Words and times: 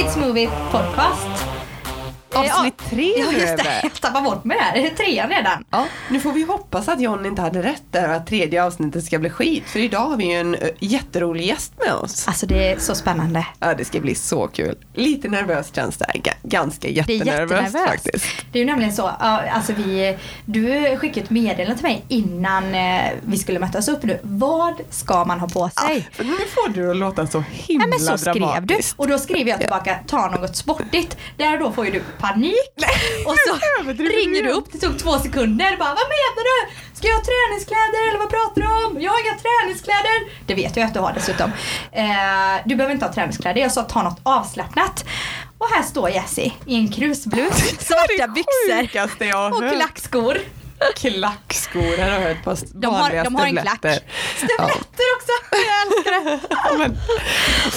Kids 0.00 0.16
Movie 0.16 0.46
Podcast. 0.72 1.49
Avsnitt 2.34 2.78
tre 2.90 3.12
Ja, 3.16 3.32
just 3.32 3.56
det. 3.56 3.80
Jag 3.82 3.92
tappar 4.00 4.20
bort 4.22 4.44
mig 4.44 4.56
där. 4.58 4.80
Det 4.80 4.86
är 4.86 4.94
trean 4.94 5.28
redan. 5.30 5.64
Ja, 5.70 5.86
nu 6.08 6.20
får 6.20 6.32
vi 6.32 6.42
hoppas 6.44 6.88
att 6.88 7.00
John 7.00 7.26
inte 7.26 7.42
hade 7.42 7.62
rätt 7.62 7.82
där 7.90 8.08
och 8.08 8.14
att 8.14 8.26
tredje 8.26 8.64
avsnittet 8.64 9.04
ska 9.04 9.18
bli 9.18 9.30
skit. 9.30 9.64
För 9.66 9.78
idag 9.78 10.00
har 10.08 10.16
vi 10.16 10.24
ju 10.24 10.32
en 10.40 10.54
ö, 10.54 10.58
jätterolig 10.78 11.46
gäst 11.46 11.72
med 11.84 11.94
oss. 11.94 12.28
Alltså 12.28 12.46
det 12.46 12.72
är 12.72 12.78
så 12.78 12.94
spännande. 12.94 13.46
Ja, 13.60 13.74
det 13.74 13.84
ska 13.84 14.00
bli 14.00 14.14
så 14.14 14.46
kul. 14.48 14.74
Lite 14.94 15.28
nervöst 15.28 15.74
känns 15.76 15.96
det. 15.96 16.06
Ga- 16.14 16.32
ganska 16.42 16.80
Det 16.88 16.92
är 16.92 16.96
jättenervöst 16.96 17.52
jättenervöst. 17.62 17.88
faktiskt. 18.04 18.26
Det 18.52 18.58
är 18.58 18.60
ju 18.60 18.66
nämligen 18.66 18.92
så, 18.92 19.02
ja, 19.02 19.42
alltså 19.52 19.72
vi, 19.72 20.18
du 20.44 20.96
skickade 20.96 21.20
ett 21.20 21.30
meddelande 21.30 21.74
till 21.76 21.82
mig 21.86 22.04
innan 22.08 22.74
eh, 22.74 23.02
vi 23.22 23.38
skulle 23.38 23.58
mötas 23.58 23.88
upp 23.88 24.02
nu. 24.02 24.18
Vad 24.22 24.74
ska 24.90 25.24
man 25.24 25.40
ha 25.40 25.48
på 25.48 25.70
sig? 25.86 26.08
För 26.12 26.24
nu 26.24 26.32
får 26.36 26.68
du 26.68 26.90
att 26.90 26.96
låta 26.96 27.26
så 27.26 27.44
himla 27.50 27.86
Nej 27.86 27.98
men 27.98 28.06
så 28.06 28.18
skrev 28.18 28.34
du. 28.34 28.40
dramatiskt. 28.40 28.94
Och 28.98 29.08
då 29.08 29.18
skriver 29.18 29.50
jag 29.50 29.60
tillbaka, 29.60 29.98
ta 30.06 30.28
något 30.28 30.56
sportigt. 30.56 31.16
Där 31.36 31.58
då 31.58 31.72
får 31.72 31.84
ju 31.86 31.90
du 31.92 32.02
panik. 32.20 32.72
och 33.26 33.36
så 33.46 33.52
ringer 33.88 34.42
du 34.42 34.50
upp, 34.50 34.66
det 34.72 34.78
tog 34.78 34.98
två 34.98 35.18
sekunder. 35.18 35.76
Bara, 35.76 35.94
vad 36.00 36.08
menar 36.16 36.42
du? 36.50 36.58
Ska 36.94 37.08
jag 37.08 37.16
ha 37.16 37.24
träningskläder 37.24 38.08
eller 38.08 38.18
vad 38.18 38.30
pratar 38.30 38.60
du 38.62 38.68
om? 38.84 39.02
Jag 39.02 39.10
har 39.12 39.20
inga 39.24 39.38
träningskläder. 39.44 40.16
Det 40.46 40.54
vet 40.54 40.76
jag 40.76 40.86
att 40.86 40.94
du 40.94 41.00
har 41.00 41.12
dessutom. 41.12 41.50
Eh, 41.92 42.54
du 42.64 42.76
behöver 42.76 42.94
inte 42.94 43.06
ha 43.06 43.12
träningskläder. 43.12 43.60
Jag 43.60 43.72
sa 43.72 43.82
ta 43.82 44.02
något 44.02 44.20
avslappnat. 44.22 45.04
Och 45.58 45.66
här 45.74 45.82
står 45.82 46.10
Jessie 46.10 46.52
i 46.66 46.74
en 46.74 46.88
krusblus, 46.88 47.56
svarta 47.88 48.28
byxor 48.28 49.52
och 49.52 49.72
klackskor. 49.72 50.38
Klackskor, 50.96 51.96
här 51.98 52.10
har 52.12 52.20
jag 52.20 52.30
ett 52.30 52.44
par 52.44 52.58
De 52.74 52.94
har, 52.94 53.24
de 53.24 53.34
har 53.34 53.46
en 53.46 53.52
klack. 53.56 53.78
stövletter. 53.78 54.04
Stövletter 54.36 55.06
också. 55.16 55.32
Jag 55.50 55.82
älskar 55.86 56.24
det. 56.24 56.40
Ja, 56.50 56.78
men, 56.78 56.90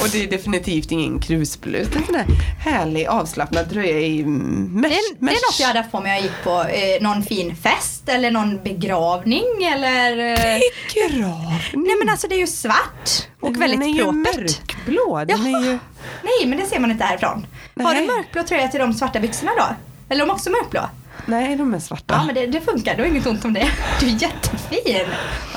och 0.02 0.09
det 0.11 0.23
är 0.23 0.27
definitivt 0.27 0.91
ingen 0.91 1.19
krusblus. 1.19 1.88
Det 1.88 1.95
är 1.95 2.00
en 2.00 2.05
sån 2.05 2.16
här 2.16 2.25
härlig 2.59 3.05
avslappnad 3.08 3.69
tröja 3.69 4.00
i 4.00 4.23
mesh. 4.25 4.89
Det 4.89 4.95
är, 4.95 5.16
det 5.19 5.25
är 5.31 5.52
något 5.52 5.59
jag 5.59 5.67
hade 5.67 5.83
på 5.83 6.00
mig 6.00 6.09
när 6.11 6.16
jag 6.16 6.23
gick 6.23 6.44
på 6.44 6.61
eh, 6.64 7.02
någon 7.02 7.23
fin 7.23 7.55
fest 7.55 8.09
eller 8.09 8.31
någon 8.31 8.64
begravning 8.64 9.64
eller... 9.73 10.17
Eh, 10.17 10.59
Begravning. 10.94 11.61
nej 11.73 11.95
men 11.99 12.09
alltså 12.09 12.27
det 12.27 12.36
är 12.36 12.39
ju 12.39 12.47
svart 12.47 13.09
och 13.42 13.61
väldigt 13.61 13.80
Den 13.80 13.89
är 13.89 13.94
ju 13.94 14.03
propert. 14.03 14.36
mörkblå. 14.38 15.23
Den 15.27 15.45
är 15.55 15.59
ju... 15.66 15.80
Nej 16.23 16.45
men 16.45 16.59
det 16.59 16.66
ser 16.66 16.80
man 16.80 16.92
inte 16.92 17.03
härifrån. 17.03 17.45
Har 17.83 17.94
du 17.94 17.99
Nej. 17.99 18.08
mörkblå 18.08 18.44
tröja 18.44 18.67
till 18.67 18.80
de 18.80 18.94
svarta 18.94 19.20
byxorna 19.20 19.52
då? 19.58 19.66
Eller 20.09 20.23
är 20.23 20.27
de 20.27 20.33
också 20.33 20.49
mörkblå? 20.49 20.81
Nej, 21.25 21.55
de 21.55 21.73
är 21.73 21.79
svarta. 21.79 22.13
Ja 22.17 22.23
men 22.25 22.35
det, 22.35 22.47
det 22.47 22.61
funkar, 22.61 22.95
det 22.97 23.03
är 23.03 23.07
inget 23.07 23.25
ont 23.27 23.45
om 23.45 23.53
det. 23.53 23.67
Du 23.99 24.05
är 24.05 24.09
jättefin. 24.21 25.05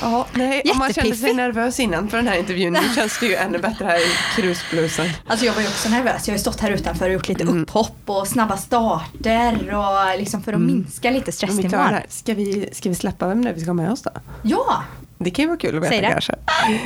Ja, 0.01 0.25
nej, 0.33 0.61
om 0.71 0.77
man 0.77 0.93
kände 0.93 1.15
sig 1.15 1.33
nervös 1.33 1.79
innan 1.79 2.09
för 2.09 2.17
den 2.17 2.27
här 2.27 2.37
intervjun, 2.37 2.73
nu 2.73 2.79
känns 2.95 3.19
det 3.19 3.25
ju 3.25 3.35
ännu 3.35 3.57
bättre 3.59 3.85
här 3.85 3.97
i 3.99 4.09
krusblusen. 4.35 5.07
Alltså 5.27 5.45
jag 5.45 5.53
var 5.53 5.61
ju 5.61 5.67
också 5.67 5.89
nervös. 5.89 6.27
Jag 6.27 6.33
har 6.33 6.37
ju 6.37 6.41
stått 6.41 6.59
här 6.59 6.71
utanför 6.71 7.05
och 7.07 7.13
gjort 7.13 7.27
lite 7.27 7.43
Mm. 7.43 7.61
upphopp 7.63 7.95
och 8.05 8.27
snabba 8.27 8.57
starter 8.57 9.75
och 9.75 10.19
liksom 10.19 10.43
för 10.43 10.53
att 10.53 10.61
minska 10.61 11.11
lite 11.11 11.25
Om 11.27 11.31
stressnivån. 11.33 11.87
ska, 12.09 12.33
vi, 12.33 12.69
ska 12.71 12.89
vi 12.89 12.95
släppa 12.95 13.27
vem 13.27 13.43
det 13.45 13.49
är 13.49 13.53
vi 13.53 13.61
ska 13.61 13.69
ha 13.69 13.73
med 13.73 13.91
oss 13.91 14.01
då? 14.01 14.11
Ja! 14.41 14.83
Det 15.19 15.31
kan 15.31 15.43
ju 15.43 15.47
vara 15.49 15.57
kul 15.59 15.77
att 15.77 15.91
veta 15.91 16.09
kanske. 16.11 16.35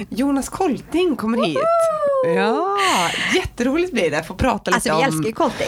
Jonas 0.09 0.49
Kolting 0.49 1.16
kommer 1.16 1.45
hit. 1.45 1.57
Ja, 2.35 2.77
jätteroligt 3.35 3.93
blir 3.93 4.11
det 4.11 4.19
att 4.19 4.27
få 4.27 4.33
prata 4.33 4.71
lite 4.71 4.75
Alltså 4.75 4.89
vi 4.89 4.95
om... 4.95 5.03
älskar 5.03 5.27
ju 5.27 5.33
Colting. 5.33 5.67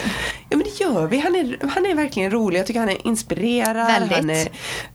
Ja 0.53 0.57
men 0.57 0.67
det 0.67 0.83
gör 0.83 1.07
vi. 1.07 1.19
Han 1.19 1.35
är, 1.35 1.57
han 1.69 1.85
är 1.85 1.95
verkligen 1.95 2.31
rolig. 2.31 2.59
Jag 2.59 2.67
tycker 2.67 2.79
han 2.79 2.89
är 2.89 3.07
inspirerad. 3.07 3.87
Väldigt. 3.87 4.17
Han 4.17 4.29
är, 4.29 4.47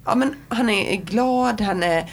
ja, 0.05 0.15
men 0.15 0.34
han 0.48 0.70
är 0.70 0.97
glad. 0.97 1.61
Han 1.61 1.83
är, 1.83 2.11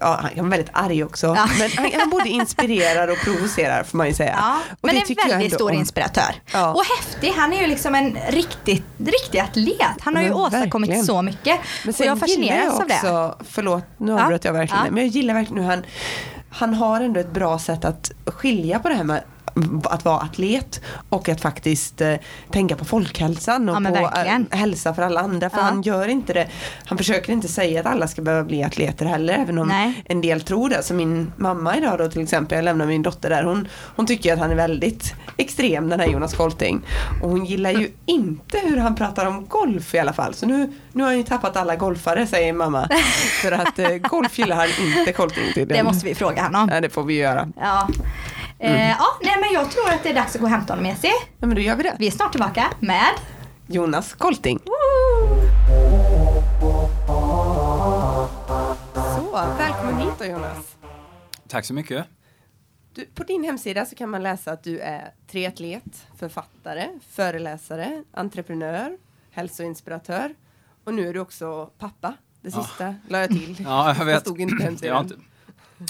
ja, 0.00 0.20
han 0.36 0.46
är 0.46 0.50
väldigt 0.50 0.70
arg 0.72 1.04
också. 1.04 1.26
Ja. 1.26 1.48
Men 1.58 1.70
han, 1.76 1.90
han 2.00 2.10
både 2.10 2.28
inspirerar 2.28 3.08
och 3.08 3.18
provocerar 3.18 3.82
får 3.84 3.98
man 3.98 4.06
ju 4.06 4.14
säga. 4.14 4.34
Ja, 4.40 4.58
och 4.70 4.78
men 4.82 4.96
en 4.96 5.28
väldigt 5.28 5.54
stor 5.54 5.70
om. 5.70 5.76
inspiratör. 5.78 6.34
Ja. 6.52 6.74
Och 6.74 6.82
häftig, 6.98 7.28
han 7.36 7.52
är 7.52 7.60
ju 7.60 7.66
liksom 7.66 7.94
en 7.94 8.18
riktig, 8.28 8.82
riktig 8.98 9.38
atlet. 9.38 9.96
Han 10.00 10.16
har 10.16 10.22
ju 10.22 10.28
Men 10.28 10.38
åstadkommit 10.38 10.90
verkligen. 10.90 11.06
så 11.06 11.22
mycket. 11.22 11.58
Men 11.84 11.88
och 11.88 11.94
sen 11.94 12.06
jag 12.06 12.28
gillar 12.28 12.56
jag 12.56 12.70
fascineras 12.70 12.80
av 12.80 12.88
det. 12.88 12.94
också, 12.94 13.44
förlåt 13.50 13.84
nu 13.98 14.12
Ja. 14.12 14.22
avbröt 14.24 14.44
jag 14.44 14.52
verkligen 14.52 14.84
Ja. 14.84 14.90
men 14.90 15.02
jag 15.02 15.10
gillar 15.12 15.34
verkligen 15.34 15.62
hur 15.62 15.70
han, 15.70 15.84
han 16.50 16.74
har 16.74 17.00
ändå 17.00 17.20
ett 17.20 17.32
bra 17.32 17.58
sätt 17.58 17.84
att 17.84 18.10
skilja 18.26 18.78
på 18.78 18.88
det 18.88 18.94
här 18.94 19.04
med 19.04 19.22
att 19.84 20.04
vara 20.04 20.18
atlet 20.20 20.80
och 21.08 21.28
att 21.28 21.40
faktiskt 21.40 22.00
eh, 22.00 22.14
tänka 22.50 22.76
på 22.76 22.84
folkhälsan 22.84 23.68
och 23.68 23.74
Ja, 23.76 23.80
på 23.80 23.92
verkligen. 23.92 24.46
eh, 24.52 24.58
hälsa 24.58 24.94
för 24.94 25.02
alla 25.02 25.20
andra. 25.20 25.50
För 25.50 25.58
Ja. 25.58 25.62
han 25.62 25.82
gör 25.82 26.08
inte 26.08 26.32
det. 26.32 26.46
Han 26.86 26.98
försöker 26.98 27.32
inte 27.32 27.48
säga 27.48 27.80
att 27.80 27.86
alla 27.86 28.08
ska 28.08 28.22
behöva 28.22 28.44
bli 28.44 28.62
atleter 28.62 29.06
heller 29.06 29.34
även 29.34 29.58
om 29.58 29.68
Nej. 29.68 30.02
en 30.08 30.20
del 30.20 30.40
tror 30.40 30.68
det. 30.68 30.82
Så 30.82 30.94
min 30.94 31.32
mamma 31.36 31.76
idag 31.76 31.98
då 31.98 32.08
till 32.08 32.22
exempel, 32.22 32.56
jag 32.56 32.64
lämnar 32.64 32.86
min 32.86 33.02
dotter 33.02 33.30
där, 33.30 33.42
hon, 33.44 33.68
hon 33.96 34.06
tycker 34.06 34.32
att 34.32 34.38
han 34.38 34.50
är 34.50 34.54
väldigt 34.54 35.14
extrem 35.36 35.88
den 35.88 36.00
här 36.00 36.06
Jonas 36.08 36.34
Kolting. 36.34 36.80
Och 37.22 37.30
hon 37.30 37.44
gillar 37.44 37.70
ju 37.70 37.90
inte 38.06 38.58
hur 38.58 38.76
han 38.76 38.94
pratar 38.94 39.26
om 39.26 39.46
golf 39.48 39.94
i 39.94 39.98
alla 39.98 40.12
fall. 40.12 40.34
Så 40.34 40.46
nu, 40.46 40.72
nu 40.92 41.02
har 41.02 41.10
han 41.10 41.18
ju 41.18 41.24
tappat 41.24 41.56
alla 41.56 41.76
golfare 41.76 42.26
säger 42.26 42.52
mamma. 42.52 42.88
För 43.42 43.52
att 43.52 43.78
eh, 43.78 43.88
golf 43.88 44.38
gillar 44.38 44.56
han 44.56 44.68
inte 44.98 45.12
Kolting. 45.12 45.66
Det 45.66 45.82
måste 45.82 46.06
vi 46.06 46.14
fråga 46.14 46.42
honom 46.42 46.62
om. 46.62 46.68
Ja, 46.74 46.80
det 46.80 46.90
får 46.90 47.02
vi 47.02 47.14
göra. 47.14 47.48
Ja. 47.56 47.88
Eh, 48.58 48.88
ja, 48.90 49.06
nej 49.22 49.36
men 49.40 49.52
jag 49.52 49.70
tror 49.70 49.88
att 49.90 50.02
det 50.02 50.10
är 50.10 50.14
dags 50.14 50.34
att 50.34 50.40
gå 50.40 50.46
och 50.46 50.50
hämta 50.50 50.72
honom 50.72 50.86
Jessie. 50.86 51.10
Ja, 51.40 51.46
men 51.46 51.54
då 51.54 51.60
gör 51.60 51.76
vi 51.76 51.82
det. 51.82 51.96
Vi 51.98 52.06
är 52.06 52.10
snart 52.10 52.32
tillbaka 52.32 52.66
med... 52.80 53.06
Jonas 53.68 54.14
Kolting. 54.14 54.58
Så, 58.94 59.30
välkommen 59.58 59.98
hit 60.00 60.12
då 60.18 60.24
Jonas. 60.24 60.76
Tack 61.48 61.64
så 61.64 61.74
mycket. 61.74 62.06
Du, 62.94 63.04
på 63.06 63.24
din 63.24 63.44
hemsida 63.44 63.86
så 63.86 63.94
kan 63.96 64.10
man 64.10 64.22
läsa 64.22 64.52
att 64.52 64.62
du 64.64 64.78
är 64.80 65.12
triatlet, 65.30 66.06
författare, 66.18 66.88
föreläsare, 67.10 68.04
entreprenör, 68.12 68.96
hälsoinspiratör 69.30 70.34
och 70.84 70.94
nu 70.94 71.08
är 71.08 71.14
du 71.14 71.20
också 71.20 71.70
pappa. 71.78 72.14
Det 72.40 72.48
Ja. 72.54 72.62
sista 72.64 72.94
la 73.08 73.18
jag 73.20 73.28
till. 73.28 73.56
Ja, 73.64 73.88
jag 73.88 73.96
Det 73.98 74.04
vet. 74.04 74.20
stod 74.20 74.40
inte 74.40 74.56
på 74.56 74.62
hemsidan. 74.62 75.12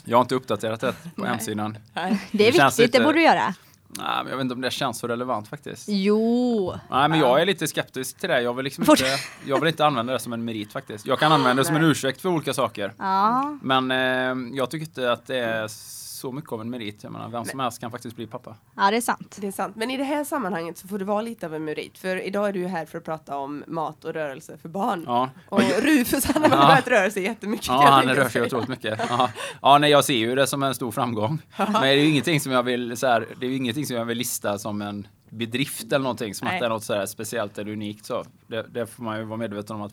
Jag 0.04 0.16
har 0.16 0.22
inte, 0.22 0.34
uppdaterat 0.34 0.80
det 0.80 0.92
på 0.92 1.22
Nej. 1.22 1.30
hemsidan. 1.30 1.78
Nej. 1.94 2.20
Det 2.32 2.48
är 2.48 2.52
Det 2.52 2.58
viktigt, 2.58 2.76
det 2.76 2.82
lite- 2.82 3.00
borde 3.04 3.19
du 3.19 3.22
göra. 3.24 3.54
Nej, 3.88 4.06
men 4.22 4.26
jag 4.26 4.36
vet 4.36 4.41
inte 4.42 4.54
om 4.54 4.60
det 4.60 4.70
känns 4.70 4.98
så 4.98 5.06
relevant 5.08 5.48
faktiskt. 5.48 5.84
Jo. 5.88 6.74
Nej, 6.91 7.08
men 7.08 7.20
jag 7.20 7.41
är 7.42 7.47
lite 7.47 7.66
skeptisk 7.66 8.16
till 8.19 8.28
det. 8.28 8.41
Jag 8.41 8.54
vill, 8.54 8.64
liksom 8.64 8.84
inte, 8.91 9.04
jag 9.46 9.60
vill 9.60 9.69
inte 9.69 9.86
använda 9.86 10.12
det 10.12 10.19
som 10.19 10.32
en 10.32 10.44
merit 10.44 10.72
faktiskt. 10.72 11.06
Jag 11.06 11.19
kan 11.19 11.32
använda 11.32 11.62
det 11.62 11.66
som 11.66 11.76
en 11.76 11.84
ursäkt 11.84 12.20
för 12.20 12.28
olika 12.28 12.54
saker. 12.54 12.92
Ja. 12.98 13.58
Men 13.62 13.91
eh, 13.91 14.56
jag 14.56 14.70
tycker 14.70 14.86
inte 14.86 15.12
att 15.12 15.26
det 15.26 15.38
är 15.38 15.69
så 16.16 16.32
mycket 16.32 16.53
av 16.53 16.60
en 16.60 16.71
merit. 16.71 17.03
Jag 17.04 17.12
menar, 17.12 17.28
vem 17.28 17.44
som 17.44 17.60
helst 17.60 17.81
kan 17.81 17.91
faktiskt 17.91 18.16
bli 18.16 18.27
pappa. 18.27 18.56
ja, 18.77 18.91
det 18.91 18.97
är 18.97 19.00
sant. 19.00 19.37
Det 19.41 19.47
är 19.47 19.53
sant. 19.53 19.77
Men 19.77 19.91
i 19.91 19.97
det 19.97 20.04
här 20.04 20.25
sammanhanget 20.25 20.78
så 20.78 20.88
får 20.88 20.99
det 20.99 21.04
vara 21.04 21.22
lite 21.22 21.47
av 21.47 21.54
en 21.54 21.65
merit. 21.65 21.99
För 21.99 22.16
idag 22.27 22.49
är 22.49 22.53
du 22.53 22.59
ju 22.60 22.66
här 22.66 22.87
för 22.87 22.99
att 22.99 23.04
prata 23.04 23.37
om 23.38 23.65
mat 23.66 24.04
och 24.04 24.12
rörelse 24.12 24.59
för 24.59 24.69
barn. 24.69 25.05
Ja, 25.06 25.31
Och 25.49 25.60
Rufus 25.82 26.25
han 26.25 26.43
har 26.43 26.50
Ja. 26.50 26.66
börjat 26.66 26.88
röra 26.88 27.10
sig 27.10 27.22
jättemycket. 27.22 27.66
ja 27.66 27.84
jag 27.84 27.91
han 27.91 28.05
rör 28.16 28.28
sig 28.28 28.43
otroligt 28.43 28.69
mycket. 28.69 29.00
Ja. 29.09 29.31
ja, 29.62 29.78
nej, 29.78 29.91
jag 29.91 30.05
ser 30.05 30.15
ju 30.16 30.34
det 30.34 30.47
som 30.47 30.62
en 30.62 30.75
stor 30.75 30.91
framgång. 30.91 31.38
Men 31.59 31.72
det 31.72 31.88
är 31.88 31.93
ju 31.93 32.09
ingenting 32.09 32.41
som 32.41 32.53
jag 32.53 32.62
vill, 32.62 32.97
så 32.97 33.06
här, 33.06 33.26
det 33.41 33.47
är 33.47 33.50
ju 33.50 33.56
ingenting 33.56 33.87
som 33.87 33.97
jag 33.97 34.05
vill 34.05 34.19
lista 34.19 34.59
som 34.59 34.82
en 34.82 35.06
bedrift 35.31 35.93
eller 35.93 35.99
någonting. 36.03 36.34
Som 36.34 36.47
Nej. 36.49 36.55
att 36.56 36.60
det 36.60 36.66
är 36.66 36.71
något 36.71 36.84
så 36.84 36.94
här 36.94 37.06
speciellt 37.06 37.59
eller 37.59 37.72
unikt. 37.72 38.05
Så. 38.05 38.25
Det, 38.47 38.62
det 38.71 38.87
får 38.87 39.03
man 39.05 39.19
ju 39.19 39.25
vara 39.25 39.37
medveten 39.38 39.76
om 39.76 39.82
att 39.82 39.93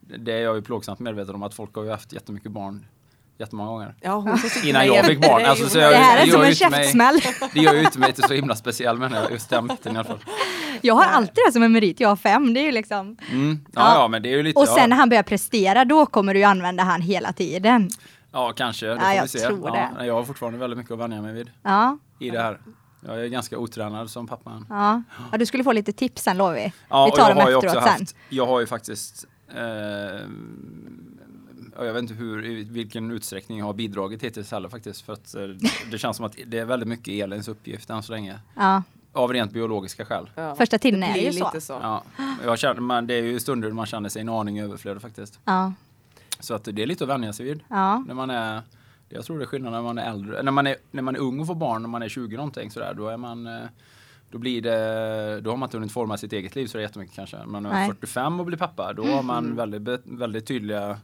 det 0.00 0.32
är 0.32 0.40
jag 0.40 0.56
ju 0.56 0.62
plågsamt 0.62 0.98
medveten 0.98 1.34
om 1.34 1.42
att 1.42 1.54
folk 1.54 1.74
har 1.74 1.84
ju 1.84 1.90
haft 1.90 2.12
jättemycket 2.12 2.52
barn 2.52 2.86
jättemånga 3.40 3.70
gånger. 3.70 3.94
Ja, 4.00 4.12
hon 4.14 4.38
Innan 4.64 4.86
jag 4.86 5.06
fick 5.06 5.20
barn. 5.20 5.44
Alltså, 5.44 5.68
så 5.68 5.78
jag- 5.78 5.92
Det 5.92 5.96
här 5.96 6.22
är 6.22 6.26
det 6.26 6.32
som 6.32 6.42
en 6.42 6.48
ju 6.48 6.54
käftsmäll. 6.54 7.20
Det 7.54 7.60
gör 7.60 7.74
ju 7.74 7.80
inte 7.80 7.98
mig 7.98 8.12
till 8.12 8.24
så 8.24 8.34
himla 8.34 8.56
speciell 8.56 8.98
människa, 8.98 9.30
just 9.30 9.50
den 9.50 9.66
biten 9.66 9.94
i 9.96 9.98
alla 9.98 10.08
fall. 10.08 10.18
Jag 10.82 10.94
har 10.94 11.04
alltid 11.04 11.44
det 11.46 11.52
som 11.52 11.62
en 11.62 11.72
merit, 11.72 12.00
jag 12.00 12.08
har 12.08 12.16
fem. 12.16 12.54
Det 12.54 12.60
är 12.60 12.64
ju 12.64 12.72
liksom... 12.72 13.16
Mm. 13.30 13.64
Ja, 13.74 13.80
Ja. 13.80 13.94
ja, 13.94 14.08
men 14.08 14.22
det 14.22 14.28
är 14.28 14.36
ju 14.36 14.42
lite... 14.42 14.60
Och 14.60 14.68
sen 14.68 14.76
ja. 14.78 14.86
när 14.86 14.96
han 14.96 15.08
börjar 15.08 15.22
prestera, 15.22 15.84
då 15.84 16.06
kommer 16.06 16.34
du 16.34 16.40
ju 16.40 16.44
använda 16.46 16.82
han 16.82 17.00
hela 17.02 17.32
tiden. 17.32 17.90
Ja, 18.32 18.52
kanske. 18.56 18.86
Det 18.86 18.92
Ja, 18.92 18.98
får 19.00 19.08
vi 19.10 19.16
jag 19.16 19.30
se. 19.30 19.38
tror 19.38 19.60
ja, 19.64 19.88
det. 19.98 20.06
Jag 20.06 20.14
har 20.14 20.24
fortfarande 20.24 20.58
väldigt 20.58 20.78
mycket 20.78 20.92
att 20.92 20.98
vänja 20.98 21.22
mig 21.22 21.32
vid 21.32 21.50
Ja, 21.62 21.98
i 22.18 22.30
det 22.30 22.42
här. 22.42 22.60
Jag 23.06 23.24
är 23.24 23.26
ganska 23.28 23.58
otränad 23.58 24.10
som 24.10 24.26
pappa. 24.26 24.62
ja. 24.68 25.02
ja 25.32 25.38
du 25.38 25.46
skulle 25.46 25.64
få 25.64 25.72
lite 25.72 25.92
tips 25.92 26.22
sen 26.22 26.36
lovar 26.36 26.54
vi. 26.54 26.72
Ja, 26.88 27.04
vi 27.04 27.10
och 27.10 27.16
tar 27.16 27.28
jag 27.28 27.36
dem 27.36 27.42
har 27.42 27.50
ju 27.50 27.56
efteråt 27.56 27.76
också 27.76 27.88
sen. 27.88 28.00
haft, 28.00 28.16
jag 28.28 28.46
har 28.46 28.60
ju 28.60 28.66
faktiskt 28.66 29.24
eh, 29.54 30.20
jag 31.86 31.92
vet 31.92 32.02
inte 32.02 32.14
hur, 32.14 32.44
i 32.46 32.64
vilken 32.64 33.10
utsträckning 33.10 33.58
jag 33.58 33.66
har 33.66 33.72
bidragit 33.74 34.22
hittills 34.24 34.50
heller 34.52 34.68
faktiskt. 34.68 35.00
För 35.02 35.12
att 35.12 35.34
eh, 35.34 35.42
det 35.90 35.98
känns 35.98 36.16
som 36.16 36.26
att 36.26 36.36
det 36.46 36.58
är 36.58 36.64
väldigt 36.64 36.88
mycket 36.88 37.08
Elins 37.24 37.48
uppgift 37.48 37.90
än 37.90 38.02
så 38.02 38.12
länge. 38.12 38.38
Ja. 38.56 38.82
Av 39.12 39.32
rent 39.32 39.52
biologiska 39.52 40.04
skäl. 40.04 40.30
Ja. 40.34 40.54
Första 40.54 40.78
tiden 40.78 41.02
är 41.02 41.12
det 41.14 41.20
ju 41.20 41.32
så. 41.32 41.44
lite 41.44 41.60
så. 41.60 41.78
Ja, 41.82 42.02
jag 42.44 42.58
känner, 42.58 42.80
man, 42.80 43.06
det 43.06 43.14
är 43.14 43.22
ju 43.22 43.40
stunder 43.40 43.70
man 43.70 43.86
känner 43.86 44.08
sig 44.08 44.22
en 44.22 44.28
aning 44.28 44.60
överflödig 44.60 45.02
faktiskt. 45.02 45.38
Ja, 45.44 45.72
Så 46.40 46.54
att 46.54 46.64
det 46.64 46.82
är 46.82 46.86
lite 46.86 47.04
att 47.04 47.10
vänja 47.10 47.32
sig 47.32 47.46
vid. 47.46 47.60
ja. 47.68 48.04
När 48.06 48.14
man 48.14 48.30
är, 48.30 48.62
jag 49.08 49.24
tror 49.24 49.38
det 49.38 49.44
är 49.44 49.46
skillnad 49.46 49.72
när 49.72 49.82
man 49.82 49.98
är 49.98 50.10
äldre, 50.10 50.42
när 50.42 50.52
man 50.52 50.66
är, 50.66 50.76
när 50.90 51.02
man 51.02 51.16
är 51.16 51.20
ung 51.20 51.40
och 51.40 51.46
får 51.46 51.54
barn, 51.54 51.82
när 51.82 51.88
man 51.88 52.02
är 52.02 52.08
20 52.08 52.36
någonting 52.36 52.70
sådär, 52.70 52.94
då 52.94 53.08
är 53.08 53.16
man 53.16 53.46
eh, 53.46 53.60
då 54.30 54.38
blir 54.38 54.62
det, 54.62 55.40
då 55.40 55.50
har 55.50 55.56
man 55.56 55.66
inte 55.66 55.76
hunnit 55.76 55.92
forma 55.92 56.16
sitt 56.16 56.32
eget 56.32 56.54
liv 56.54 56.66
så 56.66 56.80
jättemycket 56.80 57.14
kanske. 57.16 57.36
Men 57.36 57.62
när 57.62 57.70
man 57.70 57.72
är 57.72 57.76
Nej. 57.80 57.88
45 57.88 58.40
och 58.40 58.46
blir 58.46 58.58
pappa, 58.58 58.92
då 58.92 59.06
har 59.06 59.22
man 59.22 59.56
väldigt, 59.56 59.82
be- 59.82 60.00
väldigt 60.04 60.46
tydliga 60.46 60.98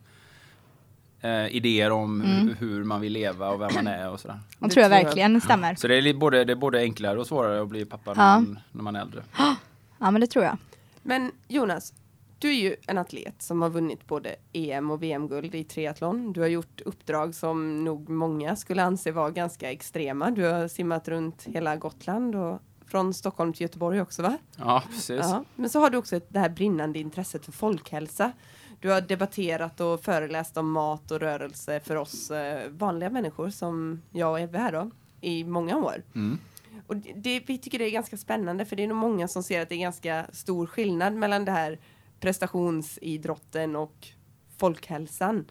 eh, 1.26 1.56
idéer 1.56 1.90
om 1.90 2.20
Mm. 2.22 2.48
hur, 2.48 2.54
hur 2.54 2.84
man 2.84 3.00
vill 3.00 3.12
leva 3.12 3.48
och 3.50 3.60
vem 3.60 3.70
man 3.74 3.86
är 3.86 4.10
och 4.10 4.20
sådär. 4.20 4.40
Det 4.58 4.58
tror 4.58 4.62
jag 4.62 4.72
tror 4.72 4.82
jag. 4.82 4.90
verkligen 5.04 5.40
stämmer. 5.40 5.74
Så 5.74 5.88
det 5.88 5.94
är, 5.94 6.14
både, 6.14 6.44
det 6.44 6.52
är 6.52 6.56
både 6.56 6.78
enklare 6.80 7.20
och 7.20 7.26
svårare 7.26 7.62
att 7.62 7.68
bli 7.68 7.84
pappa 7.84 8.14
när, 8.14 8.34
man, 8.40 8.58
när 8.72 8.82
man 8.82 8.96
är 8.96 9.00
äldre. 9.00 9.22
Ja 9.98 10.10
men 10.10 10.20
det 10.20 10.26
tror 10.26 10.44
jag. 10.44 10.56
Men 11.02 11.32
Jonas, 11.48 11.92
du 12.38 12.48
är 12.48 12.54
ju 12.54 12.76
en 12.86 12.98
atlet 12.98 13.42
som 13.42 13.62
har 13.62 13.70
vunnit 13.70 14.06
både 14.06 14.36
EM 14.52 14.90
och 14.90 15.02
VM-guld 15.02 15.54
i 15.54 15.64
triathlon. 15.64 16.32
Du 16.32 16.40
har 16.40 16.48
gjort 16.48 16.80
uppdrag 16.84 17.34
som 17.34 17.84
nog 17.84 18.08
många 18.08 18.56
skulle 18.56 18.82
anse 18.82 19.12
vara 19.12 19.30
ganska 19.30 19.70
extrema. 19.72 20.30
Du 20.30 20.44
har 20.44 20.68
simmat 20.68 21.08
runt 21.08 21.42
hela 21.46 21.76
Gotland 21.76 22.34
och 22.34 22.60
från 22.86 23.14
Stockholm 23.14 23.52
till 23.52 23.62
Göteborg 23.62 24.00
också 24.00 24.22
va? 24.22 24.38
Ja, 24.56 24.82
precis. 24.90 25.20
Ja. 25.20 25.44
Men 25.54 25.70
så 25.70 25.80
har 25.80 25.90
du 25.90 25.96
också 25.98 26.16
ett, 26.16 26.26
det 26.28 26.38
här 26.38 26.48
brinnande 26.48 26.98
intresset 26.98 27.44
för 27.44 27.52
folkhälsa. 27.52 28.32
Du 28.80 28.90
har 28.90 29.00
debatterat 29.00 29.80
och 29.80 30.00
föreläst 30.00 30.56
om 30.56 30.72
mat 30.72 31.10
och 31.10 31.20
rörelse 31.20 31.80
för 31.80 31.96
oss 31.96 32.30
eh, 32.30 32.70
vanliga 32.70 33.10
människor 33.10 33.50
som 33.50 34.02
jag 34.12 34.30
och 34.32 34.40
Ebbe 34.40 34.58
här 34.58 34.72
då 34.72 34.90
i 35.20 35.44
många 35.44 35.76
år. 35.76 36.02
Mm. 36.14 36.38
Och 36.86 36.96
det, 36.96 37.12
det, 37.12 37.42
vi 37.46 37.58
tycker 37.58 37.78
det 37.78 37.84
är 37.84 37.90
ganska 37.90 38.16
spännande 38.16 38.64
för 38.64 38.76
det 38.76 38.82
är 38.82 38.88
nog 38.88 38.96
många 38.96 39.28
som 39.28 39.42
ser 39.42 39.62
att 39.62 39.68
det 39.68 39.74
är 39.74 39.80
ganska 39.80 40.26
stor 40.32 40.66
skillnad 40.66 41.14
mellan 41.14 41.44
det 41.44 41.52
här 41.52 41.78
prestationsidrotten 42.20 43.76
och 43.76 44.08
folkhälsan. 44.56 45.44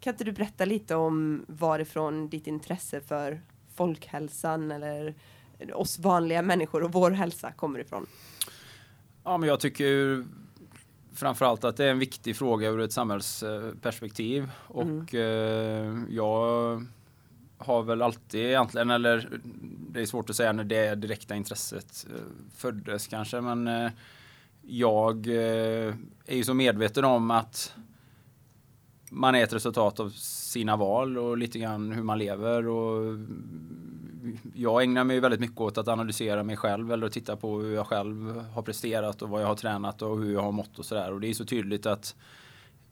Kan 0.00 0.14
inte 0.14 0.24
du 0.24 0.32
berätta 0.32 0.64
lite 0.64 0.94
om 0.94 1.44
varifrån 1.48 2.28
ditt 2.28 2.46
intresse 2.46 3.00
för 3.00 3.40
folkhälsan 3.74 4.72
eller 4.72 5.14
oss 5.72 5.98
vanliga 5.98 6.42
människor 6.42 6.82
och 6.82 6.92
vår 6.92 7.10
hälsa 7.10 7.52
kommer 7.52 7.78
ifrån? 7.78 8.06
Ja, 9.24 9.38
men 9.38 9.48
jag 9.48 9.60
tycker 9.60 10.24
framförallt 11.14 11.64
att 11.64 11.76
det 11.76 11.84
är 11.84 11.90
en 11.90 11.98
viktig 11.98 12.36
fråga 12.36 12.68
ur 12.68 12.80
ett 12.80 12.92
samhällsperspektiv. 12.92 14.50
Och 14.66 15.14
eh, 15.14 15.98
jag 16.08 16.86
har 17.58 17.82
väl 17.82 18.02
alltid 18.02 18.40
egentligen, 18.46 18.90
eller 18.90 19.28
det 19.90 20.00
är 20.00 20.06
svårt 20.06 20.30
att 20.30 20.36
säga 20.36 20.52
när 20.52 20.64
det 20.64 20.94
direkta 20.94 21.36
intresset 21.36 22.06
eh, 22.10 22.22
föddes 22.56 23.06
kanske, 23.06 23.40
men 23.40 23.68
eh, 23.68 23.90
jag 24.62 25.26
eh, 25.26 25.94
är 26.26 26.36
ju 26.36 26.44
så 26.44 26.54
medveten 26.54 27.04
om 27.04 27.30
att 27.30 27.74
man 29.10 29.34
är 29.34 29.44
ett 29.44 29.52
resultat 29.52 30.00
av 30.00 30.10
sina 30.10 30.76
val 30.76 31.18
och 31.18 31.38
lite 31.38 31.58
grann 31.58 31.92
hur 31.92 32.02
man 32.02 32.18
lever. 32.18 32.66
Och 32.66 33.18
jag 34.54 34.82
ägnar 34.82 35.04
mig 35.04 35.20
väldigt 35.20 35.40
mycket 35.40 35.60
åt 35.60 35.78
att 35.78 35.88
analysera 35.88 36.42
mig 36.42 36.56
själv 36.56 36.92
eller 36.92 37.06
att 37.06 37.12
titta 37.12 37.36
på 37.36 37.58
hur 37.60 37.74
jag 37.74 37.86
själv 37.86 38.44
har 38.54 38.62
presterat 38.62 39.22
och 39.22 39.28
vad 39.28 39.42
jag 39.42 39.46
har 39.46 39.54
tränat 39.54 40.02
och 40.02 40.18
hur 40.18 40.32
jag 40.32 40.42
har 40.42 40.52
mått 40.52 40.78
och 40.78 40.84
sådär. 40.84 41.12
Och 41.12 41.20
det 41.20 41.28
är 41.28 41.34
så 41.34 41.44
tydligt 41.44 41.86
att 41.86 42.16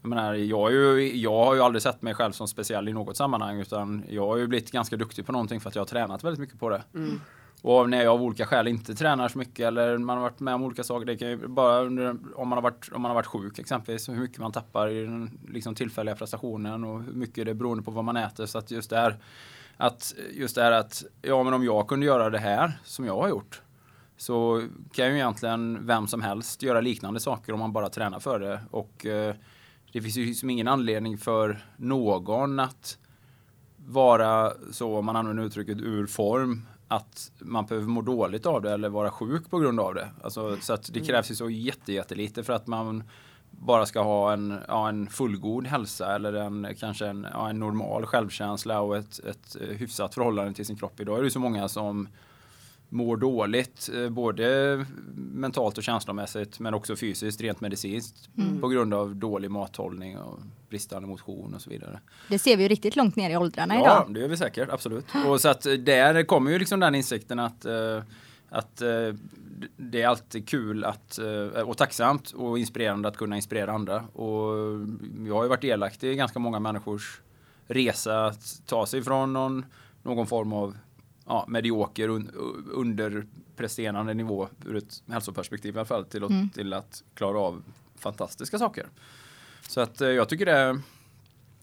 jag, 0.03 0.09
menar, 0.09 0.35
jag, 0.35 0.73
ju, 0.73 1.17
jag 1.17 1.45
har 1.45 1.55
ju 1.55 1.61
aldrig 1.61 1.83
sett 1.83 2.03
mig 2.03 2.15
själv 2.15 2.33
som 2.33 2.49
speciell 2.49 2.89
i 2.89 2.93
något 2.93 3.17
sammanhang 3.17 3.61
utan 3.61 4.05
jag 4.09 4.27
har 4.27 4.37
ju 4.37 4.47
blivit 4.47 4.71
ganska 4.71 4.97
duktig 4.97 5.27
på 5.27 5.33
någonting 5.33 5.61
för 5.61 5.69
att 5.69 5.75
jag 5.75 5.83
har 5.83 5.87
tränat 5.87 6.25
väldigt 6.25 6.41
mycket 6.41 6.59
på 6.61 6.69
det. 6.69 6.83
Och 7.63 7.91
när 7.91 8.03
jag 8.05 8.15
av 8.15 8.23
olika 8.23 8.47
skäl 8.47 8.69
inte 8.69 8.95
tränar 8.95 9.29
så 9.29 9.39
mycket 9.39 9.67
eller 9.67 9.99
man 9.99 10.17
har 10.17 10.23
varit 10.23 10.41
med 10.41 10.55
om 10.55 10.63
olika 10.63 10.85
saker. 10.85 11.07
Det 11.07 11.17
kan 11.17 11.29
ju 11.29 11.49
bara 11.49 11.81
om, 12.35 12.49
man 12.49 12.53
har 12.53 12.63
varit, 12.63 12.89
om 12.93 13.03
man 13.03 13.11
har 13.11 13.15
varit 13.15 13.27
sjuk 13.27 13.59
exempelvis. 13.59 14.09
Hur 14.09 14.17
mycket 14.17 14.39
man 14.39 14.53
tappar 14.53 14.89
i 14.89 15.05
den 15.05 15.39
liksom, 15.49 15.75
tillfälliga 15.75 16.15
prestationen 16.15 16.85
och 16.85 17.03
hur 17.03 17.13
mycket 17.13 17.45
det 17.45 17.51
är 17.51 17.55
beroende 17.55 17.83
på 17.83 17.91
vad 17.91 18.05
man 18.05 18.17
äter. 18.17 18.47
Så 18.47 18.59
att 18.59 18.71
just 18.71 18.91
det 18.91 18.97
här 18.97 19.17
att, 19.81 20.15
just 20.33 20.55
det 20.55 20.63
här 20.63 20.73
att 20.73 21.05
ja 21.23 21.43
men 21.43 21.55
om 21.55 21.65
jag 21.65 21.89
kunde 21.89 22.07
göra 22.07 22.31
det 22.31 22.39
här 22.39 22.81
som 22.85 23.05
jag 23.05 23.17
har 23.17 23.29
gjort. 23.29 23.63
Så 24.17 24.63
kan 24.93 25.07
ju 25.07 25.15
egentligen 25.15 25.87
vem 25.87 26.07
som 26.07 26.23
helst 26.23 26.63
göra 26.63 26.81
liknande 26.81 27.21
saker 27.21 27.53
om 27.53 27.59
man 27.59 27.73
bara 27.73 27.89
tränar 27.89 28.21
för 28.21 28.41
det. 28.41 28.61
Och 28.71 29.07
eh, 29.07 29.35
det 29.93 30.03
finns 30.03 30.17
ju 30.17 30.27
liksom 30.27 30.51
ingen 30.51 30.69
anledning 30.69 31.19
för 31.19 31.65
någon 31.77 32.61
att 32.61 32.99
vara 33.77 34.53
så, 34.73 34.97
om 34.97 35.07
man 35.07 35.17
använder 35.17 35.45
uttrycket, 35.45 35.79
ur 35.79 36.07
form 36.07 36.67
att 36.89 37.33
man 37.39 37.67
behöver 37.67 37.87
må 37.87 38.03
dåligt 38.03 38.47
av 38.47 38.63
det 38.63 38.73
eller 38.73 38.89
vara 38.89 39.11
sjuk 39.11 39.51
på 39.51 39.59
grund 39.59 39.81
av 39.81 39.95
det. 39.95 40.09
Alltså, 40.23 40.57
så 40.61 40.73
att 40.73 40.91
det 40.93 41.01
krävs 41.01 41.31
ju 41.31 41.35
så 41.35 41.51
jätte, 41.51 41.93
jättelite 41.93 42.43
för 42.43 42.53
att 42.53 42.67
man 42.67 43.03
bara 43.63 43.87
ska 43.87 44.03
ha 44.03 44.33
en, 44.33 44.59
ja, 44.69 44.89
en 44.89 45.07
fullgod 45.07 45.67
hälsa 45.67 46.15
eller 46.15 46.33
en, 46.33 46.67
kanske 46.79 47.07
en, 47.07 47.27
ja, 47.33 47.51
en 47.51 47.59
normal 47.59 48.07
självkänsla 48.07 48.81
och 48.81 48.97
ett, 48.97 49.19
ett 49.19 49.57
eh, 49.61 49.77
hyfsat 49.77 50.15
förhållande 50.15 50.53
till 50.53 50.67
sin 50.67 50.77
kropp. 50.77 51.01
Idag 51.01 51.19
är 51.19 51.23
det 51.23 51.31
så 51.31 51.39
många 51.39 51.69
som 51.69 52.09
mår 52.89 53.17
dåligt, 53.17 53.91
eh, 53.95 54.09
både 54.11 54.87
mentalt 55.17 55.79
och 55.79 55.85
känslomässigt 55.85 56.61
men 56.61 56.75
också 56.75 56.97
fysiskt, 56.97 57.41
rent 57.41 57.61
medicinskt 57.61 58.29
på 58.61 58.69
grund 58.69 58.95
av 58.95 59.17
dålig 59.17 59.51
mathållning 59.51 60.19
och 60.19 60.39
bristande 60.69 61.09
motion 61.09 61.55
och 61.55 61.61
så 61.63 61.71
vidare. 61.71 62.01
Det 62.29 62.39
ser 62.39 62.57
vi 62.57 62.63
ju 62.63 62.69
riktigt 62.69 62.97
långt 62.97 63.17
ner 63.17 63.31
i 63.31 63.37
åldrarna 63.37 63.75
Ja, 63.75 63.81
idag. 63.81 64.15
det 64.15 64.21
gör 64.21 64.29
vi 64.29 64.37
säkert, 64.37 64.69
absolut. 64.71 65.07
Och 65.27 65.41
så 65.41 65.49
att 65.49 65.67
eh, 65.67 65.73
där 65.73 66.23
kommer 66.23 66.51
ju 66.51 66.59
liksom 66.59 66.81
den 66.81 66.95
insikten 66.95 67.39
att, 67.39 67.65
eh, 67.65 68.03
att 68.51 68.83
eh, 68.83 69.15
det 69.77 70.03
är 70.03 70.09
alltid 70.09 70.49
kul 70.49 70.85
att, 70.85 71.19
eh, 71.19 71.63
och 71.63 71.77
tacksamt 71.77 72.31
och 72.31 72.59
inspirerande 72.59 73.09
att 73.09 73.17
kunna 73.17 73.37
inspirera 73.37 73.73
andra. 73.73 74.05
Och 74.13 74.55
jag 75.27 75.35
har 75.35 75.43
ju 75.43 75.49
varit 75.49 75.61
delaktig 75.61 76.13
i 76.13 76.15
ganska 76.15 76.39
många 76.39 76.61
människors 76.61 77.21
resa 77.67 78.27
att 78.27 78.63
ta 78.67 78.87
sig 78.87 79.03
från 79.03 79.33
någon, 79.33 79.65
någon 80.03 80.27
form 80.27 80.53
av 80.53 80.77
ja, 81.27 81.45
medioker, 81.49 82.09
un, 82.09 82.31
underpresterande 82.73 84.15
nivå 84.15 84.49
ur 84.67 84.77
ett 84.77 85.03
hälsoperspektiv 85.09 85.75
i 85.75 85.79
alla 85.79 85.87
fall 85.87 86.05
till 86.05 86.25
att, 86.25 86.55
till 86.55 86.73
att 86.73 87.03
klara 87.15 87.39
av 87.39 87.63
fantastiska 87.99 88.59
saker. 88.59 88.87
Så 89.69 89.81
att 89.81 90.01
eh, 90.01 90.09
jag 90.09 90.29
tycker 90.29 90.47
det 90.47 90.81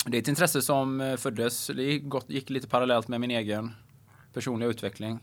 det 0.05 0.17
är 0.17 0.21
ett 0.21 0.27
intresse 0.27 0.61
som 0.61 1.01
eh, 1.01 1.17
föddes, 1.17 1.67
det 1.67 1.83
gick, 1.83 2.03
gick 2.27 2.49
lite 2.49 2.67
parallellt 2.67 3.07
med 3.07 3.21
min 3.21 3.31
egen 3.31 3.71
personliga 4.33 4.69
utveckling. 4.69 5.19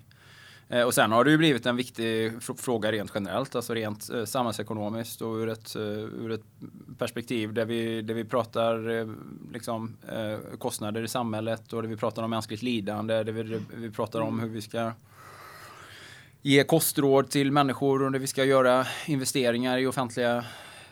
Eh, 0.68 0.82
och 0.82 0.94
sen 0.94 1.12
har 1.12 1.24
det 1.24 1.30
ju 1.30 1.38
blivit 1.38 1.66
en 1.66 1.76
viktig 1.76 2.32
fråga 2.58 2.92
rent 2.92 3.12
generellt, 3.14 3.54
alltså 3.54 3.74
rent 3.74 4.10
eh, 4.10 4.24
samhällsekonomiskt 4.24 5.22
och 5.22 5.34
ur 5.34 5.48
ett, 5.48 5.76
eh, 5.76 5.82
ur 5.82 6.30
ett 6.30 6.44
perspektiv 6.98 7.52
där 7.52 7.64
vi, 7.64 8.02
där 8.02 8.14
vi 8.14 8.24
pratar 8.24 9.06
liksom, 9.52 9.96
kostnader 10.58 11.02
i 11.02 11.08
samhället 11.08 11.72
och 11.72 11.82
där 11.82 11.88
vi 11.88 11.96
pratar 11.96 12.22
om 12.22 12.30
mänskligt 12.30 12.62
lidande, 12.62 13.22
där 13.22 13.32
vi, 13.32 13.42
där 13.42 13.60
vi 13.74 13.90
pratar 13.90 14.20
om 14.20 14.40
hur 14.40 14.48
vi 14.48 14.62
ska 14.62 14.92
ge 16.42 16.64
kostråd 16.64 17.30
till 17.30 17.52
människor 17.52 18.02
och 18.02 18.12
där 18.12 18.18
vi 18.18 18.26
ska 18.26 18.44
göra 18.44 18.86
investeringar 19.06 19.78
i 19.78 19.86
offentliga 19.86 20.44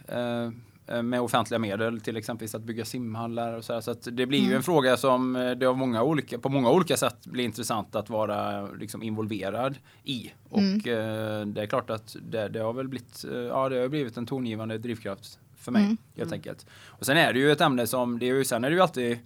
eh, 0.08 0.50
med 0.86 1.20
offentliga 1.20 1.58
medel, 1.58 2.00
till 2.00 2.16
exempel 2.16 2.48
att 2.54 2.62
bygga 2.62 2.84
simhallar 2.84 3.52
och 3.52 3.64
så 3.64 3.72
här. 3.72 3.80
Så 3.80 3.90
att 3.90 4.08
det 4.12 4.26
blir 4.26 4.38
ju 4.38 4.54
en 4.54 4.62
fråga 4.62 4.96
som 4.96 5.36
eh, 5.36 5.50
det 5.50 5.66
av 5.66 5.78
många 5.78 6.02
olika, 6.02 6.38
på 6.38 6.48
många 6.48 6.70
olika 6.70 6.96
sätt 6.96 7.26
blir 7.26 7.44
intressant 7.44 7.94
att 7.96 8.10
vara 8.10 8.66
liksom, 8.66 9.02
involverad 9.02 9.76
i. 10.04 10.32
Och 10.48 10.88
eh, 10.88 11.46
det 11.46 11.62
är 11.62 11.66
klart 11.66 11.90
att 11.90 12.16
det, 12.22 12.48
det 12.48 12.60
har 12.60 12.72
väl 12.72 12.88
blivit, 12.88 13.24
eh, 13.24 13.36
ja, 13.36 13.68
det 13.68 13.80
har 13.80 13.88
blivit 13.88 14.16
en 14.16 14.26
tongivande 14.26 14.78
drivkraft 14.78 15.38
för 15.56 15.72
mig 15.72 15.96
helt 16.16 16.32
enkelt. 16.32 16.66
Och 16.86 17.06
sen 17.06 17.16
är 17.16 17.32
det 17.32 17.38
ju 17.38 17.52
ett 17.52 17.60
ämne 17.60 17.86
som, 17.86 18.18
det 18.18 18.28
är 18.28 18.34
ju, 18.34 18.44
sen 18.44 18.64
är 18.64 18.70
det 18.70 18.76
ju 18.76 18.82
alltid 18.82 19.18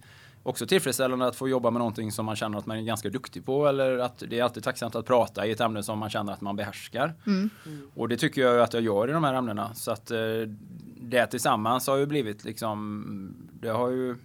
också 0.43 0.67
tillfredsställande 0.67 1.27
att 1.27 1.35
få 1.35 1.49
jobba 1.49 1.71
med 1.71 1.79
någonting 1.79 2.11
som 2.11 2.25
man 2.25 2.35
känner 2.35 2.57
att 2.57 2.65
man 2.65 2.77
är 2.77 2.81
ganska 2.81 3.09
duktig 3.09 3.45
på 3.45 3.67
eller 3.67 3.97
att 3.97 4.23
det 4.27 4.39
är 4.39 4.43
alltid 4.43 4.63
tacksamt 4.63 4.95
att 4.95 5.05
prata 5.05 5.45
i 5.45 5.51
ett 5.51 5.59
ämne 5.59 5.83
som 5.83 5.99
man 5.99 6.09
känner 6.09 6.33
att 6.33 6.41
man 6.41 6.55
behärskar. 6.55 7.13
Och 7.95 8.09
det 8.09 8.17
tycker 8.17 8.41
jag 8.41 8.59
att 8.59 8.73
jag 8.73 8.83
gör 8.83 9.09
i 9.09 9.11
de 9.11 9.23
här 9.23 9.33
ämnena. 9.33 9.73
Så 9.73 9.91
att 9.91 10.11
eh, 10.11 10.17
det 11.09 11.27
tillsammans 11.27 11.87
har 11.87 11.97
ju 11.97 12.05
blivit 12.05 12.43
liksom, 12.43 13.49
det 13.61 13.69
har 13.69 13.89
ju 13.89 14.15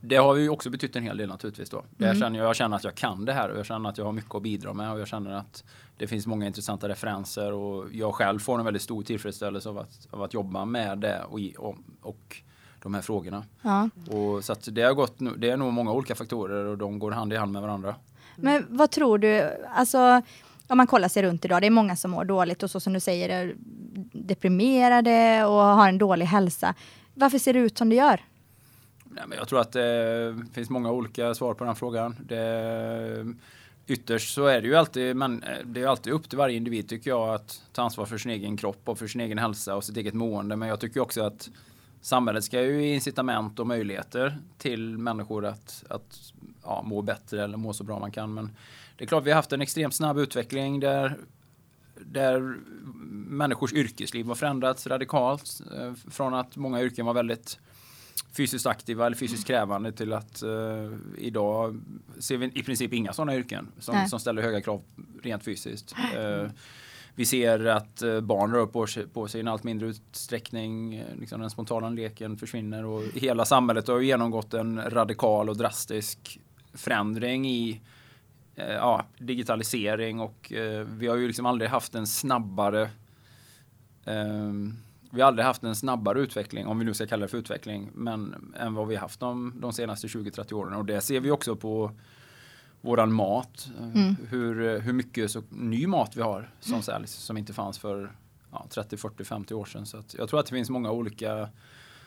det 0.00 0.16
har 0.16 0.36
ju 0.36 0.48
också 0.48 0.70
betytt 0.70 0.96
en 0.96 1.02
hel 1.02 1.16
del 1.16 1.28
naturligtvis 1.28 1.70
då. 1.70 1.84
Jag, 1.96 2.16
känner, 2.16 2.38
jag 2.38 2.56
känner 2.56 2.76
att 2.76 2.84
jag 2.84 2.94
kan 2.94 3.24
det 3.24 3.32
här 3.32 3.48
och 3.48 3.58
jag 3.58 3.66
känner 3.66 3.88
att 3.88 3.98
jag 3.98 4.04
har 4.04 4.12
mycket 4.12 4.34
att 4.34 4.42
bidra 4.42 4.72
med 4.72 4.92
och 4.92 5.00
jag 5.00 5.08
känner 5.08 5.30
att 5.30 5.64
det 5.96 6.06
finns 6.06 6.26
många 6.26 6.46
intressanta 6.46 6.88
referenser 6.88 7.52
och 7.52 7.86
jag 7.92 8.14
själv 8.14 8.38
får 8.38 8.58
en 8.58 8.64
väldigt 8.64 8.82
stor 8.82 9.02
tillfredsställelse 9.02 9.68
av 9.68 9.78
att, 9.78 10.08
av 10.10 10.22
att 10.22 10.34
jobba 10.34 10.64
med 10.64 10.98
det 10.98 11.22
och, 11.28 11.40
och, 11.58 11.76
och 12.00 12.42
de 12.82 12.94
här 12.94 13.02
frågorna. 13.02 13.44
Ja. 13.62 13.88
Och 14.10 14.44
så 14.44 14.54
det 14.66 14.82
har 14.82 14.94
gått, 14.94 15.16
det 15.38 15.50
är 15.50 15.56
nog 15.56 15.72
många 15.72 15.92
olika 15.92 16.14
faktorer 16.14 16.64
och 16.64 16.78
de 16.78 16.98
går 16.98 17.10
hand 17.10 17.32
i 17.32 17.36
hand 17.36 17.52
med 17.52 17.62
varandra. 17.62 17.94
Men 18.36 18.66
vad 18.68 18.90
tror 18.90 19.18
du, 19.18 19.50
alltså 19.74 20.22
om 20.72 20.76
man 20.76 20.86
kollar 20.86 21.08
sig 21.08 21.22
runt 21.22 21.44
idag, 21.44 21.62
det 21.62 21.66
är 21.66 21.70
många 21.70 21.96
som 21.96 22.10
mår 22.10 22.24
dåligt 22.24 22.62
och 22.62 22.70
så 22.70 22.80
som 22.80 22.92
du 22.92 23.00
säger 23.00 23.28
är 23.28 23.54
deprimerade 24.12 25.44
och 25.44 25.52
har 25.52 25.88
en 25.88 25.98
dålig 25.98 26.26
hälsa. 26.26 26.74
Varför 27.14 27.38
ser 27.38 27.52
det 27.52 27.58
ut 27.58 27.78
som 27.78 27.88
det 27.88 27.94
gör? 27.94 28.20
Nej, 29.04 29.24
men 29.28 29.38
jag 29.38 29.48
tror 29.48 29.60
att 29.60 29.72
det 29.72 30.36
finns 30.52 30.70
många 30.70 30.90
olika 30.90 31.34
svar 31.34 31.54
på 31.54 31.64
den 31.64 31.74
frågan. 31.74 32.16
Det, 32.20 33.34
ytterst 33.86 34.34
så 34.34 34.46
är 34.46 34.60
det 34.60 34.68
ju 34.68 34.74
alltid, 34.74 35.16
men 35.16 35.42
eh, 35.42 35.48
det 35.64 35.82
är 35.82 35.86
alltid 35.86 36.12
upp 36.12 36.28
till 36.28 36.38
varje 36.38 36.56
individ 36.56 36.88
tycker 36.88 37.10
jag 37.10 37.34
att 37.34 37.62
ta 37.72 37.82
ansvar 37.82 38.06
för 38.06 38.18
sin 38.18 38.30
egen 38.30 38.56
kropp 38.56 38.88
och 38.88 38.98
för 38.98 39.06
sin 39.06 39.20
egen 39.20 39.38
hälsa 39.38 39.76
och 39.76 39.84
sitt 39.84 39.96
eget 39.96 40.14
mående. 40.14 40.56
Men 40.56 40.68
jag 40.68 40.80
tycker 40.80 41.00
också 41.00 41.22
att 41.22 41.50
samhället 42.00 42.44
ska 42.44 42.62
ju 42.62 42.86
ge 42.86 42.94
incitament 42.94 43.58
och 43.58 43.66
möjligheter 43.66 44.38
till 44.58 44.98
människor 44.98 45.44
att, 45.46 45.84
att 45.88 46.32
ja, 46.64 46.82
må 46.82 47.02
bättre 47.02 47.44
eller 47.44 47.56
må 47.56 47.72
så 47.72 47.84
bra 47.84 47.98
man 47.98 48.10
kan. 48.10 48.34
Men 48.34 48.50
det 49.02 49.06
är 49.06 49.08
klart 49.08 49.26
vi 49.26 49.30
har 49.30 49.36
haft 49.36 49.52
en 49.52 49.60
extremt 49.60 49.94
snabb 49.94 50.18
utveckling 50.18 50.80
där 50.80 51.16
där 52.00 52.56
människors 53.10 53.72
yrkesliv 53.72 54.26
har 54.26 54.34
förändrats 54.34 54.86
radikalt. 54.86 55.60
eh, 55.78 55.94
Från 56.10 56.34
att 56.34 56.56
många 56.56 56.82
yrken 56.82 57.06
var 57.06 57.14
väldigt 57.14 57.58
fysiskt 58.32 58.66
aktiva 58.66 59.06
eller 59.06 59.16
fysiskt 59.16 59.46
krävande 59.46 59.92
till 59.92 60.12
att 60.12 60.42
eh, 60.42 60.90
idag 61.18 61.80
ser 62.18 62.36
vi 62.36 62.50
i 62.54 62.62
princip 62.62 62.92
inga 62.92 63.12
sådana 63.12 63.36
yrken 63.36 63.68
som, 63.78 64.06
som 64.08 64.20
ställer 64.20 64.42
höga 64.42 64.60
krav 64.60 64.82
rent 65.22 65.44
fysiskt. 65.44 65.94
Eh, 66.16 66.50
vi 67.14 67.24
ser 67.26 67.66
att 67.66 68.02
eh, 68.02 68.20
barn 68.20 68.52
rör 68.52 68.66
på 68.66 68.86
sig, 68.86 69.08
på 69.08 69.28
sig 69.28 69.38
i 69.38 69.42
en 69.42 69.48
allt 69.48 69.64
mindre 69.64 69.88
utsträckning. 69.88 70.94
Eh, 70.94 71.16
liksom 71.20 71.40
den 71.40 71.50
spontana 71.50 71.90
leken 71.90 72.36
försvinner 72.36 72.84
och 72.84 73.02
hela 73.14 73.44
samhället 73.44 73.88
har 73.88 74.00
genomgått 74.00 74.54
en 74.54 74.90
radikal 74.90 75.48
och 75.48 75.56
drastisk 75.56 76.40
förändring 76.74 77.50
i 77.50 77.80
ja, 78.68 79.04
digitalisering 79.18 80.20
och 80.20 80.52
eh, 80.52 80.86
vi 80.86 81.06
har 81.06 81.16
ju 81.16 81.26
liksom 81.26 81.46
aldrig 81.46 81.70
haft 81.70 81.94
en 81.94 82.06
snabbare 82.06 82.90
ehm, 84.04 84.76
vi 85.14 85.20
har 85.20 85.28
aldrig 85.28 85.46
haft 85.46 85.62
en 85.62 85.76
snabbare 85.76 86.20
utveckling, 86.20 86.66
om 86.66 86.78
vi 86.78 86.84
nu 86.84 86.94
ska 86.94 87.06
kalla 87.06 87.22
det 87.22 87.28
för 87.28 87.38
utveckling, 87.38 87.90
men 87.94 88.52
än 88.58 88.74
vad 88.74 88.88
vi 88.88 88.96
haft 88.96 89.20
de, 89.20 89.54
de 89.56 89.72
senaste 89.72 90.06
20-30 90.06 90.52
åren. 90.52 90.74
Och 90.74 90.84
det 90.84 91.00
ser 91.00 91.20
vi 91.20 91.30
också 91.30 91.56
på 91.56 91.90
våran 92.80 93.12
mat. 93.12 93.70
Mm. 93.78 94.16
Hur, 94.28 94.80
hur 94.80 94.92
mycket 94.92 95.30
så, 95.30 95.42
ny 95.48 95.86
mat 95.86 96.16
vi 96.16 96.22
har 96.22 96.50
som 96.60 96.72
mm. 96.72 96.82
säljs 96.82 97.12
som 97.12 97.36
inte 97.36 97.52
fanns 97.52 97.78
för 97.78 98.12
ja, 98.50 98.66
30, 98.70 98.96
40, 98.96 99.24
50 99.24 99.54
år 99.54 99.64
sedan. 99.64 99.86
Så 99.86 100.02
jag 100.18 100.28
tror 100.28 100.40
att 100.40 100.46
det 100.46 100.54
finns 100.54 100.70
många 100.70 100.90
olika 100.90 101.48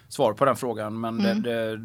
svar 0.10 0.34
på 0.34 0.46
den 0.46 0.56
frågan. 0.56 1.00
Men 1.00 1.20
mm. 1.20 1.42
det, 1.42 1.50
det, 1.50 1.80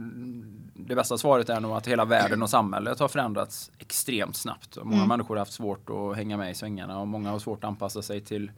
det, 0.75 0.95
bästa 0.95 1.19
svaret 1.19 1.49
är 1.49 1.61
nog 1.61 1.73
att 1.73 1.89
hela 1.89 2.05
världen 2.05 2.43
och 2.43 2.51
samhället 2.51 3.01
har 3.01 3.09
förändrats 3.09 3.71
extremt 3.79 4.37
snabbt. 4.37 4.77
Och 4.77 4.87
många 4.87 4.97
mm. 4.97 5.09
människor 5.09 5.35
har 5.35 5.41
haft 5.41 5.53
svårt 5.53 5.91
att 5.91 6.17
hänga 6.17 6.37
med 6.37 6.51
i 6.51 6.55
svängarna 6.55 7.01
och 7.01 7.09
många 7.09 7.31
har 7.31 7.39
svårt 7.39 7.65
att 7.65 7.69
anpassa 7.69 8.03
sig 8.03 8.21
till 8.21 8.51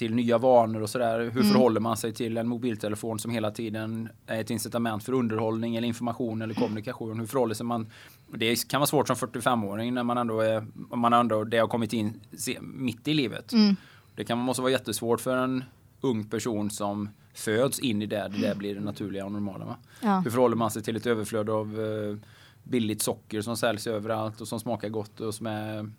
till 0.00 0.14
nya 0.14 0.38
vanor 0.38 0.80
och 0.80 0.90
sådär. 0.90 1.20
Hur 1.20 1.42
mm. 1.42 1.52
förhåller 1.52 1.80
man 1.80 1.96
sig 1.96 2.12
till 2.12 2.36
en 2.36 2.48
mobiltelefon 2.48 3.18
som 3.18 3.30
hela 3.30 3.50
tiden 3.50 4.08
är 4.26 4.40
ett 4.40 4.50
incitament 4.50 5.04
för 5.04 5.12
underhållning 5.12 5.76
eller 5.76 5.88
information 5.88 6.42
eller 6.42 6.54
kommunikation? 6.54 7.20
Hur 7.20 7.26
förhåller 7.26 7.54
sig 7.54 7.66
man? 7.66 7.86
Det 8.26 8.68
kan 8.68 8.80
vara 8.80 8.86
svårt 8.86 9.06
som 9.06 9.16
45-åring 9.16 9.94
när 9.94 10.02
man 10.02 10.18
ändå, 10.18 10.40
är, 10.40 10.66
man 10.96 11.12
ändå 11.12 11.44
det 11.44 11.58
har 11.58 11.68
kommit 11.68 11.92
in 11.92 12.20
mitt 12.60 13.08
i 13.08 13.14
livet. 13.14 13.52
Mm. 13.52 13.76
Det 14.14 14.24
kan 14.24 14.38
måste 14.38 14.62
vara 14.62 14.72
jättesvårt 14.72 15.20
för 15.20 15.36
en 15.36 15.64
ung 16.00 16.24
person 16.24 16.70
som 16.70 17.08
föds 17.34 17.78
in 17.78 18.02
i 18.02 18.06
det, 18.06 18.30
det 18.34 18.40
där 18.40 18.54
blir 18.54 18.74
det 18.74 18.80
naturliga 18.80 19.24
och 19.24 19.32
normala. 19.32 19.76
Ja. 20.00 20.20
Hur 20.20 20.30
förhåller 20.30 20.56
man 20.56 20.70
sig 20.70 20.82
till 20.82 20.96
ett 20.96 21.06
överflöd 21.06 21.50
av 21.50 21.78
uh, 21.78 22.16
billigt 22.62 23.02
socker 23.02 23.40
som 23.40 23.56
säljs 23.56 23.86
överallt 23.86 24.40
och 24.40 24.48
som 24.48 24.60
smakar 24.60 24.88
gott 24.88 25.20
och 25.20 25.34
som 25.34 25.46
är 25.46 25.90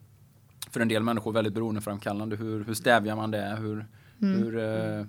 för 0.71 0.79
en 0.79 0.87
del 0.87 1.03
människor 1.03 1.31
väldigt 1.31 1.53
beroendeframkallande. 1.53 2.35
Hur, 2.35 2.63
hur 2.63 2.73
stävjar 2.73 3.15
man 3.15 3.31
det? 3.31 3.57
Hur, 3.59 3.85
mm. 4.21 4.43
hur, 4.43 4.57
uh, 4.57 5.05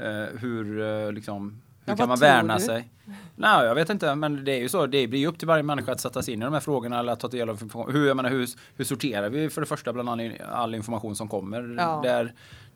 uh, 0.00 0.38
hur 0.38 0.78
uh, 0.78 1.12
liksom 1.12 1.60
hur 1.86 1.92
ja, 1.92 1.96
kan 1.96 2.08
man 2.08 2.18
värna 2.18 2.54
du? 2.58 2.64
sig? 2.64 2.90
Nej, 3.36 3.66
jag 3.66 3.74
vet 3.74 3.90
inte, 3.90 4.14
men 4.14 4.44
det 4.44 4.52
är 4.52 4.60
ju 4.60 4.68
så. 4.68 4.86
Det 4.86 5.06
blir 5.06 5.26
upp 5.26 5.38
till 5.38 5.48
varje 5.48 5.62
människa 5.62 5.92
att 5.92 6.00
sätta 6.00 6.22
sig 6.22 6.34
in 6.34 6.42
i 6.42 6.44
de 6.44 6.52
här 6.52 6.60
frågorna 6.60 6.98
eller 6.98 7.12
att 7.12 7.20
ta 7.20 7.28
del 7.28 7.50
av. 7.50 7.90
Hur, 7.92 8.06
jag 8.06 8.16
menar, 8.16 8.30
hur, 8.30 8.48
hur 8.76 8.84
sorterar 8.84 9.30
vi 9.30 9.50
för 9.50 9.60
det 9.60 9.66
första 9.66 9.92
bland 9.92 10.08
all, 10.08 10.32
all 10.52 10.74
information 10.74 11.16
som 11.16 11.28
kommer? 11.28 11.76
Ja. 11.78 12.00
Där, 12.02 12.34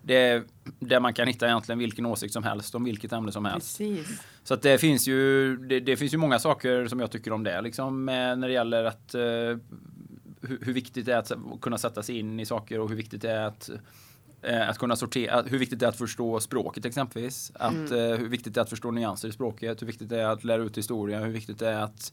det, 0.08 0.42
där 0.80 1.00
man 1.00 1.14
kan 1.14 1.26
hitta 1.28 1.46
egentligen 1.46 1.78
vilken 1.78 2.06
åsikt 2.06 2.32
som 2.32 2.44
helst 2.44 2.74
om 2.74 2.84
vilket 2.84 3.12
ämne 3.12 3.32
som 3.32 3.44
helst. 3.44 3.78
Precis. 3.78 4.22
Så 4.44 4.54
att 4.54 4.62
det 4.62 4.78
finns 4.78 5.08
ju 5.08 5.56
det, 5.56 5.80
det, 5.80 5.96
finns 5.96 6.14
ju 6.14 6.18
många 6.18 6.38
saker 6.38 6.86
som 6.86 7.00
jag 7.00 7.10
tycker 7.10 7.32
om 7.32 7.44
det 7.44 7.60
liksom 7.60 8.06
när 8.06 8.48
det 8.48 8.52
gäller 8.52 8.84
att 8.84 9.14
hur, 10.40 10.58
hur, 10.62 10.72
viktigt 10.72 11.06
det 11.06 11.12
är 11.12 11.18
att 11.18 11.32
kunna 11.60 11.78
sätta 11.78 12.02
sig 12.02 12.18
in 12.18 12.40
i 12.40 12.46
saker 12.46 12.80
och 12.80 12.88
hur 12.88 12.96
viktigt 12.96 13.22
det 13.22 13.30
är 13.30 13.46
att 13.46 13.70
eh, 14.42 14.68
att 14.68 14.78
kunna 14.78 14.96
sortera, 14.96 15.42
hur 15.42 15.58
viktigt 15.58 15.80
det 15.80 15.86
är 15.86 15.90
att 15.90 15.98
förstå 15.98 16.40
språket 16.40 16.84
exempelvis. 16.84 17.52
Att, 17.54 17.90
mm. 17.90 18.12
Eh, 18.12 18.18
hur 18.18 18.28
viktigt 18.28 18.54
det 18.54 18.60
är 18.60 18.62
att 18.62 18.70
förstå 18.70 18.90
nyanser 18.90 19.28
i 19.28 19.32
språket, 19.32 19.82
hur 19.82 19.86
viktigt 19.86 20.08
det 20.08 20.20
är 20.20 20.26
att 20.26 20.44
lära 20.44 20.62
ut 20.62 20.78
historia, 20.78 21.20
hur 21.20 21.32
viktigt 21.32 21.58
det 21.58 21.68
är 21.68 21.80
att 21.80 22.12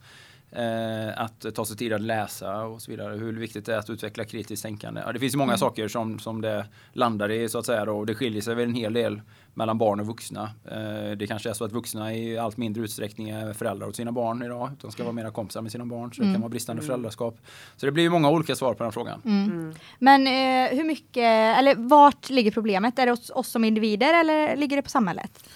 Eh, 0.56 1.22
att 1.22 1.56
ta 1.56 1.66
sig 1.66 1.78
tid 1.78 1.94
att 1.94 2.02
läsa 2.02 2.64
och 2.64 2.82
så 2.82 2.92
vidare. 2.92 3.18
Hur 3.18 3.34
viktigt 3.34 3.66
det 3.66 3.74
är 3.74 3.78
att 3.78 3.90
utveckla 3.90 4.26
kritiskt 4.26 4.64
tänkande. 4.64 5.02
Ja, 5.06 5.12
det 5.12 5.20
finns 5.20 5.36
många 5.36 5.52
mm. 5.52 5.58
saker 5.58 5.88
som, 5.88 6.20
som 6.20 6.42
det 6.42 6.66
landar 6.94 7.32
i 7.32 7.50
så 7.50 7.60
att 7.60 7.66
säga 7.66 7.92
och 7.92 8.06
det 8.06 8.16
skiljer 8.16 8.42
sig 8.42 8.56
väl 8.56 8.70
en 8.70 8.76
hel 8.76 8.94
del 8.94 9.22
mellan 9.54 9.78
barn 9.78 10.00
och 10.00 10.08
vuxna. 10.08 10.50
Eh, 10.66 11.18
det 11.18 11.28
kanske 11.28 11.50
är 11.50 11.54
så 11.54 11.66
att 11.66 11.72
vuxna 11.72 12.14
i 12.14 12.38
allt 12.38 12.58
mindre 12.58 12.84
utsträckning 12.84 13.30
är 13.30 13.54
föräldrar 13.54 13.88
åt 13.88 13.96
sina 13.96 14.12
barn 14.12 14.44
idag. 14.44 14.72
De 14.82 14.92
ska 14.92 15.04
vara 15.04 15.14
mera 15.14 15.32
kompisar 15.32 15.62
med 15.62 15.72
sina 15.72 15.86
barn 15.86 16.14
så 16.14 16.22
mm. 16.22 16.32
det 16.32 16.36
kan 16.36 16.42
vara 16.42 16.50
bristande 16.50 16.80
mm. 16.80 16.88
föräldraskap. 16.88 17.38
Så 17.76 17.86
det 17.86 17.92
blir 17.92 18.10
många 18.10 18.30
olika 18.30 18.56
svar 18.56 18.74
på 18.74 18.84
den 18.84 18.92
frågan. 18.92 19.22
Mm. 19.26 19.44
mm. 19.44 19.76
Men 20.00 20.28
eh, 20.28 20.78
hur 20.78 20.84
mycket, 20.84 21.58
eller 21.60 21.76
vart 21.76 22.30
ligger 22.30 22.52
problemet? 22.52 23.00
Är 23.00 23.06
det 23.06 23.12
hos 23.12 23.30
oss 23.30 23.48
som 23.48 23.64
individer 23.64 24.20
eller 24.20 24.56
ligger 24.56 24.76
det 24.76 24.84
på 24.84 24.90
samhället? 24.90 25.50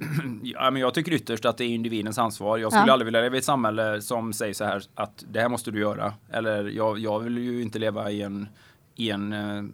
ja, 0.42 0.70
men 0.70 0.82
jag 0.82 0.94
tycker 0.94 1.12
ytterst 1.12 1.44
att 1.44 1.58
det 1.58 1.64
är 1.64 1.68
individens 1.68 2.18
ansvar. 2.18 2.58
Jag 2.58 2.72
skulle 2.72 2.86
ja. 2.86 2.92
aldrig 2.92 3.04
vilja 3.04 3.20
leva 3.20 3.34
i 3.34 3.38
ett 3.38 3.44
samhälle 3.44 4.02
som 4.02 4.32
säger 4.32 4.54
så 4.54 4.64
här 4.64 4.82
att 4.94 5.24
det 5.30 5.40
här 5.40 5.48
måste 5.48 5.70
du 5.70 5.80
göra. 5.80 6.14
Eller 6.32 6.64
jag, 6.64 6.98
jag 6.98 7.20
vill 7.20 7.38
ju 7.38 7.62
inte 7.62 7.78
leva 7.78 8.10
i 8.10 8.22
en 8.22 8.48
i 8.96 9.10
en, 9.10 9.32
eh, 9.32 9.64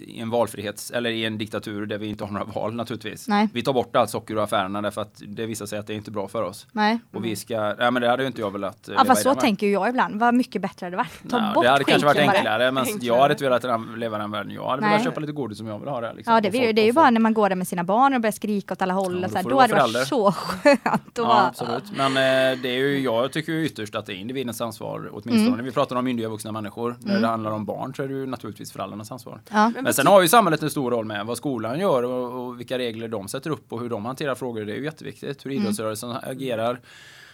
i 0.00 0.20
en 0.20 0.30
valfrihets 0.30 0.90
eller 0.90 1.10
i 1.10 1.24
en 1.24 1.38
diktatur 1.38 1.86
där 1.86 1.98
vi 1.98 2.06
inte 2.06 2.24
har 2.24 2.30
några 2.30 2.44
val 2.44 2.74
naturligtvis. 2.74 3.28
Nej. 3.28 3.48
Vi 3.52 3.62
tar 3.62 3.72
bort 3.72 3.96
allt 3.96 4.10
socker 4.10 4.34
ur 4.34 4.44
affärerna 4.44 4.82
därför 4.82 5.02
att 5.02 5.22
det 5.26 5.46
visar 5.46 5.66
sig 5.66 5.78
att 5.78 5.86
det 5.86 5.92
är 5.92 5.96
inte 5.96 6.10
bra 6.10 6.28
för 6.28 6.42
oss. 6.42 6.66
Nej. 6.72 6.98
Och 7.12 7.24
vi 7.24 7.36
ska, 7.36 7.54
ja 7.78 7.90
men 7.90 8.02
det 8.02 8.08
hade 8.08 8.22
ju 8.22 8.26
inte 8.26 8.40
jag 8.40 8.50
velat 8.50 8.88
eh, 8.88 8.94
Ja 8.98 9.04
fast 9.04 9.22
så 9.22 9.34
tänker 9.34 9.66
jag 9.66 9.88
ibland, 9.88 10.20
vad 10.20 10.34
mycket 10.34 10.62
bättre 10.62 10.86
hade 10.86 10.96
det 10.96 10.96
varit. 10.96 11.30
Ta 11.30 11.40
Nej, 11.40 11.54
bort 11.54 11.64
Det 11.64 11.70
hade 11.70 11.84
kanske 11.84 12.06
varit 12.06 12.18
enklare 12.18 12.72
men 12.72 12.84
enklare. 12.84 13.06
jag 13.06 13.20
hade 13.20 13.32
inte 13.32 13.44
velat 13.44 13.98
leva 13.98 14.18
den 14.18 14.30
världen. 14.30 14.52
Jag 14.52 14.68
hade 14.68 14.82
Nej. 14.82 14.90
velat 14.90 15.04
köpa 15.04 15.20
lite 15.20 15.32
godis 15.32 15.58
som 15.58 15.66
jag 15.66 15.78
vill 15.78 15.88
ha 15.88 16.00
det. 16.00 16.12
Liksom, 16.14 16.34
ja 16.34 16.40
det, 16.40 16.72
det 16.72 16.82
är 16.82 16.86
ju 16.86 16.92
bara 16.92 17.10
när 17.10 17.20
man 17.20 17.34
går 17.34 17.48
där 17.48 17.56
med 17.56 17.68
sina 17.68 17.84
barn 17.84 18.14
och 18.14 18.20
börjar 18.20 18.32
skrika 18.32 18.74
åt 18.74 18.82
alla 18.82 18.94
håll. 18.94 19.20
Ja, 19.20 19.26
och 19.26 19.30
så 19.30 19.36
här, 19.36 19.44
då, 19.44 19.60
hade 19.60 19.74
det 19.74 19.80
varit 19.80 20.08
så 20.08 20.32
skönt. 20.32 21.10
Ja, 21.14 21.46
absolut. 21.46 21.84
Men 21.96 22.06
eh, 22.06 22.58
det 22.62 22.68
är 22.68 22.78
ju, 22.78 23.00
jag 23.00 23.32
tycker 23.32 23.52
ju 23.52 23.66
ytterst 23.66 23.94
att 23.94 24.06
det 24.06 24.12
är 24.12 24.16
individens 24.16 24.60
ansvar 24.60 25.08
åtminstone. 25.12 25.46
Mm. 25.46 25.56
När 25.56 25.64
vi 25.64 25.72
pratar 25.72 25.96
om 25.96 26.04
myndiga 26.04 26.28
vuxna 26.28 26.52
människor. 26.52 26.96
När 27.00 27.10
mm. 27.10 27.22
det 27.22 27.28
handlar 27.28 27.50
om 27.50 27.64
barn 27.64 27.94
så 27.94 28.02
är 28.02 28.08
det 28.08 28.14
ju 28.14 28.26
naturligtvis 28.26 28.67
föräldrarnas 28.72 29.12
ansvar. 29.12 29.40
Ja. 29.50 29.72
Men 29.82 29.94
sen 29.94 30.06
har 30.06 30.22
ju 30.22 30.28
samhället 30.28 30.62
en 30.62 30.70
stor 30.70 30.90
roll 30.90 31.04
med 31.04 31.26
vad 31.26 31.36
skolan 31.36 31.80
gör 31.80 32.02
och, 32.02 32.46
och, 32.46 32.60
vilka 32.60 32.78
regler 32.78 33.08
de 33.08 33.28
sätter 33.28 33.50
upp 33.50 33.72
och 33.72 33.80
hur 33.80 33.88
de 33.88 34.04
hanterar 34.04 34.34
frågor. 34.34 34.64
Det 34.64 34.72
är 34.72 34.76
ju 34.76 34.84
jätteviktigt 34.84 35.46
hur 35.46 35.50
mm. 35.50 35.62
idrottsrörelsen 35.62 36.10
mm. 36.10 36.22
agerar. 36.26 36.80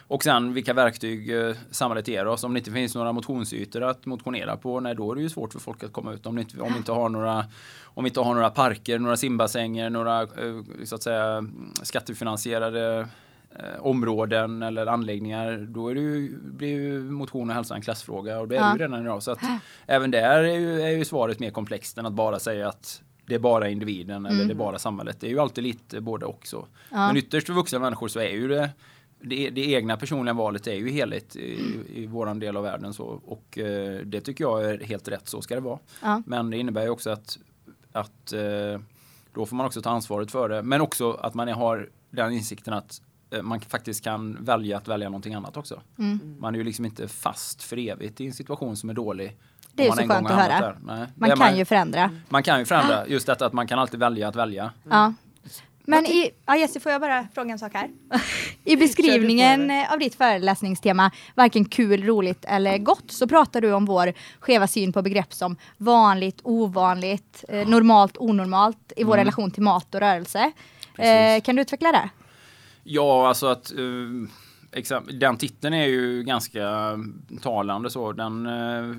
Och 0.08 0.22
sen 0.22 0.54
vilka 0.54 0.74
verktyg 0.74 1.30
eh, 1.30 1.56
samhället 1.70 2.08
ger 2.08 2.26
oss. 2.26 2.44
Om 2.44 2.54
det 2.54 2.58
inte 2.58 2.70
finns 2.70 2.94
några 2.94 3.12
motionsytor 3.12 3.82
att 3.82 4.06
motionera 4.06 4.56
på, 4.56 4.80
nej 4.80 4.94
då 4.94 5.12
är 5.12 5.16
det 5.16 5.22
ju 5.22 5.28
svårt 5.28 5.52
för 5.52 5.60
folk 5.60 5.84
att 5.84 5.92
komma 5.92 6.12
ut. 6.12 6.26
Om, 6.26 6.38
inte, 6.38 6.60
om 6.60 6.72
vi 6.72 6.78
inte 6.78 6.92
har 6.92 7.08
några 7.08 7.44
om 7.84 8.04
vi 8.04 8.08
inte 8.08 8.20
har 8.20 8.34
några 8.34 8.50
parker, 8.50 8.98
några 8.98 9.16
simbassänger, 9.16 9.90
några 9.90 10.22
eh, 10.22 10.28
så 10.84 10.94
att 10.94 11.02
säga 11.02 11.44
skattefinansierade 11.82 12.98
eh, 12.98 13.06
områden 13.78 14.62
eller 14.62 14.86
anläggningar, 14.86 15.66
då 15.68 15.88
är 15.88 15.94
det 15.94 16.00
ju, 16.00 16.38
blir 16.38 16.68
ju 16.68 17.02
motion 17.02 17.48
och 17.50 17.54
hälsa 17.54 17.74
en 17.74 17.82
klassfråga 17.82 18.40
och 18.40 18.48
det 18.48 18.56
är 18.56 18.60
ja. 18.60 18.66
det 18.66 18.72
ju 18.72 18.78
redan 18.78 19.02
idag. 19.02 19.22
Så 19.22 19.30
att 19.30 19.38
även 19.86 20.10
där 20.10 20.44
är 20.44 20.58
ju, 20.58 20.82
är 20.82 20.88
ju 20.88 21.04
svaret 21.04 21.38
mer 21.38 21.50
komplext 21.50 21.98
än 21.98 22.06
att 22.06 22.12
bara 22.12 22.38
säga 22.38 22.68
att 22.68 23.02
det 23.26 23.34
är 23.34 23.38
bara 23.38 23.68
individen 23.68 24.16
mm. 24.16 24.26
eller 24.26 24.38
det 24.38 24.42
är 24.42 24.44
mm. 24.44 24.58
bara 24.58 24.78
samhället. 24.78 25.20
Det 25.20 25.26
är 25.26 25.30
ju 25.30 25.40
alltid 25.40 25.64
lite 25.64 26.00
både 26.00 26.26
också. 26.26 26.66
Ja. 26.90 27.06
Men 27.06 27.16
ytterst 27.16 27.46
för 27.46 27.54
vuxna 27.54 27.78
människor 27.78 28.08
så 28.08 28.20
är 28.20 28.30
ju 28.30 28.48
det 28.48 28.70
det, 29.20 29.50
det 29.50 29.70
egna 29.72 29.96
personliga 29.96 30.34
valet 30.34 30.66
är 30.66 30.74
ju 30.74 30.90
heligt 30.90 31.36
i, 31.36 31.58
i 31.94 32.06
våran 32.06 32.38
del 32.38 32.56
av 32.56 32.62
världen 32.62 32.94
så 32.94 33.04
och 33.04 33.58
eh, 33.58 34.00
det 34.00 34.20
tycker 34.20 34.44
jag 34.44 34.64
är 34.64 34.84
helt 34.84 35.08
rätt, 35.08 35.28
så 35.28 35.42
ska 35.42 35.54
det 35.54 35.60
vara. 35.60 35.78
Ja. 36.02 36.22
Men 36.26 36.50
det 36.50 36.56
innebär 36.56 36.82
ju 36.82 36.88
också 36.88 37.10
att, 37.10 37.38
att 37.92 38.32
eh, 38.32 38.80
då 39.34 39.46
får 39.46 39.56
man 39.56 39.66
också 39.66 39.82
ta 39.82 39.90
ansvaret 39.90 40.30
för 40.30 40.48
det. 40.48 40.62
Men 40.62 40.80
också 40.80 41.12
att 41.12 41.34
man 41.34 41.48
har 41.48 41.88
den 42.10 42.32
insikten 42.32 42.74
att 42.74 43.00
Eh, 43.00 43.13
man 43.42 43.60
faktiskt 43.60 44.04
kan 44.04 44.44
välja 44.44 44.76
att 44.76 44.88
välja 44.88 45.08
någonting 45.08 45.34
annat 45.34 45.56
också. 45.56 45.80
Mm. 45.98 46.36
Man 46.38 46.54
är 46.54 46.58
ju 46.58 46.64
liksom 46.64 46.84
inte 46.84 47.08
fast 47.08 47.62
för 47.62 47.78
evigt 47.78 48.20
i 48.20 48.26
en 48.26 48.32
situation 48.32 48.76
som 48.76 48.90
är 48.90 48.94
dålig. 48.94 49.36
Det 49.72 49.86
är 49.86 49.92
så 49.92 49.96
skönt 49.96 50.30
att 50.30 50.50
höra. 50.50 50.76
Nej, 50.84 51.06
man 51.14 51.30
kan 51.30 51.38
man, 51.38 51.56
ju 51.56 51.64
förändra. 51.64 52.10
Man 52.28 52.42
kan 52.42 52.58
ju 52.58 52.64
förändra, 52.64 53.06
just 53.06 53.26
detta 53.26 53.46
att 53.46 53.52
man 53.52 53.66
kan 53.66 53.78
alltid 53.78 54.00
välja 54.00 54.28
att 54.28 54.36
välja. 54.36 54.62
Mm. 54.62 54.98
Ja. 54.98 55.12
Men 55.86 56.06
i, 56.06 56.30
ja 56.46 56.56
Jessie, 56.56 56.80
får 56.80 56.92
jag 56.92 57.00
bara 57.00 57.26
fråga 57.34 57.52
en 57.52 57.58
sak 57.58 57.72
här? 57.74 57.90
I 58.64 58.76
beskrivningen 58.76 59.72
av 59.92 59.98
ditt 59.98 60.14
föreläsningstema, 60.14 61.10
varken 61.34 61.64
kul, 61.64 62.04
roligt 62.04 62.44
eller 62.44 62.78
gott, 62.78 63.10
så 63.10 63.26
pratar 63.26 63.60
du 63.60 63.72
om 63.72 63.84
vår 63.84 64.12
skeva 64.40 64.66
syn 64.66 64.92
på 64.92 65.02
begrepp 65.02 65.34
som 65.34 65.56
vanligt, 65.76 66.40
ovanligt, 66.42 67.44
eh, 67.48 67.68
normalt, 67.68 68.16
onormalt 68.18 68.92
i 68.96 69.04
vår 69.04 69.14
mm. 69.14 69.24
relation 69.24 69.50
till 69.50 69.62
mat 69.62 69.94
och 69.94 70.00
rörelse. 70.00 70.52
Eh, 70.98 71.42
kan 71.42 71.56
du 71.56 71.62
utveckla 71.62 71.92
det? 71.92 72.10
Ja, 72.84 73.28
alltså 73.28 73.46
att 73.46 73.72
uh, 73.78 74.28
den 75.12 75.36
titeln 75.36 75.74
är 75.74 75.86
ju 75.86 76.22
ganska 76.22 76.98
talande 77.42 77.90
så. 77.90 78.12
Den 78.12 78.46
uh, 78.46 78.96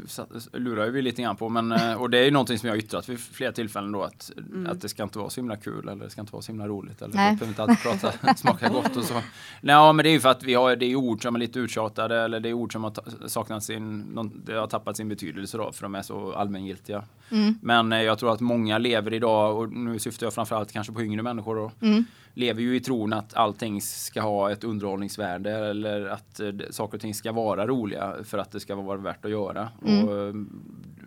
lurar 0.54 0.89
vi 0.89 1.01
lite 1.01 1.22
grann 1.22 1.36
på. 1.36 1.50
Men, 1.50 1.72
uh, 1.72 2.01
och 2.01 2.10
det 2.10 2.18
är 2.18 2.25
ju 2.25 2.32
någonting 2.32 2.60
som 2.60 2.70
jag 2.70 2.77
yttrat 2.77 3.10
vid 3.10 3.20
flera 3.20 3.51
tillfällen 3.51 3.92
då 3.92 4.04
att, 4.04 4.32
mm. 4.38 4.72
att 4.72 4.82
det 4.82 4.89
ska 4.89 5.04
inte 5.04 5.20
vara 5.20 5.30
så 5.30 5.42
himla 5.42 5.56
kul 5.56 5.89
eller 5.89 6.04
det 6.04 6.10
ska 6.10 6.22
inte 6.22 6.34
vara 6.34 6.42
så 6.42 6.51
himla 6.51 6.68
roligt. 6.68 7.01
Eller 7.01 7.15
Nej. 7.15 7.38
inte 7.44 7.63
alltid 7.63 7.82
prata 7.82 8.34
smaka 8.36 8.70
gott 8.70 8.98
och 8.98 9.04
så. 9.04 9.13
Nej, 9.62 9.94
men 9.94 10.04
det 10.04 10.10
är 10.10 10.13
ju 10.13 10.20
för 10.20 10.30
att 10.30 10.44
vi 10.44 10.54
har, 10.54 10.75
det 10.75 10.86
är 10.86 10.96
ord 10.96 11.22
som 11.22 11.36
är 11.36 11.39
lite 11.39 11.60
uttjatade 11.60 12.22
eller 12.22 12.39
det 12.39 12.50
är 12.50 12.54
ord 12.54 12.74
som 12.74 12.84
har 12.84 12.94
saknat 13.27 13.63
sin, 13.63 14.15
det 14.46 14.54
har 14.54 14.68
tappat 14.68 14.98
sin 14.98 15.10
betydelse 15.10 15.58
då 15.58 15.72
för 15.72 15.82
de 15.82 15.96
är 15.96 16.01
så 16.01 16.34
allmängiltiga. 16.34 17.04
Mm. 17.32 17.60
Men 17.62 17.92
jag 17.92 18.20
tror 18.20 18.34
att 18.34 18.39
många 18.39 18.77
lever 18.77 19.13
idag 19.13 19.58
och 19.58 19.72
nu 19.72 20.00
syftar 20.00 20.25
jag 20.25 20.34
framförallt 20.34 20.72
kanske 20.72 20.94
på 20.94 21.01
yngre 21.01 21.22
människor 21.22 21.56
då. 21.56 21.72
Mm 21.82 22.06
lever 22.36 22.62
ju 22.62 22.75
i 22.75 22.80
tron 22.80 23.13
att 23.13 23.34
allting 23.34 23.82
ska 23.82 24.22
ha 24.22 24.51
ett 24.51 24.63
underhållningsvärde 24.63 25.51
eller 25.51 26.06
att 26.06 26.39
eh, 26.39 26.51
saker 26.70 26.98
och 26.98 27.01
ting 27.01 27.13
ska 27.13 27.32
vara 27.32 27.68
roliga 27.68 28.15
för 28.24 28.38
att 28.38 28.51
det 28.51 28.60
ska 28.60 28.75
vara 28.75 28.98
värt 28.98 29.25
att 29.25 29.32
göra. 29.32 29.70
Mm. 29.86 30.08
Och, 30.08 30.18
eh, 30.18 30.34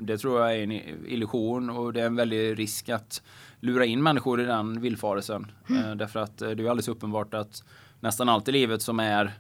det 0.01 0.19
tror 0.19 0.41
jag 0.41 0.57
är 0.57 0.63
en 0.63 0.73
illusion 1.07 1.71
och 1.71 1.93
det 1.93 2.01
är 2.01 2.07
en 2.07 2.17
väldig 2.17 2.59
risk 2.59 2.89
att 2.89 3.23
lura 3.61 3.85
in 3.85 4.03
människor 4.03 4.41
i 4.41 4.45
den 4.45 4.81
villfarelsen. 4.81 5.47
Eh, 5.71 5.95
därför 5.95 6.21
att 6.21 6.43
eh, 6.43 6.51
det 6.51 6.63
är 6.63 6.71
alldeles 6.71 6.89
uppenbart 6.89 7.35
att 7.35 7.65
nästan 8.01 8.29
allt 8.29 8.49
i 8.49 8.53
livet 8.53 8.83
som 8.83 9.01
är 9.01 9.33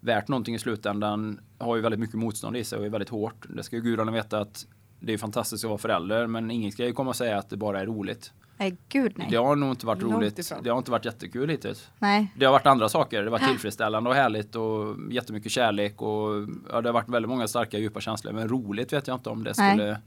värt 0.00 0.28
någonting 0.28 0.54
i 0.54 0.58
slutändan 0.58 1.40
har 1.58 1.76
ju 1.76 1.82
väldigt 1.82 2.00
mycket 2.00 2.16
motstånd 2.16 2.56
i 2.56 2.64
sig 2.64 2.78
och 2.78 2.86
är 2.86 2.90
väldigt 2.90 3.08
hårt. 3.08 3.46
Det 3.48 3.62
ska 3.62 3.76
ju 3.76 3.82
gudarna 3.82 4.12
veta 4.12 4.40
att 4.40 4.66
det 5.00 5.12
är 5.12 5.18
fantastiskt 5.18 5.64
att 5.64 5.68
vara 5.68 5.78
förälder 5.78 6.26
men 6.26 6.50
ingen 6.50 6.72
ska 6.72 6.86
ju 6.86 6.92
komma 6.92 7.10
och 7.10 7.16
säga 7.16 7.38
att 7.38 7.50
det 7.50 7.56
bara 7.56 7.80
är 7.80 7.86
roligt. 7.86 8.32
Nej, 8.56 8.76
gud 8.88 9.12
nej. 9.16 9.28
Det 9.30 9.36
har 9.36 9.56
nog 9.56 9.70
inte 9.70 9.86
varit 9.86 10.02
Långt 10.02 10.14
roligt. 10.14 10.38
ifrån. 10.38 10.58
Det 10.62 10.70
har 10.70 10.78
inte 10.78 10.90
varit 10.90 11.04
jättekul 11.04 11.48
hittills. 11.48 11.90
Nej. 11.98 12.32
Det 12.36 12.44
har 12.44 12.52
varit 12.52 12.66
andra 12.66 12.88
saker. 12.88 13.18
Det 13.18 13.24
har 13.30 13.38
varit 13.38 13.48
tillfredsställande 13.48 14.10
och 14.10 14.16
härligt 14.16 14.54
och 14.56 14.96
jättemycket 15.10 15.52
kärlek 15.52 16.02
och 16.02 16.30
ja, 16.70 16.80
det 16.80 16.88
har 16.88 16.92
varit 16.92 17.08
väldigt 17.08 17.28
många 17.28 17.48
starka 17.48 17.78
djupa 17.78 18.00
känslor. 18.00 18.32
Men 18.32 18.48
roligt 18.48 18.92
vet 18.92 19.06
jag 19.06 19.16
inte 19.16 19.30
om 19.30 19.44
det 19.44 19.52
Nej. 19.58 19.70
skulle 19.70 19.98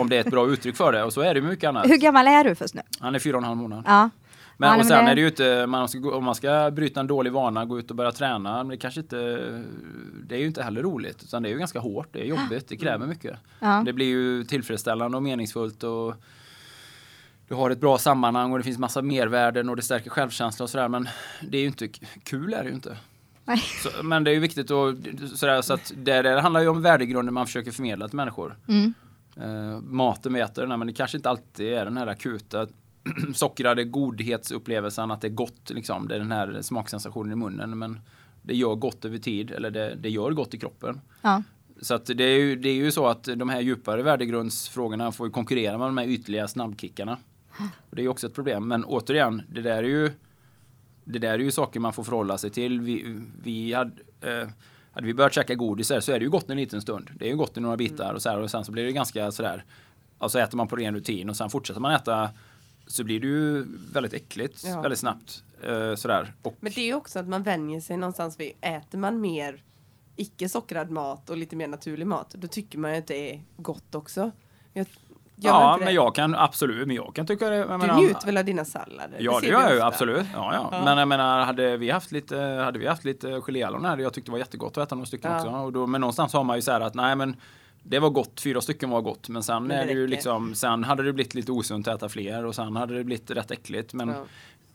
om 0.00 0.08
det 0.08 0.16
är 0.16 0.20
ett 0.20 0.30
bra 0.30 0.46
uttryck 0.48 0.76
för 0.76 0.92
det 0.92 1.02
och 1.04 1.12
så 1.12 1.20
är 1.20 1.34
det 1.34 1.40
mycket 1.40 1.68
annat. 1.68 1.86
Hur 1.90 1.96
gammal 1.96 2.26
är 2.26 2.44
du 2.44 2.54
först 2.54 2.74
nu? 2.74 2.80
Han 3.00 3.14
är 3.14 3.18
fyra 3.18 3.36
och 3.36 3.42
en 3.42 3.48
halv 3.48 3.58
månad. 3.58 3.82
Ja. 3.86 4.10
Men, 4.60 4.66
Ja, 4.68 4.72
och 4.74 4.78
men 4.78 4.86
sen 4.86 5.04
det- 5.04 5.10
är 5.10 5.14
det 5.14 5.20
ju 5.20 5.26
inte, 5.26 5.66
man 5.66 5.88
ska, 5.88 6.16
om 6.16 6.24
man 6.24 6.34
ska 6.34 6.70
bryta 6.70 7.00
en 7.00 7.06
dålig 7.06 7.32
vana, 7.32 7.64
gå 7.64 7.78
ut 7.78 7.90
och 7.90 7.96
börja 7.96 8.12
träna, 8.12 8.64
det 8.64 8.76
kanske 8.76 9.00
inte, 9.00 9.16
det 10.26 10.34
är 10.34 10.38
ju 10.38 10.46
inte 10.46 10.62
heller 10.62 10.82
roligt. 10.82 11.22
Utan 11.22 11.42
det 11.42 11.48
är 11.48 11.50
ju 11.50 11.58
ganska 11.58 11.78
hårt, 11.80 12.08
det 12.12 12.20
är 12.20 12.24
jobbigt, 12.24 12.68
det 12.68 12.76
kräver 12.76 13.06
mycket. 13.06 13.36
Ja. 13.60 13.82
Det 13.84 13.92
blir 13.92 14.06
ju 14.06 14.44
tillfredsställande 14.44 15.16
och 15.16 15.22
meningsfullt 15.22 15.82
och 15.84 16.14
du 17.48 17.54
har 17.54 17.70
ett 17.70 17.80
bra 17.80 17.98
sammanhang 17.98 18.52
och 18.52 18.58
det 18.58 18.64
finns 18.64 18.78
massa 18.78 19.02
mervärden 19.02 19.68
och 19.68 19.76
det 19.76 19.82
stärker 19.82 20.10
självkänsla 20.10 20.62
och 20.62 20.70
sådär. 20.70 20.88
Men 20.88 21.08
det 21.42 21.58
är 21.58 21.60
ju 21.60 21.66
inte, 21.66 21.88
kul 22.22 22.54
är 22.54 22.62
det 22.62 22.68
ju 22.68 22.74
inte. 22.74 22.96
Nej. 23.44 23.58
Så, 23.58 24.02
men 24.02 24.24
det 24.24 24.30
är 24.30 24.32
ju 24.34 24.40
viktigt 24.40 24.70
att, 24.70 24.96
sådär, 25.34 25.62
så 25.62 25.74
att 25.74 25.92
det, 25.96 26.22
det 26.22 26.40
handlar 26.40 26.60
ju 26.60 26.68
om 26.68 26.82
värdegrunden 26.82 27.34
man 27.34 27.46
försöker 27.46 27.70
förmedla 27.70 28.08
till 28.08 28.16
människor. 28.16 28.56
Mm. 28.68 28.94
Eh, 29.36 29.80
maten 29.80 30.32
vi 30.32 30.40
äter, 30.40 30.66
men 30.66 30.86
det 30.86 30.92
kanske 30.92 31.16
inte 31.16 31.30
alltid 31.30 31.72
är 31.72 31.84
den 31.84 31.96
här 31.96 32.06
akuta 32.06 32.66
sockrade 33.34 33.84
godhetsupplevelsen 33.84 35.10
att 35.10 35.20
det 35.20 35.26
är 35.26 35.32
gott 35.32 35.70
liksom. 35.70 36.08
Det 36.08 36.14
är 36.14 36.18
den 36.18 36.32
här 36.32 36.58
smaksensationen 36.62 37.32
i 37.32 37.36
munnen. 37.36 37.78
Men 37.78 38.00
det 38.42 38.54
gör 38.54 38.74
gott 38.74 39.04
över 39.04 39.18
tid, 39.18 39.50
eller 39.50 39.70
det, 39.70 39.94
det 39.94 40.10
gör 40.10 40.30
gott 40.30 40.54
i 40.54 40.58
kroppen. 40.58 41.00
Ja. 41.22 41.42
Så 41.80 41.94
att 41.94 42.06
det, 42.06 42.24
är 42.24 42.38
ju, 42.38 42.56
det 42.56 42.68
är 42.68 42.74
ju 42.74 42.90
så 42.90 43.06
att 43.06 43.24
de 43.24 43.48
här 43.48 43.60
djupare 43.60 44.02
värdegrundsfrågorna 44.02 45.12
får 45.12 45.30
konkurrera 45.30 45.78
med 45.78 45.88
de 45.88 45.98
här 45.98 46.06
ytliga 46.06 46.48
snabbkickarna. 46.48 47.18
Och 47.90 47.96
det 47.96 48.02
är 48.04 48.08
också 48.08 48.26
ett 48.26 48.34
problem. 48.34 48.68
Men 48.68 48.84
återigen, 48.84 49.42
det 49.48 49.62
där 49.62 49.76
är 49.76 49.82
ju 49.88 50.10
det 51.04 51.18
där 51.18 51.30
är 51.34 51.38
ju 51.38 51.50
saker 51.50 51.80
man 51.80 51.92
får 51.92 52.04
förhålla 52.04 52.38
sig 52.38 52.50
till. 52.50 52.80
Vi, 52.80 53.16
vi 53.42 53.72
hade, 53.72 53.92
eh, 54.20 54.48
hade 54.92 55.06
vi 55.06 55.14
börjat 55.14 55.32
käka 55.32 55.54
godis 55.54 55.90
här 55.90 56.00
så 56.00 56.12
är 56.12 56.18
det 56.18 56.24
ju 56.24 56.30
gott 56.30 56.50
en 56.50 56.56
liten 56.56 56.82
stund. 56.82 57.10
Det 57.18 57.24
är 57.24 57.28
ju 57.30 57.36
gott 57.36 57.56
i 57.56 57.60
några 57.60 57.76
bitar 57.76 58.14
och 58.14 58.22
så 58.22 58.28
här 58.28 58.40
och 58.40 58.50
sen 58.50 58.64
så 58.64 58.72
blir 58.72 58.84
det 58.84 58.92
ganska 58.92 59.30
sådär. 59.32 59.64
Alltså 60.18 60.38
äter 60.38 60.56
man 60.56 60.68
på 60.68 60.76
ren 60.76 60.94
rutin 60.94 61.30
och 61.30 61.36
sen 61.36 61.50
fortsätter 61.50 61.80
man 61.80 61.92
äta 61.94 62.30
så 62.86 63.04
blir 63.04 63.20
det 63.20 63.26
ju 63.26 63.64
väldigt 63.92 64.12
äckligt 64.12 64.64
Ja. 64.64 64.80
väldigt 64.80 64.98
snabbt. 64.98 65.44
Eh, 65.62 65.94
sådär. 65.94 66.34
Och, 66.42 66.56
Men 66.60 66.72
det 66.74 66.90
är 66.90 66.94
också 66.94 67.18
att 67.18 67.28
man 67.28 67.42
vänjer 67.42 67.80
sig 67.80 67.96
någonstans 67.96 68.40
vid, 68.40 68.52
äter 68.60 68.98
man 68.98 69.20
mer 69.20 69.62
icke 70.16 70.48
sockrad 70.48 70.90
mat 70.90 71.30
och 71.30 71.36
lite 71.36 71.56
mer 71.56 71.68
naturlig 71.68 72.06
mat, 72.06 72.34
då 72.38 72.48
tycker 72.48 72.78
man 72.78 72.92
ju 72.92 72.98
att 72.98 73.06
det 73.06 73.34
är 73.34 73.42
gott 73.56 73.94
också. 73.94 74.30
Jag, 74.72 74.86
gör 75.40 75.50
ja, 75.50 75.76
det? 75.78 75.84
men 75.84 75.94
jag 75.94 76.14
kan 76.14 76.34
absolut, 76.34 76.86
men 76.86 76.96
jag 76.96 77.14
kan 77.14 77.26
tycka 77.26 77.48
det. 77.50 77.56
Jag 77.56 77.68
Du 77.70 77.76
menar- 77.78 77.96
njuter 78.00 78.26
väl 78.26 78.36
av 78.36 78.44
dina 78.44 78.64
sallader? 78.64 79.16
Ja 79.20 79.38
det 79.40 79.46
gör 79.46 79.60
jag 79.62 79.74
ju 79.74 79.80
absolut. 79.80 80.26
Ja, 80.34 80.54
ja. 80.54 80.68
Ja. 80.72 80.84
Men 80.84 80.98
jag 80.98 81.08
menar 81.08 81.44
hade 81.44 81.76
vi 81.76 81.90
haft 81.90 82.12
lite, 82.12 82.36
hade 82.38 82.78
vi 82.78 82.86
haft 82.86 83.04
lite 83.04 83.40
geléhallon 83.40 83.84
här, 83.84 83.98
jag 83.98 84.12
tyckte 84.12 84.28
det 84.28 84.32
var 84.32 84.38
jättegott 84.38 84.78
att 84.78 84.86
äta 84.86 84.94
några 84.94 85.06
stycken 85.06 85.30
Ja. 85.32 85.38
också. 85.38 85.50
Och 85.50 85.72
då, 85.72 85.86
men 85.86 86.00
någonstans 86.00 86.32
har 86.32 86.44
man 86.44 86.56
ju 86.56 86.62
så 86.62 86.72
här 86.72 86.80
att 86.80 86.94
nej 86.94 87.16
men 87.16 87.36
det 87.82 87.98
var 87.98 88.10
gott, 88.10 88.40
fyra 88.40 88.60
stycken 88.60 88.90
var 88.90 89.00
gott. 89.00 89.28
Men 89.28 89.42
sen 89.42 89.62
Men 89.66 89.78
är 89.78 89.86
det 89.86 89.92
ju 89.92 90.06
liksom, 90.06 90.54
sen 90.54 90.84
hade 90.84 91.02
det 91.02 91.12
blivit 91.12 91.34
lite 91.34 91.52
osunt 91.52 91.88
att 91.88 91.94
äta 91.96 92.08
fler 92.08 92.44
och 92.44 92.54
sen 92.54 92.76
hade 92.76 92.94
det 92.98 93.04
blivit 93.04 93.30
rätt 93.30 93.50
äckligt. 93.50 93.94
Men 93.94 94.08
Ja. 94.08 94.24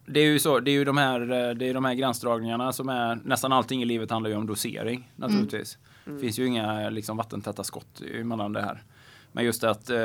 det 0.05 0.19
är 0.19 0.25
ju 0.25 0.39
så, 0.39 0.59
det 0.59 0.71
är 0.71 0.73
ju 0.73 0.85
de 0.85 0.97
här, 0.97 1.19
det 1.53 1.65
är 1.69 1.73
de 1.73 1.85
här 1.85 1.93
gränsdragningarna 1.93 2.73
som 2.73 2.89
är, 2.89 3.19
nästan 3.23 3.51
allting 3.53 3.81
i 3.81 3.85
livet 3.85 4.11
handlar 4.11 4.29
ju 4.29 4.35
om 4.35 4.47
dosering 4.47 5.09
naturligtvis. 5.15 5.77
Mm. 6.05 6.17
Det 6.17 6.21
finns 6.21 6.39
ju 6.39 6.45
inga 6.45 6.89
liksom 6.89 7.17
vattentäta 7.17 7.63
skott 7.63 8.01
mellan 8.23 8.53
det 8.53 8.61
här. 8.61 8.83
Men 9.31 9.45
just 9.45 9.63
att 9.63 9.89
eh, 9.89 9.97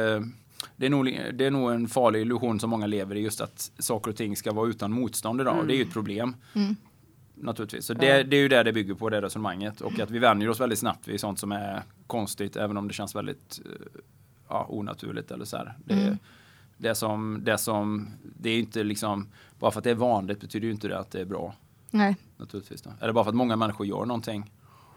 det 0.76 0.86
är, 0.86 0.90
nog, 0.90 1.04
det 1.34 1.46
är 1.46 1.50
nog 1.50 1.72
en 1.72 1.88
farlig 1.88 2.20
illusion 2.20 2.60
som 2.60 2.70
många 2.70 2.86
lever 2.86 3.14
i 3.14 3.20
just 3.20 3.40
att 3.40 3.70
saker 3.78 4.10
och 4.10 4.16
ting 4.16 4.36
ska 4.36 4.52
vara 4.52 4.68
utan 4.68 4.92
motstånd 4.92 5.40
idag. 5.40 5.58
Och 5.58 5.66
det 5.66 5.74
är 5.74 5.76
ju 5.76 5.82
ett 5.82 5.92
problem. 5.92 6.36
Mm. 6.54 6.76
Naturligtvis. 7.34 7.86
Så 7.86 7.94
det, 7.94 8.22
det 8.22 8.36
är 8.36 8.40
ju 8.40 8.48
det 8.48 8.62
det 8.62 8.72
bygger 8.72 8.94
på, 8.94 9.10
det 9.10 9.22
resonemanget. 9.22 9.80
Och 9.80 10.00
att 10.00 10.10
vi 10.10 10.18
vänjer 10.18 10.48
oss 10.48 10.60
väldigt 10.60 10.78
snabbt 10.78 11.08
vid 11.08 11.20
sånt 11.20 11.38
som 11.38 11.52
är 11.52 11.82
konstigt, 12.06 12.56
även 12.56 12.76
om 12.76 12.88
det 12.88 12.94
känns 12.94 13.14
väldigt 13.14 13.60
eh, 13.64 14.00
ja, 14.48 14.66
onaturligt 14.68 15.30
eller 15.30 15.44
så 15.44 15.56
här. 15.56 15.74
Det, 15.84 15.94
Mm. 15.94 16.18
det, 16.76 16.94
som, 16.94 17.40
det 17.44 17.58
som, 17.58 18.08
det 18.22 18.50
är 18.50 18.58
inte 18.58 18.84
liksom, 18.84 19.28
bara 19.58 19.70
för 19.70 19.80
att 19.80 19.84
det 19.84 19.90
är 19.90 19.94
vanligt 19.94 20.40
betyder 20.40 20.66
ju 20.66 20.72
inte 20.72 20.88
det 20.88 20.98
att 20.98 21.10
det 21.10 21.20
är 21.20 21.24
bra. 21.24 21.54
Nej. 21.90 22.16
Naturligtvis. 22.36 22.82
Då. 22.82 22.90
Eller 23.00 23.12
bara 23.12 23.24
för 23.24 23.28
att 23.28 23.36
många 23.36 23.56
människor 23.56 23.86
gör 23.86 24.04
någonting. 24.04 24.50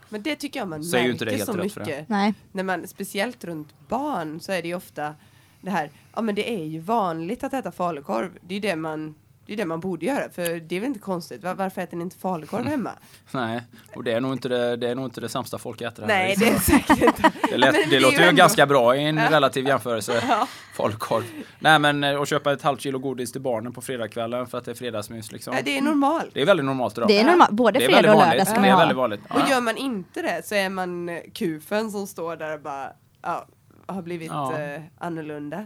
Men 0.08 0.22
det 0.22 0.36
tycker 0.36 0.60
jag 0.60 0.68
man 0.68 0.84
Så 0.84 0.96
märker 0.96 1.10
inte 1.10 1.24
det 1.24 1.30
helt 1.30 1.44
så 1.44 1.56
mycket. 1.56 2.08
Nej. 2.08 2.34
När 2.52 2.62
man, 2.62 2.88
speciellt 2.88 3.44
runt 3.44 3.68
barn 3.88 4.40
så 4.40 4.52
är 4.52 4.62
det 4.62 4.68
ju 4.68 4.74
ofta 4.74 5.14
det 5.62 5.70
här, 5.70 5.90
ja 6.14 6.22
men 6.22 6.34
det 6.34 6.50
är 6.54 6.64
ju 6.64 6.78
vanligt 6.80 7.44
att 7.44 7.54
äta 7.54 7.72
falukorv. 7.72 8.30
Det 8.40 8.54
är 8.54 8.56
ju 8.56 8.60
det 8.68 8.76
man, 8.76 9.14
det 9.46 9.52
är 9.52 9.56
det 9.56 9.64
man 9.64 9.80
borde 9.80 10.06
göra, 10.06 10.30
för 10.30 10.42
det 10.60 10.76
är 10.76 10.80
väl 10.80 10.86
inte 10.88 11.00
konstigt. 11.00 11.44
Var, 11.44 11.54
varför 11.54 11.82
äter 11.82 11.96
ni 11.96 12.02
inte 12.04 12.16
falukorv 12.16 12.66
hemma? 12.66 12.90
Nej, 13.30 13.60
och 13.96 14.04
det 14.04 14.12
är 14.12 14.20
nog 14.20 14.32
inte 14.32 14.48
det, 14.48 14.76
det, 14.76 14.88
är 14.88 14.94
nog 14.94 15.04
inte 15.06 15.20
det 15.20 15.28
sämsta 15.28 15.58
folk 15.58 15.80
äter. 15.80 16.04
Nej, 16.06 16.34
det 16.38 16.48
är 16.48 16.58
säkert 16.58 17.02
inte. 17.02 17.32
det, 17.50 17.56
lät, 17.56 17.74
det, 17.90 17.96
är 17.96 18.00
låter 18.00 18.18
ju 18.18 18.24
ändå- 18.24 18.38
ganska 18.38 18.66
bra 18.66 18.96
i 18.96 19.04
en 19.04 19.28
relativ 19.28 19.66
jämförelse. 19.66 20.22
Ja. 20.28 20.48
Falukorv. 20.74 21.22
Nej 21.58 21.78
men 21.78 22.04
eh, 22.04 22.20
att 22.20 22.28
köpa 22.28 22.52
ett 22.52 22.62
halvt 22.62 22.80
kilo 22.80 22.98
godis 22.98 23.32
till 23.32 23.40
barnen 23.40 23.72
på 23.72 23.80
fredagskvällen 23.80 24.46
för 24.46 24.58
att 24.58 24.64
det 24.64 24.70
är 24.70 24.74
fredagsmys 24.74 25.32
liksom. 25.32 25.54
Ja, 25.56 25.62
det 25.64 25.78
är 25.78 25.82
normalt. 25.82 26.30
Det 26.34 26.42
är 26.42 26.46
väldigt 26.46 26.66
normalt 26.66 26.98
idag. 26.98 27.08
Det 27.08 27.20
är 27.20 27.24
normalt. 27.24 27.50
Både 27.50 27.78
Det 27.78 27.84
är 27.84 27.88
fredag 27.88 28.12
och 28.12 28.18
vanligt. 28.18 28.30
lördag 28.32 28.46
ska 28.46 28.54
Det 28.54 28.60
man 28.60 28.68
ju 28.68 28.70
är 28.70 28.74
ha. 28.74 28.80
väldigt 28.80 28.96
vanligt. 28.96 29.20
Och 29.30 29.40
Ja. 29.40 29.50
gör 29.50 29.60
man 29.60 29.76
inte 29.76 30.22
det 30.22 30.46
så 30.46 30.54
är 30.54 30.68
man 30.68 31.20
kufen 31.34 31.90
som 31.90 32.06
står 32.06 32.36
där 32.36 32.54
och 32.54 32.60
bara, 32.60 32.92
ja, 33.22 33.46
har 33.86 34.02
blivit 34.02 34.30
Ja. 34.30 34.58
eh, 34.60 34.80
annorlunda. 34.98 35.64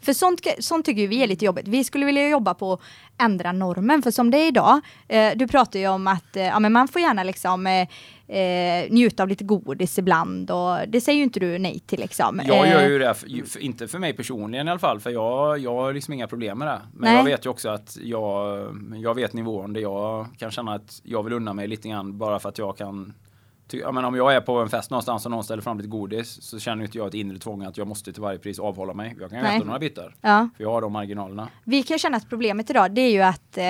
För 0.00 0.12
sånt, 0.12 0.40
sånt 0.58 0.86
tycker 0.86 1.08
vi 1.08 1.22
är 1.22 1.26
lite 1.26 1.44
jobbigt. 1.44 1.68
Vi 1.68 1.84
skulle 1.84 2.06
vilja 2.06 2.28
jobba 2.28 2.54
på 2.54 2.72
att 2.72 2.80
ändra 3.18 3.52
normen. 3.52 4.02
För 4.02 4.10
som 4.10 4.30
det 4.30 4.38
är 4.38 4.48
idag, 4.48 4.80
eh, 5.08 5.32
du 5.36 5.48
pratar 5.48 5.78
ju 5.78 5.88
om 5.88 6.06
att 6.06 6.36
eh, 6.36 6.42
ja, 6.46 6.58
men 6.60 6.72
man 6.72 6.88
får 6.88 7.00
gärna 7.02 7.22
liksom 7.22 7.66
eh, 7.66 7.88
eh, 8.38 8.90
njuta 8.90 9.22
av 9.22 9.28
lite 9.28 9.44
godis 9.44 9.98
ibland 9.98 10.50
och 10.50 10.78
det 10.88 11.00
säger 11.00 11.16
ju 11.18 11.22
inte 11.24 11.40
du 11.40 11.58
nej 11.58 11.78
till 11.86 12.00
liksom. 12.00 12.40
Jag 12.44 12.68
gör 12.68 12.82
Eh, 12.82 12.88
ju 12.88 12.98
det, 12.98 13.14
för, 13.14 13.58
inte 13.60 13.88
för 13.88 13.98
mig 13.98 14.12
personligen 14.12 14.68
i 14.68 14.70
alla 14.70 14.80
fall, 14.80 15.00
för 15.00 15.10
jag, 15.10 15.58
jag 15.58 15.74
har 15.74 15.92
liksom 15.92 16.14
inga 16.14 16.26
problem 16.26 16.58
med 16.58 16.68
det. 16.68 16.80
Men 16.92 17.04
Nej. 17.10 17.16
jag 17.16 17.24
vet 17.24 17.46
ju 17.46 17.50
också 17.50 17.68
att 17.68 17.96
jag, 18.02 18.58
jag 18.96 19.14
vet 19.14 19.32
nivån 19.32 19.72
där 19.72 19.80
jag 19.80 20.26
kan 20.38 20.50
känna 20.50 20.74
att 20.74 21.00
jag 21.04 21.22
vill 21.22 21.32
unna 21.32 21.52
mig 21.52 21.66
lite 21.68 21.88
grann 21.88 22.18
bara 22.18 22.38
för 22.38 22.48
att 22.48 22.58
jag 22.58 22.76
kan 22.76 23.14
ja, 23.76 23.92
men 23.92 24.04
om 24.04 24.14
jag 24.14 24.34
är 24.34 24.40
på 24.40 24.58
en 24.58 24.68
fest 24.68 24.90
någonstans 24.90 25.24
och 25.24 25.30
någon 25.30 25.44
ställer 25.44 25.62
fram 25.62 25.76
lite 25.76 25.88
godis 25.88 26.42
så 26.42 26.58
känner 26.58 26.84
inte 26.84 26.98
jag 26.98 27.06
ett 27.06 27.14
inre 27.14 27.38
tvång 27.38 27.62
att 27.64 27.76
jag 27.76 27.86
måste 27.88 28.12
till 28.12 28.22
varje 28.22 28.38
pris 28.38 28.58
avhålla 28.58 28.94
mig. 28.94 29.16
Jag 29.20 29.30
kan 29.30 29.38
ju 29.38 29.44
Nej. 29.44 29.56
äta 29.56 29.64
några 29.66 29.78
bitar. 29.78 30.14
Ja. 30.20 30.48
För 30.56 30.64
jag 30.64 30.70
har 30.70 30.80
de 30.80 30.92
marginalerna. 30.92 31.48
Vi 31.64 31.82
kan 31.82 31.98
känna 31.98 32.16
att 32.16 32.28
problemet 32.28 32.70
idag 32.70 32.90
det 32.90 33.00
är 33.00 33.10
ju 33.10 33.22
att 33.22 33.58
eh, 33.58 33.64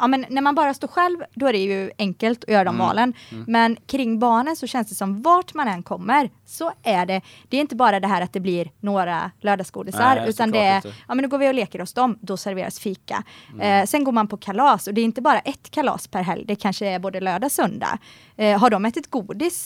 ja, 0.00 0.06
men 0.06 0.26
när 0.28 0.42
man 0.42 0.54
bara 0.54 0.74
står 0.74 0.88
själv 0.88 1.18
då 1.34 1.46
är 1.48 1.52
det 1.52 1.58
ju 1.58 1.90
enkelt 1.98 2.44
att 2.44 2.50
göra 2.50 2.64
de 2.64 2.74
Mm. 2.74 2.86
valen. 2.86 3.14
Men 3.46 3.76
kring 3.86 4.18
barnen 4.18 4.56
så 4.56 4.66
känns 4.66 4.88
det 4.88 4.94
som 4.94 5.22
vart 5.22 5.54
man 5.54 5.68
än 5.68 5.82
kommer 5.82 6.30
så 6.46 6.72
är 6.82 7.06
det, 7.06 7.20
det 7.48 7.56
är 7.56 7.60
inte 7.60 7.76
bara 7.76 8.00
det 8.00 8.08
här 8.08 8.22
att 8.22 8.32
det 8.32 8.40
blir 8.40 8.70
några 8.80 9.30
lördagsgodisar 9.40 10.14
Nej, 10.16 10.28
utan 10.30 10.50
det 10.50 10.58
är, 10.58 10.76
inte. 10.76 10.92
ja 11.08 11.14
men 11.14 11.22
då 11.22 11.28
går 11.28 11.38
vi 11.38 11.48
och 11.50 11.54
leker 11.54 11.78
hos 11.78 11.92
dem, 11.94 12.18
då 12.20 12.36
serveras 12.36 12.78
fika. 12.78 13.22
Eh, 13.60 13.84
sen 13.84 14.04
går 14.04 14.12
man 14.12 14.28
på 14.28 14.36
kalas 14.36 14.86
och 14.86 14.94
det 14.94 15.00
är 15.00 15.04
inte 15.04 15.22
bara 15.22 15.38
ett 15.38 15.70
kalas 15.70 16.08
per 16.08 16.22
helg, 16.22 16.44
det 16.46 16.56
kanske 16.56 16.86
är 16.86 16.98
både 16.98 17.20
lördag 17.20 17.46
och 17.46 17.52
söndag. 17.52 17.98
Eh, 18.36 18.58
har 18.60 18.70
de 18.70 18.84
ätit 18.84 19.10
godis 19.10 19.17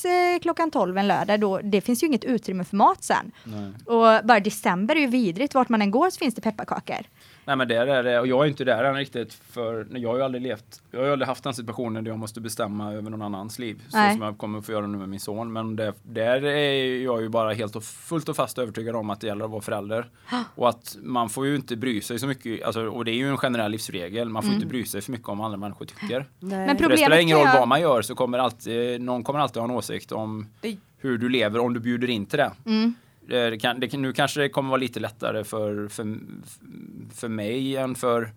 eh, 0.05 0.41
klockan 0.43 0.71
12 0.71 0.99
en 0.99 1.09
lördag, 1.09 1.41
då, 1.41 1.59
det 1.59 1.81
finns 1.81 2.03
ju 2.03 2.07
inget 2.07 2.25
utrymme 2.25 2.65
för 2.65 2.77
mat 2.77 3.05
sen. 3.05 3.33
Nej. 3.45 3.73
Och 3.85 4.27
bara 4.27 4.41
december 4.41 4.97
är 4.97 5.01
ju 5.01 5.07
vidrigt, 5.07 5.55
vart 5.55 5.69
man 5.69 5.83
än 5.83 5.91
går 5.91 6.11
så 6.11 6.19
finns 6.19 6.35
det 6.35 6.41
pepparkakor. 6.41 7.07
Nej 7.44 7.57
men 7.57 7.68
där 7.68 7.87
är 7.87 8.02
det, 8.02 8.20
och 8.20 8.26
jag 8.26 8.44
är 8.44 8.48
inte 8.48 8.64
där 8.64 8.85
än 8.85 8.94
riktigt 8.94 9.35
för 9.35 9.87
jag 9.90 10.09
har 10.09 10.16
ju 10.16 10.22
aldrig 10.22 10.42
levt, 10.42 10.83
jag 10.90 10.98
har 10.98 11.07
ju 11.07 11.12
aldrig 11.12 11.28
haft 11.28 11.44
den 11.44 11.55
situationen 11.55 12.05
där 12.05 12.11
jag 12.11 12.18
måste 12.18 12.40
bestämma 12.40 12.92
över 12.92 13.11
någon 13.11 13.22
annans 13.22 13.59
liv. 13.59 13.83
Så 13.88 13.96
Nej. 13.96 14.12
som 14.12 14.22
jag 14.22 14.38
kommer 14.38 14.61
få 14.61 14.72
göra 14.72 14.87
nu 14.87 14.98
med 14.98 15.09
min 15.09 15.20
son. 15.20 15.52
Men 15.52 15.76
det, 15.76 15.94
där 16.02 16.44
är 16.44 17.02
jag 17.02 17.22
ju 17.22 17.28
bara 17.28 17.52
helt 17.52 17.76
och 17.76 17.85
fullt 17.85 18.28
och 18.28 18.37
fast 18.37 18.59
övertygad 18.59 18.96
om 18.96 19.11
att 19.11 19.20
det 19.20 19.26
gäller 19.26 19.44
att 19.44 19.50
vara 19.50 19.61
förälder. 19.61 20.11
Och 20.55 20.68
att 20.68 20.96
man 21.02 21.28
får 21.31 21.46
ju 21.46 21.57
inte 21.57 21.76
bry 21.76 22.00
sig 22.00 22.18
så 22.18 22.26
mycket, 22.26 22.62
alltså, 22.62 22.87
och 22.87 23.05
det 23.05 23.11
är 23.11 23.16
ju 23.16 23.28
en 23.28 23.37
generell 23.37 23.70
livsregel, 23.70 24.28
man 24.28 24.42
får 24.42 24.55
inte 24.55 24.66
bry 24.66 24.85
sig 24.85 25.00
för 25.00 25.12
mycket 25.12 25.28
om 25.28 25.38
vad 25.38 25.44
andra 25.44 25.59
människor 25.59 25.87
tycker. 25.87 26.26
Nej. 26.38 26.66
Men 26.66 26.76
det 26.76 26.96
spelar 26.96 27.18
ingen 27.18 27.38
roll 27.38 27.48
vad 27.55 27.68
man 27.68 27.81
gör 27.81 28.02
så 28.02 28.14
kommer 28.14 28.38
alltid, 28.38 29.00
någon 29.00 29.22
kommer 29.22 29.40
alltid 29.40 29.62
ha 29.62 29.68
en 29.68 29.76
åsikt 29.76 30.12
om 30.12 30.46
hur 30.98 31.18
du 31.18 31.28
lever 31.28 31.59
om 31.59 31.74
du 31.74 31.81
bjuder 31.81 32.11
in 32.11 32.26
till 32.26 32.38
det. 32.38 32.52
Mm. 32.66 32.94
Det 33.27 33.59
kan, 33.61 33.81
det 33.81 33.93
nu 33.97 34.13
kanske 34.13 34.41
det 34.41 34.49
kommer 34.49 34.69
vara 34.71 34.81
lite 34.81 35.01
lättare 35.01 35.45
för, 35.45 35.89
för, 35.89 36.19
för 37.15 37.29
mig 37.29 37.77
än 37.77 37.95
för 37.95 38.31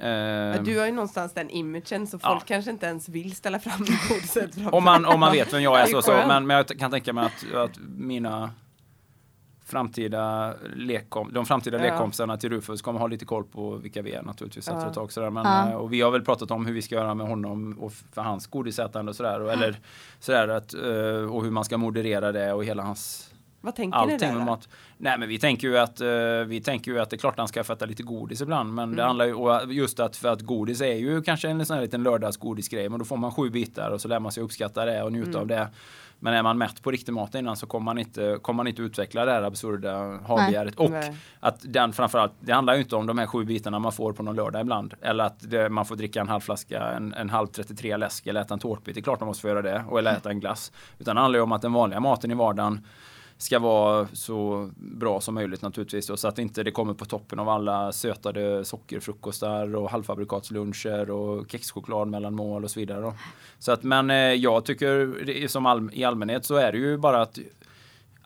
Eh, 0.00 0.62
Du 0.62 0.78
har 0.78 0.86
ju 0.86 0.92
någonstans 0.92 1.34
den 1.34 1.50
imagen 1.50 2.06
så 2.06 2.18
Ja. 2.22 2.28
folk 2.28 2.46
kanske 2.46 2.70
inte 2.70 2.86
ens 2.86 3.08
vill 3.08 3.36
ställa 3.36 3.58
fram 3.58 3.78
godiset 4.08 4.54
framför 4.54 4.74
om, 4.74 4.84
man, 4.84 5.04
om 5.04 5.20
man 5.20 5.32
vet 5.32 5.52
vem 5.52 5.62
jag 5.62 5.80
är 5.80 5.86
så, 5.86 6.02
så 6.02 6.12
men, 6.12 6.46
men 6.46 6.56
jag 6.56 6.78
kan 6.78 6.90
tänka 6.90 7.12
mig 7.12 7.24
att, 7.26 7.54
att 7.54 7.78
mina 7.98 8.50
framtida 9.64 10.54
lekkom, 10.74 11.32
de 11.32 11.46
framtida 11.46 11.76
Ja. 11.78 11.82
lekkompisarna 11.82 12.36
till 12.36 12.50
Rufus 12.50 12.82
kommer 12.82 13.00
ha 13.00 13.06
lite 13.06 13.24
koll 13.24 13.44
på 13.44 13.76
vilka 13.76 14.02
vi 14.02 14.12
är 14.12 14.22
naturligtvis 14.22 14.68
efter 14.68 14.80
Ja. 14.80 14.88
ett 14.88 14.94
tag 14.94 15.12
sådär. 15.12 15.30
Men, 15.30 15.44
Ja. 15.46 15.70
eh, 15.70 15.76
och 15.76 15.92
vi 15.92 16.00
har 16.00 16.10
väl 16.10 16.22
pratat 16.24 16.50
om 16.50 16.66
hur 16.66 16.72
vi 16.74 16.82
ska 16.82 16.94
göra 16.94 17.14
med 17.14 17.26
honom 17.26 17.78
och 17.80 17.92
för 17.92 18.22
hans 18.22 18.46
godisätande 18.46 19.10
och 19.10 19.16
sådär. 19.16 19.40
Och, 19.40 19.52
eller 19.52 19.76
sådär 20.20 20.48
att, 20.48 20.74
eh, 20.74 21.34
och 21.34 21.44
hur 21.44 21.50
man 21.50 21.64
ska 21.64 21.78
moderera 21.78 22.32
det 22.32 22.52
och 22.52 22.64
hela 22.64 22.82
hans 22.82 23.32
Vad 23.66 23.74
tänker 23.74 23.98
ni 24.06 24.12
allting 24.12 24.28
där? 24.28 24.36
med 24.36 24.46
mat. 24.46 24.68
Nej 24.98 25.18
men 25.18 25.28
vi 25.28 25.38
tänker 25.38 25.68
ju 25.68 25.78
att, 25.78 26.00
eh, 26.00 26.08
vi 26.46 26.60
tänker 26.64 26.90
ju 26.90 27.00
att 27.00 27.10
det 27.10 27.16
är 27.16 27.18
klart 27.18 27.38
han 27.38 27.48
ska 27.48 27.64
få 27.64 27.72
äta 27.72 27.86
lite 27.86 28.02
godis 28.02 28.40
ibland. 28.40 28.74
Men 28.74 28.84
Mm. 28.84 28.96
det 28.96 29.02
handlar 29.02 29.24
ju 29.26 29.34
och 29.34 29.72
just 29.72 30.00
att 30.00 30.16
för 30.16 30.28
att 30.28 30.40
godis 30.40 30.80
är 30.80 30.94
ju 30.94 31.22
kanske 31.22 31.48
en 31.48 31.66
sån 31.66 31.74
här 31.74 31.82
liten 31.82 32.02
lördagsgodisgrej. 32.02 32.88
Men 32.88 32.98
då 32.98 33.04
får 33.04 33.16
man 33.16 33.32
sju 33.32 33.50
bitar 33.50 33.90
och 33.90 34.00
så 34.00 34.08
lär 34.08 34.20
man 34.20 34.32
sig 34.32 34.42
uppskatta 34.42 34.84
det 34.84 35.02
och 35.02 35.12
njuta 35.12 35.28
Mm. 35.28 35.40
av 35.40 35.46
det. 35.46 35.68
Men 36.18 36.34
är 36.34 36.42
man 36.42 36.58
mätt 36.58 36.82
på 36.82 36.90
riktig 36.90 37.12
mat 37.12 37.34
innan 37.34 37.56
så 37.56 37.66
kommer 37.66 37.84
man 37.84 37.98
inte, 37.98 38.38
kommer 38.42 38.56
man 38.56 38.66
inte 38.66 38.82
utveckla 38.82 39.24
det 39.24 39.32
här 39.32 39.42
absurda 39.42 40.18
havbegäret. 40.26 40.74
Och 40.76 40.90
Nej. 40.90 41.16
att 41.40 41.56
den 41.62 41.92
framförallt, 41.92 42.32
det 42.40 42.52
handlar 42.52 42.74
ju 42.74 42.80
inte 42.80 42.96
om 42.96 43.06
de 43.06 43.18
här 43.18 43.26
sju 43.26 43.44
bitarna 43.44 43.78
man 43.78 43.92
får 43.92 44.12
på 44.12 44.22
någon 44.22 44.36
lördag 44.36 44.60
ibland. 44.60 44.94
Eller 45.02 45.24
att 45.24 45.50
det, 45.50 45.68
man 45.68 45.84
får 45.84 45.96
dricka 45.96 46.20
en 46.20 46.28
halv 46.28 46.40
flaska, 46.40 46.82
en, 46.82 47.14
en 47.14 47.30
halv 47.30 47.46
33 47.46 47.96
läsk 47.96 48.26
eller 48.26 48.40
äta 48.40 48.54
en 48.54 48.60
tårtbit. 48.60 48.94
Det 48.94 49.00
är 49.00 49.02
klart 49.02 49.20
man 49.20 49.26
måste 49.26 49.40
få 49.42 49.48
göra 49.48 49.62
det. 49.62 49.84
Och 49.88 49.98
eller 49.98 50.12
äta 50.16 50.30
en 50.30 50.40
glass. 50.40 50.72
Utan 50.98 51.16
det 51.16 51.20
handlar 51.22 51.38
ju 51.38 51.42
om 51.42 51.52
att 51.52 51.62
den 51.62 51.72
vanliga 51.72 52.00
maten 52.00 52.30
i 52.30 52.34
vardagen 52.34 52.86
ska 53.38 53.58
vara 53.58 54.08
så 54.12 54.70
bra 54.76 55.20
som 55.20 55.34
möjligt 55.34 55.62
naturligtvis. 55.62 56.10
Och 56.10 56.18
så 56.18 56.28
att 56.28 56.38
inte 56.38 56.62
det 56.62 56.70
kommer 56.70 56.94
på 56.94 57.04
toppen 57.04 57.38
av 57.38 57.48
alla 57.48 57.92
sötade 57.92 58.64
sockerfrukostar 58.64 59.76
och 59.76 59.90
halvfabrikatsluncher 59.90 61.10
och 61.10 61.50
kexchoklad 61.50 62.08
mellan 62.08 62.34
mål 62.34 62.64
och 62.64 62.70
så 62.70 62.80
vidare. 62.80 63.00
Då. 63.00 63.14
Så 63.58 63.72
att, 63.72 63.82
men 63.82 64.10
eh, 64.10 64.16
jag 64.16 64.64
tycker 64.64 65.48
som 65.48 65.66
all, 65.66 65.90
i 65.92 66.04
allmänhet 66.04 66.44
så 66.44 66.54
är 66.54 66.72
det 66.72 66.78
ju 66.78 66.96
bara 66.96 67.22
att 67.22 67.38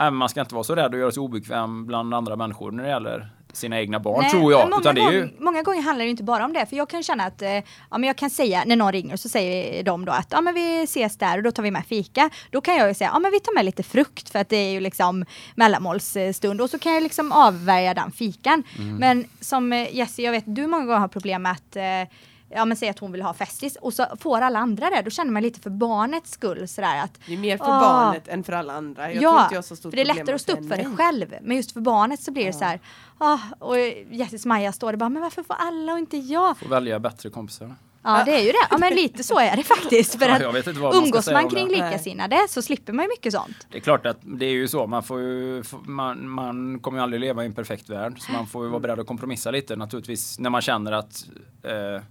äh, 0.00 0.10
man 0.10 0.28
ska 0.28 0.40
inte 0.40 0.54
vara 0.54 0.64
så 0.64 0.74
rädd 0.74 0.94
att 0.94 1.00
göra 1.00 1.12
sig 1.12 1.20
obekväm 1.20 1.86
bland 1.86 2.14
andra 2.14 2.36
människor 2.36 2.70
när 2.70 2.82
det 2.82 2.88
gäller 2.88 3.30
sina 3.52 3.80
egna 3.80 4.00
barn 4.00 4.20
Nej, 4.20 4.30
tror 4.30 4.52
jag. 4.52 4.70
Många, 4.70 4.80
Utan 4.80 4.94
det 4.94 5.00
är 5.00 5.12
ju, 5.12 5.20
gång, 5.20 5.36
många 5.38 5.62
gånger 5.62 5.82
handlar 5.82 6.04
det 6.04 6.10
inte 6.10 6.22
bara 6.22 6.44
om 6.44 6.52
det. 6.52 6.66
För 6.66 6.76
jag 6.76 6.88
kan 6.88 7.02
känna 7.02 7.24
att, 7.24 7.42
eh, 7.42 7.50
ja 7.50 7.62
men 7.90 8.04
jag 8.04 8.16
kan 8.16 8.30
säga 8.30 8.62
när 8.66 8.76
någon 8.76 8.92
ringer 8.92 9.16
så 9.16 9.28
säger 9.28 9.82
de 9.82 10.04
då 10.04 10.12
att 10.12 10.28
ja 10.30 10.40
men 10.40 10.54
vi 10.54 10.82
ses 10.82 11.18
där 11.18 11.36
och 11.36 11.42
då 11.42 11.50
tar 11.50 11.62
vi 11.62 11.70
med 11.70 11.86
fika. 11.86 12.30
Då 12.50 12.60
kan 12.60 12.76
jag 12.76 12.88
ju 12.88 12.94
säga 12.94 13.10
ja 13.12 13.18
men 13.18 13.30
vi 13.32 13.40
tar 13.40 13.54
med 13.54 13.64
lite 13.64 13.82
frukt 13.82 14.30
för 14.30 14.38
att 14.38 14.48
det 14.48 14.56
är 14.56 14.70
ju 14.70 14.80
liksom 14.80 15.24
mellanmålsstund 15.54 16.60
och 16.60 16.70
så 16.70 16.78
kan 16.78 16.92
jag 16.92 17.02
liksom 17.02 17.32
avvärja 17.32 17.94
den 17.94 18.12
fikan. 18.12 18.62
Mm. 18.78 18.96
Men 18.96 19.24
som 19.40 19.72
eh, 19.72 19.96
Jessie, 19.96 20.24
jag 20.24 20.32
vet 20.32 20.44
du 20.46 20.66
många 20.66 20.84
gånger 20.84 21.00
har 21.00 21.08
problem 21.08 21.42
med 21.42 21.52
att 21.52 21.76
eh, 21.76 22.14
Ja 22.52 22.64
men 22.64 22.76
säg 22.76 22.88
att 22.88 22.98
hon 22.98 23.12
vill 23.12 23.22
ha 23.22 23.34
festis 23.34 23.76
och 23.80 23.94
så 23.94 24.06
får 24.20 24.40
alla 24.40 24.58
andra 24.58 24.90
det. 24.90 25.02
Då 25.02 25.10
känner 25.10 25.32
man 25.32 25.42
lite 25.42 25.60
för 25.60 25.70
barnets 25.70 26.30
skull 26.30 26.68
sådär 26.68 27.00
att 27.04 27.18
Det 27.26 27.34
är 27.34 27.38
mer 27.38 27.56
för 27.58 27.64
Ah. 27.64 27.80
barnet 27.80 28.28
än 28.28 28.44
för 28.44 28.52
alla 28.52 28.72
andra. 28.72 29.12
Jag 29.12 29.20
tror 29.22 29.22
ja, 29.34 29.42
inte 29.42 29.54
jag 29.54 29.58
har 29.58 29.62
så 29.62 29.76
stort 29.76 29.92
för 29.92 29.96
det 29.96 30.02
är 30.02 30.14
lättare 30.14 30.34
att 30.34 30.40
stå 30.40 30.52
upp 30.52 30.68
för 30.68 30.76
det 30.76 30.96
själv. 30.96 31.34
Men 31.42 31.56
just 31.56 31.72
för 31.72 31.80
barnet 31.80 32.20
så 32.22 32.32
blir 32.32 32.44
det 32.44 32.48
Ja. 32.50 32.58
så 32.58 32.64
här. 32.64 32.80
ah, 33.18 33.38
och 33.58 33.78
Jessis 34.10 34.46
Maja 34.46 34.72
står 34.72 34.92
det 34.92 34.98
bara, 34.98 35.08
men 35.08 35.22
varför 35.22 35.42
får 35.42 35.56
alla 35.58 35.92
och 35.92 35.98
inte 35.98 36.16
jag? 36.16 36.58
får 36.58 36.68
välja 36.68 36.98
bättre 37.00 37.30
kompisar. 37.30 37.74
Ja 38.02 38.22
det 38.24 38.34
är 38.34 38.40
ju 38.40 38.46
det. 38.52 38.66
Ja 38.70 38.78
men 38.78 38.94
lite 38.94 39.22
så 39.22 39.38
är 39.38 39.56
det 39.56 39.62
faktiskt. 39.62 40.18
För 40.18 40.26
Ja, 40.28 40.34
att 40.34 40.40
jag 40.42 40.52
vet 40.52 40.66
inte 40.66 40.80
vad 40.80 40.94
man 40.94 41.04
umgås 41.04 41.30
man 41.30 41.48
kring 41.50 41.68
det. 41.68 41.74
likasinnade 41.74 42.38
så 42.48 42.62
slipper 42.62 42.92
man 42.92 43.04
ju 43.04 43.08
mycket 43.08 43.32
sånt. 43.32 43.66
Det 43.70 43.76
är 43.78 43.80
klart 43.82 44.06
att 44.06 44.16
det 44.22 44.46
är 44.46 44.50
ju 44.50 44.68
så. 44.68 44.86
Man, 44.86 45.02
får 45.02 45.20
ju, 45.20 45.62
man, 45.84 46.28
man 46.28 46.78
kommer 46.80 46.98
ju 46.98 47.02
aldrig 47.02 47.20
leva 47.20 47.42
i 47.42 47.46
en 47.46 47.54
perfekt 47.54 47.88
värld. 47.90 48.20
Så 48.20 48.32
man 48.32 48.46
får 48.46 48.64
ju 48.64 48.70
vara 48.70 48.80
beredd 48.80 49.00
att 49.00 49.06
kompromissa 49.06 49.50
lite 49.50 49.76
naturligtvis. 49.76 50.38
När 50.38 50.50
man 50.50 50.60
känner 50.60 50.92
att 50.92 51.24
eh, 51.62 52.02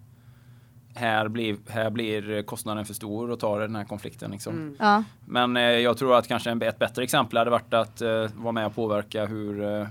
här, 1.00 1.28
blir, 1.28 1.58
här 1.70 1.90
blir 1.90 2.42
kostnaden 2.44 2.86
för 2.86 2.94
stor 2.94 3.32
och 3.32 3.40
tar 3.40 3.60
den 3.60 3.76
här 3.76 3.84
konflikten. 3.84 4.32
Liksom. 4.32 4.54
Mm. 4.54 4.76
Ja. 4.80 5.04
Men 5.26 5.58
eh, 5.58 5.64
jag 5.64 5.98
tror 5.98 6.16
att 6.18 6.28
kanske 6.28 6.50
en, 6.52 6.62
ett 6.62 6.80
bättre 6.80 7.04
exempel 7.04 7.38
hade 7.38 7.52
varit 7.52 7.74
att 7.74 8.02
eh, 8.02 8.26
vara 8.36 8.52
med 8.52 8.66
och 8.66 8.76
påverka 8.76 9.26
hur, 9.26 9.64
eh, 9.64 9.88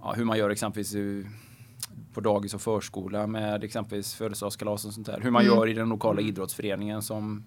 ja, 0.00 0.12
hur 0.16 0.24
man 0.24 0.38
gör 0.38 0.50
exempelvis 0.50 0.94
på 2.14 2.20
dagis 2.20 2.54
och 2.54 2.60
förskola 2.60 3.26
med 3.26 3.64
exempelvis 3.64 4.14
födelsedagskalas 4.14 4.84
och 4.84 4.92
sånt 4.92 5.06
där. 5.06 5.20
Hur 5.20 5.30
man 5.30 5.42
Mm. 5.42 5.54
gör 5.54 5.66
i 5.68 5.72
den 5.72 5.88
lokala 5.88 6.20
idrottsföreningen 6.20 7.02
som, 7.02 7.44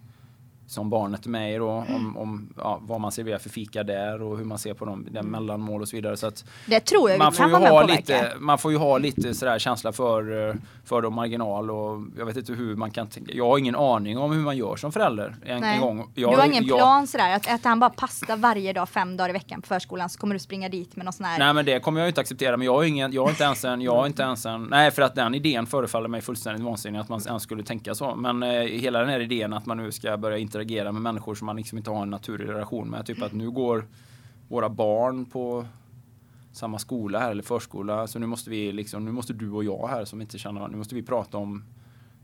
som 0.67 0.89
barnet 0.89 1.25
är 1.25 1.29
med 1.29 1.53
i 1.53 1.57
då. 1.57 1.69
Om, 1.69 2.17
om 2.17 2.49
ja, 2.57 2.79
vad 2.81 3.01
man 3.01 3.11
serverar 3.11 3.37
för 3.37 3.49
fika 3.49 3.83
där 3.83 4.21
och 4.21 4.37
hur 4.37 4.45
man 4.45 4.57
ser 4.57 4.73
på 4.73 4.85
dem, 4.85 5.07
den 5.11 5.25
mellanmål 5.25 5.81
och 5.81 5.87
så 5.87 5.95
vidare. 5.95 6.17
Så 6.17 6.27
att 6.27 6.45
Det 6.65 6.79
tror 6.79 7.09
jag 7.09 7.19
man 7.19 7.33
får, 7.33 7.47
ju 7.47 7.53
ha 7.53 7.83
lite, 7.83 8.33
man 8.39 8.57
får 8.57 8.71
ju 8.71 8.77
ha 8.77 8.97
lite 8.97 9.33
sådär 9.33 9.59
känsla 9.59 9.91
för, 9.91 10.49
eh, 10.49 10.55
för 10.85 11.01
dem 11.01 11.13
marginal 11.13 11.71
och 11.71 12.01
jag 12.17 12.25
vet 12.25 12.37
inte 12.37 12.53
hur 12.53 12.75
man 12.75 12.91
kan 12.91 13.07
tänka. 13.07 13.33
Jag 13.33 13.45
har 13.49 13.57
ingen 13.57 13.75
aning 13.75 14.17
om 14.17 14.31
hur 14.31 14.43
man 14.43 14.57
gör 14.57 14.75
som 14.75 14.91
förälder. 14.91 15.35
En, 15.45 15.63
en 15.63 15.81
gång. 15.81 16.11
Jag, 16.15 16.31
du 16.31 16.37
har 16.37 16.45
ingen 16.45 16.65
jag, 16.65 16.77
plan 16.77 17.07
sådär 17.07 17.35
att 17.35 17.47
äter 17.47 17.69
han 17.69 17.79
bara 17.79 17.89
pasta 17.89 18.35
varje 18.35 18.73
dag 18.73 18.89
fem 18.89 19.17
dagar 19.17 19.29
i 19.29 19.33
veckan 19.33 19.61
på 19.61 19.67
förskolan 19.67 20.09
så 20.09 20.19
kommer 20.19 20.35
du 20.35 20.39
springa 20.39 20.69
dit 20.69 20.95
med 20.95 21.05
någon 21.05 21.13
sån 21.13 21.25
här 21.25 21.39
Nej 21.39 21.53
men 21.53 21.65
det 21.65 21.79
kommer 21.79 21.99
jag 21.99 22.09
inte 22.09 22.21
acceptera 22.21 22.57
men 22.57 22.65
jag 22.65 22.73
har 22.73 22.83
ingen, 22.83 23.13
jag 23.13 23.23
har 23.23 23.29
inte 23.29 23.43
ens 23.43 23.65
en, 23.65 23.81
jag 23.81 23.95
har 23.95 24.07
inte 24.07 24.23
ens 24.23 24.45
en, 24.45 24.63
nej 24.63 24.91
för 24.91 25.01
att 25.01 25.15
den 25.15 25.35
idén 25.35 25.65
förefaller 25.65 26.07
mig 26.07 26.21
fullständigt 26.21 26.63
vansinnig 26.63 26.99
att 26.99 27.09
man 27.09 27.21
ens 27.27 27.43
skulle 27.43 27.63
tänka 27.63 27.95
så. 27.95 28.15
Men 28.15 28.43
eh, 28.43 28.49
hela 28.61 28.99
den 28.99 29.09
här 29.09 29.19
idén 29.19 29.53
att 29.53 29.65
man 29.65 29.77
nu 29.77 29.91
ska 29.91 30.17
börja 30.17 30.37
interagera 30.61 30.91
med 30.91 31.01
människor 31.01 31.35
som 31.35 31.45
man 31.45 31.55
liksom 31.55 31.77
inte 31.77 31.89
har 31.89 32.01
en 32.03 32.09
naturlig 32.09 32.47
relation 32.49 32.89
med. 32.89 33.05
Typ 33.05 33.21
att 33.21 33.33
nu 33.33 33.51
går 33.51 33.85
våra 34.47 34.69
barn 34.69 35.25
på 35.25 35.65
samma 36.53 36.79
skola 36.79 37.19
här 37.19 37.31
eller 37.31 37.43
förskola 37.43 38.07
så 38.07 38.19
nu 38.19 38.25
måste 38.25 38.49
vi 38.49 38.71
liksom, 38.71 39.05
nu 39.05 39.11
måste 39.11 39.33
du 39.33 39.51
och 39.51 39.63
jag 39.63 39.87
här 39.87 40.05
som 40.05 40.21
inte 40.21 40.37
känner 40.37 40.59
varandra, 40.59 40.71
nu 40.71 40.77
måste 40.77 40.95
vi 40.95 41.03
prata 41.03 41.37
om 41.37 41.63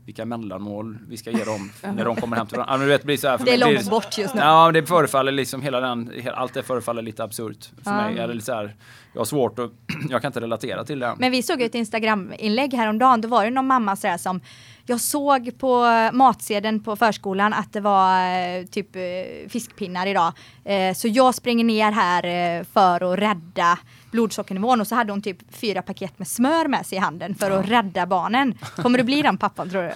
vilka 0.04 0.24
mellanmål 0.24 0.98
vi 1.08 1.16
ska 1.16 1.30
ge 1.30 1.44
dem 1.44 1.70
när 1.96 2.04
de 2.04 2.16
kommer 2.16 2.36
hem 2.36 2.46
till 2.46 2.58
varandra. 2.58 2.86
Ja, 2.86 2.98
det 2.98 3.04
blir 3.04 3.16
så 3.16 3.28
här, 3.28 3.40
Det 3.44 3.54
är 3.54 3.58
långt 3.74 3.90
bort 3.90 4.18
just 4.18 4.34
nu. 4.34 4.40
Ja, 4.40 4.72
det 4.72 4.86
förefaller 4.86 5.32
liksom 5.32 5.62
hela 5.62 5.80
den, 5.80 6.12
allt 6.34 6.54
det 6.54 6.62
förefaller 6.62 7.02
lite 7.02 7.24
absurt 7.24 7.70
för 7.84 7.90
Ja. 7.90 7.96
mig. 7.96 8.18
Eller 8.18 8.40
så 8.40 8.52
här, 8.52 8.74
jag 9.12 9.20
har 9.20 9.24
svårt 9.24 9.58
att, 9.58 9.70
jag 10.10 10.22
kan 10.22 10.28
inte 10.28 10.40
relatera 10.40 10.84
till 10.84 10.98
det. 10.98 11.14
Men 11.18 11.30
vi 11.30 11.42
såg 11.42 11.62
ett 11.62 11.74
Instagram-inlägg 11.74 12.74
häromdagen. 12.74 13.20
Då 13.20 13.28
var 13.28 13.44
det 13.44 13.50
någon 13.50 13.66
mamma 13.66 13.96
sådär 13.96 14.16
som 14.18 14.40
jag 14.86 15.00
såg 15.00 15.58
på 15.58 15.84
eh, 15.84 16.12
matsedeln 16.12 16.82
på 16.82 16.96
förskolan 16.96 17.52
att 17.52 17.72
det 17.72 17.80
var 17.80 18.38
eh, 18.58 18.64
typ 18.64 18.96
eh, 18.96 19.48
fiskpinnar 19.48 20.06
idag. 20.06 20.32
Eh, 20.64 20.94
så 20.94 21.08
jag 21.08 21.34
springer 21.34 21.64
ner 21.64 21.92
här 21.92 22.24
eh, 22.24 22.64
för 22.64 23.12
att 23.12 23.18
rädda 23.18 23.78
blodsockernivån 24.14 24.80
och 24.80 24.86
så 24.86 24.94
hade 24.94 25.12
hon 25.12 25.22
typ 25.22 25.38
fyra 25.50 25.82
paket 25.82 26.18
med 26.18 26.28
smör 26.28 26.68
med 26.68 26.86
sig 26.86 26.98
i 26.98 27.00
handen 27.00 27.34
för 27.34 27.50
att 27.50 27.68
rädda 27.68 28.06
barnen. 28.06 28.58
Kommer 28.76 28.98
du 28.98 29.04
bli 29.04 29.22
den 29.22 29.38
pappan 29.38 29.70
tror 29.70 29.82
du? 29.82 29.92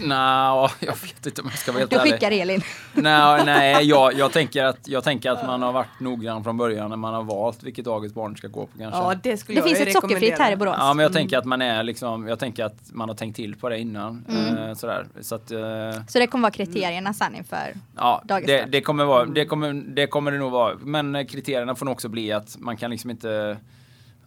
Nej, 0.06 0.68
jag 0.80 0.96
vet 1.02 1.26
inte 1.26 1.42
om 1.42 1.48
jag 1.50 1.58
ska 1.58 1.72
vara 1.72 1.80
helt 1.80 1.90
Du 1.90 1.96
ärlig. 1.96 2.12
skickar 2.12 2.30
Elin. 2.30 2.62
Nej, 2.92 3.44
nej 3.44 3.84
jag, 3.84 4.14
jag, 4.14 4.32
tänker 4.32 4.64
att, 4.64 4.88
jag 4.88 5.04
tänker 5.04 5.30
att 5.30 5.46
man 5.46 5.62
har 5.62 5.72
varit 5.72 6.00
noggrann 6.00 6.44
från 6.44 6.56
början 6.56 6.90
när 6.90 6.96
man 6.96 7.14
har 7.14 7.22
valt 7.22 7.62
vilket 7.62 7.84
dagis 7.84 8.14
barnet 8.14 8.38
ska 8.38 8.48
gå 8.48 8.66
på 8.66 8.78
kanske. 8.78 9.00
Ja, 9.00 9.14
det 9.22 9.36
skulle 9.36 9.60
Det 9.60 9.68
jag 9.68 9.76
finns 9.76 9.88
ett 9.88 9.92
sockerfritt 10.02 10.38
här 10.38 10.52
i 10.52 10.56
Borås. 10.56 10.76
Ja, 10.78 10.94
men 10.94 11.02
jag 11.02 11.12
tänker 11.12 11.38
att 11.38 11.44
man 11.44 11.62
är 11.62 11.82
liksom, 11.82 12.28
jag 12.28 12.38
tänker 12.38 12.64
att 12.64 12.78
man 12.92 13.08
har 13.08 13.16
tänkt 13.16 13.36
till 13.36 13.56
på 13.56 13.68
det 13.68 13.78
innan. 13.78 14.24
Mm. 14.28 14.56
Eh, 14.58 14.74
sådär. 14.74 15.06
Så 15.20 15.34
att, 15.34 15.50
eh, 15.50 15.58
Så 16.08 16.18
det 16.18 16.26
kommer 16.26 16.42
vara 16.42 16.52
kriterierna 16.52 17.12
sen 17.14 17.34
inför. 17.36 17.74
Ja, 17.96 18.20
det, 18.24 18.34
Dagisstart. 18.34 18.72
det, 18.72 18.80
kommer 18.80 19.04
vara, 19.04 19.24
det, 19.24 19.44
kommer, 19.44 19.72
det 19.72 20.06
kommer 20.06 20.32
det 20.32 20.38
nog 20.38 20.52
vara. 20.52 20.74
Men 20.80 21.14
eh, 21.14 21.26
kriterierna 21.26 21.74
får 21.74 21.86
nog 21.86 21.92
också 21.92 22.08
bli 22.08 22.32
att 22.32 22.56
man 22.58 22.76
kan 22.76 22.90
liksom 22.90 23.10
inte 23.10 23.31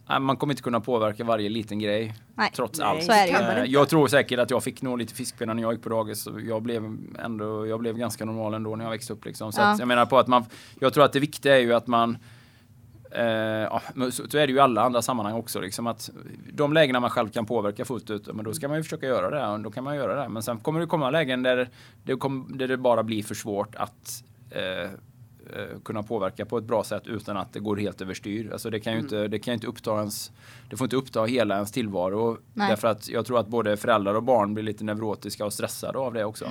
nej, 0.08 0.20
man 0.20 0.36
kommer 0.36 0.52
inte 0.52 0.62
kunna 0.62 0.80
påverka 0.80 1.24
varje 1.24 1.48
liten 1.48 1.78
grej. 1.78 2.14
Nej. 2.34 2.50
Trots 2.56 2.78
Nej, 2.78 2.88
allt. 2.88 3.04
så 3.04 3.12
är 3.12 3.26
det 3.26 3.60
Eh. 3.62 3.64
Jag 3.64 3.88
tror 3.88 4.08
säkert 4.08 4.38
att 4.38 4.50
jag 4.50 4.62
fick 4.64 4.82
nog 4.82 4.98
lite 4.98 5.14
fiskpinnar 5.14 5.54
när 5.54 5.62
jag 5.62 5.72
gick 5.72 5.82
på 5.82 5.88
dagis. 5.88 6.22
Så 6.22 6.40
jag 6.44 6.62
blev 6.62 6.96
ändå, 7.18 7.66
jag 7.66 7.80
blev 7.80 7.96
ganska 7.98 8.24
normal 8.24 8.54
ändå 8.54 8.76
när 8.76 8.84
jag 8.84 8.90
växte 8.90 9.12
upp 9.12 9.24
liksom. 9.24 9.52
Så 9.52 9.60
Ja. 9.60 9.64
att 9.72 9.78
jag 9.78 9.88
menar 9.88 10.06
på 10.06 10.18
att 10.18 10.26
man, 10.26 10.44
jag 10.80 10.94
tror 10.94 11.04
att 11.04 11.12
det 11.12 11.20
viktiga 11.20 11.56
är 11.56 11.60
ju 11.60 11.74
att 11.74 11.86
man 11.86 12.18
Eh, 13.10 13.24
ja, 13.62 13.82
men 13.94 14.12
så, 14.12 14.28
så 14.30 14.38
är 14.38 14.46
det 14.46 14.50
ju 14.50 14.56
i 14.56 14.60
alla 14.60 14.82
andra 14.82 15.02
sammanhang 15.02 15.34
också. 15.34 15.60
Liksom 15.60 15.86
att 15.86 16.10
de 16.52 16.72
lägena 16.72 17.00
man 17.00 17.10
själv 17.10 17.28
kan 17.28 17.46
påverka 17.46 17.84
fullt 17.84 18.10
ut, 18.10 18.34
men 18.34 18.44
då 18.44 18.52
ska 18.54 18.68
man 18.68 18.76
ju 18.76 18.82
försöka 18.82 19.06
göra 19.06 19.30
det. 19.30 19.46
Och 19.52 19.60
då 19.60 19.70
kan 19.70 19.84
man 19.84 19.96
göra 19.96 20.22
det. 20.22 20.28
Men 20.28 20.42
sen 20.42 20.58
kommer 20.58 20.80
det 20.80 20.86
komma 20.86 21.10
lägen 21.10 21.42
där 21.42 21.68
det, 22.04 22.16
kom, 22.16 22.50
där 22.58 22.68
det 22.68 22.76
bara 22.76 23.02
blir 23.02 23.22
för 23.22 23.34
svårt 23.34 23.74
att 23.74 24.24
eh, 24.50 24.62
eh, 24.62 24.90
kunna 25.84 26.02
påverka 26.02 26.44
på 26.46 26.58
ett 26.58 26.64
bra 26.64 26.84
sätt 26.84 27.06
utan 27.06 27.36
att 27.36 27.52
det 27.52 27.60
går 27.60 27.76
helt 27.76 28.00
överstyr. 28.00 28.50
Alltså 28.52 28.70
det 28.70 28.80
kan 28.80 28.92
ju 28.92 28.98
inte, 28.98 29.28
det 29.28 29.38
kan 29.38 29.54
inte 29.54 29.66
uppta 29.66 29.98
ens, 29.98 30.32
det 30.70 30.76
får 30.76 30.84
inte 30.84 30.96
uppta 30.96 31.24
hela 31.24 31.54
ens 31.54 31.72
tillvaro. 31.72 32.38
Nej. 32.52 32.68
Därför 32.68 32.88
att 32.88 33.08
jag 33.08 33.26
tror 33.26 33.38
att 33.38 33.48
både 33.48 33.76
föräldrar 33.76 34.14
och 34.14 34.22
barn 34.22 34.54
blir 34.54 34.64
lite 34.64 34.84
neurotiska 34.84 35.44
och 35.44 35.52
stressade 35.52 35.98
av 35.98 36.14
det 36.14 36.24
också. 36.24 36.44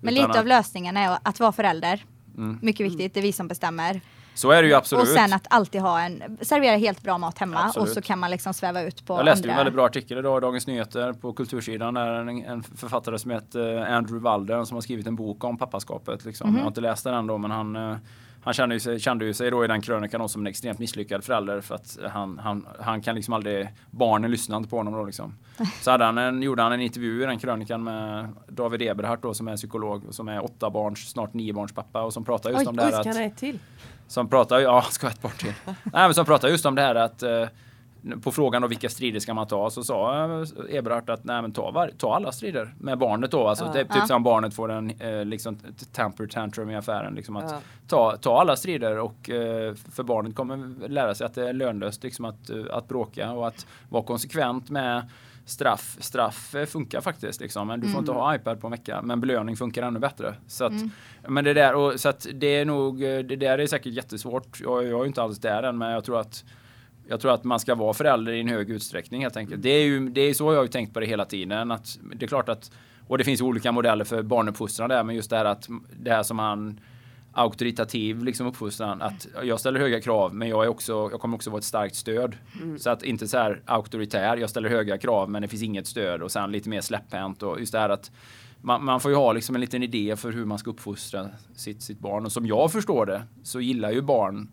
Men 0.00 0.14
Utan 0.14 0.28
lite 0.28 0.40
av 0.40 0.46
lösningen 0.46 0.96
är 0.96 1.18
att 1.22 1.40
vara 1.40 1.52
förälder. 1.52 2.04
Mm. 2.36 2.58
Mycket 2.62 2.86
viktigt, 2.86 3.14
det 3.14 3.20
är 3.20 3.22
vi 3.22 3.32
som 3.32 3.48
bestämmer. 3.48 4.00
Så 4.36 4.50
är 4.50 4.62
det 4.62 4.68
ju 4.68 4.74
absolut. 4.74 5.02
Och 5.02 5.08
sen 5.08 5.32
att 5.32 5.46
alltid 5.50 5.80
ha 5.80 6.00
en, 6.00 6.38
servera 6.40 6.76
helt 6.76 7.02
bra 7.02 7.18
mat 7.18 7.38
hemma 7.38 7.64
Absolut. 7.64 7.88
och 7.88 7.94
så 7.94 8.02
kan 8.02 8.18
man 8.18 8.30
liksom 8.30 8.54
sväva 8.54 8.82
ut 8.82 9.06
på 9.06 9.14
Jag 9.14 9.24
läste 9.24 9.42
ju 9.42 9.50
en 9.50 9.50
andra. 9.50 9.64
väldigt 9.64 9.74
bra 9.74 9.86
artikel 9.86 10.18
idag 10.18 10.38
i 10.38 10.40
Dagens 10.40 10.66
Nyheter 10.66 11.12
på 11.12 11.32
kultursidan. 11.32 11.94
Där 11.94 12.12
en, 12.12 12.28
en 12.28 12.62
författare 12.62 13.18
som 13.18 13.30
heter 13.30 13.76
Andrew 13.76 14.24
Walden 14.24 14.66
som 14.66 14.74
har 14.74 14.82
skrivit 14.82 15.06
en 15.06 15.16
bok 15.16 15.44
om 15.44 15.58
pappaskapet. 15.58 16.24
Liksom. 16.24 16.48
Mhm. 16.48 16.56
Jag 16.56 16.62
har 16.64 16.68
inte 16.68 16.80
läst 16.80 17.04
den 17.04 17.14
än 17.14 17.26
då 17.26 17.38
men 17.38 17.50
han, 17.50 17.76
eh, 17.76 17.96
han 18.46 18.54
kände 18.54 18.74
ju, 18.74 18.80
sig, 18.80 19.00
kände 19.00 19.24
ju 19.24 19.34
sig 19.34 19.50
då 19.50 19.64
i 19.64 19.68
den 19.68 19.80
krönikan 19.80 20.28
som 20.28 20.42
en 20.42 20.46
extremt 20.46 20.78
misslyckad 20.78 21.24
förälder 21.24 21.60
för 21.60 21.74
att 21.74 21.98
han, 22.10 22.38
han, 22.38 22.66
han 22.80 23.02
kan 23.02 23.14
liksom 23.14 23.34
aldrig, 23.34 23.68
barnen 23.90 24.30
lyssnar 24.30 24.56
inte 24.56 24.70
på 24.70 24.76
honom 24.76 24.94
då 24.94 25.04
liksom. 25.04 25.34
Så 25.80 25.90
hade 25.90 26.04
han 26.04 26.18
en, 26.18 26.42
gjorde 26.42 26.62
han 26.62 26.72
en 26.72 26.80
intervju 26.80 27.22
i 27.22 27.26
den 27.26 27.38
krönikan 27.38 27.84
med 27.84 28.28
David 28.48 28.82
Eberhardt 28.82 29.22
då 29.22 29.34
som 29.34 29.48
är 29.48 29.56
psykolog 29.56 30.04
och 30.08 30.14
som 30.14 30.28
är 30.28 30.44
åtta 30.44 30.70
barns, 30.70 31.10
snart 31.10 31.34
nio 31.34 31.52
barns 31.52 31.72
pappa 31.72 32.02
och 32.02 32.12
som 32.12 32.24
pratar 32.24 32.50
just 32.50 32.60
Oj, 32.60 32.66
om 32.66 32.76
det 32.76 32.82
här 32.82 32.88
oj, 32.88 32.92
ska 32.92 33.00
att 33.00 33.06
han 33.06 33.16
ha 33.16 33.30
ett 33.30 33.36
till? 33.36 33.58
som 34.06 34.28
pratar, 34.28 34.60
ja, 34.60 34.82
ska 34.90 35.08
ett 35.08 35.22
par 35.22 35.28
till. 35.30 35.52
Nej, 35.66 35.74
men 35.92 36.14
som 36.14 36.24
pratar 36.24 36.48
just 36.48 36.66
om 36.66 36.74
det 36.74 36.82
här 36.82 36.94
att 36.94 37.22
eh, 37.22 37.48
på 38.22 38.32
frågan 38.32 38.62
om 38.62 38.68
vilka 38.68 38.88
strider 38.88 39.20
ska 39.20 39.34
man 39.34 39.46
ta 39.46 39.70
så 39.70 39.82
sa 39.84 40.24
eh, 40.24 40.76
Eberhardt 40.76 41.08
att 41.10 41.24
nej, 41.24 41.42
men 41.42 41.52
ta, 41.52 41.70
var, 41.70 41.90
ta 41.98 42.14
alla 42.14 42.32
strider 42.32 42.74
med 42.80 42.98
barnet 42.98 43.30
då. 43.30 43.46
Alltså, 43.48 43.64
Ja. 43.64 43.72
typ, 43.72 43.86
Ja. 43.90 43.94
typ 43.94 44.06
som 44.06 44.22
barnet 44.22 44.54
får 44.54 44.72
en 44.72 44.90
eh, 45.00 45.24
liksom, 45.24 45.56
t- 45.56 45.84
temper 45.92 46.26
tantrum 46.26 46.70
i 46.70 46.76
affären. 46.76 47.14
Liksom, 47.14 47.36
att 47.36 47.50
Ja. 47.50 47.58
ta, 47.88 48.16
ta 48.16 48.40
alla 48.40 48.56
strider 48.56 48.98
och 48.98 49.30
eh, 49.30 49.74
för 49.92 50.02
barnet 50.02 50.34
kommer 50.34 50.88
lära 50.88 51.14
sig 51.14 51.24
att 51.26 51.34
det 51.34 51.48
är 51.48 51.52
lönlöst 51.52 52.02
liksom, 52.02 52.24
att, 52.24 52.50
eh, 52.50 52.56
att 52.70 52.88
bråka 52.88 53.32
och 53.32 53.46
att 53.48 53.66
vara 53.88 54.02
konsekvent 54.02 54.70
med 54.70 55.10
straff. 55.44 55.96
Straff 56.00 56.54
funkar 56.68 57.00
faktiskt 57.00 57.40
liksom, 57.40 57.68
men 57.68 57.80
du 57.80 57.88
får 57.88 57.98
inte 58.00 58.12
ha 58.12 58.34
iPad 58.34 58.60
på 58.60 58.66
en 58.66 58.70
vecka. 58.70 59.02
Men 59.02 59.20
belöning 59.20 59.56
funkar 59.56 59.82
ännu 59.82 59.98
bättre. 59.98 60.34
Så 60.46 60.64
att, 60.64 60.72
men 61.28 61.44
det 61.44 61.54
där, 61.54 61.74
och, 61.74 62.00
så 62.00 62.08
att 62.08 62.26
det 62.34 62.46
är 62.46 62.64
nog, 62.64 63.00
det 63.00 63.22
där 63.36 63.58
är 63.58 63.66
säkert 63.66 63.92
jättesvårt. 63.92 64.60
Jag, 64.62 64.84
jag 64.84 64.92
är 64.92 65.00
ju 65.02 65.06
inte 65.06 65.22
alls 65.22 65.38
där 65.38 65.62
än, 65.62 65.78
men 65.78 65.90
jag 65.92 66.04
tror 66.04 66.20
att 66.20 66.44
jag 67.08 67.20
tror 67.20 67.34
att 67.34 67.44
man 67.44 67.60
ska 67.60 67.74
vara 67.74 67.94
förälder 67.94 68.32
i 68.32 68.40
en 68.40 68.48
hög 68.48 68.70
utsträckning 68.70 69.22
helt 69.22 69.36
enkelt. 69.36 69.62
Det 69.62 69.68
är 69.68 69.84
ju 69.84 70.08
det 70.08 70.20
är 70.20 70.34
så 70.34 70.52
jag 70.52 70.60
har 70.60 70.66
tänkt 70.66 70.94
på 70.94 71.00
det 71.00 71.06
hela 71.06 71.24
tiden. 71.24 71.70
Att 71.70 71.98
det 72.14 72.26
är 72.26 72.28
klart 72.28 72.48
att, 72.48 72.70
och 73.06 73.18
det 73.18 73.24
finns 73.24 73.40
olika 73.40 73.72
modeller 73.72 74.04
för 74.04 74.22
barnuppfostran 74.22 74.88
där, 74.88 75.04
men 75.04 75.16
just 75.16 75.30
det 75.30 75.36
här 75.36 75.44
att 75.44 75.68
det 76.00 76.10
här 76.10 76.22
som 76.22 76.38
han 76.38 76.80
auktoritativ 77.36 78.24
liksom 78.24 78.46
uppfostran. 78.46 79.02
Att 79.02 79.26
jag 79.42 79.60
ställer 79.60 79.80
höga 79.80 80.00
krav 80.00 80.34
men 80.34 80.48
jag, 80.48 80.64
är 80.64 80.68
också, 80.68 81.08
jag 81.12 81.20
kommer 81.20 81.36
också 81.36 81.50
vara 81.50 81.58
ett 81.58 81.64
starkt 81.64 81.94
stöd. 81.94 82.36
Så 82.78 82.90
att 82.90 83.02
inte 83.02 83.28
så 83.28 83.38
här 83.38 83.62
auktoritär, 83.64 84.36
jag 84.36 84.50
ställer 84.50 84.68
höga 84.68 84.98
krav 84.98 85.30
men 85.30 85.42
det 85.42 85.48
finns 85.48 85.62
inget 85.62 85.86
stöd 85.86 86.22
och 86.22 86.32
sen 86.32 86.52
lite 86.52 86.68
mer 86.68 86.80
släpphänt 86.80 87.42
och 87.42 87.60
just 87.60 87.72
det 87.72 87.78
här 87.78 87.88
att 87.88 88.10
man, 88.60 88.84
man 88.84 89.00
får 89.00 89.10
ju 89.10 89.16
ha 89.16 89.32
liksom 89.32 89.54
en 89.54 89.60
liten 89.60 89.82
idé 89.82 90.16
för 90.16 90.32
hur 90.32 90.44
man 90.44 90.58
ska 90.58 90.70
uppfostra 90.70 91.28
sitt, 91.56 91.82
sitt 91.82 91.98
barn 91.98 92.26
och 92.26 92.32
som 92.32 92.46
jag 92.46 92.72
förstår 92.72 93.06
det 93.06 93.22
så 93.42 93.60
gillar 93.60 93.90
ju 93.90 94.02
barn 94.02 94.48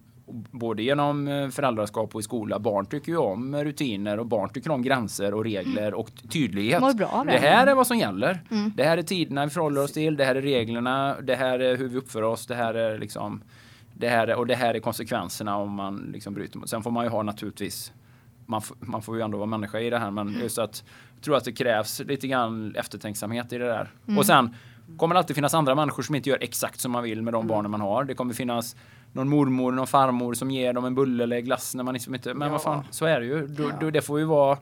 både 0.52 0.84
genom 0.84 1.28
eh, 1.28 1.50
föräldraskap 1.50 2.16
och 2.16 2.22
i 2.22 2.24
skola. 2.24 2.60
Barn 2.60 2.86
tycker 2.86 3.12
ju 3.12 3.18
om 3.18 3.56
rutiner 3.56 4.20
och 4.20 4.26
barn 4.26 4.50
tycker 4.50 4.72
om 4.72 4.82
gränser 4.82 5.34
och 5.34 5.44
regler 5.44 5.94
och 5.94 6.10
tydlighet. 6.30 6.98
Bra 6.98 7.24
det. 7.26 7.32
det 7.32 7.38
här 7.38 7.68
är 7.68 7.76
vad 7.76 7.88
som 7.88 7.98
gäller. 7.98 8.42
Det 8.76 8.84
här 8.84 8.98
är 8.98 9.02
tiderna 9.02 9.46
vi 9.46 9.52
förhåller 9.52 9.84
oss 9.84 9.94
till. 9.94 10.18
Det 10.18 10.26
här 10.26 10.36
är 10.36 10.42
reglerna. 10.42 11.16
Det 11.22 11.36
här 11.36 11.60
är 11.60 11.78
hur 11.78 11.88
vi 11.88 11.98
uppför 11.98 12.22
oss. 12.22 12.48
Det 12.48 12.56
här 12.56 12.74
är 12.74 12.98
liksom 12.98 13.42
det 13.94 14.10
här 14.10 14.28
är, 14.28 14.36
och 14.36 14.48
det 14.48 14.56
här 14.56 14.74
är 14.74 14.80
konsekvenserna 14.80 15.58
om 15.58 15.72
man 15.72 16.10
liksom 16.14 16.34
bryter 16.34 16.60
mot. 16.60 16.70
Sen 16.70 16.84
får 16.84 16.92
man 16.92 17.06
ju 17.06 17.10
ha 17.10 17.24
naturligtvis 17.24 17.92
man, 18.46 18.62
man 18.80 19.02
får 19.02 19.16
ju 19.16 19.22
ändå 19.22 19.38
vara 19.38 19.48
människa 19.48 19.80
i 19.80 19.90
det 19.90 19.98
här 19.98 20.12
men 20.12 20.40
just 20.42 20.58
att 20.58 20.84
jag 21.16 21.24
tror 21.24 21.38
att 21.38 21.46
det 21.46 21.52
krävs 21.52 22.00
lite 22.00 22.28
grann 22.28 22.76
eftertänksamhet 22.76 23.54
i 23.54 23.58
det 23.58 23.66
där. 23.66 23.92
Och 24.18 24.26
sen 24.26 24.56
kommer 24.98 25.16
det 25.16 25.20
alltid 25.20 25.36
finnas 25.36 25.54
andra 25.54 25.76
människor 25.76 26.04
som 26.04 26.16
inte 26.16 26.30
gör 26.30 26.38
exakt 26.42 26.80
som 26.80 26.92
man 26.92 27.04
vill 27.04 27.22
med 27.22 27.34
de 27.34 27.48
barnen 27.48 27.72
man 27.72 27.82
har. 27.82 28.04
Det 28.04 28.14
kommer 28.14 28.34
finnas 28.34 28.76
någon 29.14 29.30
mormor, 29.30 29.72
någon 29.72 29.88
farmor 29.88 30.34
som 30.34 30.52
ger 30.52 30.74
dem 30.74 30.86
en 30.86 30.96
bulle 30.96 31.24
eller 31.24 31.40
glass 31.40 31.76
när 31.76 31.84
man 31.84 31.94
liksom 31.94 32.16
inte... 32.16 32.34
Men 32.34 32.46
Ja. 32.48 32.52
vad 32.52 32.62
fan, 32.62 32.84
så 32.92 33.06
är 33.06 33.20
det 33.20 33.26
ju. 33.26 33.48
Då, 33.48 33.72
då, 33.82 33.90
det 33.90 34.02
får 34.02 34.20
ju 34.20 34.26
vara... 34.26 34.58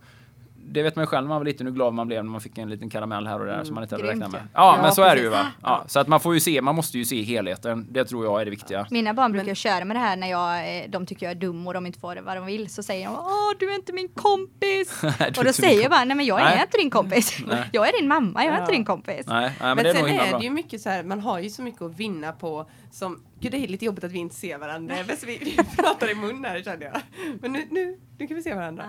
Det 0.73 0.83
vet 0.83 0.95
man 0.95 1.03
ju 1.03 1.07
själv 1.07 1.23
när 1.23 1.29
man 1.29 1.37
var 1.37 1.45
liten 1.45 1.67
hur 1.67 1.73
glad 1.73 1.93
man 1.93 2.07
blev 2.07 2.23
när 2.23 2.31
man 2.31 2.41
fick 2.41 2.57
en 2.57 2.69
liten 2.69 2.89
karamell 2.89 3.27
här 3.27 3.39
och 3.39 3.45
där 3.45 3.63
som 3.63 3.75
man 3.75 3.83
inte 3.83 3.95
hade 3.95 4.07
Grymt, 4.07 4.21
räknat 4.23 4.31
med. 4.31 4.41
ja. 4.53 4.75
Ja, 4.77 4.81
men 4.81 4.91
så 4.91 5.01
är 5.01 5.15
det 5.15 5.21
ju 5.21 5.29
precis. 5.29 5.45
va. 5.45 5.51
Ja, 5.61 5.83
så 5.87 5.99
att 5.99 6.07
man 6.07 6.19
får 6.19 6.33
ju 6.33 6.39
se, 6.39 6.61
man 6.61 6.75
måste 6.75 6.97
ju 6.97 7.05
se 7.05 7.21
helheten. 7.23 7.87
Det 7.89 8.05
tror 8.05 8.25
jag 8.25 8.41
är 8.41 8.45
det 8.45 8.51
viktiga. 8.51 8.87
Mina 8.91 9.13
barn 9.13 9.31
brukar 9.31 9.45
Men- 9.45 9.55
köra 9.55 9.85
med 9.85 9.95
det 9.95 9.99
här 9.99 10.15
när 10.15 10.27
jag, 10.31 10.77
eh, 10.83 10.89
de 10.89 11.05
tycker 11.05 11.25
jag 11.25 11.31
är 11.31 11.35
dum 11.39 11.67
och 11.67 11.73
de 11.73 11.85
inte 11.85 11.99
får 11.99 12.15
vad 12.15 12.37
de 12.37 12.45
vill. 12.45 12.69
Så 12.69 12.83
säger 12.83 13.05
de 13.07 13.15
Åh, 13.15 13.51
du 13.59 13.71
är 13.71 13.75
inte 13.75 13.93
min 13.93 14.09
kompis. 14.09 15.03
Är 15.03 15.07
och 15.21 15.27
inte 15.27 15.43
då 15.43 15.53
säger 15.53 15.81
jag 15.81 15.91
bara, 15.91 16.05
nej 16.05 16.17
men 16.17 16.25
jag 16.25 16.39
är 16.41 16.45
Nej. 16.45 16.61
inte 16.61 16.77
din 16.77 16.89
kompis. 16.89 17.37
Jag 17.71 17.87
är 17.89 17.99
din 17.99 18.07
mamma, 18.07 18.45
jag 18.45 18.53
är 18.53 18.59
inte 18.59 18.71
Ja. 18.71 18.75
din 18.77 18.85
kompis. 18.85 19.25
Nej, 19.27 19.41
nej 19.41 19.53
men, 19.59 19.75
Men, 19.75 19.83
det 19.83 19.89
är 19.89 19.93
nog 19.93 20.09
sen 20.09 20.19
är 20.19 20.37
det 20.39 20.43
ju 20.43 20.49
mycket 20.49 20.81
så 20.81 20.89
här, 20.89 21.03
man 21.03 21.19
har 21.19 21.39
ju 21.39 21.49
så 21.49 21.61
mycket 21.61 21.81
att 21.81 21.99
vinna 21.99 22.31
på 22.31 22.69
som, 22.91 23.23
gud 23.39 23.51
det 23.51 23.57
är 23.57 23.67
lite 23.67 23.85
jobbigt 23.85 24.03
att 24.03 24.11
vi 24.11 24.19
inte 24.19 24.35
ser 24.35 24.57
varandra, 24.57 24.95
vi, 25.25 25.37
vi 25.37 25.57
pratar 25.77 26.11
i 26.11 26.15
mun 26.15 26.45
här 26.45 26.61
kände 26.63 26.85
jag. 26.85 27.01
Men 27.41 27.51
nu, 27.53 27.67
nu, 27.71 27.97
nu 28.19 28.27
kan 28.27 28.35
vi 28.37 28.43
se 28.43 28.53
varandra. 28.53 28.83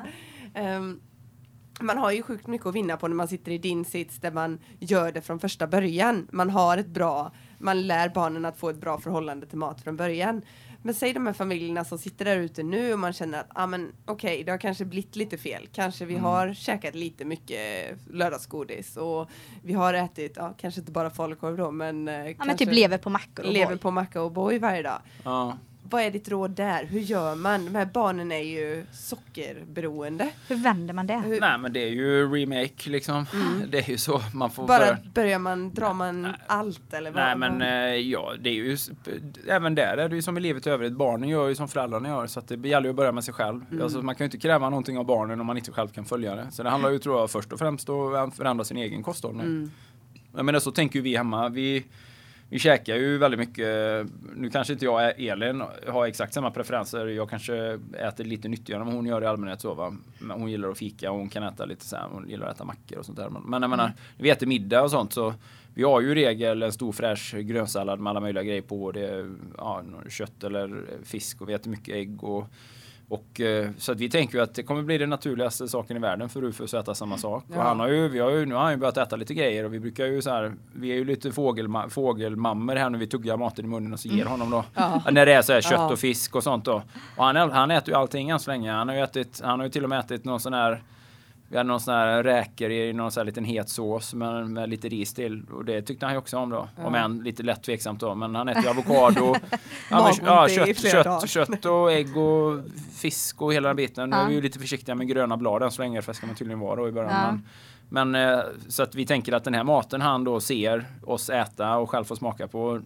Ehm, 0.54 1.00
man 1.82 1.98
har 1.98 2.12
ju 2.12 2.22
sjukt 2.22 2.46
mycket 2.46 2.66
att 2.66 2.74
vinna 2.74 2.96
på 2.96 3.08
när 3.08 3.16
man 3.16 3.28
sitter 3.28 3.52
i 3.52 3.58
din 3.58 3.84
sits 3.84 4.16
där 4.16 4.30
man 4.30 4.58
gör 4.78 5.12
det 5.12 5.20
från 5.20 5.40
första 5.40 5.66
början. 5.66 6.28
Man 6.32 6.50
har 6.50 6.78
ett 6.78 6.86
bra, 6.86 7.32
man 7.58 7.86
lär 7.86 8.08
barnen 8.08 8.44
att 8.44 8.58
få 8.58 8.70
ett 8.70 8.80
bra 8.80 8.98
förhållande 8.98 9.46
till 9.46 9.58
mat 9.58 9.80
från 9.80 9.96
början. 9.96 10.42
Men 10.84 10.94
säg 10.94 11.12
de 11.12 11.26
här 11.26 11.32
familjerna 11.32 11.84
som 11.84 11.98
sitter 11.98 12.24
där 12.24 12.36
ute 12.36 12.62
nu 12.62 12.92
och 12.92 12.98
man 12.98 13.12
känner 13.12 13.40
att 13.40 13.46
ah, 13.54 13.66
men 13.66 13.92
okej, 14.04 14.44
det 14.44 14.50
har 14.50 14.58
kanske 14.58 14.84
blivit 14.84 15.16
lite 15.16 15.38
fel. 15.38 15.68
Kanske 15.72 16.04
vi 16.04 16.16
har 16.16 16.54
käkat 16.54 16.94
lite 16.94 17.24
mycket 17.24 17.98
lördagsgodis 18.10 18.96
och 18.96 19.30
vi 19.62 19.72
har 19.72 19.94
ätit, 19.94 20.32
ja, 20.36 20.54
kanske 20.58 20.80
inte 20.80 20.92
bara 20.92 21.10
falukorv 21.10 21.56
då, 21.56 21.70
men, 21.70 22.08
eh, 22.08 22.28
Ja 22.28 22.44
men 22.44 22.56
typ 22.56 22.72
lever 22.72 22.98
på 22.98 23.10
mackor 23.10 23.46
och 23.46 23.52
lever 23.52 23.66
boy. 23.66 23.78
på 23.78 23.90
macka 23.90 24.22
och 24.22 24.32
boy 24.32 24.58
varje 24.58 24.82
dag. 24.82 24.98
Ja. 25.24 25.58
Vad 25.92 26.02
är 26.02 26.10
ditt 26.10 26.28
råd 26.28 26.50
där? 26.50 26.84
Hur 26.84 27.00
gör 27.00 27.34
man? 27.34 27.64
De 27.64 27.74
här 27.74 27.88
barnen 27.92 28.32
är 28.32 28.38
ju 28.38 28.84
sockerberoende. 28.92 30.30
Hur 30.48 30.56
vänder 30.56 30.94
man 30.94 31.06
det? 31.06 31.16
Hur, 31.18 31.40
Nej 31.40 31.58
men 31.58 31.72
det 31.72 31.80
är 31.80 31.90
ju 31.90 32.36
remake 32.36 32.90
liksom. 32.90 33.26
Det 33.68 33.78
är 33.78 33.90
ju 33.90 33.98
så 33.98 34.20
man 34.34 34.50
får 34.50 34.66
bara 34.66 34.78
börja. 34.78 34.98
börjar 35.14 35.38
man, 35.38 35.74
drar 35.74 35.94
man 35.94 36.28
allt 36.46 36.94
eller 36.94 37.10
vad? 37.10 37.22
Nej 37.22 37.36
men 37.36 37.62
eh, 37.62 37.94
ja, 37.96 38.32
det 38.40 38.50
är 38.50 38.54
ju 38.54 38.76
även 39.48 39.74
där 39.74 39.96
är 39.96 40.08
det 40.08 40.16
ju 40.16 40.22
som 40.22 40.36
i 40.36 40.40
livet 40.40 40.66
i 40.66 40.70
övrigt. 40.70 40.92
Barnen 40.92 41.28
gör 41.28 41.48
ju 41.48 41.54
som 41.54 41.68
föräldrarna 41.68 42.08
gör 42.08 42.26
så 42.26 42.38
att 42.38 42.48
det 42.48 42.68
gäller 42.68 42.86
ju 42.86 42.90
att 42.90 42.96
börja 42.96 43.12
med 43.12 43.24
sig 43.24 43.34
själv. 43.34 43.64
Mm. 43.70 43.82
Alltså, 43.82 44.02
man 44.02 44.14
kan 44.14 44.24
ju 44.24 44.26
inte 44.26 44.38
kräva 44.38 44.70
någonting 44.70 44.98
av 44.98 45.04
barnen 45.06 45.40
om 45.40 45.46
man 45.46 45.56
inte 45.56 45.72
själv 45.72 45.88
kan 45.88 46.04
följa 46.04 46.34
det. 46.34 46.46
Så 46.50 46.62
det 46.62 46.70
handlar 46.70 46.90
ju 46.90 46.98
tror 46.98 47.20
jag 47.20 47.30
först 47.30 47.52
och 47.52 47.58
främst 47.58 47.88
om 47.88 48.14
att 48.14 48.36
förändra 48.36 48.64
sin 48.64 48.76
egen 48.76 49.02
kosthållning. 49.02 49.46
Mm. 49.46 49.70
Jag 50.36 50.44
menar 50.44 50.58
så 50.58 50.70
tänker 50.70 50.96
ju 50.98 51.02
vi 51.02 51.16
hemma. 51.16 51.48
Vi, 51.48 51.84
vi 52.52 52.58
käkar 52.58 52.96
ju 52.96 53.18
väldigt 53.18 53.40
mycket. 53.40 53.66
Nu 54.36 54.50
kanske 54.52 54.72
inte 54.72 54.84
jag, 54.84 55.20
Elin, 55.20 55.62
har 55.86 56.06
exakt 56.06 56.34
samma 56.34 56.50
preferenser. 56.50 57.06
Jag 57.06 57.30
kanske 57.30 57.78
äter 57.98 58.24
lite 58.24 58.48
nyttigare 58.48 58.82
än 58.82 58.92
hon 58.92 59.06
gör 59.06 59.22
i 59.22 59.26
allmänhet. 59.26 59.60
Så, 59.60 59.74
va? 59.74 59.94
Men 60.18 60.40
hon 60.40 60.50
gillar 60.50 60.68
att 60.68 60.78
fika 60.78 61.10
och 61.10 61.18
hon 61.18 61.28
kan 61.28 61.42
äta 61.42 61.64
lite 61.64 61.84
så 61.84 61.96
här. 61.96 62.08
Hon 62.10 62.28
gillar 62.28 62.46
att 62.46 62.54
äta 62.54 62.64
mackor 62.64 62.98
och 62.98 63.06
sånt 63.06 63.18
där. 63.18 63.28
Men, 63.30 63.42
men 63.42 63.62
jag 63.62 63.70
menar, 63.70 63.92
vi 64.18 64.30
äter 64.30 64.46
middag 64.46 64.82
och 64.82 64.90
sånt 64.90 65.12
så 65.12 65.34
vi 65.74 65.82
har 65.82 66.00
ju 66.00 66.10
i 66.10 66.14
regel 66.14 66.62
en 66.62 66.72
stor 66.72 66.92
fräsch 66.92 67.34
grönsallad 67.34 68.00
med 68.00 68.10
alla 68.10 68.20
möjliga 68.20 68.42
grejer 68.44 68.62
på. 68.62 68.92
Det 68.92 69.30
ja, 69.56 69.82
kött 70.08 70.44
eller 70.44 70.84
fisk 71.04 71.40
och 71.40 71.48
vi 71.48 71.52
äter 71.52 71.70
mycket 71.70 71.94
ägg 71.94 72.24
och 72.24 72.46
och, 73.12 73.40
eh, 73.40 73.70
så 73.78 73.92
att 73.92 73.98
vi 73.98 74.10
tänker 74.10 74.38
ju 74.38 74.44
att 74.44 74.54
det 74.54 74.62
kommer 74.62 74.82
bli 74.82 74.98
den 74.98 75.10
naturligaste 75.10 75.68
saken 75.68 75.96
i 75.96 76.00
världen 76.00 76.28
för 76.28 76.40
Rufus 76.40 76.74
att 76.74 76.82
äta 76.84 76.94
samma 76.94 77.18
sak. 77.18 77.44
Ja. 77.48 77.56
Och 77.56 77.62
han 77.62 77.80
har 77.80 77.88
ju, 77.88 78.08
vi 78.08 78.18
har 78.18 78.30
ju, 78.30 78.46
nu 78.46 78.54
har 78.54 78.62
han 78.62 78.70
ju 78.72 78.76
börjat 78.76 78.96
äta 78.96 79.16
lite 79.16 79.34
grejer 79.34 79.64
och 79.64 79.74
vi 79.74 79.80
brukar 79.80 80.06
ju 80.06 80.22
så 80.22 80.30
här, 80.30 80.52
vi 80.72 80.90
är 80.90 80.94
ju 80.94 81.04
lite 81.04 81.32
fågelma, 81.32 81.88
fågelmammor 81.88 82.76
här 82.76 82.90
när 82.90 82.98
vi 82.98 83.06
tuggar 83.06 83.36
maten 83.36 83.64
i 83.64 83.68
munnen 83.68 83.92
och 83.92 84.00
så 84.00 84.08
ger 84.08 84.24
honom 84.24 84.50
då. 84.50 84.64
Ja. 84.74 85.02
När 85.10 85.26
det 85.26 85.32
är 85.32 85.42
så 85.42 85.52
här 85.52 85.60
kött 85.60 85.72
Ja. 85.72 85.92
och 85.92 85.98
fisk 85.98 86.36
och 86.36 86.42
sånt 86.42 86.64
då. 86.64 86.82
Och 87.16 87.24
han, 87.24 87.36
han 87.50 87.70
äter 87.70 87.88
ju 87.88 87.94
allting 87.94 88.30
än 88.30 88.40
så 88.40 88.50
länge. 88.50 88.72
Han 88.72 88.88
har 88.88 88.94
ju 88.94 89.02
ätit, 89.02 89.40
han 89.44 89.58
har 89.60 89.66
ju 89.66 89.70
till 89.70 89.84
och 89.84 89.90
med 89.90 89.98
ätit 90.00 90.24
någon 90.24 90.40
sån 90.40 90.54
här 90.54 90.82
vi 91.52 91.58
hade 91.58 91.68
någon 91.68 91.80
sån 91.80 91.94
här 91.94 92.22
räkor 92.22 92.70
i 92.70 92.92
någon 92.92 93.10
sån 93.10 93.20
här 93.20 93.24
liten 93.24 93.44
het 93.44 93.68
sås 93.68 94.14
med, 94.14 94.50
med 94.50 94.68
lite 94.68 94.88
ris 94.88 95.14
till. 95.14 95.42
Och 95.50 95.64
det 95.64 95.82
tyckte 95.82 96.06
han 96.06 96.14
ju 96.14 96.18
också 96.18 96.38
om 96.38 96.50
då. 96.50 96.68
Om 96.76 96.94
än 96.94 97.18
lite 97.18 97.42
lätt 97.42 97.62
tveksamt 97.62 98.00
då. 98.00 98.14
Men 98.14 98.34
han 98.34 98.48
äter 98.48 98.62
ju 98.62 98.68
avokado. 98.68 99.34
ja, 99.90 100.12
men, 100.18 100.26
ja, 100.26 100.48
kött, 100.48 100.78
kött, 100.78 101.30
kött 101.30 101.64
och 101.64 101.92
ägg 101.92 102.16
och 102.16 102.60
fisk 102.96 103.42
och 103.42 103.54
hela 103.54 103.68
den 103.68 103.76
biten. 103.76 104.10
Nu 104.10 104.16
är 104.16 104.28
vi 104.28 104.34
ju 104.34 104.40
lite 104.40 104.58
försiktiga 104.58 104.94
med 104.94 105.08
gröna 105.08 105.36
blad 105.36 105.62
än 105.62 105.70
så 105.70 105.82
länge. 105.82 106.02
För 106.02 106.12
det 106.12 106.16
ska 106.16 106.26
man 106.26 106.36
tydligen 106.36 106.60
vara 106.60 106.76
då 106.76 106.88
i 106.88 106.92
början. 106.92 107.12
Ja. 107.12 107.38
Men, 107.88 108.10
men 108.10 108.38
eh, 108.38 108.44
så 108.68 108.82
att 108.82 108.94
vi 108.94 109.06
tänker 109.06 109.32
att 109.32 109.44
den 109.44 109.54
här 109.54 109.64
maten 109.64 110.00
han 110.00 110.24
då 110.24 110.40
ser 110.40 110.86
oss 111.02 111.30
äta 111.30 111.76
och 111.76 111.90
själv 111.90 112.04
får 112.04 112.16
smaka 112.16 112.48
på. 112.48 112.80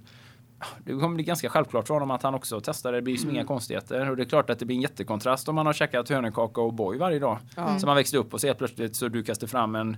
Det 0.84 0.92
kommer 0.92 1.14
bli 1.14 1.24
ganska 1.24 1.48
självklart 1.48 1.86
för 1.86 1.94
honom 1.94 2.10
att 2.10 2.22
han 2.22 2.34
också 2.34 2.60
testar 2.60 2.92
det. 2.92 3.02
Blir 3.02 3.16
som 3.16 3.30
inga 3.30 3.44
konstigheter. 3.44 4.10
Och 4.10 4.16
det 4.16 4.22
är 4.22 4.24
klart 4.24 4.50
att 4.50 4.58
det 4.58 4.64
blir 4.64 4.76
en 4.76 4.82
jättekontrast 4.82 5.48
om 5.48 5.54
man 5.54 5.66
har 5.66 5.72
käkat 5.72 6.08
hönökaka 6.08 6.60
och 6.60 6.72
boy 6.74 6.98
varje 6.98 7.18
dag. 7.18 7.38
Ja. 7.56 7.78
Så 7.78 7.86
man 7.86 7.96
växte 7.96 8.18
upp 8.18 8.34
och 8.34 8.40
så 8.40 8.46
helt 8.46 8.58
plötsligt 8.58 8.96
så 8.96 9.08
dukas 9.08 9.38
det 9.38 9.46
fram 9.46 9.74
en, 9.74 9.96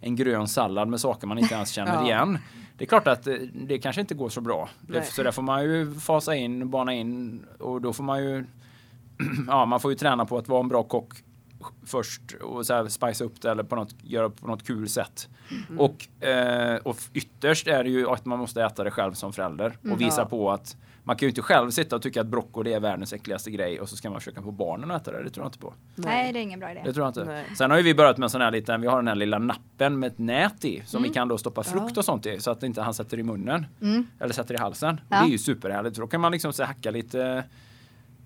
en 0.00 0.16
grön 0.16 0.48
sallad 0.48 0.88
med 0.88 1.00
saker 1.00 1.26
man 1.26 1.38
inte 1.38 1.54
ens 1.54 1.70
känner 1.70 1.94
Ja. 2.00 2.04
igen. 2.04 2.38
Det 2.78 2.84
är 2.84 2.88
klart 2.88 3.06
att 3.06 3.22
det, 3.24 3.38
det 3.52 3.78
kanske 3.78 4.00
inte 4.00 4.14
går 4.14 4.28
så 4.28 4.40
bra. 4.40 4.68
Nej. 4.80 5.04
så 5.04 5.22
där 5.22 5.30
får 5.32 5.42
man 5.42 5.64
ju 5.64 5.94
fasa 5.94 6.34
in, 6.34 6.70
bana 6.70 6.94
in 6.94 7.44
och 7.58 7.80
då 7.80 7.92
får 7.92 8.04
man 8.04 8.24
ju 8.24 8.44
Ja, 9.48 9.64
man 9.66 9.80
får 9.80 9.90
ju 9.90 9.96
träna 9.96 10.24
på 10.24 10.38
att 10.38 10.48
vara 10.48 10.60
en 10.60 10.68
bra 10.68 10.82
kock 10.82 11.12
först 11.86 12.20
och 12.40 12.66
så 12.66 12.74
här 12.74 12.88
spicea 12.88 13.26
upp 13.26 13.40
det 13.42 13.50
eller 13.50 13.62
på 13.62 13.76
något, 13.76 13.94
göra 14.02 14.30
på 14.30 14.46
något 14.46 14.66
kul 14.66 14.88
sätt. 14.88 15.28
Och, 15.78 16.24
eh, 16.28 16.76
och 16.76 16.96
ytterst 17.14 17.66
är 17.66 17.84
det 17.84 17.90
ju 17.90 18.08
att 18.10 18.24
man 18.24 18.38
måste 18.38 18.62
äta 18.62 18.84
det 18.84 18.90
själv 18.90 19.12
som 19.12 19.32
förälder 19.32 19.76
och 19.92 20.00
visa 20.00 20.20
Ja. 20.20 20.24
på 20.26 20.50
att 20.50 20.76
man 21.04 21.16
kan 21.16 21.26
ju 21.26 21.28
inte 21.30 21.42
själv 21.42 21.70
sitta 21.70 21.96
och 21.96 22.02
tycka 22.02 22.20
att 22.20 22.26
broccoli 22.26 22.72
är 22.72 22.80
världens 22.80 23.12
äckligaste 23.12 23.50
grej 23.50 23.80
och 23.80 23.88
så 23.88 23.96
ska 23.96 24.10
man 24.10 24.20
försöka 24.20 24.42
få 24.42 24.50
barnen 24.50 24.90
att 24.90 25.02
äta 25.02 25.12
det. 25.18 25.24
Det 25.24 25.30
tror 25.30 25.44
jag 25.44 25.48
inte 25.48 25.58
på. 25.58 25.74
Nej, 25.94 26.32
det 26.32 26.38
är 26.38 26.42
ingen 26.42 26.60
bra 26.60 26.70
idé. 26.70 26.80
Det 26.84 26.92
tror 26.92 27.04
jag 27.06 27.10
inte. 27.10 27.24
Nej. 27.24 27.44
Sen 27.58 27.70
har 27.70 27.76
ju 27.78 27.82
vi 27.84 27.94
börjat 27.94 28.18
med 28.18 28.24
en 28.26 28.30
sån 28.30 28.40
här 28.40 28.50
liten, 28.50 28.80
vi 28.80 28.86
har 28.86 28.96
den 28.96 29.08
här 29.08 29.14
lilla 29.14 29.38
nappen 29.38 29.98
med 29.98 30.06
ett 30.06 30.18
nät 30.18 30.64
i 30.64 30.82
som 30.86 30.98
Mm. 30.98 31.10
vi 31.10 31.14
kan 31.14 31.28
då 31.28 31.38
stoppa 31.38 31.62
frukt 31.62 31.96
och 31.96 32.04
sånt 32.04 32.26
i 32.26 32.40
så 32.40 32.50
att 32.50 32.62
inte 32.62 32.82
han 32.82 32.94
sätter 32.94 33.18
i 33.18 33.22
munnen. 33.22 33.66
Eller 34.20 34.32
sätter 34.34 34.54
i 34.54 34.58
halsen. 34.58 35.00
Ja. 35.08 35.16
Det 35.20 35.26
är 35.26 35.30
ju 35.30 35.38
superhärligt 35.38 35.96
för 35.96 36.00
då 36.02 36.06
kan 36.06 36.20
man 36.20 36.32
liksom 36.32 36.52
så 36.52 36.64
hacka 36.64 36.90
lite 36.90 37.44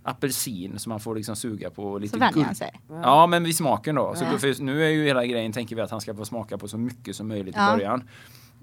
apelsin 0.05 0.79
som 0.79 0.91
man 0.91 1.01
får 1.01 1.15
liksom 1.17 1.37
suga 1.37 1.71
på 1.71 1.99
lite 1.99 2.13
Så 2.13 2.19
vänjer 2.19 2.45
han 2.45 2.55
sig. 2.55 2.81
Ja 2.89 3.27
men 3.27 3.45
vid 3.45 3.57
smaken 3.57 3.95
då. 3.95 4.15
Så 4.15 4.25
för 4.39 4.63
nu 4.63 4.85
är 4.85 4.89
ju 4.89 5.05
hela 5.05 5.27
grejen 5.27 5.53
tänker 5.53 5.77
vi 5.77 5.83
att 5.83 5.91
han 5.91 6.01
ska 6.01 6.15
få 6.15 6.25
smaka 6.25 6.59
på 6.59 6.69
så 6.69 6.79
mycket 6.79 7.17
som 7.17 7.29
möjligt 7.29 7.55
Ja. 7.59 7.75
i 7.75 7.77
början. 7.77 8.09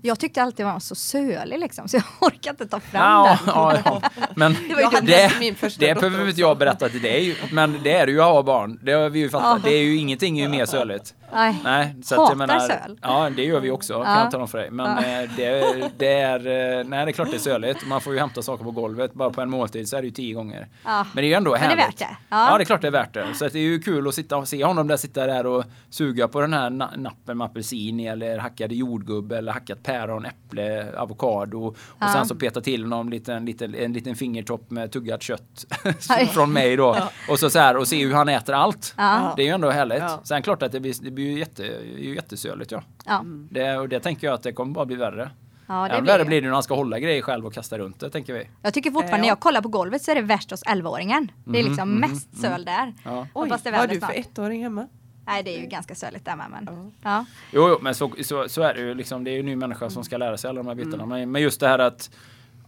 Jag 0.01 0.19
tyckte 0.19 0.43
alltid 0.43 0.65
han 0.65 0.75
var 0.75 0.79
så 0.79 0.95
sölig 0.95 1.59
liksom, 1.59 1.87
så 1.87 1.97
jag 1.97 2.03
orkar 2.19 2.51
inte 2.51 2.67
ta 2.67 2.79
fram 2.79 3.01
Ja, 3.01 3.37
den. 3.45 3.53
ja, 3.55 3.77
ja. 3.85 4.01
Men 4.35 4.53
Det 4.69 4.75
var 4.75 5.01
det, 5.01 5.77
det 5.79 5.95
behöver 6.01 6.27
inte 6.29 6.41
jag 6.41 6.57
berätta 6.57 6.89
till 6.89 7.01
dig. 7.01 7.37
Men 7.51 7.79
det 7.83 7.93
är 7.93 8.05
det 8.05 8.11
ju 8.11 8.19
att 8.21 8.25
ha 8.33 8.43
barn. 8.43 8.79
Det 8.83 8.91
har 8.91 9.09
vi 9.09 9.19
ju 9.19 9.29
fattat. 9.29 9.61
Ja. 9.63 9.69
Det 9.69 9.75
är 9.75 9.83
ju 9.83 9.95
ingenting 9.97 10.39
är 10.39 10.43
ju 10.43 10.49
mer 10.49 10.65
söligt. 10.65 11.15
Nej. 11.33 11.55
Nej, 11.63 11.95
så 12.03 12.15
Hatar 12.15 12.23
att 12.23 12.29
jag 12.29 12.37
menar, 12.37 12.59
söl. 12.59 12.99
Ja, 13.01 13.29
det 13.35 13.43
gör 13.45 13.59
vi 13.59 13.71
också 13.71 13.93
kan 14.03 14.11
Ja. 14.13 14.19
jag 14.23 14.31
tala 14.31 14.41
om 14.43 14.47
för 14.49 14.57
dig. 14.57 14.71
Men 14.71 14.85
Ja. 15.03 15.21
eh, 15.23 15.29
det, 15.35 15.89
det 15.97 16.13
är, 16.13 16.39
eh, 16.79 16.83
nej 16.85 17.05
det 17.05 17.11
är 17.11 17.13
klart 17.13 17.27
det 17.31 17.37
är 17.37 17.39
söligt. 17.39 17.87
Man 17.87 18.01
får 18.01 18.13
ju 18.13 18.19
hämta 18.19 18.41
saker 18.41 18.63
på 18.63 18.71
golvet. 18.71 19.13
Bara 19.13 19.29
på 19.29 19.41
en 19.41 19.49
måltid 19.49 19.89
så 19.89 19.97
är 19.97 20.01
det 20.01 20.07
ju 20.07 20.13
tio 20.13 20.33
gånger. 20.33 20.67
Ja. 20.85 21.05
Men 21.13 21.21
det 21.21 21.27
är 21.27 21.29
ju 21.29 21.33
ändå 21.33 21.51
Men 21.51 21.59
det 21.59 21.65
är 21.65 21.69
härligt. 21.69 21.85
värt 21.87 21.97
det. 21.97 22.17
Ja. 22.29 22.51
Ja. 22.51 22.57
det 22.57 22.63
är 22.63 22.65
klart 22.65 22.81
det 22.81 22.87
är 22.87 22.91
värt 22.91 23.13
det. 23.13 23.27
Så 23.33 23.45
att 23.45 23.53
det 23.53 23.59
är 23.59 23.63
ju 23.63 23.79
kul 23.79 24.07
att 24.07 24.15
sitta 24.15 24.37
och 24.37 24.47
se 24.47 24.63
honom 24.63 24.87
där 24.87 24.97
sitta 24.97 25.25
där 25.27 25.45
och 25.45 25.63
suga 25.89 26.27
på 26.27 26.41
den 26.41 26.53
här 26.53 26.69
na- 26.69 26.97
nappen 26.97 27.37
med 27.37 27.45
apelsin 27.45 27.99
eller 27.99 28.37
hackade 28.37 28.75
jordgubb 28.75 29.31
eller 29.31 29.51
hackat 29.51 29.83
päron, 29.83 30.25
äpple, 30.25 30.91
avokado 30.97 31.65
och 31.65 31.75
Ja. 31.99 32.13
sen 32.13 32.25
så 32.25 32.35
peta 32.35 32.61
till 32.61 32.83
honom 32.83 33.09
liten, 33.09 33.45
liten, 33.45 33.75
en 33.75 33.93
liten 33.93 34.15
fingertopp 34.15 34.71
med 34.71 34.91
tuggat 34.91 35.21
kött 35.23 35.65
från 36.33 36.53
mig 36.53 36.75
då. 36.75 36.97
Och 37.29 37.39
så, 37.39 37.49
så 37.49 37.59
här 37.59 37.77
och 37.77 37.87
se 37.87 38.05
hur 38.05 38.13
han 38.13 38.29
äter 38.29 38.53
allt. 38.55 38.93
Ja. 38.97 39.33
Det 39.35 39.41
är 39.41 39.45
ju 39.45 39.51
ändå 39.53 39.69
härligt. 39.69 39.99
Ja. 39.99 40.19
Sen 40.23 40.41
klart 40.41 40.63
att 40.63 40.71
det 40.71 40.79
blir, 40.79 40.93
det 41.01 41.11
blir 41.19 41.31
ju, 41.31 41.39
jätte, 41.39 41.63
det 41.63 41.69
är 41.69 41.97
ju 42.03 42.15
jättesöligt 42.15 42.71
ja. 42.71 42.83
Ja. 43.05 43.25
Det, 43.49 43.77
och 43.77 43.89
det 43.89 43.99
tänker 43.99 44.27
jag 44.27 44.33
att 44.33 44.43
det 44.43 44.53
kommer 44.53 44.73
bara 44.73 44.85
bli 44.85 44.95
värre. 44.95 45.31
Ja, 45.67 45.87
det 45.87 45.93
Än 45.95 46.03
blir 46.03 46.13
värre 46.13 46.23
det. 46.23 46.27
blir 46.27 46.41
det 46.41 46.47
när 46.47 46.53
han 46.53 46.63
ska 46.63 46.75
hålla 46.75 46.99
grejer 46.99 47.21
själv 47.21 47.45
och 47.45 47.53
kasta 47.53 47.77
runt 47.77 47.99
det 47.99 48.09
tänker 48.09 48.33
vi. 48.33 48.47
Jag 48.61 48.73
tycker 48.73 48.91
fortfarande 48.91 49.21
när 49.21 49.27
jag 49.27 49.39
kollar 49.39 49.61
på 49.61 49.69
golvet 49.69 50.01
så 50.01 50.11
är 50.11 50.15
det 50.15 50.21
värst 50.21 50.51
hos 50.51 50.63
11-åringen. 50.63 51.31
Det 51.45 51.59
är 51.59 51.63
Mhm, 51.63 51.69
liksom 51.69 51.91
mhm, 51.91 51.99
mest 52.11 52.37
söl 52.41 52.65
där. 52.65 52.93
Ja. 53.05 53.27
Oj, 53.33 53.49
vad 53.49 53.73
har 53.73 53.87
du 53.87 53.99
för 53.99 54.13
ettåring 54.19 54.63
hemma? 54.63 54.87
Nej, 55.25 55.43
det 55.43 55.57
är 55.57 55.61
ju 55.61 55.67
ganska 55.67 55.95
söligt 55.95 56.25
där 56.25 56.35
med. 56.35 56.45
Men. 56.51 56.67
Ja. 56.75 56.91
Ja. 57.09 57.25
Jo, 57.53 57.69
jo 57.69 57.77
men 57.81 57.95
så, 57.95 58.11
så, 58.23 58.49
så 58.49 58.61
är 58.61 58.73
det 58.73 58.79
ju. 58.79 58.93
Liksom, 58.93 59.23
det 59.23 59.31
är 59.31 59.33
ju 59.33 59.39
en 59.39 59.45
ny 59.45 59.55
människa 59.55 59.89
som 59.89 60.03
ska 60.03 60.17
lära 60.17 60.37
sig 60.37 60.49
alla 60.49 60.57
de 60.63 60.67
här 60.67 60.75
bitarna. 60.75 61.05
Men, 61.05 61.31
men 61.31 61.41
just 61.41 61.59
det 61.59 61.67
här 61.67 61.79
att 61.79 62.09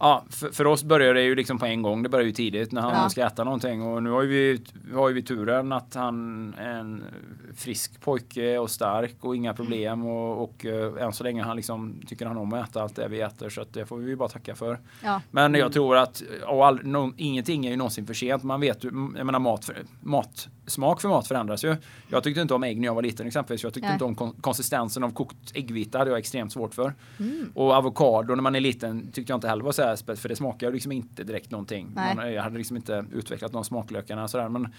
Ja, 0.02 0.24
för, 0.30 0.48
för 0.52 0.66
oss 0.66 0.84
börjar 0.84 1.14
det 1.14 1.22
ju 1.22 1.34
liksom 1.34 1.58
på 1.58 1.66
en 1.66 1.82
gång. 1.82 2.02
Det 2.02 2.08
börjar 2.08 2.26
ju 2.26 2.32
tidigt 2.32 2.72
när 2.72 2.82
han 2.82 2.92
Ja. 2.92 3.08
ska 3.08 3.26
äta 3.26 3.44
någonting. 3.44 3.82
Och 3.82 4.02
nu 4.02 4.10
har 4.10 4.22
ju 4.22 4.28
vi, 4.28 4.62
har 4.94 5.08
ju 5.08 5.14
vi 5.14 5.22
turen 5.22 5.72
att 5.72 5.94
han 5.94 6.54
är 6.58 6.68
en 6.78 7.04
frisk 7.56 8.00
pojke 8.00 8.58
och 8.58 8.70
stark 8.70 9.16
och 9.20 9.36
inga 9.36 9.54
problem. 9.54 10.06
Och, 10.06 10.42
och 10.44 10.66
eh, 10.66 11.04
än 11.04 11.12
så 11.12 11.24
länge 11.24 11.42
han 11.42 11.56
liksom, 11.56 12.00
tycker 12.06 12.26
han 12.26 12.36
om 12.36 12.52
att 12.52 12.68
äta 12.68 12.82
allt 12.82 12.96
det 12.96 13.08
vi 13.08 13.20
äter. 13.20 13.48
Så 13.48 13.60
att 13.60 13.72
det 13.74 13.86
får 13.86 13.96
vi 13.96 14.08
ju 14.10 14.16
bara 14.16 14.28
tacka 14.28 14.54
för. 14.54 14.78
Ja. 15.02 15.20
Men 15.30 15.54
jag 15.54 15.72
tror 15.72 15.96
att 15.96 16.22
och 16.46 16.66
all, 16.66 16.80
no, 16.84 17.12
ingenting 17.16 17.66
är 17.66 17.70
ju 17.70 17.76
någonsin 17.76 18.06
för 18.06 18.14
sent. 18.14 18.42
Man 18.42 18.60
vet 18.60 18.84
ju, 18.84 18.88
jag 19.16 19.26
menar 19.26 19.38
mat, 19.38 19.70
mat, 20.00 20.48
smak 20.66 21.00
för 21.00 21.08
mat 21.08 21.28
förändras 21.28 21.64
ju. 21.64 21.76
Jag 22.08 22.24
tyckte 22.24 22.40
inte 22.40 22.54
om 22.54 22.64
ägg 22.64 22.80
när 22.80 22.86
jag 22.86 22.94
var 22.94 23.02
liten 23.02 23.26
exempelvis. 23.26 23.62
Jag 23.62 23.74
tyckte 23.74 23.86
Nej. 23.88 23.92
inte 23.94 24.04
om 24.04 24.14
kon 24.14 24.34
konsistensen 24.40 25.04
av 25.04 25.10
kokt 25.10 25.36
äggvita. 25.54 25.98
hade 25.98 26.10
jag 26.10 26.18
extremt 26.18 26.52
svårt 26.52 26.74
för. 26.74 26.94
Mm. 27.18 27.52
Och 27.54 27.70
avokado 27.72 28.34
när 28.34 28.42
man 28.42 28.54
är 28.54 28.60
liten 28.60 29.12
tyckte 29.12 29.32
jag 29.32 29.36
inte 29.36 29.48
heller 29.48 29.64
var 29.64 29.72
så 29.72 29.82
här 29.82 30.16
för 30.16 30.28
det 30.28 30.36
smakar 30.36 30.66
ju 30.66 30.72
liksom 30.72 30.92
inte 30.92 31.24
direkt 31.24 31.50
någonting. 31.50 31.92
Man, 31.94 32.32
jag 32.32 32.42
hade 32.42 32.58
liksom 32.58 32.76
inte 32.76 33.04
utvecklat 33.12 33.52
de 33.52 33.64
smaklökarna 33.64 34.28
sådär. 34.28 34.48
Men, 34.48 34.74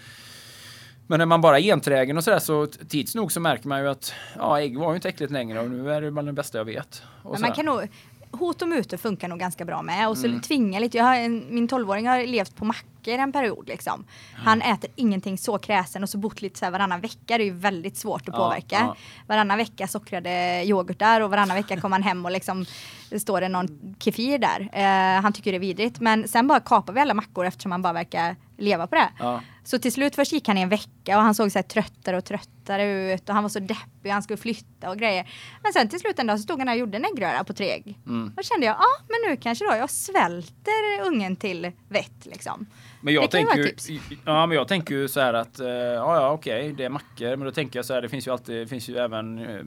men 1.06 1.18
när 1.18 1.26
man 1.26 1.40
bara 1.40 1.58
är 1.58 1.72
enträgen 1.72 2.16
och 2.16 2.24
sådär 2.24 2.38
så 2.38 2.66
tids 2.66 3.14
nog 3.14 3.32
så 3.32 3.40
märker 3.40 3.68
man 3.68 3.80
ju 3.80 3.88
att 3.88 4.12
ja, 4.36 4.60
ägg 4.60 4.78
var 4.78 4.90
ju 4.90 4.94
inte 4.94 5.08
äckligt 5.08 5.32
längre 5.32 5.60
och 5.60 5.70
nu 5.70 5.92
är 5.92 6.00
det 6.00 6.10
bland 6.10 6.28
det 6.28 6.32
bästa 6.32 6.58
jag 6.58 6.64
vet. 6.64 7.02
Man 7.40 7.52
kan 7.52 7.64
nog, 7.64 7.88
hot 8.36 8.62
och 8.62 8.68
mutor 8.68 8.96
funkar 8.96 9.28
nog 9.28 9.38
ganska 9.38 9.64
bra 9.64 9.82
med. 9.82 10.08
Och 10.08 10.18
så 10.18 10.26
Mm. 10.26 10.40
tvinga 10.40 10.78
lite. 10.78 10.96
Jag 10.98 11.04
har 11.04 11.14
en, 11.16 11.44
min 11.50 11.68
12-åring 11.68 12.08
har 12.08 12.26
levt 12.26 12.56
på 12.56 12.64
mackor 12.64 12.88
en 13.14 13.32
period. 13.32 13.68
Liksom. 13.68 14.04
Han 14.36 14.62
äter 14.62 14.90
ingenting 14.96 15.38
så 15.38 15.58
kräsen 15.58 16.02
och 16.02 16.08
så 16.08 16.18
bott 16.18 16.42
lite 16.42 16.58
så 16.58 16.64
här 16.64 16.72
varannan 16.72 17.00
vecka. 17.00 17.38
Det 17.38 17.44
är 17.44 17.44
ju 17.44 17.50
väldigt 17.52 17.96
svårt 17.96 18.28
att 18.28 18.34
Ja, 18.34 18.44
påverka. 18.44 18.76
ja. 18.80 18.96
Varannan 19.26 19.58
vecka 19.58 19.86
sockrade 19.88 20.62
yoghurtar 20.64 21.20
och 21.20 21.30
varannan 21.30 21.56
vecka 21.56 21.80
kommer 21.80 21.94
han 21.96 22.02
hem 22.02 22.24
och 22.24 22.30
liksom 22.30 22.66
det 23.10 23.20
står 23.20 23.40
det 23.40 23.48
någon 23.48 23.94
kefir 23.98 24.38
där. 24.38 24.68
Eh, 24.72 25.22
han 25.22 25.32
tycker 25.32 25.52
det 25.52 25.56
är 25.56 25.60
vidrigt. 25.60 26.00
Men 26.00 26.28
sen 26.28 26.46
bara 26.46 26.60
kapar 26.60 26.92
vi 26.92 27.00
alla 27.00 27.14
mackor 27.14 27.44
eftersom 27.46 27.72
han 27.72 27.82
bara 27.82 27.92
verkar 27.92 28.36
leva 28.58 28.86
på 28.86 28.94
det. 28.94 29.08
Ja. 29.18 29.40
Så 29.64 29.78
till 29.78 29.92
slut 29.92 30.14
först 30.14 30.32
gick 30.32 30.48
han 30.48 30.58
i 30.58 30.60
en 30.60 30.68
vecka 30.68 31.16
och 31.16 31.22
han 31.22 31.34
såg 31.34 31.52
så 31.52 31.58
här 31.58 31.62
tröttare 31.62 32.16
och 32.16 32.24
tröttare 32.24 33.12
ut 33.14 33.28
och 33.28 33.34
han 33.34 33.44
var 33.44 33.48
så 33.48 33.58
deppig 33.58 34.04
och 34.04 34.10
han 34.10 34.22
skulle 34.22 34.36
flytta 34.36 34.90
och 34.90 34.98
grejer. 34.98 35.30
Men 35.62 35.72
sen 35.72 35.88
till 35.88 36.00
slut 36.00 36.18
en 36.18 36.26
dag 36.26 36.38
så 36.38 36.42
stod 36.42 36.58
han 36.58 36.66
där 36.66 36.74
och 36.74 36.78
gjorde 36.78 36.96
en 36.96 37.04
äggröra 37.04 37.44
på 37.44 37.52
tre 37.52 37.70
ägg. 37.70 37.98
Mm. 38.06 38.32
Då 38.36 38.42
kände 38.42 38.66
jag, 38.66 38.76
ja 38.76 39.04
men 39.08 39.30
nu 39.30 39.36
kanske 39.36 39.64
då 39.64 39.76
jag 39.76 39.90
svälter 39.90 41.06
ungen 41.06 41.36
till 41.36 41.72
vett 41.88 42.26
liksom. 42.26 42.66
Men 43.00 43.14
jag 43.14 43.24
Det 43.24 43.28
tänker 43.28 43.58
ju, 43.58 44.00
ja, 44.24 44.46
men 44.46 44.56
jag 44.56 44.68
tänker 44.68 44.94
ju 44.94 45.08
så 45.08 45.20
här 45.20 45.34
att, 45.34 45.60
eh, 45.60 45.68
ja, 45.68 46.16
ja 46.16 46.30
okej, 46.30 46.72
det 46.72 46.84
är 46.84 46.88
mackor, 46.88 47.36
men 47.36 47.40
då 47.40 47.50
tänker 47.50 47.78
jag 47.78 47.86
så 47.86 47.94
här, 47.94 48.02
det 48.02 48.08
finns 48.08 48.26
ju 48.26 48.30
alltid, 48.30 48.56
det 48.56 48.66
finns 48.66 48.88
ju 48.88 48.96
även, 48.96 49.38
eh, 49.38 49.60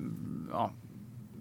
ja, 0.52 0.72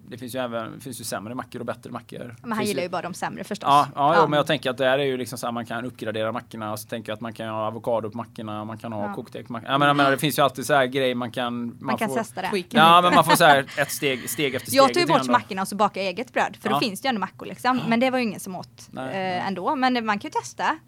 det 0.09 0.19
finns 0.19 0.35
ju 0.35 0.39
även, 0.39 0.73
det 0.75 0.81
finns 0.81 1.01
ju 1.01 1.05
sämre 1.05 1.35
mackor 1.35 1.61
och 1.61 1.67
bättre 1.67 1.91
mackor. 1.91 2.35
Men 2.43 2.53
han 2.53 2.59
finns 2.59 2.69
gillar 2.69 2.83
ju 2.83 2.89
bara 2.89 3.03
de 3.03 3.15
sämre 3.15 3.45
förstås. 3.45 3.67
Ja, 3.69 3.89
ja, 3.95 4.15
ja. 4.15 4.27
men 4.27 4.37
jag 4.37 4.47
tänker 4.47 4.71
att 4.71 4.79
det 4.79 4.85
här 4.85 4.99
är 4.99 5.05
ju 5.05 5.17
liksom 5.17 5.39
så 5.39 5.47
här, 5.47 5.53
man 5.53 5.67
kan 5.67 5.85
uppgradera 5.85 6.33
mackorna 6.33 6.73
och 6.73 6.79
så 6.81 6.89
tänker 6.89 7.11
jag 7.11 7.15
att 7.15 7.21
man 7.21 7.33
kan 7.33 7.49
ha 7.49 7.67
avokado 7.67 8.11
på 8.11 8.17
mackorna, 8.17 8.65
man 8.65 8.79
kan 8.79 8.93
ha 8.93 9.07
Ja. 9.07 9.15
kokt 9.15 9.35
ägg 9.35 9.47
på 9.47 9.53
mackorna. 9.53 9.73
Jag 9.73 9.79
menar, 9.79 9.89
jag 9.91 9.97
menar, 9.97 10.11
det 10.11 10.19
finns 10.19 10.39
ju 10.39 10.43
alltid 10.43 10.67
så 10.67 10.75
här 10.75 10.87
grejer 10.87 11.15
man 11.15 11.31
kan, 11.31 11.67
man, 11.67 11.77
man 11.81 11.97
kan 11.99 12.09
får, 12.09 12.17
testa 12.17 12.43
det. 12.43 12.65
Ja, 12.71 13.01
men 13.03 13.15
man 13.15 13.25
får 13.25 13.37
så 13.37 13.45
här 13.45 13.67
ett 13.79 13.91
steg, 13.91 14.31
steg 14.31 14.55
efter 14.55 14.69
steg. 14.71 14.79
Jag 14.81 14.95
tog 14.95 15.01
ju 15.03 15.07
bort 15.07 15.29
mackorna 15.29 15.63
och 15.63 15.69
så 15.69 15.77
bakade 15.77 16.01
jag 16.01 16.07
eget 16.11 16.33
bröd 16.33 16.57
för 16.61 16.69
Ja. 16.69 16.75
då 16.75 16.81
finns 16.81 17.01
det 17.01 17.07
ju 17.07 17.09
ändå 17.09 17.21
mackor 17.21 17.47
liksom. 17.47 17.81
Men 17.89 18.01
det 18.01 18.11
var 18.11 18.19
ju 18.19 18.25
ingen 18.25 18.41
som 18.41 18.57
åt 18.57 18.89
Nej. 18.91 19.37
eh, 19.37 19.47
ändå. 19.47 19.77
Men 19.77 20.07
man 20.07 20.19
kan 20.19 20.29
ju 20.29 20.41
testa. 20.41 20.79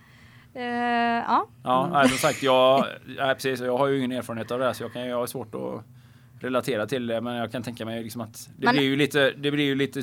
Eh, 0.54 0.62
ja. 0.64 1.46
Ja, 1.64 1.80
Mm. 1.86 1.92
nej, 1.92 2.08
som 2.08 2.18
sagt, 2.18 2.42
jag, 2.42 2.84
nej, 3.18 3.34
precis, 3.34 3.60
jag 3.60 3.78
har 3.78 3.86
ju 3.86 3.98
ingen 3.98 4.12
erfarenhet 4.12 4.50
av 4.50 4.58
det 4.58 4.64
här 4.64 4.72
så 4.72 4.82
jag, 4.82 4.92
kan, 4.92 5.06
jag 5.06 5.16
har 5.16 5.26
svårt 5.26 5.54
att 5.54 5.84
relatera 6.40 6.86
till 6.86 7.06
det. 7.06 7.20
Men 7.20 7.34
jag 7.34 7.52
kan 7.52 7.62
tänka 7.62 7.84
mig 7.84 8.02
liksom 8.02 8.20
att 8.20 8.50
det 8.56 8.64
Men- 8.66 8.74
blir 8.74 8.84
ju 8.84 8.96
lite, 8.96 9.30
det 9.30 9.50
blir 9.50 9.64
ju 9.64 9.74
lite, 9.74 10.02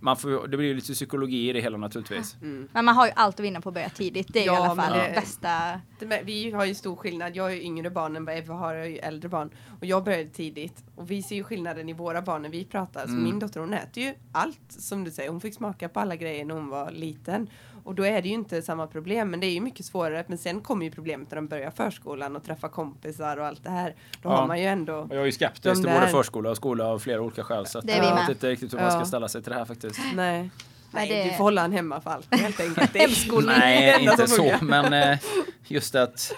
man 0.00 0.16
får, 0.16 0.48
det 0.48 0.56
blir 0.56 0.68
ju 0.68 0.74
lite 0.74 0.92
psykologi 0.92 1.48
i 1.50 1.52
det 1.52 1.60
hela 1.60 1.78
naturligtvis. 1.78 2.36
Mm. 2.42 2.68
Men 2.72 2.84
man 2.84 2.94
har 2.96 3.06
ju 3.06 3.12
allt 3.16 3.40
att 3.40 3.44
vinna 3.44 3.60
på 3.60 3.68
att 3.68 3.74
börja 3.74 3.88
tidigt. 3.88 4.26
Det 4.32 4.38
är 4.38 4.44
ju 4.44 4.50
i 4.50 4.54
Ja, 4.54 4.64
alla 4.70 4.82
fall 4.82 4.98
det- 4.98 5.12
bästa. 5.14 5.80
Det 5.98 6.22
Vi 6.24 6.50
har 6.50 6.64
ju 6.64 6.74
stor 6.74 6.96
skillnad. 6.96 7.36
Jag 7.36 7.42
har 7.44 7.50
ju 7.50 7.62
yngre 7.62 7.90
barn 7.90 8.16
än 8.16 8.24
vad 8.24 8.36
Eva 8.38 8.54
har, 8.54 8.74
jag 8.74 8.80
har 8.82 8.88
ju 8.88 8.96
äldre 8.98 9.28
barn. 9.28 9.50
Och 9.80 9.86
jag 9.86 10.04
började 10.04 10.24
tidigt. 10.30 10.84
Och 10.96 11.10
vi 11.10 11.22
ser 11.22 11.36
ju 11.36 11.44
skillnaden 11.44 11.88
i 11.88 11.92
våra 11.92 12.22
barn 12.22 12.42
när 12.42 12.48
vi 12.50 12.64
pratar. 12.64 13.02
Så 13.06 13.08
Mm. 13.12 13.22
min 13.24 13.38
dotter 13.38 13.60
hon 13.60 13.74
äter 13.74 14.02
ju 14.02 14.14
allt 14.32 14.60
som 14.68 15.04
du 15.04 15.10
säger. 15.10 15.30
Hon 15.30 15.40
fick 15.40 15.54
smaka 15.54 15.88
på 15.88 16.00
alla 16.00 16.16
grejer 16.16 16.44
när 16.44 16.54
hon 16.54 16.68
var 16.68 16.90
liten. 16.90 17.48
Och 17.86 17.94
då 17.94 18.06
är 18.06 18.22
det 18.22 18.28
ju 18.28 18.34
inte 18.34 18.62
samma 18.62 18.86
problem. 18.86 19.30
Men 19.30 19.40
det 19.40 19.46
är 19.46 19.50
ju 19.54 19.60
mycket 19.60 19.86
svårare. 19.86 20.24
Men 20.26 20.38
sen 20.38 20.60
kommer 20.60 20.84
ju 20.84 20.90
problemet 20.90 21.30
när 21.30 21.36
de 21.36 21.46
börjar 21.48 21.70
förskolan 21.70 22.36
och 22.36 22.44
träffar 22.44 22.68
kompisar 22.68 23.36
och 23.36 23.46
allt 23.46 23.64
det 23.64 23.70
här. 23.70 23.94
Då 24.22 24.28
Ja. 24.28 24.36
har 24.36 24.46
man 24.46 24.58
ju 24.60 24.66
ändå 24.66 25.06
jag 25.10 25.20
är 25.20 25.24
ju 25.24 25.32
skeptisk 25.32 25.82
till 25.82 25.92
både 25.92 26.08
förskola 26.08 26.50
och 26.50 26.56
skola 26.56 26.84
av 26.86 26.98
flera 26.98 27.20
olika 27.20 27.44
skäl. 27.44 27.66
Så 27.66 27.78
att 27.78 27.86
Det 27.86 27.92
är 27.92 28.00
vi 28.00 28.06
jag 28.06 28.14
med. 28.14 28.22
vet 28.26 28.36
inte 28.36 28.50
riktigt 28.50 28.72
hur 28.72 28.78
man 28.78 28.90
ska 28.90 29.04
ställa 29.04 29.28
sig 29.28 29.42
till 29.42 29.52
det 29.52 29.58
här 29.58 29.64
faktiskt. 29.64 30.00
Nej. 30.14 30.50
Nej, 30.90 31.08
det- 31.08 31.24
du 31.24 31.30
får 31.36 31.44
hålla 31.44 31.60
han 31.60 31.72
hemma 31.72 32.00
för 32.00 32.10
allt 32.10 32.34
helt 32.34 32.60
enkelt. 32.60 32.96
Hemskolning. 32.96 33.54
Nej, 33.58 33.96
inte 34.10 34.26
så. 34.26 34.52
Men 34.62 34.92
eh, 34.92 35.18
just 35.64 35.94
att 35.94 36.32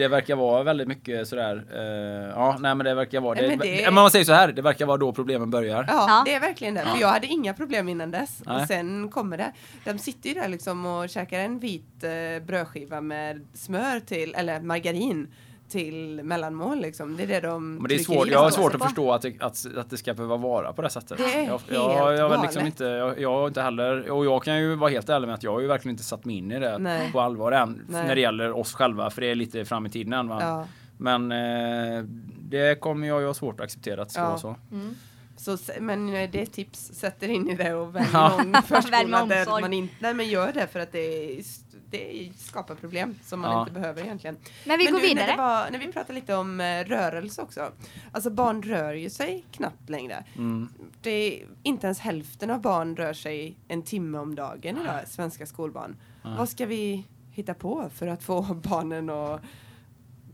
det 0.00 0.08
verkar 0.08 0.36
vara 0.36 0.62
väldigt 0.62 0.88
mycket 0.88 1.28
sådär. 1.28 1.64
Eh, 1.74 2.28
ja, 2.34 2.56
nej 2.60 2.74
men 2.74 2.84
det 2.84 2.94
verkar 2.94 3.20
vara. 3.20 3.34
Det, 3.40 3.56
det- 3.56 3.84
men 3.84 3.94
man 3.94 4.10
säger 4.10 4.24
så 4.24 4.32
här, 4.32 4.52
det 4.52 4.62
verkar 4.62 4.86
vara 4.86 4.96
då 4.96 5.12
problemen 5.12 5.50
börjar. 5.50 5.84
Ja, 5.88 6.04
Ja. 6.08 6.22
det 6.26 6.34
är 6.34 6.40
verkligen 6.40 6.74
det. 6.74 6.80
För 6.80 7.00
jag 7.00 7.08
hade 7.08 7.26
inga 7.26 7.54
problem 7.54 7.88
innan 7.88 8.10
dess. 8.10 8.42
Nej. 8.46 8.56
Och 8.62 8.68
sen 8.68 9.08
kommer 9.08 9.38
det. 9.38 9.52
De 9.84 9.98
sitter 9.98 10.28
ju 10.28 10.34
där 10.34 10.48
liksom 10.48 10.86
och 10.86 11.08
käkar 11.08 11.38
en 11.40 11.58
vit 11.58 12.04
eh, 12.04 12.46
brödskiva 12.46 13.00
med 13.00 13.46
smör 13.54 14.00
till, 14.00 14.34
eller 14.34 14.60
margarin 14.60 15.28
till 15.70 16.20
mellanmål 16.24 16.80
liksom. 16.80 17.16
Det 17.16 17.22
är 17.22 17.26
det 17.26 17.40
de 17.40 17.74
Men 17.74 17.88
det 17.88 17.94
är 17.94 17.98
svårt, 17.98 18.28
jag 18.28 18.38
har 18.38 18.50
svårt 18.50 18.74
att 18.74 18.82
förstå 18.82 19.12
att 19.12 19.22
det, 19.22 19.42
att, 19.42 19.66
att 19.76 19.90
det 19.90 19.96
ska 19.96 20.14
behöva 20.14 20.36
vara 20.36 20.72
på 20.72 20.82
det 20.82 20.90
sättet. 20.90 21.18
Det 21.18 21.24
är 21.24 21.38
jag, 21.38 21.46
helt 21.46 21.70
jag, 21.70 22.16
jag, 22.16 22.42
liksom 22.42 22.66
inte, 22.66 22.84
jag, 22.84 23.20
jag 23.20 23.32
har 23.32 23.46
inte 23.48 23.62
heller, 23.62 24.10
och 24.10 24.24
jag 24.26 24.42
kan 24.42 24.58
ju 24.58 24.74
vara 24.74 24.90
helt 24.90 25.08
ärlig 25.08 25.26
med 25.26 25.34
att 25.34 25.42
jag 25.42 25.52
har 25.52 25.60
ju 25.60 25.66
verkligen 25.66 25.92
inte 25.94 26.04
satt 26.04 26.24
mig 26.24 26.36
in 26.36 26.52
i 26.52 26.58
det 26.58 26.78
Nej. 26.78 27.12
på 27.12 27.20
allvar 27.20 27.52
än. 27.52 27.82
Nej. 27.88 28.06
När 28.06 28.14
det 28.14 28.20
gäller 28.20 28.52
oss 28.52 28.74
själva, 28.74 29.10
för 29.10 29.20
det 29.20 29.26
är 29.26 29.34
lite 29.34 29.64
fram 29.64 29.86
i 29.86 29.90
tiden 29.90 30.12
än. 30.12 30.28
Ja. 30.28 30.66
Men 30.98 31.32
eh, 31.32 32.04
det 32.40 32.80
kommer 32.80 33.08
jag 33.08 33.20
ju 33.20 33.26
ha 33.26 33.34
svårt 33.34 33.60
att 33.60 33.64
acceptera 33.64 34.02
att 34.02 34.08
det 34.08 34.12
ska 34.12 34.22
Ja. 34.22 34.28
vara 34.28 34.38
så. 34.38 34.56
Mm. 34.72 34.94
Så, 35.36 35.58
men 35.80 36.14
eh, 36.14 36.30
det 36.30 36.42
är 36.42 36.46
tips, 36.46 36.90
sätter 36.94 37.28
in 37.28 37.50
i 37.50 37.56
det 37.56 37.74
och 37.74 37.96
välj 37.96 38.06
någon 38.12 38.62
förskola 38.62 39.26
där 39.26 39.60
man 39.60 39.72
inte, 39.72 39.94
nej 40.00 40.14
men 40.14 40.28
gör 40.28 40.52
det 40.52 40.66
för 40.66 40.80
att 40.80 40.92
det 40.92 41.38
är, 41.38 41.42
det 41.90 42.32
skapar 42.36 42.74
problem 42.74 43.14
som 43.22 43.40
man 43.40 43.50
Ja. 43.52 43.60
inte 43.60 43.72
behöver 43.72 44.02
egentligen. 44.02 44.36
Men 44.66 44.78
vi 44.78 44.84
går 44.84 44.92
nu, 44.92 44.98
När, 44.98 45.08
vidare. 45.08 45.30
det 45.30 45.36
var, 45.36 45.70
när 45.70 45.78
vi 45.78 45.92
pratade 45.92 46.12
lite 46.12 46.34
om 46.34 46.60
eh, 46.60 46.84
rörelse 46.84 47.42
också. 47.42 47.72
Alltså 48.12 48.30
barn 48.30 48.62
rör 48.62 48.92
ju 48.94 49.10
sig 49.10 49.44
knappt 49.52 49.90
längre. 49.90 50.24
Mm. 50.36 50.68
Det 51.02 51.10
är, 51.10 51.46
inte 51.62 51.86
ens 51.86 51.98
hälften 51.98 52.50
av 52.50 52.60
barn 52.60 52.96
rör 52.96 53.12
sig 53.12 53.56
en 53.68 53.82
timme 53.82 54.18
om 54.18 54.34
dagen 54.34 54.78
idag, 54.82 55.08
svenska 55.08 55.46
skolbarn. 55.46 55.96
Vad 56.22 56.48
ska 56.48 56.66
vi 56.66 57.06
hitta 57.32 57.54
på 57.54 57.90
för 57.94 58.06
att 58.06 58.22
få 58.22 58.42
barnen 58.62 59.10
att 59.10 59.40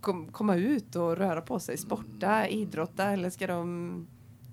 kom, 0.00 0.28
komma 0.32 0.56
ut 0.56 0.96
och 0.96 1.16
röra 1.16 1.40
på 1.40 1.60
sig? 1.60 1.76
Sporta, 1.76 2.48
idrotta 2.48 3.04
eller 3.04 3.30
ska 3.30 3.46
de... 3.46 4.06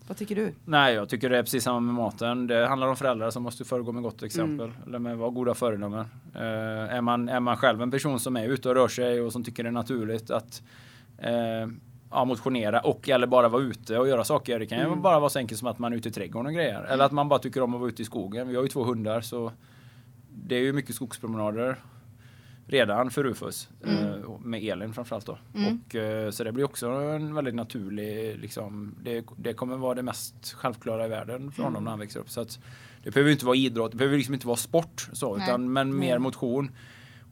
Vad 0.07 0.17
tycker 0.17 0.35
du? 0.35 0.53
Nej, 0.65 0.93
jag 0.93 1.09
tycker 1.09 1.29
det 1.29 1.37
är 1.37 1.43
precis 1.43 1.63
samma 1.63 1.79
med 1.79 1.95
maten. 1.95 2.47
Det 2.47 2.67
handlar 2.67 2.87
om 2.87 2.95
föräldrar 2.95 3.29
som 3.29 3.43
måste 3.43 3.65
föregå 3.65 3.91
med 3.91 4.03
gott 4.03 4.23
exempel. 4.23 4.71
Eller 4.87 4.99
med 4.99 5.17
vara 5.17 5.29
goda 5.29 5.53
föredömen. 5.53 6.05
Eh, 6.35 6.95
är, 6.95 7.01
man, 7.01 7.29
är 7.29 7.39
man 7.39 7.57
själv 7.57 7.81
en 7.81 7.91
person 7.91 8.19
som 8.19 8.37
är 8.37 8.47
ute 8.47 8.69
och 8.69 8.75
rör 8.75 8.87
sig 8.87 9.21
och 9.21 9.31
som 9.31 9.43
tycker 9.43 9.63
det 9.63 9.69
är 9.69 9.71
naturligt 9.71 10.31
att 10.31 10.61
eh, 11.17 11.67
ja, 12.11 12.25
motionera 12.25 12.79
och 12.79 13.09
eller 13.09 13.27
bara 13.27 13.49
vara 13.49 13.61
ute 13.61 13.97
och 13.97 14.07
göra 14.07 14.23
saker. 14.23 14.59
Det 14.59 14.65
kan 14.65 14.79
ju 14.79 14.95
bara 14.95 15.19
vara 15.19 15.29
så 15.29 15.39
enkelt 15.39 15.59
som 15.59 15.67
att 15.67 15.79
man 15.79 15.93
är 15.93 15.97
ute 15.97 16.09
i 16.09 16.11
trädgården 16.11 16.45
och 16.45 16.53
grejer. 16.53 16.83
Eller 16.83 17.05
att 17.05 17.11
man 17.11 17.29
bara 17.29 17.39
tycker 17.39 17.61
om 17.61 17.73
att 17.73 17.79
vara 17.79 17.89
ute 17.89 18.01
i 18.01 18.05
skogen. 18.05 18.47
Vi 18.47 18.55
har 18.55 18.63
ju 18.63 18.69
två 18.69 18.83
hundar 18.83 19.21
så 19.21 19.51
det 20.29 20.55
är 20.55 20.61
ju 20.61 20.73
mycket 20.73 20.95
skogspromenader 20.95 21.77
redan 22.67 23.11
för 23.11 23.23
Rufus. 23.23 23.69
Eh, 23.85 24.39
med 24.39 24.63
Elin 24.63 24.93
framförallt 24.93 25.25
då. 25.25 25.37
Och, 25.87 25.95
eh, 25.95 26.31
så 26.31 26.43
det 26.43 26.51
blir 26.51 26.63
också 26.63 26.87
en 26.87 27.35
väldigt 27.35 27.55
naturlig, 27.55 28.39
liksom, 28.39 28.95
det, 29.03 29.25
det 29.37 29.53
kommer 29.53 29.77
vara 29.77 29.95
det 29.95 30.03
mest 30.03 30.53
självklara 30.53 31.05
i 31.05 31.09
världen 31.09 31.51
för 31.51 31.63
honom 31.63 31.83
när 31.83 31.91
han 31.91 31.99
växer 31.99 32.19
upp. 32.19 32.29
Så 32.29 32.41
att, 32.41 32.59
det 33.03 33.11
behöver 33.11 33.31
inte 33.31 33.45
vara 33.45 33.55
idrott, 33.55 33.91
det 33.91 33.97
behöver 33.97 34.17
liksom 34.17 34.33
inte 34.33 34.47
vara 34.47 34.57
sport 34.57 35.09
så, 35.13 35.35
Nej. 35.35 35.47
utan, 35.47 35.73
men 35.73 35.97
mer 35.97 36.19
motion. 36.19 36.71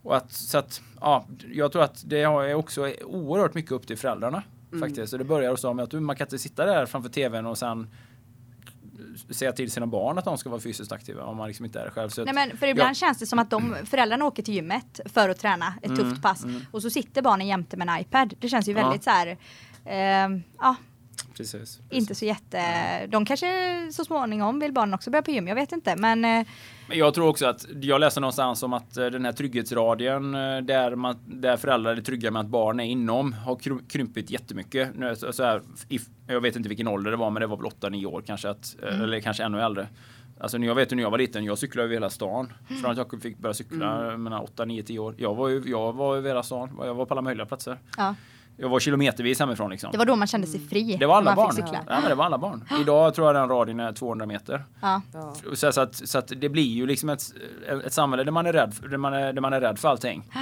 Och 0.02 0.16
att, 0.16 0.32
så 0.32 0.58
att, 0.58 0.82
ja, 1.00 1.26
jag 1.52 1.72
tror 1.72 1.82
att 1.82 2.04
det 2.06 2.20
är 2.20 2.54
också 2.54 2.92
oerhört 3.04 3.54
mycket 3.54 3.72
upp 3.72 3.86
till 3.86 3.98
föräldrarna. 3.98 4.42
Faktiskt. 4.80 5.10
Så 5.10 5.16
det 5.16 5.24
börjar 5.24 5.52
också 5.52 5.74
med 5.74 5.82
att 5.82 5.90
du, 5.90 6.00
man 6.00 6.16
kan 6.16 6.24
inte 6.24 6.38
sitta 6.38 6.66
där 6.66 6.86
framför 6.86 7.10
tvn 7.10 7.46
och 7.46 7.58
sen 7.58 7.86
säga 9.30 9.52
till 9.52 9.70
sina 9.70 9.86
barn 9.86 10.18
att 10.18 10.24
de 10.24 10.38
ska 10.38 10.50
vara 10.50 10.60
fysiskt 10.60 10.92
aktiva 10.92 11.24
om 11.24 11.36
man 11.36 11.48
liksom 11.48 11.64
inte 11.66 11.80
är 11.80 11.84
det 11.84 11.90
själv. 11.90 12.08
Så 12.08 12.24
Nej, 12.24 12.34
men 12.34 12.56
för 12.56 12.66
ibland 12.66 12.90
Ja. 12.90 12.94
känns 12.94 13.18
det 13.18 13.26
som 13.26 13.38
att 13.38 13.50
de 13.50 13.76
föräldrarna 13.84 14.24
åker 14.24 14.42
till 14.42 14.54
gymmet 14.54 15.00
för 15.04 15.28
att 15.28 15.38
träna 15.38 15.74
ett 15.82 15.96
tufft 15.96 16.22
pass 16.22 16.44
och 16.70 16.82
så 16.82 16.90
sitter 16.90 17.22
barnen 17.22 17.46
jämte 17.46 17.76
med 17.76 17.88
en 17.88 18.00
iPad. 18.00 18.34
Det 18.38 18.48
känns 18.48 18.68
ju 18.68 18.72
Mm, 18.72 18.82
Ja. 18.82 18.88
väldigt 18.88 19.04
så 19.04 19.10
här. 19.10 19.26
Eh, 19.84 20.40
ja, 20.58 20.76
precis, 21.36 21.52
precis. 21.52 21.80
inte 21.90 22.14
så 22.14 22.24
jätte. 22.24 22.62
De 23.06 23.24
kanske 23.24 23.46
så 23.92 24.04
småningom 24.04 24.60
vill 24.60 24.72
barnen 24.72 24.94
också 24.94 25.10
börja 25.10 25.22
på 25.22 25.30
gym. 25.30 25.48
Jag 25.48 25.54
vet 25.54 25.72
inte, 25.72 25.96
men 25.96 26.24
eh, 26.24 26.30
Men 26.30 26.46
jag 26.92 27.14
tror 27.14 27.28
också 27.28 27.46
att 27.46 27.66
jag 27.80 28.00
läste 28.00 28.20
någonstans 28.20 28.62
om 28.62 28.72
att 28.72 28.96
eh, 28.96 29.06
den 29.06 29.24
här 29.24 29.32
trygghetsradien 29.32 30.34
eh, 30.34 30.58
där, 30.58 30.94
man, 30.96 31.16
där 31.26 31.56
föräldrar 31.56 31.96
är 31.96 32.00
trygga 32.00 32.30
med 32.30 32.40
att 32.40 32.46
barn 32.46 32.80
är 32.80 32.84
inom 32.84 33.32
har 33.32 33.56
kry- 33.56 33.88
krympit 33.88 34.30
jättemycket. 34.30 34.88
Nu, 34.96 35.16
så 35.16 35.44
här, 35.44 35.62
if, 35.88 36.02
jag 36.26 36.40
vet 36.40 36.56
inte 36.56 36.68
vilken 36.68 36.88
ålder 36.88 37.10
det 37.10 37.16
var 37.16 37.30
men 37.30 37.40
det 37.40 37.46
var 37.46 37.56
väl 37.56 37.66
8-9 37.92 38.06
år 38.06 38.22
kanske, 38.26 38.50
att, 38.50 38.76
eh, 38.82 39.00
eller 39.00 39.20
kanske 39.20 39.44
ännu 39.44 39.60
äldre. 39.60 39.88
Alltså 40.40 40.58
när 40.58 40.66
jag 40.66 40.74
vet 40.74 40.90
när 40.90 41.02
jag 41.02 41.10
var 41.10 41.18
liten, 41.18 41.44
jag 41.44 41.58
cyklade 41.58 41.84
över 41.84 41.94
hela 41.94 42.10
stan. 42.10 42.52
Från 42.82 42.90
att 42.90 42.96
jag 42.96 43.22
fick 43.22 43.38
börja 43.38 43.54
cykla, 43.54 44.12
mm. 44.12 44.32
8, 44.32 44.64
9, 44.64 44.82
10 44.82 44.98
år. 44.98 45.14
Jag 45.18 45.34
var 45.34 45.48
ju 45.48 45.62
jag 45.66 45.92
var 45.92 46.16
över 46.16 46.28
hela 46.28 46.42
stan, 46.42 46.70
jag 46.78 46.94
var 46.94 47.06
på 47.06 47.14
alla 47.14 47.22
möjliga 47.22 47.46
platser. 47.46 47.78
ja, 47.96 48.14
Jag 48.62 48.68
var 48.68 48.80
kilometervis 48.80 49.40
hemifrån 49.40 49.70
liksom. 49.70 49.92
det 49.92 49.98
var 49.98 50.04
då 50.04 50.16
man 50.16 50.26
kände 50.26 50.46
sig 50.46 50.60
fri. 50.60 50.96
Det 51.00 51.06
var 51.06 51.16
alla 51.16 51.34
barn. 51.34 51.54
Ja, 51.72 52.00
men 52.00 52.08
det 52.08 52.14
var 52.14 52.24
alla 52.24 52.38
barn. 52.38 52.64
Idag 52.80 53.14
tror 53.14 53.26
jag 53.26 53.34
den 53.34 53.48
radien 53.48 53.80
är 53.80 53.92
200 53.92 54.26
meter. 54.26 54.64
Ja. 54.80 55.02
Så, 55.54 55.72
så, 55.72 55.80
att, 55.80 55.94
så 55.94 56.18
att 56.18 56.32
det 56.36 56.48
blir 56.48 56.66
ju 56.66 56.86
liksom 56.86 57.08
ett, 57.08 57.22
ett 57.86 57.92
samhälle 57.92 58.24
där 58.24 58.32
man 58.32 58.46
är 58.46 58.52
rädd, 58.52 58.74
där 58.90 58.96
man 58.96 59.14
är, 59.14 59.32
där 59.32 59.40
man 59.40 59.52
är 59.52 59.60
rädd 59.60 59.78
för 59.78 59.88
allting. 59.88 60.30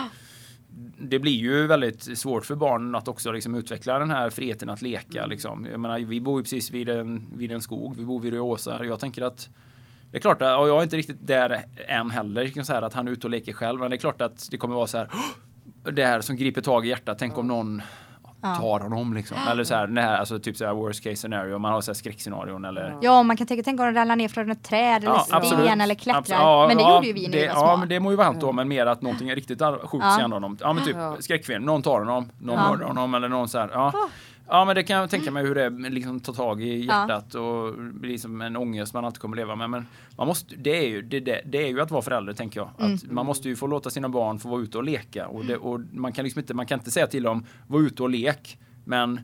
Det 0.99 1.19
blir 1.19 1.33
ju 1.33 1.67
väldigt 1.67 2.19
svårt 2.19 2.47
för 2.47 2.55
barnen 2.55 2.95
att 2.95 3.09
också 3.09 3.33
liksom 3.33 3.55
utveckla 3.55 3.99
den 3.99 4.11
här 4.11 4.31
friheten 4.31 4.71
att 4.71 4.83
leka. 4.83 5.27
Liksom. 5.27 5.67
Jag 5.71 5.81
menar, 5.81 5.99
vi 5.99 6.21
bor 6.21 6.41
ju 6.41 6.43
precis 6.43 6.71
vid 6.71 6.89
en, 6.89 7.27
vid 7.37 7.53
en 7.53 7.61
skog, 7.61 7.97
vi 7.97 8.05
bor 8.05 8.21
vid 8.21 8.33
Röåsar. 8.33 8.85
Jag 8.85 9.01
tänker 9.01 9.23
att 9.23 9.49
det 10.11 10.17
är 10.17 10.21
klart, 10.21 10.43
att, 10.43 10.59
och 10.59 10.69
jag 10.69 10.79
är 10.79 10.83
inte 10.83 10.97
riktigt 10.97 11.27
där 11.27 11.65
än 11.89 12.11
heller, 12.11 12.45
liksom 12.45 12.65
så 12.65 12.73
här, 12.73 12.83
att 12.83 12.95
han 12.95 13.09
är 13.09 13.13
ute 13.13 13.27
och 13.27 13.31
leker 13.31 13.53
själv. 13.53 13.81
Men 13.81 13.91
det 13.91 13.97
är 13.97 13.99
klart 13.99 14.21
att 14.21 14.49
det 14.51 14.57
kommer 14.57 14.75
vara 14.75 14.87
så 14.87 14.99
här, 14.99 15.11
det 15.93 16.05
här 16.05 16.21
som 16.21 16.37
griper 16.37 16.61
tag 16.61 16.87
i 16.87 16.89
hjärtat. 16.89 17.19
Tänk 17.19 17.39
om 17.39 17.47
någon. 17.49 17.83
Tar 18.43 18.81
honom 18.81 19.15
liksom. 19.15 19.37
Eller 19.51 19.65
så 19.65 19.75
här, 19.75 19.89
här, 20.01 20.17
alltså 20.19 20.39
typ 20.39 20.57
så 20.57 20.65
här 20.67 20.75
worst 20.75 21.03
case 21.05 21.17
scenario, 21.17 21.59
man 21.59 21.73
har 21.73 21.81
så 21.81 21.91
här 21.91 21.95
skräckscenarion 21.95 22.65
eller 22.65 22.97
Ja, 23.03 23.23
man 23.23 23.37
kan 23.37 23.47
tänka, 23.47 23.63
tänk 23.63 23.81
om 23.81 23.87
de 23.87 23.93
ramlar 23.93 24.17
ner 24.17 24.29
från 24.29 24.51
ett 24.51 24.63
träd 24.63 25.05
eller 25.05 25.41
sten 25.45 25.81
eller 25.81 25.95
klättrar. 25.95 26.37
Ja, 26.39 26.65
men 26.69 26.77
det 26.77 26.83
ja, 26.83 26.95
gjorde 26.95 27.07
ju 27.07 27.13
vi 27.13 27.23
när 27.23 27.33
det, 27.33 27.39
vi 27.41 27.47
var 27.47 27.55
Ja, 27.55 27.61
små. 27.69 27.77
men 27.77 27.89
det 27.89 28.01
må 28.01 28.11
ju 28.11 28.17
vara 28.17 28.27
hänt 28.27 28.41
då, 28.41 28.53
men 28.53 28.69
mer 28.69 28.87
att 28.87 29.03
någonting 29.03 29.29
är 29.29 29.35
riktigt 29.35 29.59
sjukt 29.63 29.85
Ja. 29.93 29.99
ja. 30.01 30.07
händer 30.21 30.37
honom. 30.37 30.57
Ja, 30.61 30.73
men 30.73 30.85
typ 30.85 30.97
Ja. 30.97 31.17
skräckfilm. 31.21 31.65
Någon 31.65 31.83
tar 31.83 31.99
honom, 31.99 32.31
någon 32.39 32.57
Ja. 32.59 32.71
mördar 32.71 32.87
honom 32.87 33.15
eller 33.15 33.29
någon 33.29 33.49
så 33.49 33.59
här. 33.59 33.71
Ja. 33.73 33.93
Ja, 34.51 34.65
men 34.65 34.75
det 34.75 34.83
kan 34.83 34.97
jag 34.97 35.11
tänka 35.11 35.31
mig 35.31 35.47
hur 35.47 35.55
det 35.55 35.63
är, 35.65 35.91
liksom 35.91 36.21
ta 36.21 36.33
tag 36.33 36.63
i 36.63 36.85
Ja. 36.87 37.01
hjärtat 37.01 37.35
och 37.35 37.75
blir 37.75 38.11
liksom 38.11 38.41
en 38.41 38.57
ångest 38.57 38.95
man 38.95 39.05
alltid 39.05 39.21
kommer 39.21 39.37
leva 39.37 39.57
med. 39.57 39.71
Men 39.71 39.87
man 40.17 40.27
måste, 40.27 40.57
det, 40.57 40.71
är 40.85 40.89
ju, 40.89 41.03
det, 41.03 41.21
det, 41.21 41.41
det 41.45 41.59
är 41.63 41.69
ju 41.69 41.81
att 41.81 41.91
vara 41.91 42.03
förälder, 42.03 42.33
tänker 42.33 42.61
jag. 42.61 42.69
Att 42.79 42.81
Mm. 43.03 43.15
Man 43.15 43.27
måste 43.27 43.49
ju 43.49 43.57
få 43.57 43.67
låta 43.67 43.91
sina 43.91 44.09
barn 44.09 44.39
få 44.39 44.49
vara 44.49 44.61
ute 44.61 44.79
och 44.79 44.85
leka. 44.85 45.27
Och, 45.29 45.45
det, 45.45 45.57
och 45.57 45.81
man, 45.93 46.13
kan 46.13 46.25
liksom 46.25 46.39
inte, 46.39 46.55
man 46.55 46.67
kan 46.67 46.79
inte 46.79 46.91
säga 46.91 47.07
till 47.07 47.23
dem, 47.23 47.45
var 47.67 47.81
ute 47.81 48.03
och 48.03 48.11
lek, 48.11 48.59
men 48.85 49.21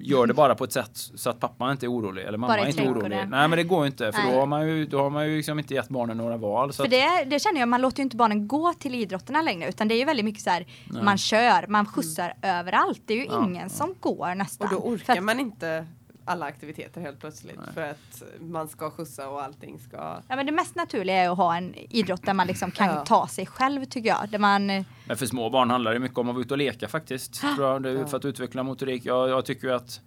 Gör 0.00 0.26
det 0.26 0.34
bara 0.34 0.54
på 0.54 0.64
ett 0.64 0.72
sätt 0.72 0.90
så 0.94 1.30
att 1.30 1.40
pappan 1.40 1.72
inte 1.72 1.86
är 1.86 1.92
orolig 1.92 2.22
eller 2.24 2.38
mamma 2.38 2.58
är 2.58 2.66
inte 2.66 2.82
orolig. 2.88 3.10
det. 3.10 3.26
Nej 3.26 3.48
men 3.48 3.50
det 3.50 3.64
går 3.64 3.80
ju 3.80 3.86
inte 3.86 4.12
för 4.12 4.22
Nej. 4.22 4.32
då 4.32 4.38
har 4.40 4.46
man 4.46 4.68
ju, 4.68 4.86
då 4.86 4.98
har 5.02 5.10
man 5.10 5.28
ju 5.28 5.36
liksom 5.36 5.58
inte 5.58 5.74
gett 5.74 5.88
barnen 5.88 6.16
några 6.16 6.36
val. 6.36 6.72
Så 6.72 6.76
För 6.76 6.84
att, 6.84 6.90
det, 6.90 7.24
det 7.24 7.38
känner 7.40 7.60
jag, 7.60 7.68
man 7.68 7.80
låter 7.80 7.98
ju 7.98 8.02
inte 8.02 8.16
barnen 8.16 8.48
gå 8.48 8.74
till 8.74 8.94
idrotterna 8.94 9.42
längre 9.42 9.68
utan 9.68 9.88
det 9.88 9.94
är 9.94 9.98
ju 9.98 10.04
väldigt 10.04 10.24
mycket 10.24 10.42
så 10.42 10.50
här, 10.50 10.66
man 11.02 11.18
kör, 11.18 11.66
man 11.68 11.86
skjutsar 11.86 12.34
överallt. 12.42 13.02
Det 13.06 13.14
är 13.14 13.18
ju 13.18 13.24
Ja, 13.24 13.44
ingen 13.44 13.70
som 13.70 13.94
går 14.00 14.34
nästan. 14.34 14.66
Och 14.68 14.74
då 14.74 14.80
orkar 14.88 15.16
att- 15.16 15.24
man 15.24 15.40
inte 15.40 15.86
alla 16.24 16.46
aktiviteter 16.46 17.00
helt 17.00 17.20
plötsligt 17.20 17.60
för 17.74 17.80
att 17.82 18.22
man 18.40 18.68
ska 18.68 18.90
skjutsa 18.90 19.28
och 19.28 19.42
allting 19.42 19.78
ska... 19.78 19.96
Ja, 20.28 20.36
men 20.36 20.46
det 20.46 20.52
mest 20.52 20.74
naturliga 20.74 21.16
är 21.16 21.30
att 21.30 21.36
ha 21.36 21.56
en 21.56 21.74
idrott 21.74 22.22
där 22.26 22.34
man 22.34 22.46
liksom 22.46 22.70
kan 22.70 22.86
Ja. 22.88 23.04
ta 23.04 23.26
sig 23.26 23.46
själv 23.46 23.84
tycker 23.84 24.08
jag. 24.08 24.28
Där 24.28 24.38
man, 24.38 24.66
Men 24.66 25.16
för 25.16 25.26
små 25.26 25.50
barn 25.50 25.70
handlar 25.70 25.92
det 25.92 25.98
mycket 25.98 26.18
om 26.18 26.28
att 26.28 26.34
vara 26.34 26.42
ute 26.44 26.54
och 26.54 26.58
leka 26.58 26.88
faktiskt. 26.88 27.34
Tror 27.34 27.62
jag. 27.68 27.86
Är 27.86 27.90
ju 27.90 28.06
för 28.06 28.16
att 28.16 28.24
utveckla 28.24 28.62
motorik. 28.62 29.04
Jag, 29.04 29.28
jag 29.28 29.44
tycker 29.44 29.68
ju 29.68 29.74
att 29.74 30.00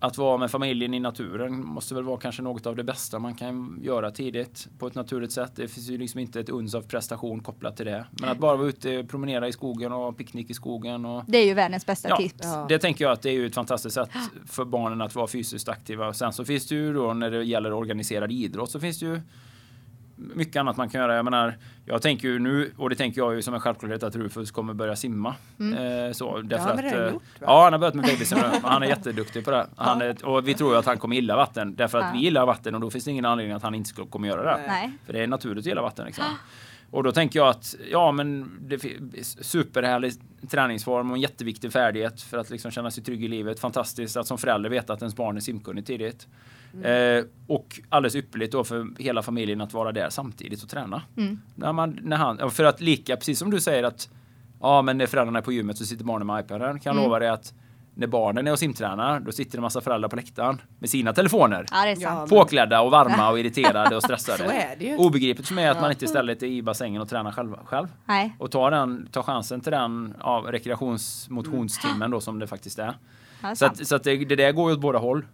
att 0.00 0.18
vara 0.18 0.38
med 0.38 0.50
familjen 0.50 0.94
i 0.94 1.00
naturen 1.00 1.66
måste 1.66 1.94
väl 1.94 2.04
vara 2.04 2.18
kanske 2.20 2.42
något 2.42 2.66
av 2.66 2.76
det 2.76 2.84
bästa 2.84 3.18
man 3.18 3.34
kan 3.34 3.78
göra 3.82 4.10
tidigt 4.10 4.68
på 4.78 4.86
ett 4.86 4.94
naturligt 4.94 5.32
sätt. 5.32 5.52
Det 5.54 5.68
finns 5.68 5.90
ju 5.90 5.98
liksom 5.98 6.20
inte 6.20 6.40
ett 6.40 6.48
uns 6.48 6.74
av 6.74 6.82
prestation 6.82 7.40
kopplat 7.40 7.76
till 7.76 7.86
det. 7.86 8.06
Men 8.10 8.30
att 8.30 8.38
bara 8.38 8.56
vara 8.56 8.68
ute, 8.68 9.04
promenera 9.04 9.48
i 9.48 9.52
skogen 9.52 9.92
och 9.92 9.98
ha 9.98 10.12
picknick 10.12 10.50
i 10.50 10.54
skogen. 10.54 11.04
Och, 11.04 11.24
det 11.26 11.38
är 11.38 11.44
ju 11.46 11.54
världens 11.54 11.86
bästa 11.86 12.08
Ja, 12.08 12.16
tips. 12.16 12.40
Ja. 12.42 12.66
det 12.68 12.78
tänker 12.78 13.04
jag 13.04 13.12
att 13.12 13.22
det 13.22 13.30
är 13.30 13.34
ju 13.34 13.46
ett 13.46 13.54
fantastiskt 13.54 13.94
sätt 13.94 14.10
för 14.46 14.64
barnen 14.64 15.00
att 15.00 15.14
vara 15.14 15.26
fysiskt 15.26 15.68
aktiva. 15.68 16.12
Sen 16.12 16.32
så 16.32 16.44
finns 16.44 16.66
det 16.68 16.74
ju 16.74 16.94
då 16.94 17.12
när 17.14 17.30
det 17.30 17.44
gäller 17.44 17.72
organiserad 17.72 18.32
idrott 18.32 18.70
så 18.70 18.80
finns 18.80 18.98
det 18.98 19.06
ju 19.06 19.20
mycket 20.18 20.56
annat 20.56 20.76
man 20.76 20.88
kan 20.88 21.00
göra. 21.00 21.16
Jag 21.16 21.24
menar, 21.24 21.54
jag 21.84 22.02
tänker 22.02 22.28
ju 22.28 22.38
nu, 22.38 22.72
och 22.76 22.90
det 22.90 22.96
tänker 22.96 23.20
jag 23.20 23.34
ju 23.34 23.42
som 23.42 23.54
en 23.54 23.60
självklarhet, 23.60 24.02
att 24.02 24.16
Rufus 24.16 24.50
kommer 24.50 24.74
börja 24.74 24.96
simma. 24.96 25.34
Eh, 25.58 26.12
så, 26.12 26.40
därför 26.40 26.64
har 26.64 26.74
han 26.76 26.86
att, 26.86 26.92
eh, 26.92 27.12
gjort, 27.12 27.12
va? 27.12 27.18
Ja, 27.40 27.64
han 27.64 27.72
har 27.72 27.80
börjat 27.80 27.94
med 27.94 28.04
babysim 28.04 28.38
nu. 28.38 28.58
Han 28.62 28.82
är 28.82 28.86
jätteduktig 28.86 29.44
på 29.44 29.50
det. 29.50 29.66
Han 29.76 30.02
är, 30.02 30.24
och 30.26 30.48
vi 30.48 30.54
tror 30.54 30.72
ju 30.72 30.78
att 30.78 30.86
han 30.86 30.98
kommer 30.98 31.16
gilla 31.16 31.36
vatten, 31.36 31.74
därför 31.76 31.98
att 31.98 32.04
Ja. 32.04 32.10
vi 32.14 32.18
gillar 32.18 32.46
vatten 32.46 32.74
och 32.74 32.80
då 32.80 32.90
finns 32.90 33.04
det 33.04 33.10
ingen 33.10 33.24
anledning 33.24 33.56
att 33.56 33.62
han 33.62 33.74
inte 33.74 33.88
skulle 33.88 34.06
kommer 34.06 34.28
göra 34.28 34.42
det. 34.56 34.62
Nej. 34.66 34.92
För 35.06 35.12
det 35.12 35.22
är 35.22 35.26
naturligt 35.26 35.58
att 35.62 35.66
gilla 35.66 35.82
vatten. 35.82 36.06
Liksom. 36.06 36.24
Och 36.90 37.02
då 37.02 37.12
tänker 37.12 37.38
jag 37.38 37.48
att 37.48 37.74
ja, 37.90 38.12
men 38.12 38.50
det 38.60 38.74
är 38.74 39.42
superhärlig 39.42 40.12
träningsform 40.50 41.10
och 41.10 41.16
en 41.16 41.20
jätteviktig 41.20 41.72
färdighet 41.72 42.22
för 42.22 42.38
att 42.38 42.50
liksom 42.50 42.70
känna 42.70 42.90
sig 42.90 43.04
trygg 43.04 43.24
i 43.24 43.28
livet. 43.28 43.60
Fantastiskt 43.60 44.16
att 44.16 44.26
som 44.26 44.38
förälder 44.38 44.70
veta 44.70 44.92
att 44.92 45.02
ens 45.02 45.16
barn 45.16 45.36
är 45.36 45.40
simkunnig 45.40 45.86
tidigt. 45.86 46.26
Eh, 46.84 47.24
och 47.46 47.80
alldeles 47.88 48.14
ypperligt 48.16 48.52
då 48.52 48.64
för 48.64 48.86
hela 48.98 49.22
familjen 49.22 49.60
att 49.60 49.72
vara 49.72 49.92
där 49.92 50.10
samtidigt 50.10 50.62
och 50.62 50.68
träna. 50.68 51.02
Mm. 51.16 51.40
När 51.54 51.72
man, 51.72 51.98
när 52.02 52.16
han, 52.16 52.50
för 52.50 52.64
att 52.64 52.80
lika, 52.80 53.16
precis 53.16 53.38
som 53.38 53.50
du 53.50 53.60
säger 53.60 53.82
att 53.82 54.08
ja, 54.60 54.82
men 54.82 54.98
när 54.98 55.06
föräldrarna 55.06 55.38
är 55.38 55.42
på 55.42 55.52
gymmet 55.52 55.78
så 55.78 55.84
sitter 55.84 56.04
barnen 56.04 56.26
med 56.26 56.44
iPaden. 56.44 56.80
Kan 56.80 56.90
jag 56.90 56.92
Mm. 56.96 57.04
lova 57.04 57.18
dig 57.18 57.28
att 57.28 57.54
när 57.94 58.06
barnen 58.06 58.46
är 58.46 58.52
och 58.52 58.58
simtränar, 58.58 59.20
då 59.20 59.32
sitter 59.32 59.58
en 59.58 59.62
massa 59.62 59.80
föräldrar 59.80 60.08
på 60.08 60.16
läktaren 60.16 60.60
med 60.78 60.90
sina 60.90 61.12
telefoner. 61.12 61.66
Ja, 61.70 61.84
det 61.84 61.90
är 61.90 61.96
Ja, 62.00 62.08
sant. 62.08 62.30
Påklädda 62.30 62.80
och 62.80 62.90
varma 62.90 63.30
och 63.30 63.38
irriterade 63.40 63.96
och 63.96 64.02
stressade. 64.02 64.38
Så 64.38 64.44
är 64.44 64.76
det 64.78 64.84
ju. 64.84 64.96
Obegripligt 64.96 65.48
för 65.48 65.54
mig 65.54 65.68
att 65.68 65.80
man 65.80 65.90
inte 65.90 66.04
istället 66.04 66.42
är 66.42 66.46
i 66.46 66.62
bassängen 66.62 67.02
och 67.02 67.08
tränar 67.08 67.32
själv. 67.32 67.54
själv. 67.64 67.88
Nej. 68.04 68.36
Och 68.38 68.50
tar, 68.50 68.70
den, 68.70 69.08
tar 69.12 69.22
chansen 69.22 69.60
till 69.60 69.72
den 69.72 70.14
ja, 70.20 70.44
rekreationsmotionstimmen 70.48 72.10
då 72.10 72.20
som 72.20 72.38
det 72.38 72.46
faktiskt 72.46 72.78
är. 72.78 72.84
Ja, 72.86 72.92
det 73.40 73.48
är 73.48 73.54
Så, 73.54 73.66
att, 73.66 73.86
så 73.86 73.96
att 73.96 74.04
det, 74.04 74.16
det 74.24 74.36
där 74.36 74.52
går 74.52 74.70
ju 74.70 74.74
åt 74.76 74.80
båda 74.82 74.98
håll. 74.98 75.24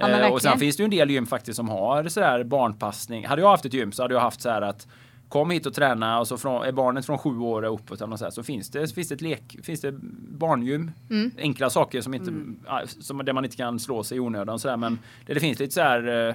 Ja, 0.00 0.08
Eh, 0.08 0.32
och 0.32 0.42
sen 0.42 0.58
finns 0.58 0.76
det 0.76 0.80
ju 0.80 0.84
en 0.84 0.90
del 0.90 1.10
gym 1.10 1.26
faktiskt 1.26 1.56
som 1.56 1.68
har 1.68 2.08
sådär 2.08 2.44
barnpassning. 2.44 3.26
Hade 3.26 3.42
jag 3.42 3.48
haft 3.48 3.64
ett 3.64 3.74
gym 3.74 3.92
så 3.92 4.02
hade 4.02 4.14
jag 4.14 4.20
haft 4.20 4.40
så 4.40 4.50
här 4.50 4.62
att 4.62 4.86
Kom 5.30 5.50
hit 5.50 5.66
och 5.66 5.74
träna 5.74 6.20
och 6.20 6.28
så 6.28 6.38
från, 6.38 6.64
är 6.64 6.72
barnet 6.72 7.06
från 7.06 7.18
sju 7.18 7.38
år 7.38 7.62
och 7.62 7.74
uppåt 7.74 8.00
eller 8.00 8.16
så, 8.16 8.24
här, 8.24 8.30
så 8.30 8.42
finns 8.42 8.70
det, 8.70 8.94
finns 8.94 9.08
det 9.08 9.14
ett 9.14 9.20
lek, 9.20 9.56
finns 9.62 9.80
det 9.80 9.92
barngym. 10.38 10.90
Mm. 11.10 11.30
Enkla 11.38 11.70
saker 11.70 12.00
som 12.00 12.14
inte, 12.14 12.32
ja, 12.66 12.82
som, 13.00 13.24
där 13.24 13.32
man 13.32 13.44
inte 13.44 13.56
kan 13.56 13.78
slå 13.78 14.04
sig 14.04 14.16
i 14.16 14.20
onödan 14.20 14.58
sådär 14.58 14.76
men 14.76 14.98
där 15.26 15.34
det 15.34 15.40
finns 15.40 15.58
lite 15.58 15.74
så 15.74 15.80
här 15.80 16.28
eh, 16.28 16.34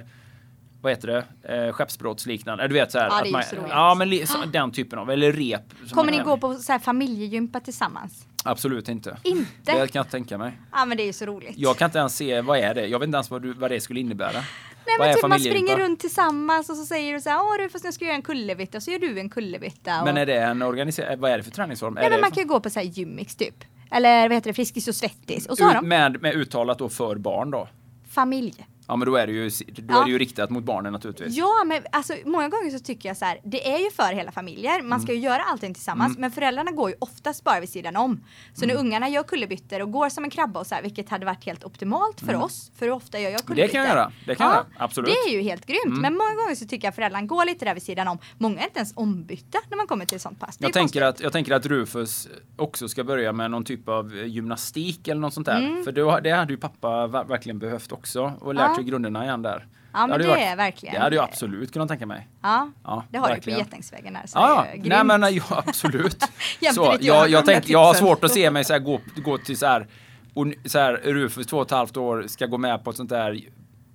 vad 0.80 0.92
heter 0.92 1.08
det, 1.42 1.66
eh, 1.66 1.72
skeppsbrottsliknande. 1.72 2.68
Du 2.68 2.74
vet 2.74 2.92
så 2.92 2.98
här. 2.98 3.06
Ja, 3.06 3.22
det 3.22 3.38
att 3.38 3.58
man, 3.60 3.70
ja 3.70 3.94
men 3.94 4.10
li, 4.10 4.26
så, 4.26 4.38
den 4.52 4.72
typen 4.72 4.98
av, 4.98 5.10
eller 5.10 5.32
rep. 5.32 5.62
Kommer 5.90 6.12
ni 6.12 6.18
gå 6.18 6.36
på 6.36 6.54
så 6.54 6.72
här 6.72 6.78
familjegympa 6.78 7.60
tillsammans? 7.60 8.26
Absolut 8.46 8.88
inte. 8.88 9.16
Inte? 9.22 9.48
Det 9.64 9.92
kan 9.92 10.00
jag 10.00 10.10
tänka 10.10 10.38
mig. 10.38 10.52
Ja 10.72 10.84
men 10.84 10.96
det 10.96 11.02
är 11.02 11.06
ju 11.06 11.12
så 11.12 11.26
roligt. 11.26 11.52
Jag 11.56 11.76
kan 11.76 11.86
inte 11.86 11.98
ens 11.98 12.16
se, 12.16 12.40
vad 12.40 12.58
är 12.58 12.74
det? 12.74 12.86
Jag 12.86 12.98
vet 12.98 13.06
inte 13.06 13.16
ens 13.16 13.30
vad, 13.30 13.42
du, 13.42 13.52
vad 13.52 13.70
det 13.70 13.80
skulle 13.80 14.00
innebära. 14.00 14.32
Nej 14.32 14.96
vad 14.98 15.08
men 15.08 15.14
typ 15.14 15.28
man 15.28 15.40
springer 15.40 15.76
runt 15.76 16.00
tillsammans 16.00 16.70
och 16.70 16.76
så 16.76 16.84
säger 16.84 17.12
du 17.12 17.20
så 17.20 17.30
här, 17.30 17.38
åh 17.40 17.58
du 17.58 17.68
fast 17.68 17.84
jag 17.84 17.94
ska 17.94 18.04
göra 18.04 18.14
en 18.14 18.22
kullerbytta 18.22 18.78
och 18.78 18.82
så 18.82 18.90
gör 18.90 18.98
du 18.98 19.20
en 19.20 19.30
kullerbytta. 19.30 20.00
Och... 20.00 20.04
Men 20.06 20.16
är 20.16 20.26
det 20.26 20.38
en 20.38 20.62
organiserad, 20.62 21.18
vad 21.18 21.30
är 21.30 21.36
det 21.36 21.44
för 21.44 21.50
träningsform? 21.50 21.94
Nej 21.94 22.06
är 22.06 22.10
men 22.10 22.20
man 22.20 22.30
kan 22.30 22.42
ju 22.42 22.48
gå 22.48 22.60
på 22.60 22.70
så 22.70 22.80
här 22.80 22.86
gymmix 22.86 23.36
typ. 23.36 23.64
Eller 23.90 24.28
vad 24.28 24.32
heter 24.32 24.50
det, 24.50 24.54
Friskis 24.54 24.88
och 24.88 24.94
Svettis. 24.94 25.46
Och 25.46 25.58
så 25.58 25.64
har 25.64 25.70
ut, 25.70 25.80
de 25.80 25.88
med, 25.88 26.22
med 26.22 26.34
uttalat 26.34 26.78
då 26.78 26.88
för 26.88 27.16
barn 27.16 27.50
då? 27.50 27.68
familj. 28.16 28.66
Ja 28.88 28.96
men 28.96 29.06
då 29.06 29.16
är 29.16 29.26
det 29.26 29.32
ju, 29.32 29.50
då 29.66 29.84
Ja. 29.88 30.00
är 30.00 30.04
det 30.04 30.10
ju 30.10 30.18
riktat 30.18 30.50
mot 30.50 30.64
barnen 30.64 30.92
naturligtvis. 30.92 31.36
Ja 31.36 31.64
men 31.66 31.82
alltså 31.92 32.14
många 32.24 32.48
gånger 32.48 32.70
så 32.70 32.78
tycker 32.78 33.08
jag 33.08 33.16
så 33.16 33.24
här, 33.24 33.40
det 33.44 33.72
är 33.74 33.78
ju 33.78 33.90
för 33.90 34.12
hela 34.14 34.32
familjer. 34.32 34.82
Man 34.82 35.00
ska 35.00 35.12
ju 35.12 35.18
Mm. 35.18 35.30
göra 35.32 35.42
allting 35.42 35.74
tillsammans. 35.74 36.18
Men 36.18 36.30
föräldrarna 36.30 36.70
går 36.70 36.90
ju 36.90 36.96
oftast 36.98 37.44
bara 37.44 37.60
vid 37.60 37.68
sidan 37.68 37.96
om. 37.96 38.20
Så 38.54 38.64
Mm. 38.64 38.74
när 38.76 38.80
ungarna 38.82 39.08
gör 39.08 39.22
kullerbyttor 39.22 39.82
och 39.82 39.92
går 39.92 40.08
som 40.08 40.24
en 40.24 40.30
krabba 40.30 40.60
och 40.60 40.66
så 40.66 40.74
här, 40.74 40.82
vilket 40.82 41.08
hade 41.08 41.26
varit 41.26 41.44
helt 41.44 41.64
optimalt 41.64 42.20
för 42.20 42.34
oss. 42.34 42.70
För 42.78 42.86
hur 42.86 42.92
ofta 42.92 43.18
gör 43.18 43.30
jag 43.30 43.40
kullerbyttor? 43.44 43.56
Mm. 43.56 43.66
Det 43.68 43.72
kan 43.72 43.80
jag 43.80 43.88
göra. 43.88 44.12
Det 44.26 44.34
kan 44.34 44.46
jag 44.46 44.54
göra. 44.56 44.66
Absolut. 44.78 45.08
Mm. 45.08 45.18
Det 45.24 45.30
är 45.30 45.36
ju 45.36 45.42
helt 45.42 45.66
grymt. 45.66 46.00
Men 46.00 46.12
många 46.14 46.34
gånger 46.34 46.54
så 46.54 46.66
tycker 46.66 46.86
jag 46.86 46.94
föräldrarna 46.94 47.26
går 47.26 47.44
lite 47.44 47.64
där 47.64 47.74
vid 47.74 47.82
sidan 47.82 48.08
om. 48.08 48.18
Många 48.38 48.60
är 48.60 48.64
inte 48.64 48.78
ens 48.78 48.92
ombytta 48.96 49.58
när 49.70 49.76
man 49.76 49.86
kommer 49.86 50.04
till 50.04 50.16
ett 50.16 50.22
sånt 50.22 50.40
pass. 50.40 50.56
Jag 50.60 50.72
tänker, 50.72 50.80
konstigt. 50.80 51.02
att, 51.02 51.20
jag 51.20 51.32
tänker 51.32 51.54
att 51.54 51.66
Rufus 51.66 52.28
också 52.56 52.88
ska 52.88 53.04
börja 53.04 53.32
med 53.32 53.50
någon 53.50 53.64
typ 53.64 53.88
av 53.88 54.16
gymnastik 54.16 55.08
eller 55.08 55.20
något 55.20 55.34
sånt 55.34 55.46
där. 55.46 55.58
Mm. 55.62 55.84
För 55.84 55.92
det, 55.92 56.20
det 56.20 56.30
hade 56.30 56.52
ju 56.52 56.56
pappa 56.58 56.88
ver- 57.06 57.28
verkligen 57.28 57.58
behövt 57.58 57.92
också 57.92 58.32
och 58.40 58.54
lärt 58.54 58.75
Sig 58.76 58.84
grunderna 58.84 59.24
igen 59.24 59.42
där. 59.42 59.66
Ja 59.92 60.00
men 60.00 60.10
hade 60.10 60.24
det 60.24 60.40
ju 60.40 60.44
är 60.44 60.56
verkligen. 60.56 60.94
Det 60.94 61.00
hade 61.00 61.16
jag 61.16 61.24
absolut 61.24 61.72
kunnat 61.72 61.88
tänka 61.88 62.06
mig. 62.06 62.28
Ja, 62.42 62.70
Ja, 62.84 63.04
det 63.10 63.18
har 63.18 63.28
verkligen. 63.28 63.58
du 63.58 63.64
på 63.64 63.68
Getängsvägen 63.68 64.12
där. 64.14 64.22
Så 64.26 64.38
Ja, 64.38 64.66
det 64.72 64.88
ja. 64.88 65.02
nej 65.04 65.18
men 65.18 65.34
ja, 65.34 65.62
absolut. 65.66 66.22
Så, 66.74 66.96
jag, 67.00 67.28
jag, 67.30 67.46
tänk, 67.46 67.68
jag 67.68 67.84
har 67.84 67.94
svårt 67.94 68.24
att 68.24 68.32
se 68.32 68.50
mig 68.50 68.64
så 68.64 68.72
här, 68.72 68.80
gå, 68.80 69.00
gå 69.16 69.38
till 69.38 69.58
så 69.58 69.66
här, 69.66 69.86
och, 70.34 70.46
så 70.64 70.78
här 70.78 70.92
Rufus 71.04 71.46
två 71.46 71.56
och 71.56 71.66
ett 71.66 71.70
halvt 71.70 71.96
år 71.96 72.24
ska 72.28 72.46
gå 72.46 72.58
med 72.58 72.84
på 72.84 72.90
ett 72.90 72.96
sånt 72.96 73.10
där 73.10 73.40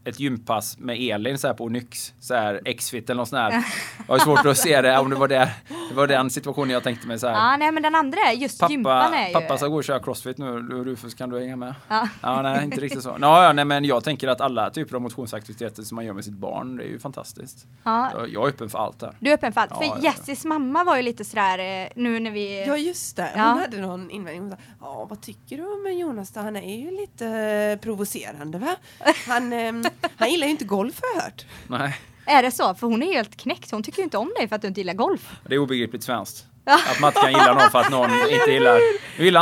ett 0.04 0.20
gympass 0.20 0.78
med 0.78 0.98
Elin 1.00 1.38
så 1.38 1.48
här 1.48 1.54
på 1.54 1.64
Onyx, 1.64 2.14
så 2.20 2.34
här 2.34 2.62
X-fit 2.66 3.10
eller 3.10 3.18
något 3.18 3.30
sånt 3.30 3.52
där. 3.52 3.64
Jag 4.08 4.14
har 4.14 4.20
svårt 4.20 4.46
att 4.46 4.58
se 4.58 4.82
det 4.82 4.98
om 4.98 5.10
det 5.10 5.16
var, 5.16 5.28
det, 5.28 5.52
det 5.90 5.96
var 5.96 6.08
den 6.08 6.30
situationen 6.30 6.70
jag 6.70 6.84
tänkte 6.84 7.08
mig 7.08 7.20
så 7.20 7.28
här. 7.28 7.34
Ja, 7.52 7.58
nej 7.58 7.72
men 7.72 7.84
den 7.84 7.96
andra 7.96 8.20
är 8.20 8.34
just 8.34 8.70
gympan 8.70 9.02
Pappa, 9.02 9.16
är 9.18 9.28
ju... 9.28 9.34
pappa 9.34 9.58
ska 9.58 9.68
gå 9.68 9.76
och 9.76 9.84
köra 9.84 10.00
crossfit 10.00 10.38
nu, 10.38 10.46
Rufus 10.62 11.14
kan 11.14 11.30
du 11.30 11.40
hänga 11.40 11.56
med? 11.56 11.76
Ja. 11.88 12.08
Ja, 12.22 12.42
nej, 12.42 12.64
inte 12.64 12.82
riktigt 12.82 13.04
så. 13.04 13.18
Ja, 13.22 13.44
ja, 13.46 13.54
nej, 13.54 13.66
men 13.66 13.86
jag 13.86 14.04
tänker 14.04 14.28
att 14.28 14.42
alla 14.42 14.70
typer 14.70 14.96
av 14.96 15.02
motionsaktiviteter 15.02 15.84
som 15.84 15.96
man 15.96 16.06
gör 16.06 16.14
med 16.14 16.24
sitt 16.26 16.34
barn, 16.34 16.78
det 16.78 16.84
är 16.84 16.88
ju 16.88 17.00
fantastiskt. 17.00 17.68
Ja. 17.84 18.12
Jag, 18.14 18.30
jag 18.30 18.44
är 18.44 18.48
öppen 18.50 18.70
för 18.70 18.80
allt 18.80 19.00
där. 19.00 19.16
Du 19.20 19.30
är 19.30 19.34
öppen 19.34 19.54
för 19.54 19.62
allt. 19.62 19.72
Ja, 19.72 19.78
för 19.78 19.86
ja, 19.86 19.98
ja. 20.02 20.12
Jessis 20.18 20.46
mamma 20.46 20.84
var 20.84 20.96
ju 20.98 21.02
lite 21.02 21.26
sådär 21.26 21.60
eh, 21.84 21.88
nu 21.96 22.20
när 22.20 22.32
vi... 22.32 22.66
Ja 22.68 22.78
just 22.78 23.16
det, 23.16 23.30
hon 23.34 23.42
Ja. 23.42 23.48
hade 23.48 23.78
någon 23.82 24.10
invändning. 24.12 24.42
Hon 24.42 24.52
sa, 24.52 24.58
Ja 24.82 25.06
vad 25.10 25.22
tycker 25.22 25.58
du 25.58 25.64
om 25.64 25.98
Jonas 26.00 26.32
då? 26.32 26.40
Han 26.40 26.56
är 26.56 26.78
ju 26.78 26.92
lite 26.92 27.28
eh, 27.28 27.84
provocerande 27.84 28.58
va? 28.58 28.76
Han, 29.28 29.54
ehm, 29.54 29.84
han 30.18 30.32
gillar 30.32 30.48
ju 30.48 30.52
inte 30.52 30.66
golf 30.66 30.96
har 31.02 31.16
jag 31.16 31.24
hört. 31.24 31.46
Nej, 31.68 31.98
Är 32.26 32.44
det 32.44 32.52
så? 32.52 32.76
För 32.76 32.88
hon 32.88 33.04
är 33.04 33.14
helt 33.14 33.38
knäckt. 33.38 33.72
Hon 33.72 33.84
tycker 33.84 33.98
ju 33.98 34.04
inte 34.04 34.18
om 34.18 34.32
dig 34.38 34.48
för 34.48 34.56
att 34.56 34.62
du 34.62 34.68
inte 34.68 34.80
gillar 34.80 34.94
golf. 34.94 35.30
det 35.48 35.56
är 35.56 35.60
obegripligt 35.60 36.04
svenskt. 36.04 36.46
Att 36.66 37.00
man 37.00 37.08
inte 37.10 37.22
kan 37.22 37.32
gilla 37.32 37.54
någon 37.54 37.72
för 37.72 37.80
att 37.80 37.92
någon 37.92 38.10
inte 38.30 38.52
gillar... 38.52 38.80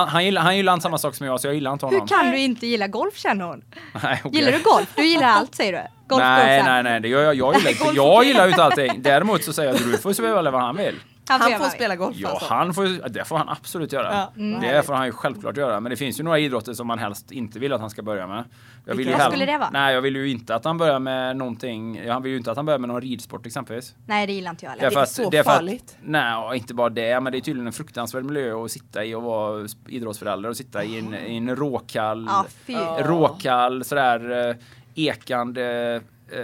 Han, 0.05 0.23
gillar, 0.23 0.41
han 0.41 0.57
gillar 0.57 0.73
inte 0.73 0.83
samma 0.83 0.97
sak 0.97 1.15
som 1.15 1.27
jag, 1.27 1.41
så 1.41 1.47
jag 1.47 1.53
gillar 1.53 1.73
inte 1.73 1.85
Hur 1.85 1.93
honom. 1.93 2.07
kan 2.07 2.31
du 2.31 2.37
inte 2.39 2.67
gilla 2.67 2.87
golf 2.87 3.17
känner 3.17 3.45
hon? 3.45 3.63
Nej, 4.03 4.21
okej. 4.23 4.39
Gillar 4.39 4.51
du 4.51 4.63
golf? 4.63 4.87
Du 4.95 5.05
gillar 5.05 5.27
allt 5.27 5.55
säger 5.55 5.71
du? 5.71 5.79
Golf, 6.07 6.23
nej, 6.23 6.57
golf, 6.57 6.67
nej, 6.67 6.83
nej, 6.83 6.99
det 6.99 7.07
gör 7.07 7.23
jag. 7.23 7.35
Jag 7.35 7.55
gillar, 7.55 7.93
jag 7.95 8.25
ju 8.25 8.49
inte 8.49 8.63
allting. 8.63 9.01
Däremot 9.01 9.43
så 9.43 9.53
säger 9.53 9.69
jag 9.69 9.75
att 9.75 9.85
Rufus 9.85 10.17
får 10.17 10.35
välja 10.35 10.51
vad 10.51 10.61
han 10.61 10.77
vill. 10.77 10.95
Han, 11.29 11.41
Han 11.41 11.59
får 11.61 11.69
spela 11.69 11.95
golf 11.95 12.15
Ja, 12.17 12.29
alltså. 12.29 12.53
han 12.53 12.73
får, 12.73 13.09
det 13.09 13.25
får 13.25 13.37
han 13.37 13.49
absolut 13.49 13.93
göra. 13.93 14.13
Ja. 14.13 14.41
Mm. 14.41 14.61
Det 14.61 14.83
får 14.85 14.93
han 14.93 15.05
ju 15.05 15.11
självklart 15.11 15.57
göra. 15.57 15.79
Men 15.79 15.89
det 15.89 15.95
finns 15.95 16.19
ju 16.19 16.23
några 16.23 16.39
idrotter 16.39 16.73
som 16.73 16.87
man 16.87 16.99
helst 16.99 17.31
inte 17.31 17.59
vill 17.59 17.73
att 17.73 17.81
han 17.81 17.89
ska 17.89 18.01
börja 18.01 18.27
med. 18.27 18.43
Jag 18.85 18.95
vill 18.95 19.05
ju 19.07 19.11
Vilka 19.13 19.29
skulle 19.29 19.45
det 19.45 19.57
vara? 19.57 19.69
Nej, 19.69 19.93
jag 19.93 20.01
vill 20.01 20.15
ju 20.15 20.29
inte 20.29 20.55
att 20.55 20.65
han 20.65 20.77
börjar 20.77 20.99
med 20.99 21.37
någonting. 21.37 22.09
Han 22.09 22.23
vill 22.23 22.31
ju 22.31 22.37
inte 22.37 22.51
att 22.51 22.57
han 22.57 22.65
börjar 22.65 22.79
med 22.79 22.87
någon 22.87 23.01
ridsport 23.01 23.45
exempelvis. 23.45 23.95
Nej, 24.05 24.27
det 24.27 24.33
gillar 24.33 24.51
inte 24.51 24.65
jag 24.65 24.69
heller. 24.71 24.83
Därför 24.83 24.99
är 24.99 25.03
att- 25.03 25.09
så 25.11 25.29
det 25.29 25.37
är 25.37 25.43
för 25.43 25.51
att- 25.51 25.57
farligt. 25.57 25.97
Nej, 26.01 26.35
och 26.35 26.55
inte 26.55 26.73
bara 26.73 26.89
det. 26.89 27.19
Men 27.19 27.31
det 27.31 27.37
är 27.37 27.41
tydligen 27.41 27.67
en 27.67 27.73
fruktansvärd 27.73 28.23
miljö 28.23 28.63
att 28.65 28.71
sitta 28.71 29.05
i 29.05 29.15
och 29.15 29.23
vara 29.23 29.67
idrottsförälder 29.87 30.49
och 30.49 30.57
sitta 30.57 30.83
i 30.83 30.99
en, 30.99 31.15
i 31.15 31.37
en 31.37 31.55
råkall. 31.55 32.29
Ja. 32.67 32.97
råkall 33.01 33.83
sådär 33.83 34.49
eh, 34.49 34.55
ekande 34.95 35.95
eh, 36.31 36.41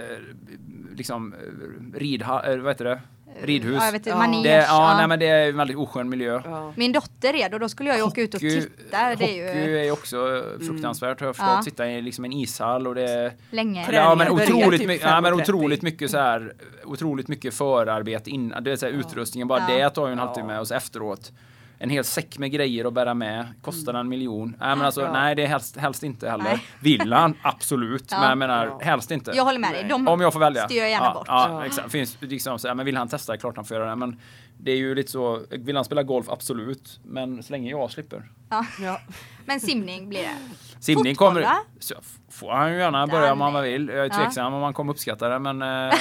liksom 0.96 1.34
eh, 1.34 1.98
ridha, 1.98 2.56
vad 2.56 2.66
heter 2.68 2.84
det? 2.84 3.00
Ridhus. 3.42 3.76
Ja, 3.78 3.84
jag 3.84 3.92
vet 3.92 4.06
Ja. 4.06 4.16
manege. 4.16 4.42
Det, 4.48 4.54
ja, 4.56 4.64
ja. 4.90 4.96
nej 4.96 5.08
men 5.08 5.18
det 5.18 5.26
är 5.26 5.48
en 5.48 5.56
väldigt 5.56 5.76
oskön 5.76 6.08
miljö. 6.08 6.40
Ja. 6.44 6.72
Min 6.76 6.92
dotter 6.92 7.34
är 7.34 7.48
då, 7.50 7.58
då 7.58 7.68
skulle 7.68 7.88
jag 7.90 7.96
ju 7.96 8.02
åka 8.02 8.20
ut 8.20 8.34
och 8.34 8.40
Hockey- 8.40 8.60
titta. 8.60 9.14
Det 9.16 9.24
är 9.24 9.34
ju 9.34 9.46
Hockey 9.48 9.86
är 9.86 9.90
också 9.92 10.44
fruktansvärt 10.66 11.20
har 11.20 11.26
jag 11.26 11.36
förstått. 11.36 11.54
Ja. 11.56 11.62
Sitta 11.62 11.90
i 11.90 12.02
liksom 12.02 12.24
en 12.24 12.32
ishall 12.32 12.86
och 12.86 12.94
det 12.94 13.10
är 13.10 13.32
länge. 13.50 13.86
Ja 13.92 14.14
men 14.14 14.30
otroligt, 14.30 14.80
typ 14.80 14.88
mycket, 14.88 15.06
ja, 15.06 15.20
men 15.20 15.32
5.30. 15.34 15.42
otroligt 15.42 15.82
mycket 15.82 16.10
så 16.10 16.18
här 16.18 16.52
Otroligt 16.84 17.28
mycket 17.28 17.54
förarbete 17.54 18.30
innan, 18.30 18.64
det 18.64 18.72
är 18.72 18.76
så 18.76 18.86
här 18.86 18.92
utrustningen, 18.92 19.48
bara 19.48 19.60
Ja. 19.68 19.76
det 19.78 19.90
tar 19.90 20.06
ju 20.06 20.12
en 20.12 20.18
Ja. 20.18 20.24
halvtimme 20.24 20.58
och 20.58 20.68
så 20.68 20.74
efteråt 20.74 21.32
en 21.78 21.90
hel 21.90 22.04
säck 22.04 22.38
med 22.38 22.50
grejer 22.52 22.84
att 22.84 22.92
bära 22.92 23.14
med, 23.14 23.46
kostar 23.62 23.94
en 23.94 24.08
miljon. 24.08 24.56
Nej 24.60 24.76
men 24.76 24.86
alltså, 24.86 25.00
Ja. 25.02 25.12
nej 25.12 25.34
det 25.34 25.42
är 25.42 25.46
helst, 25.46 25.76
helst 25.76 26.02
inte 26.02 26.30
heller. 26.30 26.44
Nej. 26.44 26.64
Vill 26.80 27.12
han? 27.12 27.34
Absolut. 27.42 28.04
Ja. 28.10 28.20
Men 28.20 28.28
jag 28.28 28.38
menar, 28.38 28.66
Ja. 28.66 28.78
helst 28.82 29.10
inte. 29.10 29.32
Jag 29.34 29.44
håller 29.44 29.58
med 29.58 29.72
dig. 29.74 29.84
De 29.88 30.08
Om 30.08 30.20
jag 30.20 30.32
får 30.32 30.40
välja. 30.40 30.64
styr 30.64 30.78
jag 30.78 30.90
gärna 30.90 31.06
ja, 31.06 31.14
bort. 31.14 31.24
Ja, 31.28 31.48
Ja. 31.50 31.66
exakt. 31.66 31.92
Finns 31.92 32.16
liksom 32.20 32.58
så 32.58 32.68
här, 32.68 32.74
men 32.74 32.86
vill 32.86 32.96
han 32.96 33.08
testa, 33.08 33.36
klart 33.36 33.56
han 33.56 33.64
får 33.64 33.76
göra 33.76 33.88
det. 33.90 33.96
Men 33.96 34.20
det 34.58 34.70
är 34.70 34.76
ju 34.76 34.94
lite 34.94 35.10
så, 35.12 35.42
vill 35.50 35.76
han 35.76 35.84
spela 35.84 36.02
golf, 36.02 36.26
absolut. 36.28 37.00
Men 37.04 37.42
så 37.42 37.52
länge 37.52 37.70
jag 37.70 37.90
slipper. 37.90 38.22
Ja. 38.50 38.66
Ja. 38.80 39.00
Men 39.44 39.60
simning 39.60 40.08
blir 40.08 40.22
det. 40.22 40.36
Simning 40.80 41.14
kommer... 41.14 41.46
Så 41.78 41.94
får 42.30 42.52
han 42.52 42.72
ju 42.72 42.78
gärna 42.78 43.06
börja 43.06 43.32
om 43.32 43.40
han 43.40 43.62
vill. 43.62 43.88
Jag 43.88 43.98
är 43.98 44.04
Ja. 44.04 44.14
tveksam 44.24 44.54
om 44.54 44.62
han 44.62 44.74
kommer 44.74 44.92
uppskatta 44.92 45.28
det 45.28 45.38
men... 45.38 45.62
eh, 45.62 45.94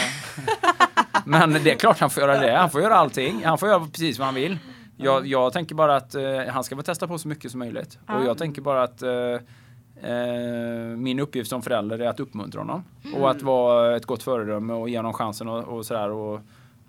men 1.26 1.53
det 1.53 1.71
är 1.71 1.76
klart 1.76 1.99
han 1.99 2.09
får 2.09 2.23
göra 2.23 2.39
det. 2.39 2.57
Han 2.57 2.69
får 2.69 2.82
göra 2.82 2.95
allting. 2.95 3.45
Han 3.45 3.57
får 3.57 3.69
göra 3.69 3.80
precis 3.86 4.19
vad 4.19 4.26
han 4.26 4.36
vill. 4.36 4.57
Jag, 4.97 5.27
jag 5.27 5.53
tänker 5.53 5.75
bara 5.75 5.95
att 5.95 6.15
eh, 6.15 6.39
han 6.49 6.63
ska 6.63 6.75
få 6.75 6.81
testa 6.81 7.07
på 7.07 7.17
så 7.17 7.27
mycket 7.27 7.51
som 7.51 7.59
möjligt. 7.59 7.99
Ja. 8.07 8.17
Och 8.17 8.25
jag 8.25 8.37
tänker 8.37 8.61
bara 8.61 8.83
att 8.83 9.01
eh, 9.01 10.11
eh, 10.11 10.97
min 10.97 11.19
uppgift 11.19 11.49
som 11.49 11.61
förälder 11.61 11.99
är 11.99 12.07
att 12.07 12.19
uppmuntra 12.19 12.61
honom. 12.61 12.83
Och 13.15 13.31
att 13.31 13.41
vara 13.41 13.95
ett 13.95 14.05
gott 14.05 14.23
föredöme 14.23 14.73
och 14.73 14.89
ge 14.89 14.97
honom 14.97 15.13
chansen 15.13 15.47
och, 15.47 15.63
och 15.63 15.85
sådär. 15.85 16.09
Och, 16.09 16.41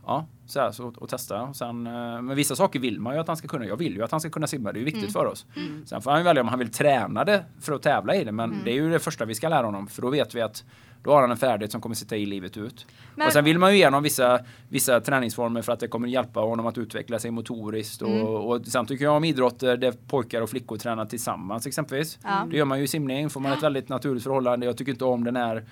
ja, 0.07 0.27
sådär, 0.47 0.71
så, 0.71 0.93
och 0.97 1.09
testa. 1.09 1.43
Och 1.43 1.57
sen, 1.57 1.87
eh, 1.87 1.93
men 2.23 2.37
vissa 2.37 2.57
saker 2.57 2.81
vill 2.81 3.01
man 3.01 3.15
ju 3.15 3.21
att 3.21 3.29
han 3.29 3.37
ska 3.37 3.49
kunna. 3.49 3.67
Jag 3.67 3.77
vill 3.77 3.95
ju 3.95 4.03
att 4.03 4.11
han 4.11 4.21
ska 4.21 4.31
kunna 4.31 4.47
simma. 4.47 4.73
Det 4.73 4.79
är 4.79 4.81
ju 4.81 4.85
viktigt 4.85 5.13
för 5.13 5.27
oss. 5.27 5.47
Sen 5.87 6.03
får 6.03 6.11
han 6.11 6.25
välja 6.25 6.43
om 6.43 6.49
han 6.49 6.59
vill 6.59 6.73
träna 6.73 7.25
det 7.25 7.45
för 7.61 7.73
att 7.73 7.83
tävla 7.83 8.15
i 8.15 8.25
det. 8.25 8.33
Men 8.33 8.55
det 8.65 8.71
är 8.71 8.75
ju 8.75 8.91
det 8.91 8.99
första 8.99 9.25
vi 9.25 9.35
ska 9.35 9.49
lära 9.49 9.67
honom. 9.67 9.87
För 9.87 10.03
då 10.03 10.11
vet 10.11 10.35
vi 10.35 10.41
att 10.41 10.65
då 11.07 11.13
har 11.13 11.21
han 11.21 11.31
en 11.31 11.37
färdighet 11.37 11.73
som 11.73 11.81
kommer 11.81 11.95
sitta 11.95 12.17
i 12.17 12.27
livet 12.27 12.57
ut. 12.57 12.87
Men- 13.15 13.27
och 13.27 13.33
sen 13.33 13.45
vill 13.45 13.59
man 13.59 13.73
ju 13.73 13.79
ge 13.79 13.85
honom 13.85 14.03
vissa, 14.03 14.41
vissa 14.69 15.01
träningsformer 15.01 15.63
för 15.63 15.73
att 15.73 15.81
det 15.81 15.89
kommer 15.89 16.09
hjälpa 16.09 16.41
honom 16.41 16.67
att 16.67 16.79
utveckla 16.79 17.19
sig 17.19 17.31
motoriskt. 17.31 18.03
Och, 18.03 18.09
Mm. 18.11 18.27
och 18.27 18.67
sen 18.67 18.87
tycker 18.87 19.05
jag 19.05 19.17
om 19.17 19.25
idrotter 19.25 19.77
där 19.77 19.93
pojkar 20.09 20.41
och 20.43 20.51
flickor 20.51 20.77
tränar 20.77 21.05
tillsammans 21.07 21.67
exempelvis. 21.67 22.19
Ja. 22.23 22.47
Det 22.51 22.57
gör 22.57 22.65
man 22.65 22.79
ju 22.79 22.85
i 22.85 22.89
simning, 22.89 23.31
får 23.31 23.41
man 23.41 23.53
ett 23.53 23.63
väldigt 23.63 23.89
naturligt 23.89 24.23
förhållande. 24.23 24.67
Jag 24.67 24.77
tycker 24.77 24.93
inte 24.93 25.05
om 25.05 25.25
den 25.25 25.37
här 25.37 25.65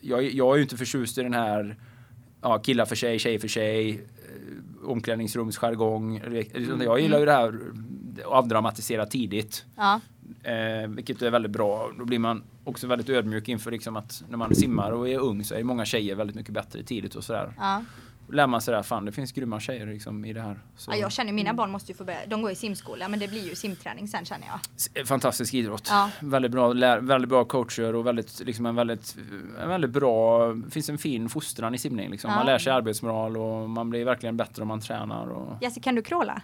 jag, 0.00 0.22
jag 0.24 0.52
är 0.52 0.56
ju 0.56 0.62
inte 0.62 0.76
förtjust 0.76 1.18
i 1.18 1.22
den 1.22 1.34
här 1.34 1.76
ja, 2.42 2.58
killar 2.58 2.84
för 2.84 2.96
sig, 2.96 3.18
tjej 3.18 3.38
för 3.38 3.48
sig, 3.48 3.90
eh, 3.90 4.88
omklädningsrumsjargong. 4.90 6.16
Mm. 6.16 6.80
Jag 6.82 7.00
gillar 7.00 7.18
ju 7.18 7.24
det 7.24 7.32
här 7.32 7.60
avdramatisera 8.26 9.06
tidigt. 9.06 9.64
Ja. 9.76 10.00
Eh, 10.42 10.88
vilket 10.88 11.22
är 11.22 11.30
väldigt 11.30 11.52
bra. 11.52 11.90
Då 11.98 12.04
blir 12.04 12.18
man 12.18 12.42
också 12.64 12.86
väldigt 12.86 13.08
ödmjuk 13.08 13.48
inför 13.48 13.70
liksom 13.70 13.96
att 13.96 14.22
när 14.28 14.36
man 14.36 14.54
simmar 14.54 14.90
och 14.90 15.08
är 15.08 15.18
ung 15.18 15.44
så 15.44 15.54
är 15.54 15.64
många 15.64 15.84
tjejer 15.84 16.14
väldigt 16.14 16.36
mycket 16.36 16.54
bättre 16.54 16.82
tidigt 16.82 17.14
och 17.14 17.24
sådär. 17.24 17.52
Ja. 17.58 17.84
Lär 18.32 18.46
man 18.46 18.60
sig 18.60 18.74
där, 18.74 18.82
fan 18.82 19.04
det 19.04 19.12
finns 19.12 19.32
grymma 19.32 19.60
tjejer 19.60 19.86
liksom 19.86 20.24
i 20.24 20.32
det 20.32 20.40
här. 20.40 20.60
Så, 20.76 20.90
Ja, 20.90 20.96
jag 20.96 21.12
känner 21.12 21.32
mina 21.32 21.54
barn 21.54 21.70
måste 21.70 21.92
ju 21.92 21.98
få 21.98 22.04
börja. 22.04 22.18
De 22.26 22.42
går 22.42 22.50
i 22.50 22.54
simskola 22.54 23.08
men 23.08 23.18
det 23.20 23.28
blir 23.28 23.48
ju 23.48 23.54
simträning 23.54 24.08
sen 24.08 24.24
känner 24.24 24.46
jag. 24.46 24.58
S- 24.76 25.08
Fantastisk 25.08 25.54
idrott. 25.54 25.86
Ja. 25.90 26.10
Väldigt, 26.20 26.50
bra, 26.52 26.72
lär, 26.72 26.98
väldigt 27.00 27.28
bra 27.28 27.44
coacher 27.44 27.94
och 27.94 28.06
väldigt, 28.06 28.40
liksom 28.46 28.66
en 28.66 28.74
väldigt, 28.74 29.16
en 29.62 29.68
väldigt 29.68 29.90
bra, 29.90 30.42
finns 30.70 30.88
en 30.88 30.98
fin 30.98 31.28
fostran 31.28 31.74
i 31.74 31.78
simning. 31.78 32.10
Liksom. 32.10 32.30
Ja. 32.30 32.36
Man 32.36 32.46
lär 32.46 32.58
sig 32.58 32.72
arbetsmoral 32.72 33.36
och 33.36 33.70
man 33.70 33.90
blir 33.90 34.04
verkligen 34.04 34.36
bättre 34.36 34.62
om 34.62 34.68
man 34.68 34.80
tränar. 34.80 35.26
Och... 35.26 35.56
Jessica 35.62 35.84
kan 35.84 35.94
du 35.94 36.02
crawla? 36.02 36.42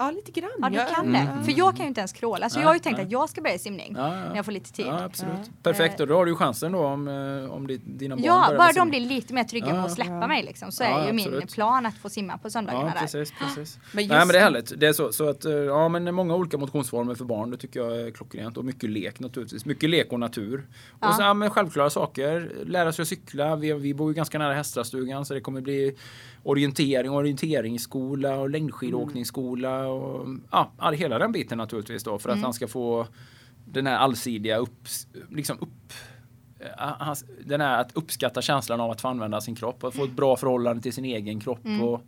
Ja, 0.00 0.10
lite 0.10 0.30
grann. 0.40 0.50
Ja, 0.58 0.68
du 0.68 0.94
kan 0.94 1.06
Mm. 1.06 1.38
det. 1.38 1.44
För 1.44 1.58
jag 1.58 1.76
kan 1.76 1.84
ju 1.84 1.88
inte 1.88 2.00
ens 2.00 2.12
crawla. 2.12 2.50
Så 2.50 2.56
Nej, 2.56 2.62
jag 2.62 2.68
har 2.68 2.74
ju 2.74 2.80
tänkt 2.80 2.96
nej. 2.96 3.06
att 3.06 3.12
jag 3.12 3.28
ska 3.28 3.40
börja 3.40 3.58
simning 3.58 3.94
Ja, 3.96 4.14
ja. 4.16 4.28
när 4.28 4.36
jag 4.36 4.44
får 4.44 4.52
lite 4.52 4.72
tid. 4.72 4.86
Ja, 4.86 5.04
absolut. 5.04 5.32
Ja. 5.44 5.52
Perfekt, 5.62 6.00
och 6.00 6.06
då 6.06 6.14
har 6.14 6.24
du 6.24 6.30
ju 6.30 6.36
chansen 6.36 6.72
då 6.72 6.78
om, 6.86 7.08
eh, 7.08 7.52
om 7.52 7.66
di- 7.66 7.80
dina 7.84 8.16
barn 8.16 8.24
Ja, 8.24 8.44
bara 8.58 8.66
med 8.66 8.74
de 8.74 8.90
blir 8.90 9.00
lite 9.00 9.34
mer 9.34 9.44
trygga 9.44 9.70
på 9.70 9.76
att 9.76 9.92
släppa 9.92 10.10
Ja. 10.12 10.26
mig 10.26 10.42
liksom, 10.42 10.72
så 10.72 10.82
Ja, 10.82 10.88
är 11.02 11.06
ju 11.06 11.12
min 11.12 11.46
plan 11.46 11.86
att 11.86 11.94
få 11.98 12.08
simma 12.08 12.38
på 12.38 12.50
söndagarna 12.50 12.84
Ja, 12.86 12.92
där. 12.94 13.00
precis, 13.00 13.32
precis. 13.38 13.78
Men 13.92 14.06
Nej 14.08 14.18
men 14.18 14.28
det 14.28 14.38
är 14.38 14.42
härligt. 14.42 14.80
Det 14.80 14.86
är 14.86 14.92
så, 14.92 15.12
så 15.12 15.28
att, 15.28 15.44
eh, 15.44 15.52
ja 15.52 15.88
men 15.88 16.14
många 16.14 16.34
olika 16.34 16.58
motionsformer 16.58 17.14
för 17.14 17.24
barn, 17.24 17.50
det 17.50 17.56
tycker 17.56 17.80
jag 17.80 18.00
är 18.00 18.10
klockrent. 18.10 18.56
Och 18.56 18.64
mycket 18.64 18.90
lek 18.90 19.20
naturligtvis. 19.20 19.64
Mycket 19.64 19.90
lek 19.90 20.12
och 20.12 20.20
natur. 20.20 20.66
Ja. 21.00 21.08
Och 21.08 21.14
så, 21.14 21.22
ja, 21.22 21.34
men 21.34 21.50
självklara 21.50 21.90
saker. 21.90 22.52
Lära 22.66 22.92
sig 22.92 23.02
att 23.02 23.08
cykla. 23.08 23.56
Vi, 23.56 23.72
vi 23.72 23.94
bor 23.94 24.10
ju 24.10 24.14
ganska 24.14 24.38
nära 24.38 24.54
Hästrastugan 24.54 25.24
så 25.24 25.34
det 25.34 25.40
kommer 25.40 25.60
bli 25.60 25.96
orientering, 26.42 27.10
orienteringsskola 27.10 28.36
och 28.36 28.50
längdskidåkningsskola 28.50 29.86
och 29.86 30.26
ja, 30.50 30.90
hela 30.94 31.18
den 31.18 31.32
biten 31.32 31.58
naturligtvis 31.58 32.04
då 32.04 32.18
för 32.18 32.28
att 32.28 32.34
Mm. 32.34 32.44
han 32.44 32.52
ska 32.52 32.68
få 32.68 33.06
den 33.64 33.86
här 33.86 33.96
allsidiga 33.96 34.56
upp, 34.56 34.84
liksom 35.30 35.56
upp 35.60 35.92
eh, 36.58 37.14
den 37.44 37.60
här 37.60 37.80
att 37.80 37.96
uppskatta 37.96 38.42
känslan 38.42 38.80
av 38.80 38.90
att 38.90 39.00
få 39.00 39.08
använda 39.08 39.40
sin 39.40 39.54
kropp 39.54 39.84
och 39.84 39.94
få 39.94 40.04
ett 40.04 40.12
bra 40.16 40.36
förhållande 40.36 40.82
till 40.82 40.92
sin 40.92 41.04
egen 41.04 41.40
kropp 41.40 41.64
Mm. 41.64 41.80
och 41.82 42.00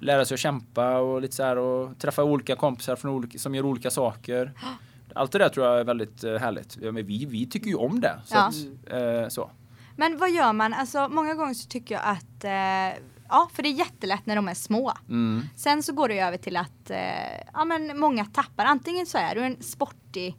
lära 0.00 0.24
sig 0.24 0.34
att 0.34 0.40
kämpa 0.40 0.98
och 0.98 1.20
lite 1.22 1.36
så 1.36 1.42
här 1.42 1.58
och 1.58 1.98
träffa 1.98 2.24
olika 2.24 2.56
kompisar 2.56 2.96
från 2.96 3.10
olika, 3.10 3.38
som 3.38 3.54
gör 3.54 3.64
olika 3.64 3.90
saker. 3.90 4.52
Allt 5.14 5.32
det 5.32 5.38
där 5.38 5.48
tror 5.48 5.66
jag 5.66 5.80
är 5.80 5.84
väldigt 5.84 6.24
eh, 6.24 6.34
härligt. 6.36 6.78
Ja, 6.82 6.92
men 6.92 7.06
vi, 7.06 7.24
vi 7.24 7.46
tycker 7.46 7.66
ju 7.68 7.74
om 7.76 8.00
det. 8.00 8.20
Så. 8.24 8.34
Ja. 8.34 8.40
Att, 8.48 8.92
eh, 9.22 9.28
så. 9.28 9.50
Men 9.96 10.18
vad 10.18 10.30
gör 10.30 10.52
man? 10.52 10.72
Alltså 10.72 11.08
många 11.08 11.34
gånger 11.34 11.54
så 11.54 11.68
tycker 11.68 11.94
jag 11.94 12.04
att 12.04 12.44
eh, 12.44 13.02
Ja, 13.32 13.48
för 13.54 13.62
det 13.62 13.68
är 13.68 13.72
jättelätt 13.72 14.26
när 14.26 14.36
de 14.36 14.48
är 14.48 14.54
små. 14.54 14.92
Mm. 15.08 15.42
Sen 15.56 15.82
så 15.82 15.92
går 15.92 16.08
det 16.08 16.18
över 16.20 16.36
till 16.36 16.56
att 16.56 16.90
eh, 16.90 16.98
ja, 17.54 17.64
men 17.64 18.00
många 18.00 18.24
tappar. 18.24 18.64
Antingen 18.64 19.06
så 19.06 19.18
är 19.18 19.34
du 19.34 19.40
en 19.40 19.62
sportig, 19.62 20.36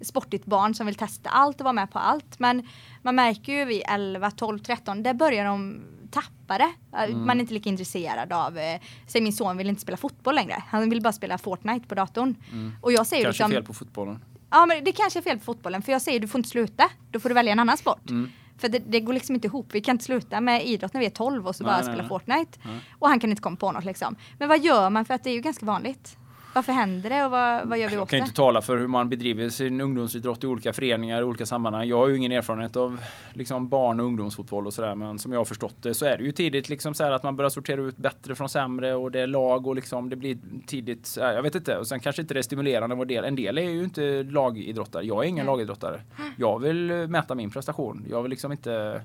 sportigt 0.00 0.44
barn 0.46 0.74
som 0.74 0.86
vill 0.86 0.94
testa 0.94 1.30
allt 1.30 1.60
och 1.60 1.64
vara 1.64 1.72
med 1.72 1.90
på 1.90 1.98
allt. 1.98 2.38
Men 2.38 2.68
man 3.02 3.14
märker 3.14 3.52
ju 3.52 3.64
vid 3.64 3.82
11, 3.88 4.30
12, 4.30 4.58
13, 4.58 5.02
där 5.02 5.14
börjar 5.14 5.44
de 5.44 5.82
tappa 6.10 6.58
det. 6.58 6.72
Mm. 6.96 7.26
Man 7.26 7.36
är 7.36 7.40
inte 7.40 7.54
lika 7.54 7.68
intresserad 7.68 8.32
av, 8.32 8.58
eh, 8.58 8.80
säg 9.06 9.20
min 9.20 9.32
son 9.32 9.56
vill 9.56 9.68
inte 9.68 9.82
spela 9.82 9.96
fotboll 9.96 10.34
längre. 10.34 10.62
Han 10.68 10.90
vill 10.90 11.02
bara 11.02 11.12
spela 11.12 11.38
Fortnite 11.38 11.88
på 11.88 11.94
datorn. 11.94 12.34
Och 12.82 12.92
jag 12.92 13.06
säger 13.06 13.24
Mm. 13.24 13.32
Kanske 13.32 13.44
liksom, 13.44 13.50
fel 13.50 13.64
på 13.64 13.74
fotbollen. 13.74 14.24
Ja 14.50 14.66
men 14.66 14.84
det 14.84 14.92
kanske 14.92 15.18
är 15.18 15.22
fel 15.22 15.38
på 15.38 15.44
fotbollen 15.44 15.82
för 15.82 15.92
jag 15.92 16.02
säger 16.02 16.20
du 16.20 16.28
får 16.28 16.38
inte 16.38 16.48
sluta. 16.50 16.90
Då 17.10 17.20
får 17.20 17.28
du 17.28 17.34
välja 17.34 17.52
en 17.52 17.58
annan 17.60 17.76
sport. 17.76 18.10
Mm. 18.10 18.30
För 18.58 18.68
det, 18.68 18.78
det 18.78 19.00
går 19.00 19.12
liksom 19.12 19.34
inte 19.34 19.46
ihop. 19.46 19.66
Vi 19.72 19.80
kan 19.80 19.94
inte 19.94 20.04
sluta 20.04 20.40
med 20.40 20.66
idrott 20.66 20.94
när 20.94 21.00
vi 21.00 21.06
är 21.06 21.10
12 21.10 21.46
och 21.46 21.56
så 21.56 21.64
Nej, 21.64 21.70
bara 21.70 21.76
nej, 21.76 21.84
spela 21.84 22.02
nej. 22.02 22.08
Fortnite. 22.08 22.58
Och 22.98 23.08
han 23.08 23.20
kan 23.20 23.30
inte 23.30 23.42
komma 23.42 23.56
på 23.56 23.72
något 23.72 23.84
liksom. 23.84 24.16
Men 24.38 24.48
vad 24.48 24.60
gör 24.64 24.90
man 24.90 25.04
för 25.04 25.14
att 25.14 25.24
det 25.24 25.30
är 25.30 25.34
ju 25.34 25.40
ganska 25.40 25.66
vanligt? 25.66 26.16
Varför 26.54 26.72
händer 26.72 27.10
det 27.10 27.24
och 27.24 27.30
vad, 27.30 27.68
vad 27.68 27.78
gör 27.78 27.88
vi 27.88 27.94
Jag 27.94 28.02
åt 28.02 28.10
kan 28.10 28.18
det? 28.18 28.22
inte 28.22 28.34
tala 28.36 28.62
för 28.62 28.76
hur 28.76 28.86
man 28.86 29.08
bedriver 29.08 29.48
sin 29.48 29.80
ungdomsidrott 29.80 30.44
i 30.44 30.46
olika 30.46 30.72
föreningar 30.72 31.20
i 31.20 31.24
olika 31.24 31.46
sammanhang. 31.46 31.88
Jag 31.88 31.98
har 31.98 32.08
ju 32.08 32.16
ingen 32.16 32.32
erfarenhet 32.32 32.76
av 32.76 33.00
liksom 33.32 33.68
barn 33.68 34.00
och 34.00 34.06
ungdomsfotboll 34.06 34.66
och 34.66 34.74
sådär. 34.74 34.94
Men 34.94 35.18
som 35.18 35.32
jag 35.32 35.40
har 35.40 35.44
förstått 35.44 35.76
det 35.82 35.94
så 35.94 36.06
är 36.06 36.18
det 36.18 36.24
ju 36.24 36.32
tidigt 36.32 36.68
liksom 36.68 36.94
så 36.94 37.04
att 37.04 37.22
man 37.22 37.36
börjar 37.36 37.50
sortera 37.50 37.80
ut 37.80 37.96
bättre 37.96 38.34
från 38.34 38.48
sämre 38.48 38.94
och 38.94 39.10
det 39.10 39.20
är 39.20 39.26
lag 39.26 39.66
och 39.66 39.74
liksom 39.74 40.10
det 40.10 40.16
blir 40.16 40.38
tidigt. 40.66 41.16
Jag 41.16 41.42
vet 41.42 41.54
inte. 41.54 41.78
Och 41.78 41.86
sen 41.86 42.00
kanske 42.00 42.22
inte 42.22 42.34
det 42.34 42.40
är 42.40 42.42
stimulerande. 42.42 42.96
Vad 42.96 43.08
del. 43.08 43.24
En 43.24 43.36
del 43.36 43.58
är 43.58 43.70
ju 43.70 43.84
inte 43.84 44.22
lagidrottare. 44.22 45.04
Jag 45.04 45.24
är 45.24 45.28
ingen 45.28 45.46
Nej. 45.46 45.52
lagidrottare. 45.54 46.00
Jag 46.36 46.58
vill 46.58 46.90
eh, 46.90 47.06
mäta 47.06 47.34
min 47.34 47.50
prestation. 47.50 48.06
Jag 48.10 48.22
vill 48.22 48.30
liksom 48.30 48.52
inte 48.52 49.02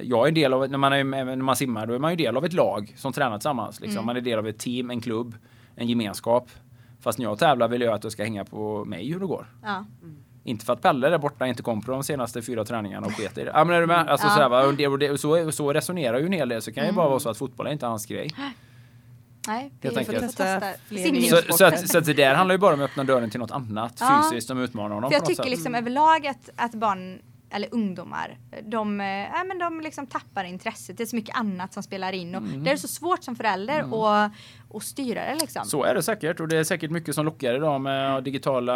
jag 0.00 0.24
är 0.24 0.28
en 0.28 0.34
del 0.34 0.52
av, 0.52 0.70
när 0.70 0.78
man, 0.78 0.92
är, 0.92 1.04
när 1.04 1.36
man 1.36 1.56
simmar, 1.56 1.86
då 1.86 1.94
är 1.94 1.98
man 1.98 2.10
ju 2.12 2.16
del 2.16 2.36
av 2.36 2.44
ett 2.44 2.52
lag 2.52 2.92
som 2.96 3.12
tränar 3.12 3.38
tillsammans. 3.38 3.80
Liksom. 3.80 3.96
Mm. 3.96 4.06
Man 4.06 4.16
är 4.16 4.20
del 4.20 4.38
av 4.38 4.48
ett 4.48 4.58
team, 4.58 4.90
en 4.90 5.00
klubb, 5.00 5.34
en 5.76 5.88
gemenskap. 5.88 6.50
Fast 7.00 7.18
när 7.18 7.24
jag 7.26 7.38
tävlar 7.38 7.68
vill 7.68 7.80
jag 7.80 7.94
att 7.94 8.02
det 8.02 8.10
ska 8.10 8.22
hänga 8.24 8.44
på 8.44 8.84
mig 8.84 9.12
hur 9.12 9.20
det 9.20 9.26
går. 9.26 9.46
Ja. 9.62 9.84
Inte 10.44 10.64
för 10.64 10.72
att 10.72 10.82
Pelle 10.82 11.08
där 11.08 11.18
borta 11.18 11.46
inte 11.46 11.62
kom 11.62 11.82
på 11.82 11.90
de 11.92 12.02
senaste 12.04 12.42
fyra 12.42 12.64
träningarna 12.64 13.06
och 13.06 13.12
sket 13.12 13.38
i 13.38 13.44
det. 13.44 13.50
Ja 13.54 13.64
men 13.64 13.76
är 13.76 13.80
du 13.80 13.86
med? 13.86 14.08
Alltså, 14.08 14.26
Ja. 14.26 14.34
så, 14.34 14.40
här, 14.40 14.48
va? 14.48 14.66
Och 14.66 14.74
det, 14.74 14.88
och 14.88 14.98
det, 14.98 15.10
och 15.10 15.20
så, 15.20 15.52
så 15.52 15.72
resonerar 15.72 16.18
ju 16.18 16.26
en 16.26 16.32
hel 16.32 16.48
del. 16.48 16.62
Så 16.62 16.72
kan 16.72 16.82
det 16.82 16.86
ju 16.86 16.88
Mm. 16.88 16.96
bara 16.96 17.08
vara 17.08 17.20
så 17.20 17.28
att 17.30 17.36
fotboll 17.36 17.66
är 17.66 17.70
inte 17.72 17.86
hans 17.86 18.06
grej. 18.06 18.30
Nej, 19.48 19.72
vi 19.80 19.88
får 19.90 19.96
testa 20.12 20.44
Testa 20.44 20.60
fler 20.88 21.20
Så, 21.42 21.56
så, 21.56 21.64
att, 21.64 21.88
så 21.88 21.98
att 21.98 22.04
det 22.04 22.12
där 22.14 22.34
handlar 22.34 22.54
ju 22.54 22.58
bara 22.58 22.74
om 22.74 22.80
att 22.82 22.90
öppna 22.90 23.04
dörren 23.04 23.30
till 23.30 23.40
något 23.40 23.50
annat 23.50 23.96
Ja. 24.00 24.22
fysiskt 24.30 24.48
som 24.48 24.58
utmanar 24.58 24.94
honom 24.94 25.10
För 25.10 25.14
jag 25.16 25.24
tycker 25.24 25.44
liksom 25.50 25.74
överlag 25.74 26.26
att, 26.26 26.50
att 26.56 26.74
barn 26.74 27.18
eller 27.54 27.68
ungdomar, 27.72 28.38
de, 28.62 29.00
ja, 29.34 29.44
men 29.44 29.58
de 29.58 29.80
liksom 29.80 30.06
tappar 30.06 30.44
intresset. 30.44 30.96
Det 30.96 31.02
är 31.02 31.06
så 31.06 31.16
mycket 31.16 31.36
annat 31.36 31.72
som 31.72 31.82
spelar 31.82 32.12
in 32.12 32.34
och 32.34 32.42
det 32.42 32.70
är 32.70 32.76
så 32.76 32.88
svårt 32.88 33.24
som 33.24 33.36
förälder 33.36 33.80
att, 33.80 34.32
att 34.74 34.82
styra 34.82 35.26
det 35.26 35.34
liksom. 35.34 35.60
Mm. 35.60 35.68
Så 35.68 35.84
är 35.84 35.94
det 35.94 36.02
säkert 36.02 36.40
och 36.40 36.48
det 36.48 36.56
är 36.56 36.64
säkert 36.64 36.90
mycket 36.90 37.14
som 37.14 37.24
lockar 37.24 37.54
idag 37.54 37.80
med 37.80 38.24
digitala, 38.24 38.74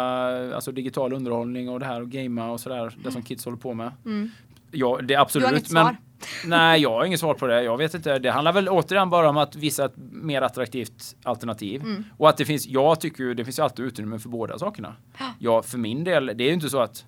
alltså 0.55 0.71
digital 0.71 1.13
underhållning 1.13 1.69
och 1.69 1.79
det 1.79 1.85
här 1.85 2.01
och 2.01 2.09
gamea 2.09 2.45
och 2.45 2.59
sådär. 2.59 2.93
Det 3.03 3.11
som 3.11 3.23
kids 3.23 3.45
håller 3.45 3.57
på 3.57 3.73
med. 3.73 3.91
Mm. 4.05 4.31
Ja, 4.71 4.97
det 5.01 5.03
är 5.03 5.07
Du 5.07 5.15
absolut. 5.15 5.47
har 5.47 5.53
inget 5.53 5.71
men, 5.71 5.85
svar? 5.85 5.97
Nej, 6.45 6.81
jag 6.81 6.89
har 6.89 7.05
inget 7.05 7.19
svar 7.19 7.33
på 7.33 7.47
det. 7.47 7.63
Jag 7.63 7.77
vet 7.77 7.93
inte. 7.93 8.19
Det 8.19 8.31
handlar 8.31 8.53
väl 8.53 8.69
återigen 8.69 9.09
bara 9.09 9.29
om 9.29 9.37
att 9.37 9.55
visa 9.55 9.85
ett 9.85 9.93
mer 9.97 10.41
attraktivt 10.41 11.15
alternativ. 11.23 11.81
Mm. 11.81 12.03
Och 12.17 12.29
att 12.29 12.37
det 12.37 12.45
finns, 12.45 12.67
jag 12.67 12.99
tycker 12.99 13.23
ju 13.23 13.33
det 13.33 13.45
finns 13.45 13.59
alltid 13.59 13.85
utrymme 13.85 14.19
för 14.19 14.29
båda 14.29 14.59
sakerna. 14.59 14.95
Ja, 15.39 15.61
för 15.61 15.77
min 15.77 16.03
del, 16.03 16.25
det 16.25 16.43
är 16.43 16.47
ju 16.47 16.53
inte 16.53 16.69
så 16.69 16.79
att 16.79 17.05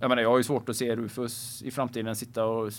jag 0.00 0.08
menar, 0.08 0.22
jag 0.22 0.30
har 0.30 0.38
ju 0.38 0.44
svårt 0.44 0.68
att 0.68 0.76
se 0.76 0.96
Rufus 0.96 1.62
i 1.62 1.70
framtiden 1.70 2.16
sitta 2.16 2.44
och 2.44 2.72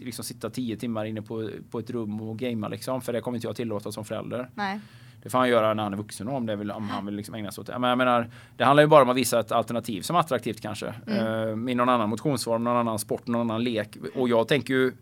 liksom 0.00 0.24
sitta 0.24 0.50
tio 0.50 0.76
timmar 0.76 1.04
inne 1.04 1.22
på, 1.22 1.50
på 1.70 1.78
ett 1.78 1.90
rum 1.90 2.20
och 2.20 2.38
gamea 2.38 2.68
liksom. 2.68 3.02
För 3.02 3.12
det 3.12 3.20
kommer 3.20 3.36
inte 3.36 3.46
jag 3.46 3.56
tillåta 3.56 3.92
som 3.92 4.04
förälder. 4.04 4.50
Nej. 4.54 4.80
Det 5.22 5.30
får 5.30 5.38
han 5.38 5.48
göra 5.48 5.74
när 5.74 5.82
han 5.82 5.92
är 5.92 5.96
vuxen 5.96 6.28
om, 6.28 6.46
det 6.46 6.56
vill, 6.56 6.70
om 6.70 6.88
han 6.88 7.06
vill 7.06 7.14
liksom 7.14 7.34
ägna 7.34 7.52
sig 7.52 7.62
åt 7.62 7.66
det. 7.66 7.78
Men 7.78 7.88
jag 7.88 7.98
menar, 7.98 8.30
det 8.56 8.64
handlar 8.64 8.82
ju 8.82 8.86
bara 8.86 9.02
om 9.02 9.08
att 9.08 9.16
visa 9.16 9.40
ett 9.40 9.52
alternativ 9.52 10.02
som 10.02 10.16
är 10.16 10.20
attraktivt 10.20 10.60
kanske. 10.60 10.94
Mm. 11.06 11.66
Eh, 11.68 11.72
I 11.72 11.74
någon 11.74 11.88
annan 11.88 12.08
motionsform, 12.08 12.64
någon 12.64 12.76
annan 12.76 12.98
sport, 12.98 13.26
någon 13.26 13.40
annan 13.40 13.64
lek. 13.64 13.96
Och 14.14 14.28
jag 14.28 14.48
tänker 14.48 14.74
ju 14.74 14.92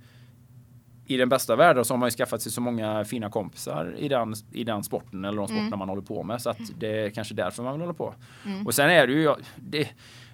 i 1.10 1.16
den 1.16 1.28
bästa 1.28 1.56
världen 1.56 1.84
så 1.84 1.94
har 1.94 1.98
man 1.98 2.06
ju 2.06 2.10
skaffat 2.10 2.42
sig 2.42 2.52
så 2.52 2.60
många 2.60 3.04
fina 3.04 3.30
kompisar 3.30 3.94
i 3.98 4.08
den, 4.08 4.34
i 4.52 4.64
den 4.64 4.82
sporten 4.84 5.24
eller 5.24 5.36
de 5.36 5.46
sporterna 5.46 5.66
Mm. 5.66 5.78
man 5.78 5.88
håller 5.88 6.02
på 6.02 6.22
med. 6.22 6.42
Så 6.42 6.50
att 6.50 6.58
det 6.78 6.86
är 7.04 7.10
kanske 7.10 7.34
därför 7.34 7.62
man 7.62 7.72
vill 7.72 7.80
hålla 7.80 7.94
på. 7.94 8.14
Mm. 8.46 8.66
Och 8.66 8.74
sen 8.74 8.90
är 8.90 9.06
det 9.06 9.12
ju, 9.12 9.34
det, 9.56 9.88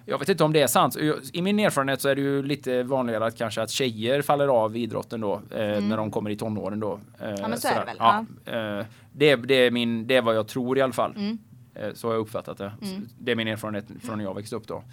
jag 0.05 0.19
vet 0.19 0.29
inte 0.29 0.43
om 0.43 0.53
det 0.53 0.61
är 0.61 0.67
sant. 0.67 0.97
I 1.33 1.41
min 1.41 1.59
erfarenhet 1.59 2.01
så 2.01 2.09
är 2.09 2.15
det 2.15 2.21
ju 2.21 2.43
lite 2.43 2.83
vanligare 2.83 3.25
att 3.25 3.37
kanske 3.37 3.61
att 3.61 3.69
tjejer 3.71 4.21
faller 4.21 4.47
av 4.47 4.77
idrotten 4.77 5.21
då 5.21 5.33
eh, 5.51 5.81
när 5.81 5.97
de 5.97 6.11
kommer 6.11 6.29
i 6.29 6.35
tonåren 6.35 6.79
då. 6.79 6.99
Eh, 7.21 7.27
Mm. 7.29 7.41
men 7.49 7.59
så 7.59 7.67
är 7.67 7.71
det 7.71 7.79
sådär. 7.79 7.85
väl, 7.85 8.25
Ja, 8.45 8.79
eh, 8.79 8.85
det, 9.11 9.35
det, 9.35 9.55
är 9.55 9.71
min, 9.71 10.07
det 10.07 10.15
är 10.15 10.21
vad 10.21 10.35
jag 10.35 10.47
tror 10.47 10.77
i 10.77 10.81
alla 10.81 10.93
fall. 10.93 11.13
Mm. 11.15 11.37
Eh, 11.75 11.93
Så 11.93 12.07
har 12.07 12.13
jag 12.13 12.21
uppfattat 12.21 12.57
det. 12.57 12.71
Mm. 12.81 13.07
Det 13.19 13.31
är 13.31 13.35
min 13.35 13.47
erfarenhet 13.47 13.85
från 14.03 14.17
när 14.17 14.25
jag 14.25 14.35
växte 14.35 14.55
upp 14.55 14.67
då. 14.67 14.83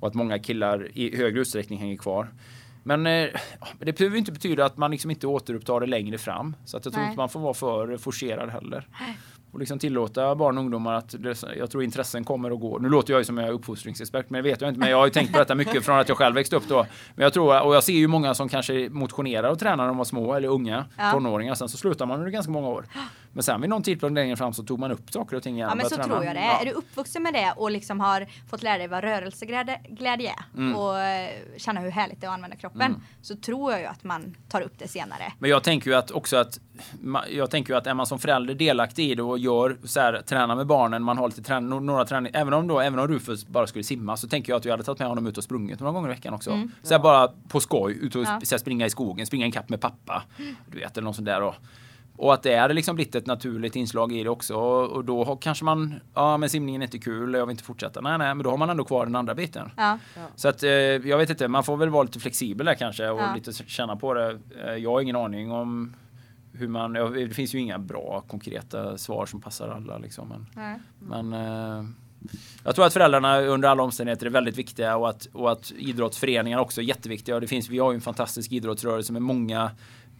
Och 0.00 0.08
att 0.08 0.14
många 0.14 0.38
killar 0.38 0.88
i 0.94 1.16
högre 1.16 1.40
utsträckning 1.40 1.78
hänger 1.78 1.96
kvar. 1.96 2.28
Men 2.82 3.06
eh, 3.06 3.28
det 3.78 3.98
behöver 3.98 4.16
inte 4.18 4.32
betyda 4.32 4.64
att 4.64 4.76
man 4.76 4.90
liksom 4.90 5.10
inte 5.10 5.26
återupptar 5.26 5.80
det 5.80 5.86
längre 5.86 6.18
fram. 6.18 6.56
Så 6.64 6.76
att 6.76 6.84
jag 6.84 6.94
tror 6.94 7.02
Nej. 7.02 7.10
inte 7.10 7.20
man 7.20 7.28
får 7.28 7.40
vara 7.40 7.54
för 7.54 7.96
forcerad 7.96 8.50
heller. 8.50 8.88
Och 9.52 9.58
liksom 9.58 9.78
tillåta 9.78 10.34
barn 10.34 10.58
och 10.58 10.64
ungdomar 10.64 10.94
att 10.94 11.14
jag 11.56 11.70
tror 11.70 11.82
intressen 11.84 12.24
kommer 12.24 12.52
och 12.52 12.60
går. 12.60 12.80
Nu 12.80 12.88
låter 12.88 13.12
jag 13.12 13.20
ju 13.20 13.24
som 13.24 13.38
jag 13.38 13.48
är 13.48 13.52
uppfostringsexpert, 13.52 14.30
men 14.30 14.42
det 14.44 14.50
vet 14.50 14.60
jag 14.60 14.70
inte. 14.70 14.80
Men 14.80 14.90
jag 14.90 14.96
har 14.96 15.04
ju 15.06 15.10
tänkt 15.10 15.32
på 15.32 15.38
detta 15.38 15.54
mycket 15.54 15.84
från 15.84 15.98
att 15.98 16.08
jag 16.08 16.18
själv 16.18 16.34
växte 16.34 16.56
upp 16.56 16.68
då. 16.68 16.86
Men 17.14 17.22
jag 17.22 17.32
tror, 17.32 17.62
och 17.62 17.74
jag 17.74 17.84
ser 17.84 17.92
ju 17.92 18.06
många 18.06 18.34
som 18.34 18.48
kanske 18.48 18.88
motionerar 18.90 19.50
och 19.50 19.58
tränar 19.58 19.76
när 19.76 19.86
de 19.86 19.96
var 19.96 20.04
små 20.04 20.34
eller 20.34 20.48
unga, 20.48 20.84
Ja. 20.98 21.10
tonåringar. 21.12 21.54
Sen 21.54 21.68
så 21.68 21.76
slutar 21.76 22.06
man 22.06 22.18
under 22.18 22.30
ganska 22.30 22.52
många 22.52 22.68
år. 22.68 22.84
Men 23.32 23.42
sen 23.42 23.60
vid 23.60 23.70
någon 23.70 23.82
tidpunkt 23.82 24.14
längre 24.14 24.36
fram 24.36 24.52
så 24.52 24.62
tog 24.62 24.78
man 24.78 24.90
upp 24.92 25.10
saker 25.12 25.36
och 25.36 25.42
ting 25.42 25.54
igen. 25.56 25.68
Ja 25.68 25.74
men 25.74 25.84
och 25.86 25.90
så 25.92 25.96
började 25.96 26.08
tror 26.14 26.20
träna. 26.20 26.34
jag 26.34 26.42
det. 26.42 26.46
Ja. 26.46 26.60
Är 26.60 26.64
du 26.64 26.70
uppvuxen 26.70 27.22
med 27.22 27.34
det 27.34 27.52
och 27.56 27.70
liksom 27.70 28.00
har 28.00 28.26
fått 28.50 28.62
lära 28.62 28.78
dig 28.78 28.88
vad 28.88 29.04
rörelseglädje 29.04 29.80
glädje 29.88 30.30
är 30.30 30.44
Mm. 30.58 30.76
och 30.76 30.98
eh, 30.98 31.30
känna 31.56 31.80
hur 31.80 31.90
härligt 31.90 32.20
det 32.20 32.26
är 32.26 32.28
att 32.28 32.34
använda 32.34 32.56
kroppen 32.56 33.02
så 33.22 33.36
tror 33.36 33.72
jag 33.72 33.80
ju 33.80 33.86
att 33.86 34.04
man 34.04 34.36
tar 34.48 34.60
upp 34.60 34.78
det 34.78 34.88
senare. 34.88 35.32
Men 35.38 35.50
jag 35.50 35.62
tänker 35.62 35.90
ju 35.90 35.96
att 35.96 36.10
också 36.10 36.36
att 36.36 36.58
jag 37.30 37.50
tänker 37.50 37.72
ju 37.72 37.78
att 37.78 37.86
är 37.86 37.94
man 37.94 38.06
som 38.06 38.18
förälder 38.18 38.54
delaktig 38.54 39.10
i 39.10 39.14
det 39.14 39.22
och 39.22 39.38
gör 39.38 39.76
så 39.84 40.00
här, 40.00 40.22
tränar 40.26 40.56
med 40.56 40.66
barnen, 40.66 41.02
man 41.02 41.18
har 41.18 41.28
lite 41.28 41.42
trän 41.42 41.68
några 41.68 42.04
träning, 42.04 42.32
även 42.34 42.52
om 42.54 42.66
då, 42.68 42.80
även 42.80 42.98
om 42.98 43.08
Rufus 43.08 43.46
bara 43.46 43.66
skulle 43.66 43.84
simma 43.84 44.16
så 44.16 44.28
tänker 44.28 44.52
jag 44.52 44.56
att 44.58 44.64
jag 44.64 44.72
hade 44.72 44.82
tagit 44.84 44.98
med 44.98 45.08
honom 45.08 45.26
ut 45.26 45.38
och 45.38 45.44
sprungit 45.44 45.80
några 45.80 45.92
gånger 45.92 46.08
i 46.08 46.12
veckan 46.14 46.34
också. 46.34 46.50
Mm. 46.50 46.70
Så 46.82 46.94
här, 46.94 46.98
bara 46.98 47.28
på 47.48 47.60
skoj, 47.60 47.98
ut 48.02 48.14
och 48.16 48.24
Ja. 48.50 48.58
springa 48.58 48.86
i 48.86 48.90
skogen, 48.90 49.26
springa 49.26 49.46
en 49.46 49.52
kapp 49.52 49.68
med 49.68 49.80
pappa. 49.80 50.22
Du 50.66 50.78
vet, 50.78 50.96
eller 50.96 51.04
något 51.04 51.16
sånt 51.16 51.26
där 51.26 51.40
då. 51.40 51.54
Och 52.16 52.34
att 52.34 52.42
det 52.42 52.52
är 52.52 52.68
liksom 52.68 52.94
blivit 52.96 53.14
ett 53.14 53.26
naturligt 53.26 53.76
inslag 53.76 54.12
i 54.12 54.22
det 54.22 54.30
också. 54.30 54.54
Och, 54.56 55.04
då 55.04 55.24
har, 55.24 55.36
kanske 55.36 55.64
man, 55.64 55.94
ja 56.14 56.36
men 56.36 56.48
simningen 56.50 56.82
är 56.82 56.86
inte 56.86 56.98
kul, 56.98 57.34
jag 57.34 57.46
vill 57.46 57.50
inte 57.50 57.64
fortsätta. 57.64 58.00
Nej, 58.00 58.18
nej, 58.18 58.34
men 58.34 58.44
då 58.44 58.50
har 58.50 58.56
man 58.56 58.70
ändå 58.70 58.84
kvar 58.84 59.06
den 59.06 59.16
andra 59.16 59.34
biten. 59.34 59.70
Ja. 59.76 59.98
Så 60.36 60.48
att 60.48 60.62
eh, 60.62 60.70
jag 60.70 61.18
vet 61.18 61.30
inte, 61.30 61.48
man 61.48 61.64
får 61.64 61.76
väl 61.76 61.88
vara 61.90 62.02
lite 62.02 62.20
flexibel 62.20 62.66
där 62.66 62.74
kanske 62.74 63.08
och 63.08 63.20
Ja. 63.20 63.34
lite 63.34 63.52
känna 63.52 63.96
på 63.96 64.14
det. 64.14 64.38
Eh, 64.64 64.74
jag 64.74 64.90
har 64.90 65.00
ingen 65.00 65.16
aning 65.16 65.52
om 65.52 65.94
hur 66.52 66.68
man, 66.68 66.94
ja, 66.94 67.08
det 67.08 67.28
finns 67.28 67.54
ju 67.54 67.58
inga 67.58 67.78
bra 67.78 68.24
konkreta 68.28 68.98
svar 68.98 69.26
som 69.26 69.40
passar 69.40 69.68
alla 69.68 69.98
liksom. 69.98 70.28
Men, 70.28 70.46
Nej. 70.54 70.78
men 70.98 71.32
eh, 71.32 71.84
jag 72.64 72.74
tror 72.74 72.86
att 72.86 72.92
föräldrarna 72.92 73.40
under 73.40 73.68
alla 73.68 73.82
omständigheter 73.82 74.26
är 74.26 74.30
väldigt 74.30 74.56
viktiga 74.58 74.96
och 74.96 75.08
att, 75.08 75.26
och 75.32 75.52
att 75.52 75.72
idrottsföreningar 75.76 76.58
också 76.58 76.80
är 76.80 76.84
jätteviktiga. 76.84 77.34
Och 77.34 77.40
det 77.40 77.46
finns, 77.46 77.68
vi 77.68 77.78
har 77.78 77.92
ju 77.92 77.94
en 77.94 78.00
fantastisk 78.00 78.52
idrottsrörelse 78.52 79.12
med 79.12 79.22
många 79.22 79.70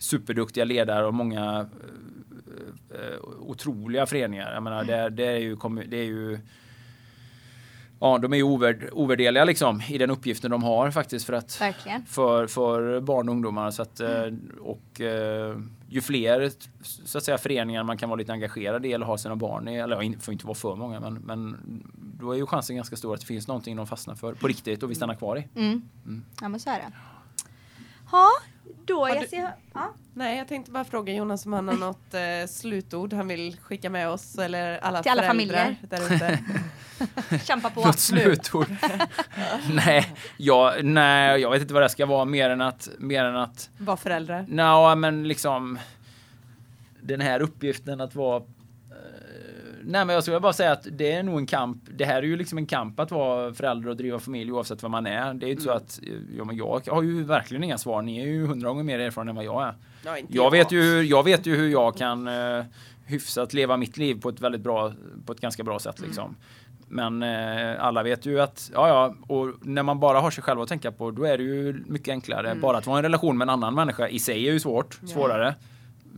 superduktiga 0.02 0.64
ledare 0.64 1.06
och 1.06 1.14
många 1.14 1.66
eh, 2.90 3.18
otroliga 3.38 4.06
föreningar. 4.06 4.54
Jag 4.54 4.62
menar, 4.62 4.84
det, 4.84 5.10
det 5.10 5.26
är 5.26 5.38
ju, 5.38 5.56
det 5.88 5.96
är 5.96 6.04
ju 6.04 6.38
Ja, 8.00 8.18
de 8.18 8.32
är 8.32 8.36
ju 8.36 8.42
ovärd, 8.42 8.88
ovärderliga 8.92 9.44
liksom 9.44 9.82
i 9.88 9.98
den 9.98 10.10
uppgiften 10.10 10.50
de 10.50 10.62
har 10.62 10.90
faktiskt 10.90 11.26
för 11.26 11.32
att 11.32 11.60
Verkligen. 11.60 12.04
för, 12.06 12.46
för 12.46 13.00
barn 13.00 13.28
och 13.28 13.34
ungdomar. 13.34 13.70
Så 13.70 13.82
att, 13.82 14.00
eh, 14.00 14.24
och 14.60 15.00
eh, 15.00 15.56
ju 15.88 16.00
fler 16.00 16.50
så 16.82 17.18
att 17.18 17.24
säga, 17.24 17.38
föreningar 17.38 17.84
man 17.84 17.96
kan 17.98 18.08
vara 18.08 18.16
lite 18.18 18.32
engagerad 18.32 18.86
i 18.86 18.92
eller 18.92 19.06
ha 19.06 19.18
sina 19.18 19.36
barn 19.36 19.68
i, 19.68 19.74
eller 19.76 20.02
in- 20.02 20.20
får 20.20 20.32
inte 20.32 20.46
vara 20.46 20.54
för 20.54 20.76
många, 20.76 21.00
men, 21.00 21.14
men 21.14 21.56
då 22.20 22.32
är 22.32 22.36
ju 22.36 22.46
chansen 22.46 22.76
ganska 22.76 22.96
stor 22.96 23.14
att 23.14 23.20
det 23.20 23.26
finns 23.26 23.48
någonting 23.48 23.76
de 23.76 23.86
fastnar 23.86 24.14
för 24.14 24.34
på 24.34 24.48
riktigt 24.48 24.82
och 24.82 24.90
vill 24.90 24.96
stanna 24.96 25.14
kvar 25.14 25.38
i. 25.38 25.48
Mm. 25.60 25.82
Mm. 26.06 26.24
Ja 26.40 26.48
men 26.48 26.60
så 26.60 26.70
är 26.70 26.74
det. 26.78 26.92
Ja, 28.12 28.28
då 28.86 29.08
jag 29.08 29.22
du- 29.22 29.28
ser... 29.28 29.50
Ja. 29.74 29.92
Nej, 30.14 30.38
jag 30.38 30.48
tänkte 30.48 30.70
bara 30.70 30.84
fråga 30.84 31.12
Jonas 31.12 31.46
om 31.46 31.52
han 31.52 31.68
har 31.68 31.76
något 31.76 32.14
eh, 32.14 32.48
slutord 32.48 33.12
han 33.12 33.28
vill 33.28 33.56
skicka 33.62 33.90
med 33.90 34.08
oss 34.08 34.38
eller 34.38 34.78
alla 34.78 35.02
Till 35.02 35.12
alla 35.12 35.22
där 35.80 36.14
ute. 36.14 36.38
Kämpa 37.44 37.70
på. 37.70 37.84
Något 37.84 37.98
slutord? 37.98 38.66
nej, 39.74 40.14
jag, 40.36 40.84
nej, 40.84 41.40
jag 41.40 41.50
vet 41.50 41.62
inte 41.62 41.74
vad 41.74 41.82
det 41.82 41.88
ska 41.88 42.06
vara 42.06 42.24
mer 42.24 42.50
än 42.50 42.60
att, 42.60 42.88
mer 42.98 43.24
än 43.24 43.36
att 43.36 43.70
Var 43.78 43.96
föräldrar. 43.96 44.46
Nå, 44.48 44.94
men 44.94 45.28
liksom 45.28 45.78
den 47.00 47.20
här 47.20 47.40
uppgiften 47.40 48.00
att 48.00 48.14
vara 48.14 48.42
Nej 49.84 50.04
men 50.04 50.14
jag 50.14 50.22
skulle 50.22 50.40
bara 50.40 50.52
säga 50.52 50.72
att 50.72 50.86
det 50.92 51.12
är 51.12 51.22
nog 51.22 51.38
en 51.38 51.46
kamp. 51.46 51.78
Det 51.90 52.04
här 52.04 52.16
är 52.16 52.22
ju 52.22 52.36
liksom 52.36 52.58
en 52.58 52.66
kamp 52.66 53.00
att 53.00 53.10
vara 53.10 53.54
förälder 53.54 53.88
och 53.88 53.96
driva 53.96 54.18
familj 54.18 54.52
oavsett 54.52 54.82
vad 54.82 54.90
man 54.90 55.06
är. 55.06 55.34
Det 55.34 55.46
är 55.46 55.48
ju 55.48 55.52
inte 55.52 55.64
så 55.64 55.70
att 55.70 56.00
eh, 56.02 56.12
ja, 56.38 56.44
men 56.44 56.56
jag 56.56 56.82
har 56.88 57.02
ju 57.02 57.24
verkligen 57.24 57.64
inga 57.64 57.78
svar. 57.78 58.02
Ni 58.02 58.20
är 58.20 58.26
ju 58.26 58.46
hundra 58.46 58.68
gånger 58.68 58.84
mer 58.84 58.98
erfaren 58.98 59.28
än 59.28 59.36
vad 59.36 59.44
jag 59.44 59.62
är. 59.62 59.74
Ja, 60.04 60.18
inte 60.18 60.36
Jag 60.36 60.50
vet 60.50 60.72
ju, 60.72 61.02
jag 61.02 61.22
vet 61.22 61.46
ju 61.46 61.56
hur 61.56 61.68
jag 61.68 61.96
kan 61.96 62.28
uh, 62.28 62.64
hyfsat 63.06 63.52
leva 63.52 63.76
mitt 63.76 63.96
liv 63.96 64.20
på 64.20 64.28
ett 64.28 64.40
väldigt 64.40 64.60
bra, 64.60 64.92
på 65.26 65.32
ett 65.32 65.40
ganska 65.40 65.62
bra 65.62 65.78
sätt 65.78 66.00
liksom. 66.00 66.36
Men 66.88 67.22
eh, 67.22 67.84
alla 67.84 68.02
vet 68.02 68.26
ju 68.26 68.40
att, 68.40 68.70
ja 68.74 68.88
ja, 68.88 69.14
och 69.34 69.48
när 69.60 69.82
man 69.82 70.00
bara 70.00 70.20
har 70.20 70.30
sig 70.30 70.44
själv 70.44 70.60
att 70.60 70.68
tänka 70.68 70.92
på, 70.92 71.10
då 71.10 71.24
är 71.24 71.38
det 71.38 71.44
ju 71.44 71.84
mycket 71.86 72.08
enklare. 72.08 72.54
Bara 72.54 72.78
att 72.78 72.86
vara 72.86 72.96
i 72.96 72.98
en 72.98 73.02
relation 73.02 73.38
med 73.38 73.44
en 73.44 73.50
annan 73.50 73.74
människa 73.74 74.08
i 74.08 74.18
sig 74.18 74.48
är 74.48 74.52
ju 74.52 74.60
svårt, 74.60 75.00
svårare. 75.06 75.54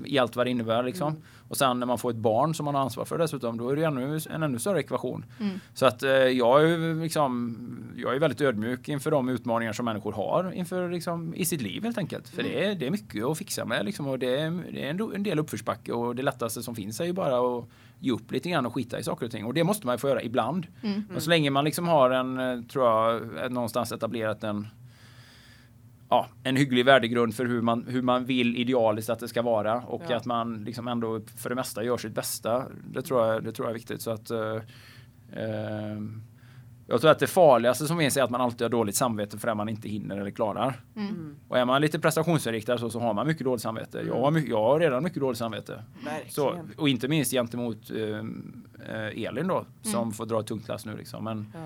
I 0.05 0.19
allt 0.19 0.37
vad 0.37 0.47
det 0.47 0.51
innebär 0.51 0.83
liksom. 0.83 1.23
Och 1.49 1.57
sen 1.57 1.81
när 1.81 1.87
man 1.87 1.99
får 1.99 2.11
ett 2.11 2.17
barn 2.17 2.55
som 2.55 2.65
man 2.65 2.75
har 2.75 2.83
ansvar 2.83 3.05
för 3.05 3.19
dessutom, 3.19 3.59
då 3.59 3.69
är 3.69 3.77
det 3.77 3.85
ännu, 3.85 4.21
en 4.31 4.43
ännu 4.43 4.59
större 4.59 4.81
ekvation. 4.81 5.25
Mm. 5.41 5.61
Så 5.75 5.87
att 5.87 6.03
eh, 6.03 6.11
jag 6.11 6.65
är 6.65 7.03
liksom, 7.03 7.57
jag 7.97 8.15
är 8.15 8.21
väldigt 8.21 8.41
ödmjuk 8.41 8.89
inför 8.89 9.11
de 9.11 9.29
utmaningar 9.29 9.73
som 9.73 9.85
människor 9.85 10.13
har 10.13 10.53
inför 10.53 10.91
liksom, 10.91 11.35
i 11.35 11.45
sitt 11.45 11.63
liv 11.63 11.85
helt 11.85 11.99
enkelt. 11.99 12.29
För 12.29 12.43
det, 12.43 12.65
är, 12.65 12.75
det 12.75 12.87
är 12.87 12.91
mycket 12.91 13.25
att 13.25 13.39
fixa 13.39 13.65
med 13.65 13.85
liksom, 13.85 14.09
och 14.09 14.19
det 14.19 14.41
är, 14.41 14.63
det 14.73 14.87
är 14.87 14.91
en, 14.91 15.01
en 15.15 15.23
del 15.23 15.39
uppförsbacke 15.39 15.93
och 15.93 16.17
det 16.17 16.23
lättaste 16.23 16.63
som 16.63 16.75
finns 16.75 17.01
är 17.01 17.05
ju 17.05 17.13
bara 17.13 17.59
att 17.59 17.65
ge 17.99 18.13
upp 18.13 18.33
lite 18.33 18.51
grann 18.51 18.67
och 18.67 18.75
skita 18.75 18.99
i 18.99 19.03
saker 19.03 19.27
och 19.27 19.33
ting. 19.33 19.45
Och 19.45 19.55
det 19.55 19.65
måste 19.65 19.87
man 19.87 19.95
ju 19.95 19.99
få 19.99 20.09
göra 20.09 20.23
ibland. 20.23 20.67
Mm. 20.83 21.03
Och 21.17 21.23
så 21.23 21.31
länge 21.31 21.51
man 21.51 21.65
liksom 21.65 21.89
har 21.89 22.11
en, 22.11 22.39
eh, 22.39 22.63
tror 22.63 22.87
jag, 22.87 23.15
eh, 23.45 23.51
någonstans 23.51 23.93
etablerat 23.93 24.45
en 24.45 24.69
Ja, 26.15 26.27
en 26.43 26.57
hygglig 26.57 26.85
värdegrund 26.85 27.35
för 27.35 27.45
hur 27.45 27.63
man, 27.63 27.85
hur 27.89 28.03
man 28.03 28.25
vill 28.25 28.57
idealiskt 28.57 29.11
att 29.11 29.19
det 29.19 29.29
ska 29.29 29.43
vara 29.43 29.81
och 29.83 30.03
Ja. 30.09 30.17
att 30.17 30.25
man 30.25 30.65
liksom 30.65 30.89
ändå 30.89 31.21
för 31.37 31.49
det 31.49 31.55
mesta 31.55 31.85
gör 31.85 31.97
sitt 31.97 32.15
bästa. 32.15 32.65
Det 32.93 33.03
tror 33.03 33.27
jag, 33.27 33.45
det 33.45 33.53
tror 33.53 33.67
jag 33.67 33.71
är 33.71 33.75
viktigt. 33.75 34.03
Så 34.03 34.11
att, 34.11 34.31
eh, 34.31 34.55
eh, 35.33 35.99
jag 36.87 37.01
tror 37.01 37.11
att 37.11 37.19
det 37.19 37.27
farligaste 37.27 37.87
som 37.87 37.99
finns 37.99 38.17
är 38.17 38.23
att 38.23 38.31
man 38.31 38.41
alltid 38.41 38.63
har 38.63 38.69
dåligt 38.69 38.97
samvete 38.97 39.39
för 39.39 39.49
det 39.49 39.55
man 39.55 39.69
inte 39.69 39.89
hinner 39.89 40.17
eller 40.17 40.31
klarar. 40.31 40.81
Mm. 40.97 41.37
Och 41.49 41.59
är 41.59 41.65
man 41.65 41.81
lite 41.81 41.99
prestationsinriktad 41.99 42.79
så, 42.79 42.91
så 42.91 43.01
har 43.01 43.15
man 43.15 43.27
mycket 43.27 43.45
dåligt 43.45 43.63
samvete. 43.63 44.03
Jag, 44.07 44.21
har, 44.21 44.49
jag 44.49 44.63
har 44.63 44.81
redan 44.81 45.03
mycket 45.03 45.21
dåligt 45.21 45.39
samvete. 45.39 45.83
Så, 46.29 46.59
och 46.77 46.89
inte 46.89 47.09
minst 47.09 47.31
gentemot 47.33 47.91
eh, 47.91 48.19
eh, 48.97 49.25
Elin 49.27 49.47
då, 49.49 49.67
som 49.83 50.13
får 50.13 50.27
dra 50.27 50.41
ett 50.41 50.47
tungt 50.47 50.69
lass 50.69 50.87
nu. 50.87 50.97
Liksom. 50.97 51.25
Men, 51.25 51.53
Ja. 51.55 51.61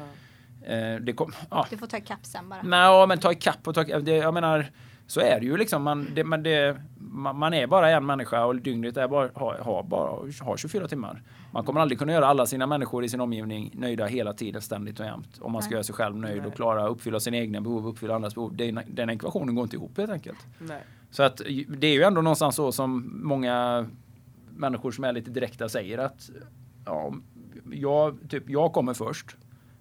Eh, 0.62 0.94
det 1.00 1.12
kom, 1.12 1.32
ja, 1.50 1.66
Du 1.70 1.76
får 1.76 1.86
ta 1.86 1.96
ikapp 1.96 2.26
sen 2.26 2.48
bara. 2.48 2.62
Nej, 2.62 3.06
men 3.06 3.18
ta 3.18 3.32
ikapp 3.32 3.68
och 3.68 3.74
ta 3.74 3.84
det, 3.84 4.16
Jag 4.16 4.34
menar, 4.34 4.66
så 5.06 5.20
är 5.20 5.40
det 5.40 5.46
ju 5.46 5.56
liksom. 5.56 5.82
Man, 5.82 6.08
det, 6.14 6.24
men 6.24 6.42
det, 6.42 6.76
man, 6.98 7.38
man 7.38 7.54
är 7.54 7.66
bara 7.66 7.90
en 7.90 8.06
människa 8.06 8.44
och 8.44 8.56
dygnet 8.56 8.96
är 8.96 9.08
bara, 9.08 9.30
har, 9.34 9.58
har, 9.58 9.82
bara, 9.82 10.10
har 10.40 10.56
24 10.56 10.88
timmar. 10.88 11.22
Man 11.52 11.64
kommer 11.64 11.80
aldrig 11.80 11.98
kunna 11.98 12.12
göra 12.12 12.26
alla 12.26 12.46
sina 12.46 12.66
människor 12.66 13.04
i 13.04 13.08
sin 13.08 13.20
omgivning 13.20 13.70
nöjda 13.74 14.06
hela 14.06 14.32
tiden, 14.32 14.62
ständigt 14.62 15.00
och 15.00 15.06
jämt. 15.06 15.38
Om 15.40 15.52
man 15.52 15.62
ska 15.62 15.70
Nej. 15.70 15.74
göra 15.74 15.84
sig 15.84 15.94
själv 15.94 16.16
nöjd 16.16 16.46
och 16.46 16.54
klara 16.54 16.88
uppfylla 16.88 17.20
sina 17.20 17.36
egna 17.36 17.60
behov 17.60 17.86
och 17.86 17.92
uppfylla 17.92 18.14
andras 18.14 18.34
behov. 18.34 18.56
Den, 18.56 18.80
den 18.86 19.10
ekvationen 19.10 19.54
går 19.54 19.62
inte 19.62 19.76
ihop 19.76 19.98
helt 19.98 20.10
enkelt. 20.10 20.38
Nej. 20.58 20.82
Så 21.10 21.22
att 21.22 21.40
det 21.68 21.86
är 21.86 21.94
ju 21.94 22.02
ändå 22.02 22.20
någonstans 22.20 22.56
så 22.56 22.72
som 22.72 23.20
många 23.22 23.86
människor 24.50 24.90
som 24.90 25.04
är 25.04 25.12
lite 25.12 25.30
direkta 25.30 25.68
säger 25.68 25.98
att 25.98 26.30
ja, 26.84 27.14
jag, 27.72 28.18
typ, 28.28 28.50
jag 28.50 28.72
kommer 28.72 28.94
först. 28.94 29.36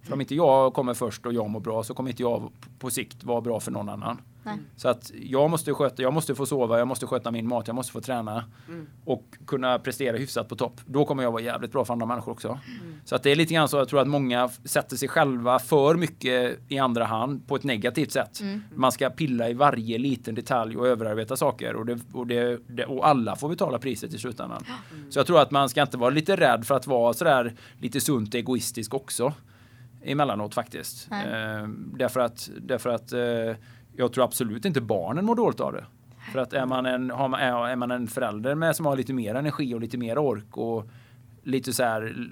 För 0.08 0.14
om 0.14 0.20
inte 0.20 0.34
jag 0.34 0.74
kommer 0.74 0.94
först 0.94 1.26
och 1.26 1.32
jag 1.32 1.50
mår 1.50 1.60
bra 1.60 1.82
så 1.82 1.94
kommer 1.94 2.10
inte 2.10 2.22
jag 2.22 2.52
på 2.78 2.90
sikt 2.90 3.24
vara 3.24 3.40
bra 3.40 3.60
för 3.60 3.70
någon 3.70 3.88
annan. 3.88 4.20
Nej. 4.42 4.56
Så 4.76 4.88
att 4.88 5.12
jag 5.22 5.50
måste 5.50 5.74
sköta, 5.74 6.02
jag 6.02 6.12
måste 6.12 6.34
få 6.34 6.46
sova, 6.46 6.78
jag 6.78 6.88
måste 6.88 7.06
sköta 7.06 7.30
min 7.30 7.48
mat, 7.48 7.66
jag 7.66 7.74
måste 7.76 7.92
få 7.92 8.00
träna 8.00 8.44
Mm. 8.68 8.86
och 9.04 9.24
kunna 9.46 9.78
prestera 9.78 10.16
hyfsat 10.16 10.48
på 10.48 10.56
topp. 10.56 10.80
Då 10.86 11.04
kommer 11.04 11.22
jag 11.22 11.32
vara 11.32 11.42
jävligt 11.42 11.72
bra 11.72 11.84
för 11.84 11.92
andra 11.92 12.06
människor 12.06 12.32
också. 12.32 12.58
Så 13.04 13.14
att 13.14 13.22
det 13.22 13.30
är 13.30 13.36
lite 13.36 13.54
grann 13.54 13.68
så 13.68 13.76
jag 13.76 13.88
tror 13.88 14.00
att 14.00 14.08
många 14.08 14.48
sätter 14.64 14.96
sig 14.96 15.08
själva 15.08 15.58
för 15.58 15.94
mycket 15.94 16.58
i 16.68 16.78
andra 16.78 17.04
hand 17.04 17.46
på 17.48 17.56
ett 17.56 17.64
negativt 17.64 18.12
sätt. 18.12 18.40
Mm. 18.40 18.62
Man 18.74 18.92
ska 18.92 19.10
pilla 19.10 19.48
i 19.48 19.54
varje 19.54 19.98
liten 19.98 20.34
detalj 20.34 20.76
och 20.76 20.86
överarbeta 20.86 21.36
saker 21.36 21.76
och, 21.76 21.86
det, 21.86 21.98
och, 22.12 22.26
det, 22.26 22.60
det, 22.66 22.84
och 22.84 23.08
alla 23.08 23.36
får 23.36 23.48
betala 23.48 23.78
priset 23.78 24.14
i 24.14 24.18
slutändan. 24.18 24.64
Så 25.10 25.18
jag 25.18 25.26
tror 25.26 25.40
att 25.40 25.50
man 25.50 25.68
ska 25.68 25.82
inte 25.82 25.96
vara 25.96 26.10
lite 26.10 26.36
rädd 26.36 26.66
för 26.66 26.74
att 26.74 26.86
vara 26.86 27.12
sådär 27.12 27.54
lite 27.78 28.00
sunt 28.00 28.34
egoistisk 28.34 28.94
också. 28.94 29.32
Emellanåt 30.02 30.54
faktiskt. 30.54 31.08
Eh, 31.12 31.68
därför 31.94 32.20
att, 32.20 32.50
därför 32.60 32.90
att 32.90 33.12
eh, 33.12 33.56
jag 33.96 34.12
tror 34.12 34.24
absolut 34.24 34.64
inte 34.64 34.80
barnen 34.80 35.24
mår 35.24 35.34
dåligt 35.34 35.60
av 35.60 35.72
det. 35.72 35.84
För 36.32 36.38
att 36.38 36.52
är 36.52 36.66
man 36.66 36.86
en, 36.86 37.10
har 37.10 37.28
man, 37.28 37.40
är, 37.40 37.76
man 37.76 37.90
en 37.90 38.06
förälder 38.06 38.54
med, 38.54 38.76
som 38.76 38.86
har 38.86 38.96
lite 38.96 39.12
mer 39.12 39.34
energi 39.34 39.74
och 39.74 39.80
lite 39.80 39.98
mer 39.98 40.18
ork 40.18 40.56
och 40.56 40.88
lite 41.42 41.72
så 41.72 41.82
här 41.82 42.28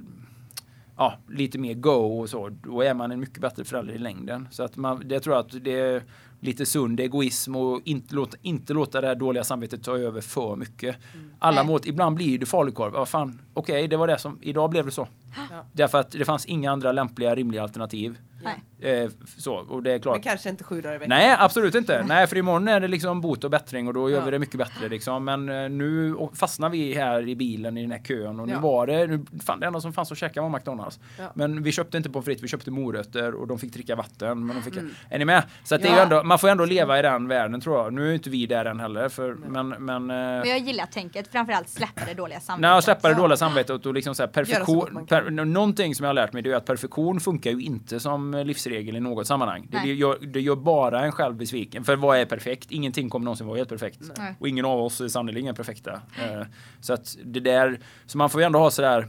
ja, 0.96 1.14
lite 1.28 1.58
mer 1.58 1.74
go 1.74 2.20
och 2.20 2.30
så, 2.30 2.48
då 2.48 2.82
är 2.82 2.94
man 2.94 3.12
en 3.12 3.20
mycket 3.20 3.38
bättre 3.38 3.64
förälder 3.64 3.94
i 3.94 3.98
längden. 3.98 4.48
Så 4.50 4.62
att 4.62 4.76
man, 4.76 5.02
det 5.04 5.20
tror 5.20 5.36
jag 5.36 5.46
att 5.46 5.64
det 5.64 5.80
är 5.80 6.02
lite 6.40 6.66
sund 6.66 7.00
egoism 7.00 7.56
och 7.56 7.80
inte 7.84 8.14
låta, 8.14 8.36
inte 8.42 8.72
låta 8.72 9.00
det 9.00 9.06
här 9.06 9.14
dåliga 9.14 9.44
samvetet 9.44 9.84
ta 9.84 9.98
över 9.98 10.20
för 10.20 10.56
mycket. 10.56 10.96
Alla 11.38 11.62
Nej. 11.62 11.72
mot, 11.72 11.86
ibland 11.86 12.16
blir 12.16 12.38
det 12.38 12.46
falukorv. 12.46 12.92
Ja, 12.94 13.06
fan, 13.06 13.40
okej, 13.54 13.88
det 13.88 13.96
var 13.96 14.06
det 14.06 14.18
som, 14.18 14.38
idag 14.42 14.70
blev 14.70 14.84
det 14.84 14.90
så. 14.90 15.08
Ja. 15.50 15.64
Därför 15.72 15.98
att 15.98 16.10
det 16.10 16.24
fanns 16.24 16.46
inga 16.46 16.70
andra 16.72 16.92
lämpliga, 16.92 17.34
rimliga 17.34 17.62
alternativ. 17.62 18.18
Nej. 18.42 18.62
Eh, 18.80 19.10
så, 19.38 19.54
och 19.54 19.82
det 19.82 19.92
är 19.92 19.98
klart. 19.98 20.14
Men 20.14 20.22
kanske 20.22 20.48
inte 20.48 20.64
sju 20.64 20.80
dagar 20.80 20.94
i 20.94 20.98
veckan. 20.98 21.08
Nej, 21.08 21.36
absolut 21.38 21.74
inte. 21.74 22.04
Nej, 22.08 22.26
för 22.26 22.36
imorgon 22.36 22.68
är 22.68 22.80
det 22.80 22.88
liksom 22.88 23.20
bot 23.20 23.44
och 23.44 23.50
bättring 23.50 23.88
och 23.88 23.94
då 23.94 24.10
gör 24.10 24.18
Ja. 24.18 24.24
vi 24.24 24.30
det 24.30 24.38
mycket 24.38 24.58
bättre 24.58 24.88
liksom. 24.88 25.24
Men 25.24 25.48
eh, 25.48 25.68
nu 25.70 26.16
fastnar 26.34 26.68
vi 26.68 26.94
här 26.94 27.28
i 27.28 27.36
bilen 27.36 27.78
i 27.78 27.82
den 27.82 27.90
här 27.90 27.98
kön 27.98 28.40
och 28.40 28.46
nu 28.46 28.52
Ja. 28.52 28.60
var 28.60 28.86
det, 28.86 29.06
nu, 29.06 29.24
fan 29.46 29.60
det 29.60 29.66
enda 29.66 29.80
som 29.80 29.92
fanns 29.92 30.12
att 30.12 30.18
käka 30.18 30.42
var 30.42 30.48
McDonalds. 30.48 31.00
Ja. 31.18 31.32
Men 31.34 31.62
vi 31.62 31.72
köpte 31.72 31.96
inte 31.96 32.10
pommes 32.10 32.24
frites, 32.24 32.42
vi 32.44 32.48
köpte 32.48 32.70
morötter 32.70 33.34
och 33.34 33.46
de 33.46 33.58
fick 33.58 33.72
dricka 33.72 33.96
vatten. 33.96 34.46
Men 34.46 34.56
de 34.56 34.62
fick, 34.62 34.76
Mm. 34.76 34.90
Är 35.10 35.18
ni 35.18 35.24
med? 35.24 35.42
Så 35.64 35.74
att 35.74 35.82
det 35.82 35.88
är 35.88 35.92
ju 35.92 35.96
Ja. 35.96 36.02
ändå, 36.02 36.22
man 36.22 36.38
får 36.38 36.48
ändå 36.48 36.64
leva 36.64 36.98
i 36.98 37.02
den 37.02 37.28
världen 37.28 37.60
tror 37.60 37.76
jag. 37.78 37.92
Nu 37.92 38.10
är 38.10 38.14
inte 38.14 38.30
vi 38.30 38.46
där 38.46 38.64
än 38.64 38.80
heller, 38.80 39.08
för, 39.08 39.34
men, 39.34 39.68
men 39.68 40.02
eh, 40.10 40.16
Men 40.16 40.48
jag 40.48 40.58
gillar 40.58 40.86
tänket, 40.86 41.28
framförallt 41.32 41.68
släppa 41.68 42.00
det 42.06 42.14
dåliga 42.14 42.40
samvetet. 42.40 42.72
Nej, 42.72 42.82
släppa 42.82 43.08
det 43.08 43.14
Ja. 43.14 43.18
dåliga 43.20 43.36
samvetet 43.36 43.86
och 43.86 43.94
liksom 43.94 44.14
så 44.14 44.22
här 44.22 44.28
så 44.28 44.32
perfektion. 44.32 44.86
kan. 44.86 45.06
Per, 45.06 45.30
någonting 45.30 45.94
som 45.94 46.04
jag 46.04 46.08
har 46.08 46.14
lärt 46.14 46.32
mig 46.32 46.42
det 46.42 46.50
är 46.52 46.54
att 46.56 46.64
perfektion 46.66 47.20
funkar 47.20 47.50
ju 47.50 47.60
inte 47.62 48.00
som 48.00 48.34
livsregel 48.66 48.96
i 48.96 49.00
något 49.00 49.26
sammanhang. 49.26 49.68
Det, 49.70 49.92
gör, 49.94 50.18
det 50.26 50.40
gör 50.40 50.56
bara 50.56 51.04
en 51.04 51.12
själv 51.12 51.34
besviken. 51.36 51.84
För 51.84 51.96
vad 51.96 52.18
är 52.18 52.24
perfekt? 52.26 52.70
Ingenting 52.70 53.08
kommer 53.10 53.24
någonsin 53.24 53.46
vara 53.46 53.56
helt 53.56 53.68
perfekt. 53.68 54.00
Nej. 54.18 54.34
Och 54.40 54.48
ingen 54.48 54.64
av 54.64 54.80
oss 54.80 55.00
är 55.00 55.08
sannerligen 55.08 55.54
perfekta. 55.54 55.92
Eh, 55.92 56.42
så 56.80 56.92
att 56.92 57.16
det 57.24 57.40
där, 57.40 57.80
så 58.06 58.18
man 58.18 58.30
får 58.30 58.40
ju 58.40 58.44
ändå 58.44 58.58
ha 58.58 58.70
sådär 58.70 59.08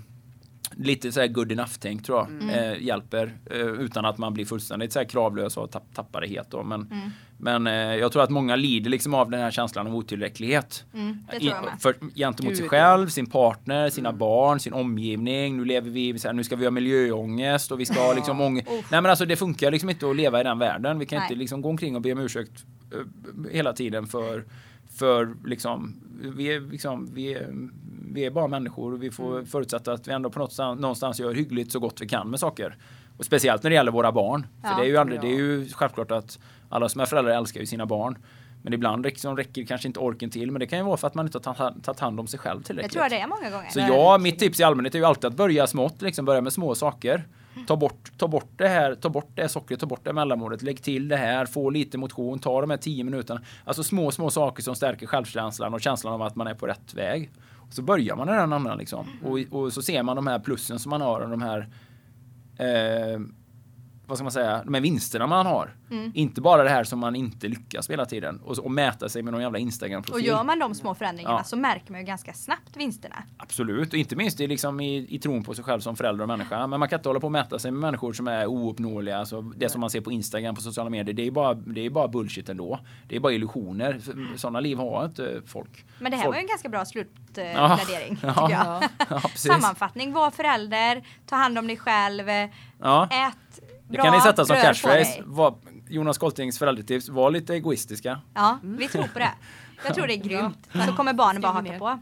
lite 0.75 1.11
sådär 1.11 1.27
good 1.27 1.51
enough-tänk 1.51 2.05
tror 2.05 2.17
jag 2.17 2.27
Mm. 2.29 2.49
eh, 2.49 2.83
hjälper. 2.83 3.37
Eh, 3.51 3.57
utan 3.59 4.05
att 4.05 4.17
man 4.17 4.33
blir 4.33 4.45
fullständigt 4.45 4.93
så 4.93 4.99
här 4.99 5.05
kravlös 5.05 5.57
och 5.57 5.71
tapp, 5.71 5.83
tappar 5.95 6.21
det 6.21 6.27
helt 6.27 6.51
då. 6.51 6.63
Men, 6.63 6.81
Mm. 6.91 7.09
Men 7.39 7.67
eh, 7.67 7.73
jag 7.73 8.11
tror 8.11 8.23
att 8.23 8.29
många 8.29 8.55
lider 8.55 8.89
liksom 8.89 9.13
av 9.13 9.29
den 9.29 9.39
här 9.41 9.51
känslan 9.51 9.87
av 9.87 9.95
otillräcklighet. 9.95 10.85
Mm, 10.93 11.17
I- 11.41 11.51
för, 11.79 11.95
gentemot 12.15 12.55
sig 12.55 12.61
Gud, 12.63 12.69
själv, 12.69 13.07
sin 13.07 13.25
partner, 13.25 13.89
sina 13.89 14.13
barn, 14.13 14.59
sin 14.59 14.73
omgivning. 14.73 15.57
Nu 15.57 15.65
lever 15.65 15.89
vi, 15.89 16.19
så 16.19 16.27
här, 16.27 16.33
nu 16.33 16.43
ska 16.43 16.55
vi 16.55 16.63
ha 16.65 16.71
miljöångest 16.71 17.71
och 17.71 17.79
vi 17.79 17.85
ska 17.85 17.99
ha 18.01 18.13
liksom 18.13 18.41
ång... 18.41 18.53
Nej 18.55 19.01
men 19.01 19.05
alltså 19.05 19.25
det 19.25 19.35
funkar 19.35 19.71
liksom 19.71 19.89
inte 19.89 20.09
att 20.09 20.15
leva 20.15 20.41
i 20.41 20.43
den 20.43 20.59
världen. 20.59 20.99
Vi 20.99 21.05
kan 21.05 21.17
Nej. 21.19 21.25
inte 21.25 21.39
liksom 21.39 21.61
gå 21.61 21.69
omkring 21.69 21.95
och 21.95 22.01
be 22.01 22.11
om 22.11 22.19
ursäkt 22.19 22.65
eh, 22.93 23.51
hela 23.51 23.73
tiden 23.73 24.07
för, 24.07 24.43
för 24.97 25.35
liksom, 25.45 25.95
vi 26.35 26.53
är 26.53 26.59
liksom, 26.59 27.09
vi 27.13 27.33
är, 27.33 27.47
vi 28.13 28.25
är 28.25 28.31
bara 28.31 28.47
människor 28.47 28.93
och 28.93 29.03
vi 29.03 29.11
får 29.11 29.33
Mm. 29.33 29.45
förutsätta 29.45 29.91
att 29.93 30.07
vi 30.07 30.11
ändå 30.11 30.29
på 30.29 30.39
något 30.39 30.53
stans, 30.53 30.79
någonstans 30.79 31.19
gör 31.19 31.33
hyggligt 31.33 31.71
så 31.71 31.79
gott 31.79 32.01
vi 32.01 32.07
kan 32.07 32.29
med 32.29 32.39
saker. 32.39 32.75
Och 33.17 33.25
speciellt 33.25 33.63
när 33.63 33.69
det 33.69 33.75
gäller 33.75 33.91
våra 33.91 34.11
barn. 34.11 34.47
För 34.61 34.69
Ja. 34.69 34.77
det 34.77 34.83
är 34.83 34.87
ju 34.87 34.97
aldrig, 34.97 35.17
Ja. 35.17 35.21
det 35.21 35.27
är 35.29 35.35
ju 35.37 35.69
självklart 35.69 36.11
att 36.11 36.39
alla 36.69 36.89
som 36.89 37.01
är 37.01 37.05
föräldrar 37.05 37.33
älskar 37.33 37.59
ju 37.59 37.65
sina 37.65 37.85
barn. 37.85 38.17
Men 38.61 38.73
ibland 38.73 39.03
liksom 39.03 39.37
räcker 39.37 39.65
kanske 39.65 39.87
inte 39.87 39.99
orken 39.99 40.29
till. 40.29 40.51
Men 40.51 40.59
det 40.59 40.67
kan 40.67 40.79
ju 40.79 40.85
vara 40.85 40.97
för 40.97 41.07
att 41.07 41.13
man 41.15 41.25
inte 41.25 41.37
har 41.45 41.71
tagit- 41.83 41.99
hand 41.99 42.19
om 42.19 42.27
sig 42.27 42.39
själv 42.39 42.61
tillräckligt. 42.61 42.91
tror 42.93 43.03
jag 43.03 43.11
det 43.11 43.19
är 43.19 43.27
många 43.27 43.49
gånger. 43.49 43.69
Så 43.69 43.79
ja, 43.79 44.17
mitt 44.17 44.39
tips 44.39 44.59
i 44.59 44.63
allmänhet 44.63 44.95
är 44.95 44.99
ju 44.99 45.05
alltid 45.05 45.25
att 45.25 45.33
börja 45.35 45.67
smått, 45.67 46.01
liksom 46.01 46.25
börja 46.25 46.41
med 46.41 46.53
små 46.53 46.75
saker. 46.75 47.27
Ta 47.67 47.75
bort, 47.75 48.11
ta 48.17 48.27
bort 48.27 48.49
det 48.55 48.67
här, 48.67 48.95
ta 48.95 49.09
bort 49.09 49.29
det 49.35 49.41
här 49.41 49.47
sockret, 49.49 49.79
ta 49.79 49.85
bort 49.85 49.99
det 50.03 50.09
här 50.09 50.13
mellanmålet, 50.15 50.61
lägg 50.61 50.83
till 50.83 51.07
det 51.07 51.17
här, 51.17 51.45
få 51.45 51.69
lite 51.69 51.97
motion, 51.97 52.39
ta 52.39 52.61
de 52.61 52.69
här 52.69 52.77
10 52.77 53.03
minuterna. 53.03 53.41
Alltså 53.65 53.83
små, 53.83 54.11
små 54.11 54.29
saker 54.29 54.63
som 54.63 54.75
stärker 54.75 55.07
självkänslan 55.07 55.73
och 55.73 55.81
känslan 55.81 56.13
av 56.13 56.21
att 56.21 56.35
man 56.35 56.47
är 56.47 56.53
på 56.53 56.67
rätt 56.67 56.93
väg. 56.93 57.31
Så 57.69 57.81
börjar 57.81 58.15
man 58.15 58.29
i 58.29 58.31
den 58.31 58.53
andra 58.53 58.75
liksom. 58.75 59.07
Och, 59.23 59.39
och 59.59 59.73
så 59.73 59.81
ser 59.81 60.03
man 60.03 60.15
de 60.15 60.27
här 60.27 60.39
plussen 60.39 60.79
som 60.79 60.89
man 60.89 61.01
har 61.01 61.21
och 61.21 61.29
de 61.29 61.41
här 61.41 61.59
eh, 62.57 63.19
vad 64.07 64.17
ska 64.17 64.23
man 64.23 64.31
säga, 64.31 64.61
de 64.63 64.73
här 64.73 64.81
vinsterna 64.81 65.27
man 65.27 65.45
har. 65.45 65.75
Mm. 65.91 66.11
Inte 66.15 66.41
bara 66.41 66.63
det 66.63 66.69
här 66.69 66.83
som 66.83 66.99
man 66.99 67.15
inte 67.15 67.47
lyckas 67.47 67.89
hela 67.89 68.05
tiden 68.05 68.39
och, 68.45 68.55
så- 68.55 68.63
och 68.63 68.71
mäta 68.71 69.09
sig 69.09 69.23
med 69.23 69.33
någon 69.33 69.41
jävla 69.41 69.57
Och 69.57 69.61
Instagram-profil. 69.61 70.25
gör 70.25 70.43
man 70.43 70.59
de 70.59 70.75
små 70.75 70.95
förändringarna 70.95 71.35
Ja. 71.37 71.43
så 71.43 71.57
märker 71.57 71.91
man 71.91 72.01
ju 72.01 72.07
ganska 72.07 72.33
snabbt 72.33 72.77
vinsterna. 72.77 73.15
Absolut, 73.37 73.93
och 73.93 73.99
inte 73.99 74.15
minst 74.15 74.39
i, 74.39 74.47
liksom 74.47 74.79
i, 74.79 75.15
i 75.15 75.19
tron 75.19 75.43
på 75.43 75.53
sig 75.53 75.63
själv 75.63 75.79
som 75.79 75.95
förälder 75.95 76.21
och 76.21 76.27
människa. 76.27 76.67
Men 76.67 76.79
man 76.79 76.89
kan 76.89 76.99
inte 76.99 77.09
hålla 77.09 77.19
på 77.19 77.27
och 77.27 77.31
mäta 77.31 77.59
sig 77.59 77.71
med 77.71 77.79
människor 77.81 78.13
som 78.13 78.27
är 78.27 78.45
ouppnåeliga. 78.47 79.17
Alltså 79.17 79.41
det 79.41 79.69
som 79.69 79.81
man 79.81 79.89
ser 79.89 80.01
på 80.01 80.11
Instagram, 80.11 80.55
på 80.55 80.61
sociala 80.61 80.89
medier, 80.89 81.13
det 81.15 81.27
är 81.27 81.31
bara, 81.31 81.53
det 81.53 81.81
är 81.85 81.89
bara 81.89 82.07
bullshit 82.07 82.49
ändå. 82.49 82.79
Det 83.07 83.15
är 83.15 83.19
bara 83.19 83.33
illusioner. 83.33 84.01
Sådana 84.35 84.59
liv 84.59 84.77
har 84.77 85.05
inte 85.05 85.41
folk. 85.45 85.85
Men 85.99 86.11
det 86.11 86.17
här 86.17 86.23
folk. 86.23 86.33
var 86.35 86.39
ju 86.39 86.43
en 86.43 86.47
ganska 86.47 86.69
bra 86.69 86.85
slutplädering 86.85 88.17
Ja. 88.23 88.49
Ja. 89.09 89.21
Sammanfattning, 89.35 90.13
var 90.13 90.31
förälder, 90.31 91.03
ta 91.25 91.35
hand 91.35 91.57
om 91.57 91.67
dig 91.67 91.77
själv, 91.77 92.29
ät 92.29 93.59
det 93.89 93.97
kan 93.97 94.13
ni 94.13 94.21
sätta 94.21 94.45
som 94.45 94.55
catchphrase. 94.55 95.23
Jonas 95.89 96.17
Koltings 96.17 96.59
föräldratips, 96.59 97.09
var 97.09 97.31
lite 97.31 97.53
egoistiska. 97.53 98.21
Ja, 98.33 98.59
vi 98.63 98.87
tror 98.87 99.03
på 99.03 99.19
det. 99.19 99.31
Jag 99.85 99.95
tror 99.95 100.07
det 100.07 100.13
är 100.13 100.17
grymt. 100.17 100.67
Så 100.87 100.93
kommer 100.93 101.13
barnen 101.13 101.41
bara 101.41 101.51
haka 101.51 101.79
på. 101.79 101.99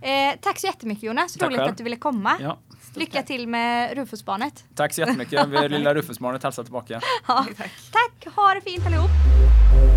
Eh, 0.00 0.34
tack 0.40 0.58
så 0.58 0.66
jättemycket 0.66 1.02
Jonas, 1.02 1.34
Tack 1.34 1.48
roligt 1.48 1.58
själv. 1.58 1.70
att 1.70 1.78
du 1.78 1.84
ville 1.84 1.96
komma. 1.96 2.32
Ja. 2.40 2.58
Lycka 2.94 3.22
till 3.22 3.48
med 3.48 3.96
Rufusbarnet. 3.96 4.64
Tack 4.74 4.94
så 4.94 5.00
jättemycket. 5.00 5.48
Vi 5.48 5.68
lilla 5.68 5.94
Rufusbarnet 5.94 6.42
hälsar 6.42 6.62
tillbaka. 6.62 7.00
Ja. 7.28 7.46
Tack, 7.92 8.34
ha 8.34 8.54
det 8.54 8.60
fint 8.60 8.86
allihop. 8.86 9.10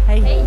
Hej. 0.07 0.21
Hej. 0.21 0.43